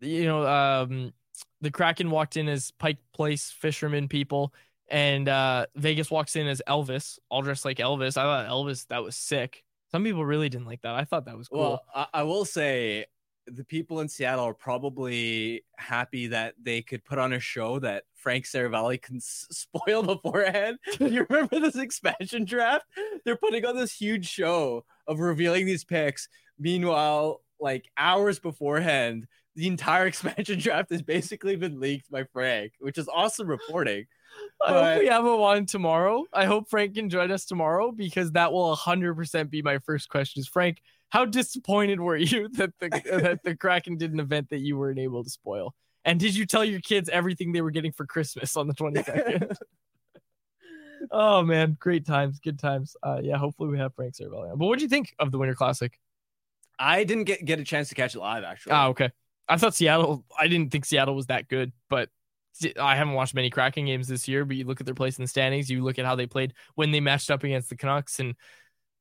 you 0.01 0.27
know, 0.27 0.47
um, 0.47 1.15
the 1.63 1.71
Kraken 1.71 2.11
walked 2.11 2.37
in 2.37 2.47
as 2.47 2.73
Pike 2.73 2.99
Place 3.15 3.51
fishermen 3.51 4.07
people, 4.07 4.53
and 4.89 5.31
uh, 5.31 5.65
Vegas 5.77 6.11
walks 6.11 6.37
in 6.37 6.47
as 6.47 6.61
Elvis, 6.69 7.19
all 7.31 7.41
dressed 7.41 7.65
like 7.65 7.79
Elvis. 7.79 8.19
I 8.19 8.25
thought 8.25 8.49
Elvis 8.49 8.87
that 8.89 9.03
was 9.03 9.17
sick. 9.17 9.65
Some 9.91 10.05
people 10.05 10.27
really 10.27 10.51
didn't 10.51 10.67
like 10.67 10.83
that. 10.83 10.95
I 10.95 11.05
thought 11.05 11.25
that 11.25 11.39
was 11.39 11.49
cool. 11.49 11.61
Well, 11.61 11.85
I, 11.95 12.07
I 12.13 12.23
will 12.25 12.45
say 12.45 13.07
the 13.47 13.65
people 13.65 14.01
in 14.01 14.09
Seattle 14.09 14.45
are 14.45 14.55
probably 14.55 15.65
happy 15.77 16.29
that 16.29 16.55
they 16.61 16.83
could 16.83 17.05
put 17.05 17.19
on 17.19 17.33
a 17.33 17.41
show 17.41 17.79
that 17.81 18.05
Frank 18.15 18.45
Seravalli 18.45 19.01
can 19.01 19.17
s- 19.17 19.47
spoil 19.51 20.03
beforehand. 20.15 20.79
you 21.01 21.27
remember 21.29 21.61
this 21.61 21.77
expansion 21.77 22.45
draft? 22.45 22.87
They're 23.25 23.37
putting 23.37 23.65
on 23.65 23.77
this 23.77 23.93
huge 23.93 24.29
show 24.29 24.85
of 25.07 25.21
revealing 25.21 25.67
these 25.67 25.85
picks. 25.85 26.29
Meanwhile, 26.59 27.43
like 27.61 27.91
hours 27.97 28.39
beforehand, 28.39 29.27
the 29.57 29.67
entire 29.67 30.07
expansion 30.09 30.59
draft 30.59 30.91
has 30.91 31.03
basically 31.03 31.57
been 31.57 31.81
leaked 31.81 32.11
by 32.11 32.25
Frank, 32.33 32.73
which 32.79 32.99
is 32.99 33.09
awesome 33.13 33.49
reporting. 33.49 34.07
I 34.67 34.73
hope 34.73 34.99
we 35.01 35.07
have 35.07 35.25
a 35.25 35.37
one 35.37 35.67
tomorrow. 35.67 36.25
I 36.33 36.47
hope 36.47 36.69
Frank 36.69 36.95
can 36.95 37.09
join 37.09 37.31
us 37.31 37.45
tomorrow 37.45 37.93
because 37.93 38.33
that 38.33 38.53
will 38.53 38.75
100% 38.75 39.51
be 39.51 39.63
my 39.63 39.79
first 39.79 40.09
question. 40.09 40.41
Is 40.41 40.49
Frank, 40.49 40.81
how 41.11 41.25
disappointed 41.25 42.01
were 42.01 42.17
you 42.17 42.49
that 42.55 42.73
the 42.81 42.89
that 42.89 43.41
the 43.45 43.57
Kraken 43.57 43.97
did 43.97 44.13
an 44.13 44.21
event 44.21 44.51
that 44.51 44.61
you 44.61 44.77
weren't 44.77 44.99
able 44.99 45.25
to 45.25 45.31
spoil? 45.31 45.75
And 46.05 46.21
did 46.21 46.37
you 46.37 46.45
tell 46.45 46.65
your 46.65 46.81
kids 46.81 47.09
everything 47.09 47.53
they 47.53 47.63
were 47.63 47.71
getting 47.71 47.93
for 47.93 48.05
Christmas 48.05 48.57
on 48.57 48.67
the 48.67 48.75
22nd? 48.75 49.57
oh 51.11 51.43
man, 51.43 51.77
great 51.81 52.05
times, 52.07 52.41
good 52.41 52.59
times. 52.59 52.97
Uh, 53.03 53.21
yeah, 53.23 53.39
hopefully 53.39 53.71
we 53.71 53.79
have 53.79 53.95
Frank 53.95 54.15
Seravalli 54.15 54.53
on. 54.53 54.59
But 54.59 54.67
what 54.67 54.79
do 54.79 54.83
you 54.85 54.89
think 54.89 55.15
of 55.19 55.31
the 55.31 55.39
Winter 55.39 55.55
Classic? 55.55 55.99
I 56.79 57.05
didn't 57.05 57.25
get, 57.25 57.45
get 57.45 57.61
a 57.61 57.65
chance 57.65 57.89
to 57.89 57.95
catch 57.95 58.15
it 58.15 58.19
live, 58.19 58.45
actually. 58.45 58.73
Ah, 58.73 58.89
okay. 58.89 59.11
I 59.49 59.57
thought 59.57 59.75
Seattle. 59.75 60.25
I 60.39 60.49
didn't 60.49 60.73
think 60.73 60.85
Seattle 60.85 61.15
was 61.15 61.27
that 61.27 61.49
good, 61.49 61.73
but 61.89 62.09
I 62.81 62.97
haven't 62.97 63.15
watched 63.15 63.35
many 63.35 63.51
Kraken 63.51 63.87
games 63.87 64.09
this 64.09 64.27
year. 64.27 64.45
But 64.45 64.57
you 64.57 64.65
look 64.65 64.81
at 64.81 64.87
their 64.87 64.95
place 64.95 65.19
in 65.19 65.25
the 65.25 65.29
standings. 65.29 65.71
You 65.71 65.85
look 65.85 65.99
at 65.99 66.07
how 66.07 66.17
they 66.17 66.27
played 66.27 66.55
when 66.75 66.91
they 66.91 67.01
matched 67.01 67.31
up 67.31 67.45
against 67.45 67.69
the 67.69 67.77
Canucks, 67.77 68.21
and 68.21 68.35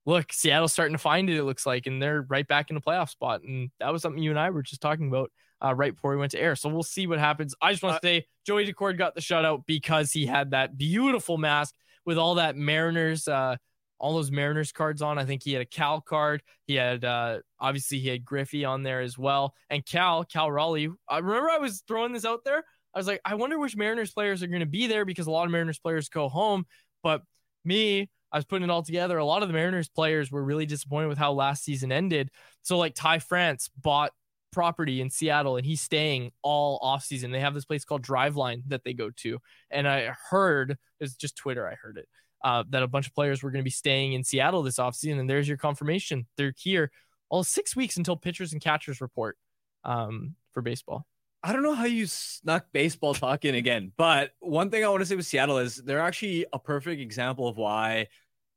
look, 0.05 0.33
Seattle's 0.33 0.73
starting 0.73 0.95
to 0.95 1.01
find 1.01 1.29
it. 1.29 1.37
It 1.37 1.43
looks 1.43 1.65
like, 1.65 1.87
and 1.87 2.01
they're 2.01 2.23
right 2.23 2.47
back 2.47 2.69
in 2.69 2.75
the 2.75 2.81
playoff 2.81 3.09
spot. 3.09 3.43
And 3.43 3.69
that 3.79 3.91
was 3.91 4.01
something 4.01 4.21
you 4.21 4.29
and 4.29 4.39
I 4.39 4.49
were 4.49 4.63
just 4.63 4.81
talking 4.81 5.07
about 5.07 5.31
uh, 5.63 5.73
right 5.73 5.93
before 5.93 6.11
we 6.11 6.17
went 6.17 6.31
to 6.31 6.39
air. 6.39 6.55
So 6.55 6.69
we'll 6.69 6.83
see 6.83 7.07
what 7.07 7.19
happens. 7.19 7.55
I 7.61 7.71
just 7.71 7.83
want 7.83 8.01
to 8.01 8.07
say 8.07 8.25
Joey 8.45 8.65
Daccord 8.65 8.97
got 8.97 9.15
the 9.15 9.21
shutout 9.21 9.65
because 9.65 10.11
he 10.11 10.25
had 10.25 10.51
that 10.51 10.77
beautiful 10.77 11.37
mask 11.37 11.73
with 12.05 12.17
all 12.17 12.35
that 12.35 12.55
Mariners. 12.55 13.27
Uh, 13.27 13.57
all 13.99 14.15
those 14.15 14.31
Mariners 14.31 14.73
cards 14.73 15.01
on. 15.01 15.17
I 15.17 15.23
think 15.23 15.43
he 15.43 15.53
had 15.53 15.61
a 15.61 15.65
Cal 15.65 16.01
card. 16.01 16.43
He 16.67 16.75
had 16.75 17.05
uh 17.05 17.39
obviously 17.57 17.99
he 17.99 18.09
had 18.09 18.25
Griffey 18.25 18.65
on 18.65 18.83
there 18.83 18.99
as 18.99 19.17
well. 19.17 19.55
And 19.69 19.85
Cal, 19.85 20.25
Cal 20.25 20.51
Raleigh. 20.51 20.89
I 21.07 21.19
remember 21.19 21.49
I 21.49 21.59
was 21.59 21.83
throwing 21.87 22.11
this 22.11 22.25
out 22.25 22.43
there. 22.43 22.65
I 22.93 22.99
was 22.99 23.07
like, 23.07 23.21
I 23.23 23.35
wonder 23.35 23.57
which 23.57 23.77
Mariners 23.77 24.11
players 24.11 24.43
are 24.43 24.47
going 24.47 24.59
to 24.59 24.65
be 24.65 24.87
there 24.87 25.05
because 25.05 25.27
a 25.27 25.31
lot 25.31 25.45
of 25.45 25.51
Mariners 25.51 25.79
players 25.79 26.09
go 26.09 26.27
home. 26.27 26.65
But 27.01 27.23
me, 27.63 28.09
I 28.33 28.37
was 28.37 28.45
putting 28.45 28.63
it 28.63 28.71
all 28.71 28.81
together. 28.81 29.19
A 29.19 29.25
lot 29.25 29.43
of 29.43 29.47
the 29.47 29.53
Mariners 29.53 29.87
players 29.87 30.31
were 30.31 30.43
really 30.43 30.65
disappointed 30.65 31.07
with 31.07 31.19
how 31.19 31.33
last 31.33 31.63
season 31.63 31.91
ended. 31.91 32.31
So 32.63 32.79
like 32.79 32.95
Ty 32.95 33.19
France 33.19 33.69
bought 33.79 34.11
property 34.51 35.01
in 35.01 35.09
Seattle 35.11 35.55
and 35.55 35.65
he's 35.65 35.81
staying 35.81 36.31
all 36.41 36.79
off 36.81 37.03
season. 37.03 37.31
They 37.31 37.39
have 37.39 37.53
this 37.53 37.65
place 37.65 37.85
called 37.85 38.01
Driveline 38.01 38.63
that 38.67 38.83
they 38.83 38.93
go 38.93 39.11
to. 39.17 39.39
And 39.69 39.87
I 39.87 40.13
heard 40.29 40.77
it's 40.99 41.15
just 41.15 41.35
Twitter, 41.35 41.67
I 41.67 41.75
heard 41.75 41.97
it. 41.97 42.07
Uh, 42.43 42.63
that 42.71 42.83
a 42.83 42.87
bunch 42.87 43.07
of 43.07 43.15
players 43.15 43.41
were 43.41 43.51
going 43.51 43.61
to 43.61 43.63
be 43.63 43.69
staying 43.69 44.13
in 44.13 44.23
Seattle 44.23 44.63
this 44.63 44.77
offseason. 44.77 45.19
And 45.19 45.29
there's 45.29 45.47
your 45.47 45.57
confirmation. 45.57 46.27
They're 46.35 46.53
here 46.57 46.91
all 47.29 47.43
six 47.43 47.75
weeks 47.75 47.97
until 47.97 48.17
pitchers 48.17 48.51
and 48.51 48.61
catchers 48.61 48.99
report 48.99 49.37
um, 49.85 50.35
for 50.51 50.61
baseball. 50.61 51.05
I 51.45 51.51
don't 51.51 51.63
know 51.63 51.73
how 51.73 51.85
you 51.85 52.05
snuck 52.07 52.67
baseball 52.71 53.13
talk 53.13 53.43
in 53.43 53.55
again, 53.55 53.91
but 53.97 54.31
one 54.39 54.69
thing 54.69 54.85
I 54.85 54.87
want 54.87 55.01
to 55.01 55.05
say 55.05 55.17
with 55.17 55.25
Seattle 55.25 55.57
is 55.57 55.75
they're 55.75 55.99
actually 55.99 56.45
a 56.53 56.59
perfect 56.59 57.01
example 57.01 57.49
of 57.49 57.57
why 57.57 58.07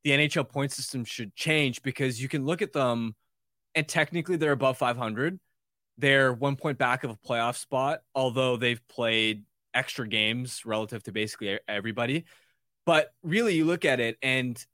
the 0.07 0.13
NHL 0.13 0.49
point 0.49 0.71
system 0.71 1.05
should 1.05 1.35
change 1.35 1.83
because 1.83 2.23
you 2.23 2.29
can 2.29 2.45
look 2.45 2.63
at 2.63 2.73
them 2.73 3.17
and 3.75 3.89
technically 3.89 4.37
they're 4.37 4.53
above 4.53 4.79
500. 4.79 5.41
They're 5.99 6.33
one 6.33 6.55
point 6.55 6.79
back 6.79 7.03
of 7.03 7.11
a 7.11 7.17
playoff 7.17 7.57
spot, 7.57 8.03
although 8.15 8.57
they've 8.57 8.81
played 8.87 9.43
extra 9.75 10.07
games 10.07 10.65
relative 10.65 11.03
to 11.03 11.13
basically 11.13 11.59
everybody. 11.67 12.25
But 12.85 13.13
really, 13.25 13.57
you 13.57 13.65
look 13.65 13.85
at 13.85 13.99
it 13.99 14.17
and 14.23 14.65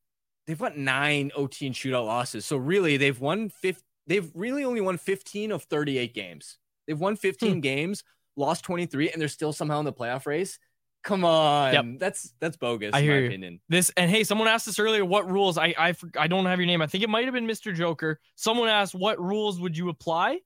they've 0.47 0.59
got 0.59 0.77
nine 0.77 1.31
OT 1.35 1.67
and 1.67 1.75
shootout 1.75 2.05
losses. 2.05 2.45
So 2.45 2.59
really, 2.59 2.99
they've 2.99 3.19
won 3.19 3.49
50, 3.49 3.83
they've 4.07 4.31
really 4.35 4.65
only 4.65 4.83
won 4.83 4.99
15 4.99 5.51
of 5.51 5.63
38 5.63 6.13
games. 6.13 6.59
They've 6.87 7.01
won 7.01 7.17
15 7.17 7.55
hmm. 7.55 7.61
games, 7.61 8.05
lost 8.37 8.65
23, 8.65 9.09
and 9.09 9.19
they're 9.19 9.29
still 9.29 9.55
somehow 9.55 9.79
in 9.79 9.87
the 9.87 9.95
playoff 9.95 10.27
race. 10.27 10.59
Come 11.03 11.25
on. 11.25 11.73
Yep. 11.73 11.85
That's 11.99 12.33
that's 12.41 12.57
bogus, 12.57 12.91
I 12.93 12.99
in 12.99 13.05
hear 13.05 13.15
my 13.15 13.21
you. 13.21 13.27
opinion. 13.27 13.61
This 13.69 13.91
and 13.97 14.11
hey, 14.11 14.23
someone 14.25 14.47
asked 14.49 14.69
us 14.69 14.79
earlier 14.79 15.05
what 15.05 15.29
rules. 15.31 15.59
I 15.59 15.75
I 15.77 15.95
I 16.17 16.29
don't 16.29 16.47
have 16.47 16.59
your 16.59 16.67
name. 16.67 16.81
I 16.81 16.87
think 16.87 17.03
it 17.03 17.11
might 17.11 17.25
have 17.25 17.35
been 17.35 17.47
Mr. 17.47 17.75
Joker. 17.75 18.21
Someone 18.37 18.69
asked 18.69 18.95
what 18.95 19.21
rules 19.21 19.61
would 19.61 19.77
you 19.77 19.89
apply? 19.89 20.39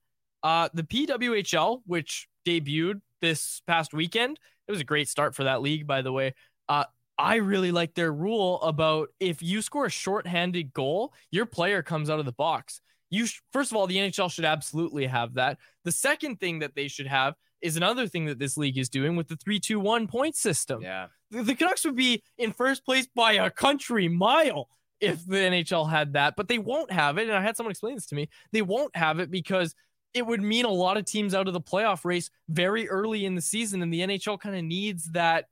Uh, 0.43 0.69
the 0.73 0.83
PWHL, 0.83 1.81
which 1.85 2.27
debuted 2.45 3.01
this 3.21 3.61
past 3.67 3.93
weekend, 3.93 4.39
it 4.67 4.71
was 4.71 4.81
a 4.81 4.85
great 4.85 5.09
start 5.09 5.35
for 5.35 5.43
that 5.43 5.61
league, 5.61 5.85
by 5.85 6.01
the 6.01 6.11
way. 6.11 6.33
Uh, 6.69 6.85
I 7.17 7.35
really 7.37 7.71
like 7.71 7.95
their 7.95 8.11
rule 8.11 8.61
about 8.61 9.09
if 9.19 9.41
you 9.41 9.61
score 9.61 9.85
a 9.85 9.91
shorthanded 9.91 10.73
goal, 10.73 11.13
your 11.31 11.45
player 11.45 11.81
comes 11.81 12.09
out 12.09 12.19
of 12.19 12.25
the 12.25 12.31
box. 12.31 12.79
You 13.09 13.25
sh- 13.25 13.41
first 13.51 13.71
of 13.71 13.77
all, 13.77 13.87
the 13.87 13.97
NHL 13.97 14.31
should 14.31 14.45
absolutely 14.45 15.07
have 15.07 15.35
that. 15.35 15.57
The 15.83 15.91
second 15.91 16.39
thing 16.39 16.59
that 16.59 16.75
they 16.75 16.87
should 16.87 17.07
have 17.07 17.33
is 17.61 17.77
another 17.77 18.07
thing 18.07 18.25
that 18.25 18.39
this 18.39 18.57
league 18.57 18.77
is 18.77 18.89
doing 18.89 19.15
with 19.15 19.27
the 19.27 19.35
three 19.35 19.59
two 19.59 19.79
one 19.79 20.07
point 20.07 20.35
system 20.35 20.81
Yeah. 20.81 21.07
the, 21.31 21.43
the 21.43 21.55
Canucks 21.55 21.85
would 21.85 21.95
be 21.95 22.23
in 22.37 22.51
first 22.53 22.85
place 22.85 23.07
by 23.15 23.33
a 23.33 23.49
country 23.49 24.07
mile 24.07 24.69
if 24.99 25.25
the 25.25 25.35
NHL 25.37 25.89
had 25.89 26.13
that, 26.13 26.35
but 26.35 26.47
they 26.47 26.57
won't 26.57 26.91
have 26.91 27.17
it. 27.17 27.27
And 27.27 27.33
I 27.37 27.41
had 27.41 27.55
someone 27.55 27.71
explain 27.71 27.95
this 27.95 28.07
to 28.07 28.15
me. 28.15 28.29
They 28.51 28.61
won't 28.63 28.95
have 28.95 29.19
it 29.19 29.29
because 29.29 29.75
it 30.13 30.25
would 30.25 30.41
mean 30.41 30.65
a 30.65 30.69
lot 30.71 30.97
of 30.97 31.05
teams 31.05 31.35
out 31.35 31.47
of 31.47 31.53
the 31.53 31.61
playoff 31.61 32.03
race 32.05 32.31
very 32.49 32.89
early 32.89 33.25
in 33.25 33.35
the 33.35 33.41
season. 33.41 33.83
And 33.83 33.93
the 33.93 33.99
NHL 34.01 34.39
kind 34.39 34.55
of 34.55 34.63
needs 34.63 35.11
that 35.11 35.45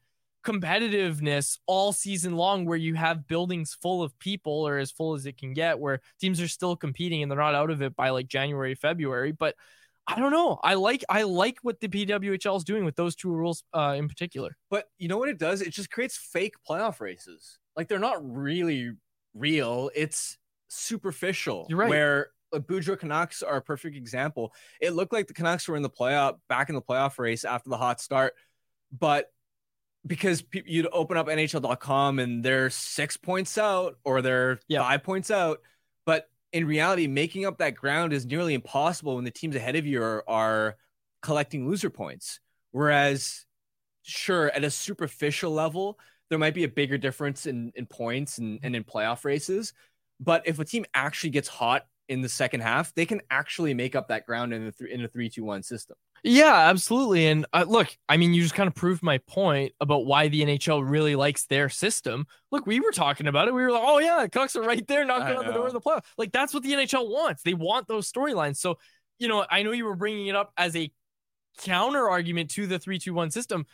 competitiveness 0.44 1.58
all 1.66 1.92
season 1.92 2.36
long 2.36 2.66
where 2.66 2.78
you 2.78 2.96
have 2.96 3.28
buildings 3.28 3.74
full 3.80 4.02
of 4.02 4.18
people 4.20 4.68
or 4.68 4.78
as 4.78 4.92
full 4.92 5.14
as 5.14 5.26
it 5.26 5.38
can 5.38 5.54
get 5.54 5.80
where 5.80 6.02
teams 6.20 6.42
are 6.42 6.48
still 6.48 6.76
competing 6.76 7.22
and 7.22 7.32
they're 7.32 7.38
not 7.40 7.56
out 7.56 7.70
of 7.70 7.82
it 7.82 7.96
by 7.96 8.10
like 8.10 8.28
January, 8.28 8.76
February. 8.76 9.32
But 9.32 9.56
I 10.08 10.20
don't 10.20 10.32
know. 10.32 10.60
I 10.64 10.76
like 10.76 11.04
I 11.10 11.24
like 11.24 11.58
what 11.64 11.80
the 11.80 11.88
PWHL 11.88 12.58
is 12.58 12.64
doing 12.64 12.86
with 12.86 12.96
those 12.96 13.16
two 13.16 13.32
rules 13.32 13.64
uh, 13.74 13.96
in 13.98 14.08
particular. 14.08 14.56
But 14.70 14.86
you 15.00 15.08
know 15.08 15.18
what 15.18 15.30
it 15.30 15.40
does? 15.40 15.62
It 15.62 15.72
just 15.72 15.90
creates 15.90 16.16
fake 16.16 16.54
playoff 16.70 17.00
races. 17.00 17.58
Like 17.76 17.88
they're 17.88 17.98
not 18.00 18.18
really 18.22 18.92
real. 19.34 19.90
It's 19.96 20.38
superficial. 20.68 21.66
You're 21.70 21.80
right. 21.80 21.90
Where 21.90 22.28
the 22.52 22.62
Boudreau 22.62 22.98
Canucks 22.98 23.42
are 23.44 23.58
a 23.58 23.62
perfect 23.62 23.98
example. 23.98 24.54
It 24.80 24.92
looked 24.94 25.12
like 25.12 25.28
the 25.28 25.34
Canucks 25.34 25.68
were 25.68 25.76
in 25.76 25.82
the 25.82 25.90
playoff, 25.90 26.38
back 26.48 26.70
in 26.70 26.76
the 26.76 26.82
playoff 26.82 27.18
race 27.18 27.44
after 27.44 27.70
the 27.70 27.78
hot 27.78 28.00
start, 28.00 28.34
but 28.98 29.32
because 30.06 30.44
pe- 30.44 30.62
you'd 30.66 30.88
open 30.94 31.18
up 31.18 31.28
NHL.com 31.28 32.20
and 32.20 32.44
they're 32.46 32.70
six 32.70 33.18
points 33.18 33.58
out 33.58 33.98
or 34.06 34.22
they're 34.22 34.60
Yeah. 34.68 34.82
five 34.84 35.04
points 35.04 35.32
out, 35.32 35.62
but 36.06 36.30
in 36.52 36.66
reality, 36.66 37.08
making 37.08 37.46
up 37.46 37.58
that 37.58 37.76
ground 37.76 38.14
is 38.14 38.26
nearly 38.26 38.54
impossible 38.54 39.16
when 39.16 39.26
the 39.26 39.32
teams 39.32 39.56
ahead 39.56 39.76
of 39.76 39.86
you 39.86 40.02
are, 40.02 40.24
are 40.28 40.78
collecting 41.22 41.68
loser 41.68 41.90
points. 41.90 42.40
Whereas, 42.72 43.46
sure, 44.04 44.50
at 44.50 44.64
a 44.64 44.70
superficial 44.70 45.52
level, 45.52 46.00
there 46.30 46.40
might 46.40 46.54
be 46.54 46.64
a 46.64 46.70
bigger 46.70 46.98
difference 46.98 47.46
in, 47.46 47.72
in 47.76 47.86
points 47.86 48.38
and, 48.38 48.60
and 48.64 48.76
in 48.76 48.84
playoff 48.84 49.26
races. 49.26 49.74
But 50.20 50.44
if 50.46 50.60
a 50.60 50.66
team 50.66 50.86
actually 50.94 51.32
gets 51.32 51.48
hot 51.48 51.86
in 52.08 52.22
the 52.22 52.30
second 52.30 52.62
half, 52.62 52.94
they 52.96 53.06
can 53.06 53.22
actually 53.30 53.74
make 53.74 53.96
up 53.96 54.08
that 54.08 54.26
ground 54.26 54.54
in 54.54 54.66
the 54.66 54.72
th- 54.72 54.90
in 54.90 55.04
a 55.04 55.08
three 55.08 55.30
two 55.30 55.44
one 55.44 55.64
system. 55.64 55.98
Yeah, 56.28 56.56
absolutely. 56.56 57.28
And 57.28 57.46
uh, 57.54 57.66
look, 57.68 57.96
I 58.10 58.18
mean, 58.18 58.34
you 58.34 58.42
just 58.42 58.56
kind 58.56 58.68
of 58.68 58.74
proved 58.74 59.04
my 59.04 59.20
point 59.20 59.74
about 59.80 60.08
why 60.08 60.28
the 60.28 60.42
NHL 60.42 60.82
really 60.84 61.16
likes 61.16 61.46
their 61.46 61.70
system. 61.70 62.26
Look, 62.52 62.66
we 62.66 62.80
were 62.80 62.92
talking 62.92 63.28
about 63.28 63.48
it. 63.48 63.54
We 63.54 63.62
were 63.62 63.72
like, 63.72 63.84
oh, 63.86 64.00
yeah, 64.00 64.24
the 64.24 64.30
Canucks 64.30 64.56
are 64.56 64.64
right 64.64 64.86
there 64.88 65.06
knocking 65.06 65.38
on 65.38 65.46
the 65.46 65.54
door 65.54 65.68
of 65.68 65.74
the 65.74 65.82
playoff. 65.82 66.04
Like, 66.18 66.32
that's 66.32 66.52
what 66.52 66.64
the 66.64 66.74
NHL 66.74 67.08
wants. 67.10 67.44
They 67.44 67.54
want 67.54 67.88
those 67.88 68.12
storylines. 68.12 68.58
So, 68.58 68.80
you 69.20 69.28
know, 69.28 69.46
I 69.52 69.62
know 69.62 69.72
you 69.72 69.86
were 69.86 69.96
bringing 69.96 70.26
it 70.26 70.36
up 70.36 70.52
as 70.58 70.76
a 70.76 70.92
counter 71.60 72.10
argument 72.10 72.50
to 72.52 72.66
the 72.66 72.80
3 72.80 72.98
2 72.98 73.14
1 73.14 73.30
system, 73.30 73.68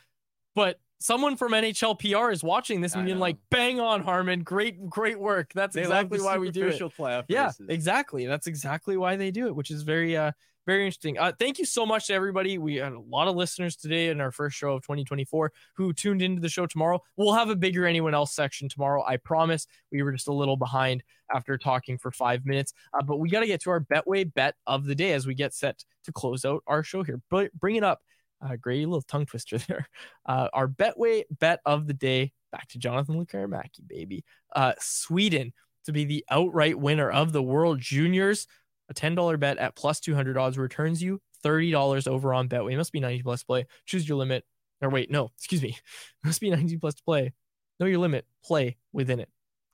but 0.53 0.77
someone 0.99 1.37
from 1.37 1.53
NHL 1.53 1.95
PR 1.97 2.31
is 2.31 2.43
watching 2.43 2.81
this 2.81 2.95
and 2.95 3.05
being 3.05 3.17
like, 3.17 3.37
bang 3.49 3.79
on, 3.79 4.03
Harman. 4.03 4.43
Great, 4.43 4.89
great 4.89 5.19
work. 5.19 5.51
That's 5.53 5.73
They 5.73 5.81
exactly 5.81 6.19
why 6.19 6.37
we 6.37 6.51
do 6.51 6.67
it. 6.67 6.79
playoff 6.79 7.25
Yeah, 7.29 7.45
races. 7.45 7.67
exactly. 7.69 8.27
That's 8.27 8.47
exactly 8.47 8.97
why 8.97 9.15
they 9.15 9.31
do 9.31 9.47
it, 9.47 9.55
which 9.55 9.71
is 9.71 9.83
very 9.83 10.17
uh 10.17 10.31
very 10.65 10.85
interesting. 10.85 11.17
Uh 11.17 11.31
thank 11.37 11.59
you 11.59 11.65
so 11.65 11.85
much 11.85 12.07
to 12.07 12.13
everybody. 12.13 12.57
We 12.57 12.75
had 12.75 12.93
a 12.93 12.99
lot 12.99 13.27
of 13.27 13.35
listeners 13.35 13.75
today 13.75 14.09
in 14.09 14.21
our 14.21 14.31
first 14.31 14.57
show 14.57 14.73
of 14.73 14.83
2024 14.83 15.51
who 15.75 15.93
tuned 15.93 16.21
into 16.21 16.41
the 16.41 16.49
show 16.49 16.65
tomorrow. 16.65 17.01
We'll 17.17 17.33
have 17.33 17.49
a 17.49 17.55
bigger 17.55 17.85
anyone 17.85 18.13
else 18.13 18.35
section 18.35 18.69
tomorrow. 18.69 19.03
I 19.05 19.17
promise. 19.17 19.67
We 19.91 20.03
were 20.03 20.11
just 20.11 20.27
a 20.27 20.33
little 20.33 20.57
behind 20.57 21.03
after 21.33 21.57
talking 21.57 21.97
for 21.97 22.11
5 22.11 22.45
minutes. 22.45 22.73
Uh, 22.93 23.03
but 23.03 23.17
we 23.17 23.29
got 23.29 23.39
to 23.41 23.47
get 23.47 23.61
to 23.61 23.69
our 23.69 23.81
Betway 23.81 24.31
bet 24.33 24.55
of 24.67 24.85
the 24.85 24.95
day 24.95 25.13
as 25.13 25.25
we 25.25 25.33
get 25.33 25.53
set 25.53 25.83
to 26.03 26.11
close 26.11 26.45
out 26.45 26.63
our 26.67 26.83
show 26.83 27.03
here. 27.03 27.21
But 27.29 27.53
bring 27.53 27.75
it 27.75 27.83
up. 27.83 28.01
Uh, 28.41 28.55
great 28.55 28.85
little 28.87 29.01
tongue 29.03 29.25
twister 29.25 29.57
there. 29.67 29.87
Uh, 30.25 30.49
our 30.53 30.67
Betway 30.67 31.23
bet 31.29 31.59
of 31.65 31.87
the 31.87 31.93
day. 31.93 32.33
Back 32.51 32.67
to 32.69 32.79
Jonathan 32.79 33.15
Lekkerimaki, 33.15 33.87
baby. 33.87 34.25
Uh, 34.53 34.73
Sweden 34.79 35.53
to 35.85 35.91
be 35.91 36.05
the 36.05 36.25
outright 36.29 36.77
winner 36.77 37.09
of 37.09 37.31
the 37.31 37.41
World 37.41 37.79
Juniors. 37.79 38.47
A 38.91 38.93
$10 38.93 39.39
bet 39.39 39.57
at 39.57 39.75
plus 39.75 40.01
200 40.01 40.37
odds 40.37 40.57
returns 40.57 41.01
you 41.01 41.21
$30 41.43 42.07
over 42.07 42.33
on 42.33 42.49
Betway. 42.49 42.73
It 42.73 42.77
must 42.77 42.91
be 42.91 42.99
90 42.99 43.23
plus 43.23 43.43
play. 43.43 43.65
Choose 43.85 44.07
your 44.07 44.17
limit. 44.17 44.43
Or 44.81 44.89
wait, 44.89 45.09
no, 45.09 45.31
excuse 45.37 45.61
me. 45.61 45.69
It 45.69 46.27
must 46.27 46.41
be 46.41 46.49
90 46.49 46.77
plus 46.77 46.95
to 46.95 47.03
play. 47.03 47.33
Know 47.79 47.85
your 47.85 47.99
limit. 47.99 48.25
Play 48.43 48.77
within 48.91 49.19
it. 49.19 49.29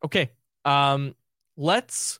Okay. 0.05 0.31
Um, 0.63 1.15
let's 1.57 2.19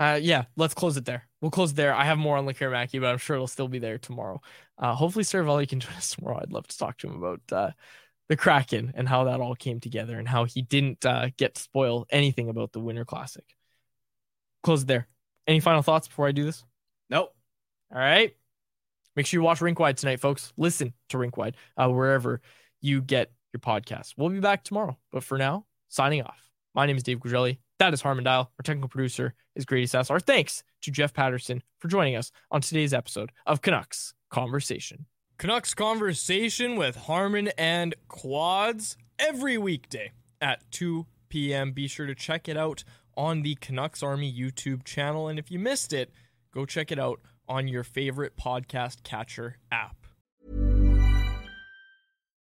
uh 0.00 0.18
yeah, 0.20 0.46
let's 0.56 0.74
close 0.74 0.96
it 0.96 1.04
there. 1.04 1.28
We'll 1.40 1.52
close 1.52 1.72
there. 1.72 1.94
I 1.94 2.04
have 2.04 2.18
more 2.18 2.36
on 2.36 2.46
Lekkerimaki, 2.46 3.00
but 3.00 3.06
I'm 3.06 3.18
sure 3.18 3.36
it'll 3.36 3.46
still 3.46 3.68
be 3.68 3.78
there 3.78 3.96
tomorrow. 3.96 4.40
Uh 4.76 4.92
hopefully 4.92 5.24
Seravalli 5.24 5.68
can 5.68 5.78
join 5.80 5.94
us 5.94 6.10
tomorrow. 6.16 6.40
I'd 6.42 6.52
love 6.52 6.66
to 6.66 6.76
talk 6.76 6.98
to 6.98 7.06
him 7.06 7.22
about 7.22 7.40
uh 7.52 7.70
the 8.28 8.36
Kraken 8.36 8.92
and 8.96 9.08
how 9.08 9.24
that 9.24 9.40
all 9.40 9.54
came 9.54 9.80
together 9.80 10.18
and 10.18 10.26
how 10.26 10.44
he 10.44 10.62
didn't 10.62 11.04
uh, 11.04 11.28
get 11.36 11.54
to 11.54 11.62
spoil 11.62 12.06
anything 12.10 12.48
about 12.48 12.72
the 12.72 12.80
Winter 12.80 13.04
Classic. 13.04 13.44
Close 14.62 14.82
it 14.82 14.88
there. 14.88 15.08
Any 15.46 15.60
final 15.60 15.82
thoughts 15.82 16.08
before 16.08 16.26
I 16.26 16.32
do 16.32 16.44
this? 16.44 16.64
Nope. 17.10 17.34
All 17.92 17.98
right. 17.98 18.34
Make 19.16 19.26
sure 19.26 19.38
you 19.38 19.44
watch 19.44 19.60
Rink 19.60 19.78
Wide 19.78 19.96
tonight, 19.96 20.20
folks. 20.20 20.52
Listen 20.56 20.92
to 21.10 21.18
Rink 21.18 21.36
Wide 21.36 21.56
uh, 21.76 21.88
wherever 21.88 22.40
you 22.80 23.00
get 23.00 23.30
your 23.52 23.60
podcast. 23.60 24.14
We'll 24.16 24.30
be 24.30 24.40
back 24.40 24.64
tomorrow. 24.64 24.98
But 25.12 25.22
for 25.22 25.38
now, 25.38 25.66
signing 25.88 26.22
off. 26.22 26.50
My 26.74 26.86
name 26.86 26.96
is 26.96 27.02
Dave 27.02 27.20
Quadrelli. 27.20 27.58
That 27.78 27.94
is 27.94 28.02
Harman 28.02 28.24
Dayal. 28.24 28.48
Our 28.58 28.62
technical 28.62 28.88
producer 28.88 29.34
is 29.54 29.64
Grady 29.64 29.86
Sassar. 29.86 30.20
Thanks 30.20 30.64
to 30.82 30.90
Jeff 30.90 31.12
Paterson 31.12 31.62
for 31.78 31.88
joining 31.88 32.16
us 32.16 32.32
on 32.50 32.60
today's 32.60 32.94
episode 32.94 33.30
of 33.46 33.62
Canucks 33.62 34.14
Conversation. 34.30 35.06
Canucks 35.38 35.74
Conversation 35.74 36.76
with 36.76 36.96
Harman 36.96 37.48
and 37.58 37.94
Quads 38.08 38.96
every 39.18 39.58
weekday 39.58 40.12
at 40.40 40.68
2 40.70 41.06
p.m. 41.28 41.72
Be 41.72 41.88
sure 41.88 42.06
to 42.06 42.14
check 42.14 42.48
it 42.48 42.56
out 42.56 42.84
on 43.16 43.42
the 43.42 43.56
Canucks 43.56 44.02
Army 44.02 44.32
YouTube 44.32 44.84
channel. 44.84 45.28
And 45.28 45.38
if 45.38 45.50
you 45.50 45.58
missed 45.58 45.92
it, 45.92 46.12
go 46.52 46.66
check 46.66 46.92
it 46.92 46.98
out 46.98 47.20
on 47.48 47.68
your 47.68 47.84
favorite 47.84 48.36
podcast 48.36 49.02
catcher 49.02 49.58
app. 49.70 49.96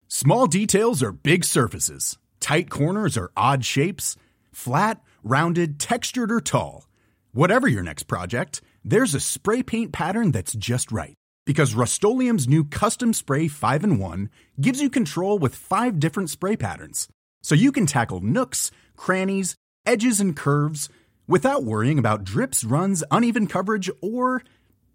Small 0.08 0.46
details 0.46 1.02
are 1.02 1.12
big 1.12 1.44
surfaces. 1.44 2.18
Tight 2.40 2.70
corners 2.70 3.18
are 3.18 3.30
odd 3.36 3.64
shapes. 3.64 4.16
Flat, 4.52 5.02
rounded, 5.22 5.78
textured, 5.78 6.32
or 6.32 6.40
tall. 6.40 6.88
Whatever 7.32 7.68
your 7.68 7.82
next 7.82 8.04
project, 8.04 8.62
there's 8.82 9.14
a 9.14 9.20
spray 9.20 9.62
paint 9.62 9.92
pattern 9.92 10.32
that's 10.32 10.54
just 10.54 10.90
right. 10.90 11.14
Because 11.44 11.74
Rust-Oleum 11.74 12.38
Custom 12.64 13.12
Spray 13.12 13.48
5 13.48 13.84
in 13.84 13.98
1 13.98 14.30
gives 14.60 14.80
you 14.80 14.90
control 14.90 15.38
with 15.38 15.54
five 15.54 16.00
different 16.00 16.30
spray 16.30 16.56
patterns. 16.56 17.08
So 17.42 17.54
you 17.54 17.70
can 17.70 17.86
tackle 17.86 18.20
nooks, 18.20 18.70
crannies, 18.96 19.54
edges, 19.88 20.20
and 20.20 20.36
curves 20.36 20.88
without 21.26 21.64
worrying 21.64 21.98
about 21.98 22.22
drips, 22.22 22.62
runs, 22.62 23.02
uneven 23.10 23.46
coverage, 23.46 23.90
or 24.02 24.42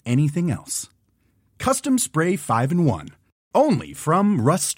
anything 0.06 0.52
else. 0.52 0.88
Custom 1.58 1.98
Spray 1.98 2.36
5 2.36 2.72
in 2.72 2.86
1. 2.86 3.10
Only 3.56 3.94
from 3.94 4.40
Rust 4.40 4.78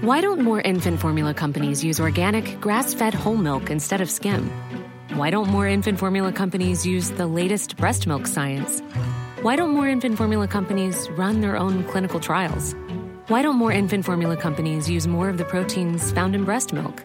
Why 0.00 0.20
don't 0.20 0.40
more 0.40 0.60
infant 0.60 1.00
formula 1.00 1.34
companies 1.34 1.84
use 1.84 2.00
organic, 2.00 2.60
grass 2.60 2.94
fed 2.94 3.14
whole 3.14 3.36
milk 3.36 3.70
instead 3.70 4.00
of 4.00 4.10
skim? 4.10 4.50
Why 5.14 5.30
don't 5.30 5.48
more 5.48 5.66
infant 5.66 5.98
formula 5.98 6.32
companies 6.32 6.86
use 6.86 7.10
the 7.10 7.26
latest 7.26 7.76
breast 7.76 8.06
milk 8.06 8.26
science? 8.26 8.80
Why 9.42 9.56
don't 9.56 9.70
more 9.70 9.88
infant 9.88 10.16
formula 10.16 10.48
companies 10.48 11.08
run 11.10 11.40
their 11.40 11.56
own 11.56 11.84
clinical 11.84 12.20
trials? 12.20 12.74
Why 13.28 13.42
don't 13.42 13.56
more 13.56 13.72
infant 13.72 14.04
formula 14.04 14.36
companies 14.36 14.88
use 14.88 15.06
more 15.06 15.28
of 15.28 15.36
the 15.38 15.44
proteins 15.44 16.12
found 16.12 16.34
in 16.34 16.44
breast 16.44 16.72
milk? 16.72 17.04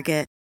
Target. 0.00 0.39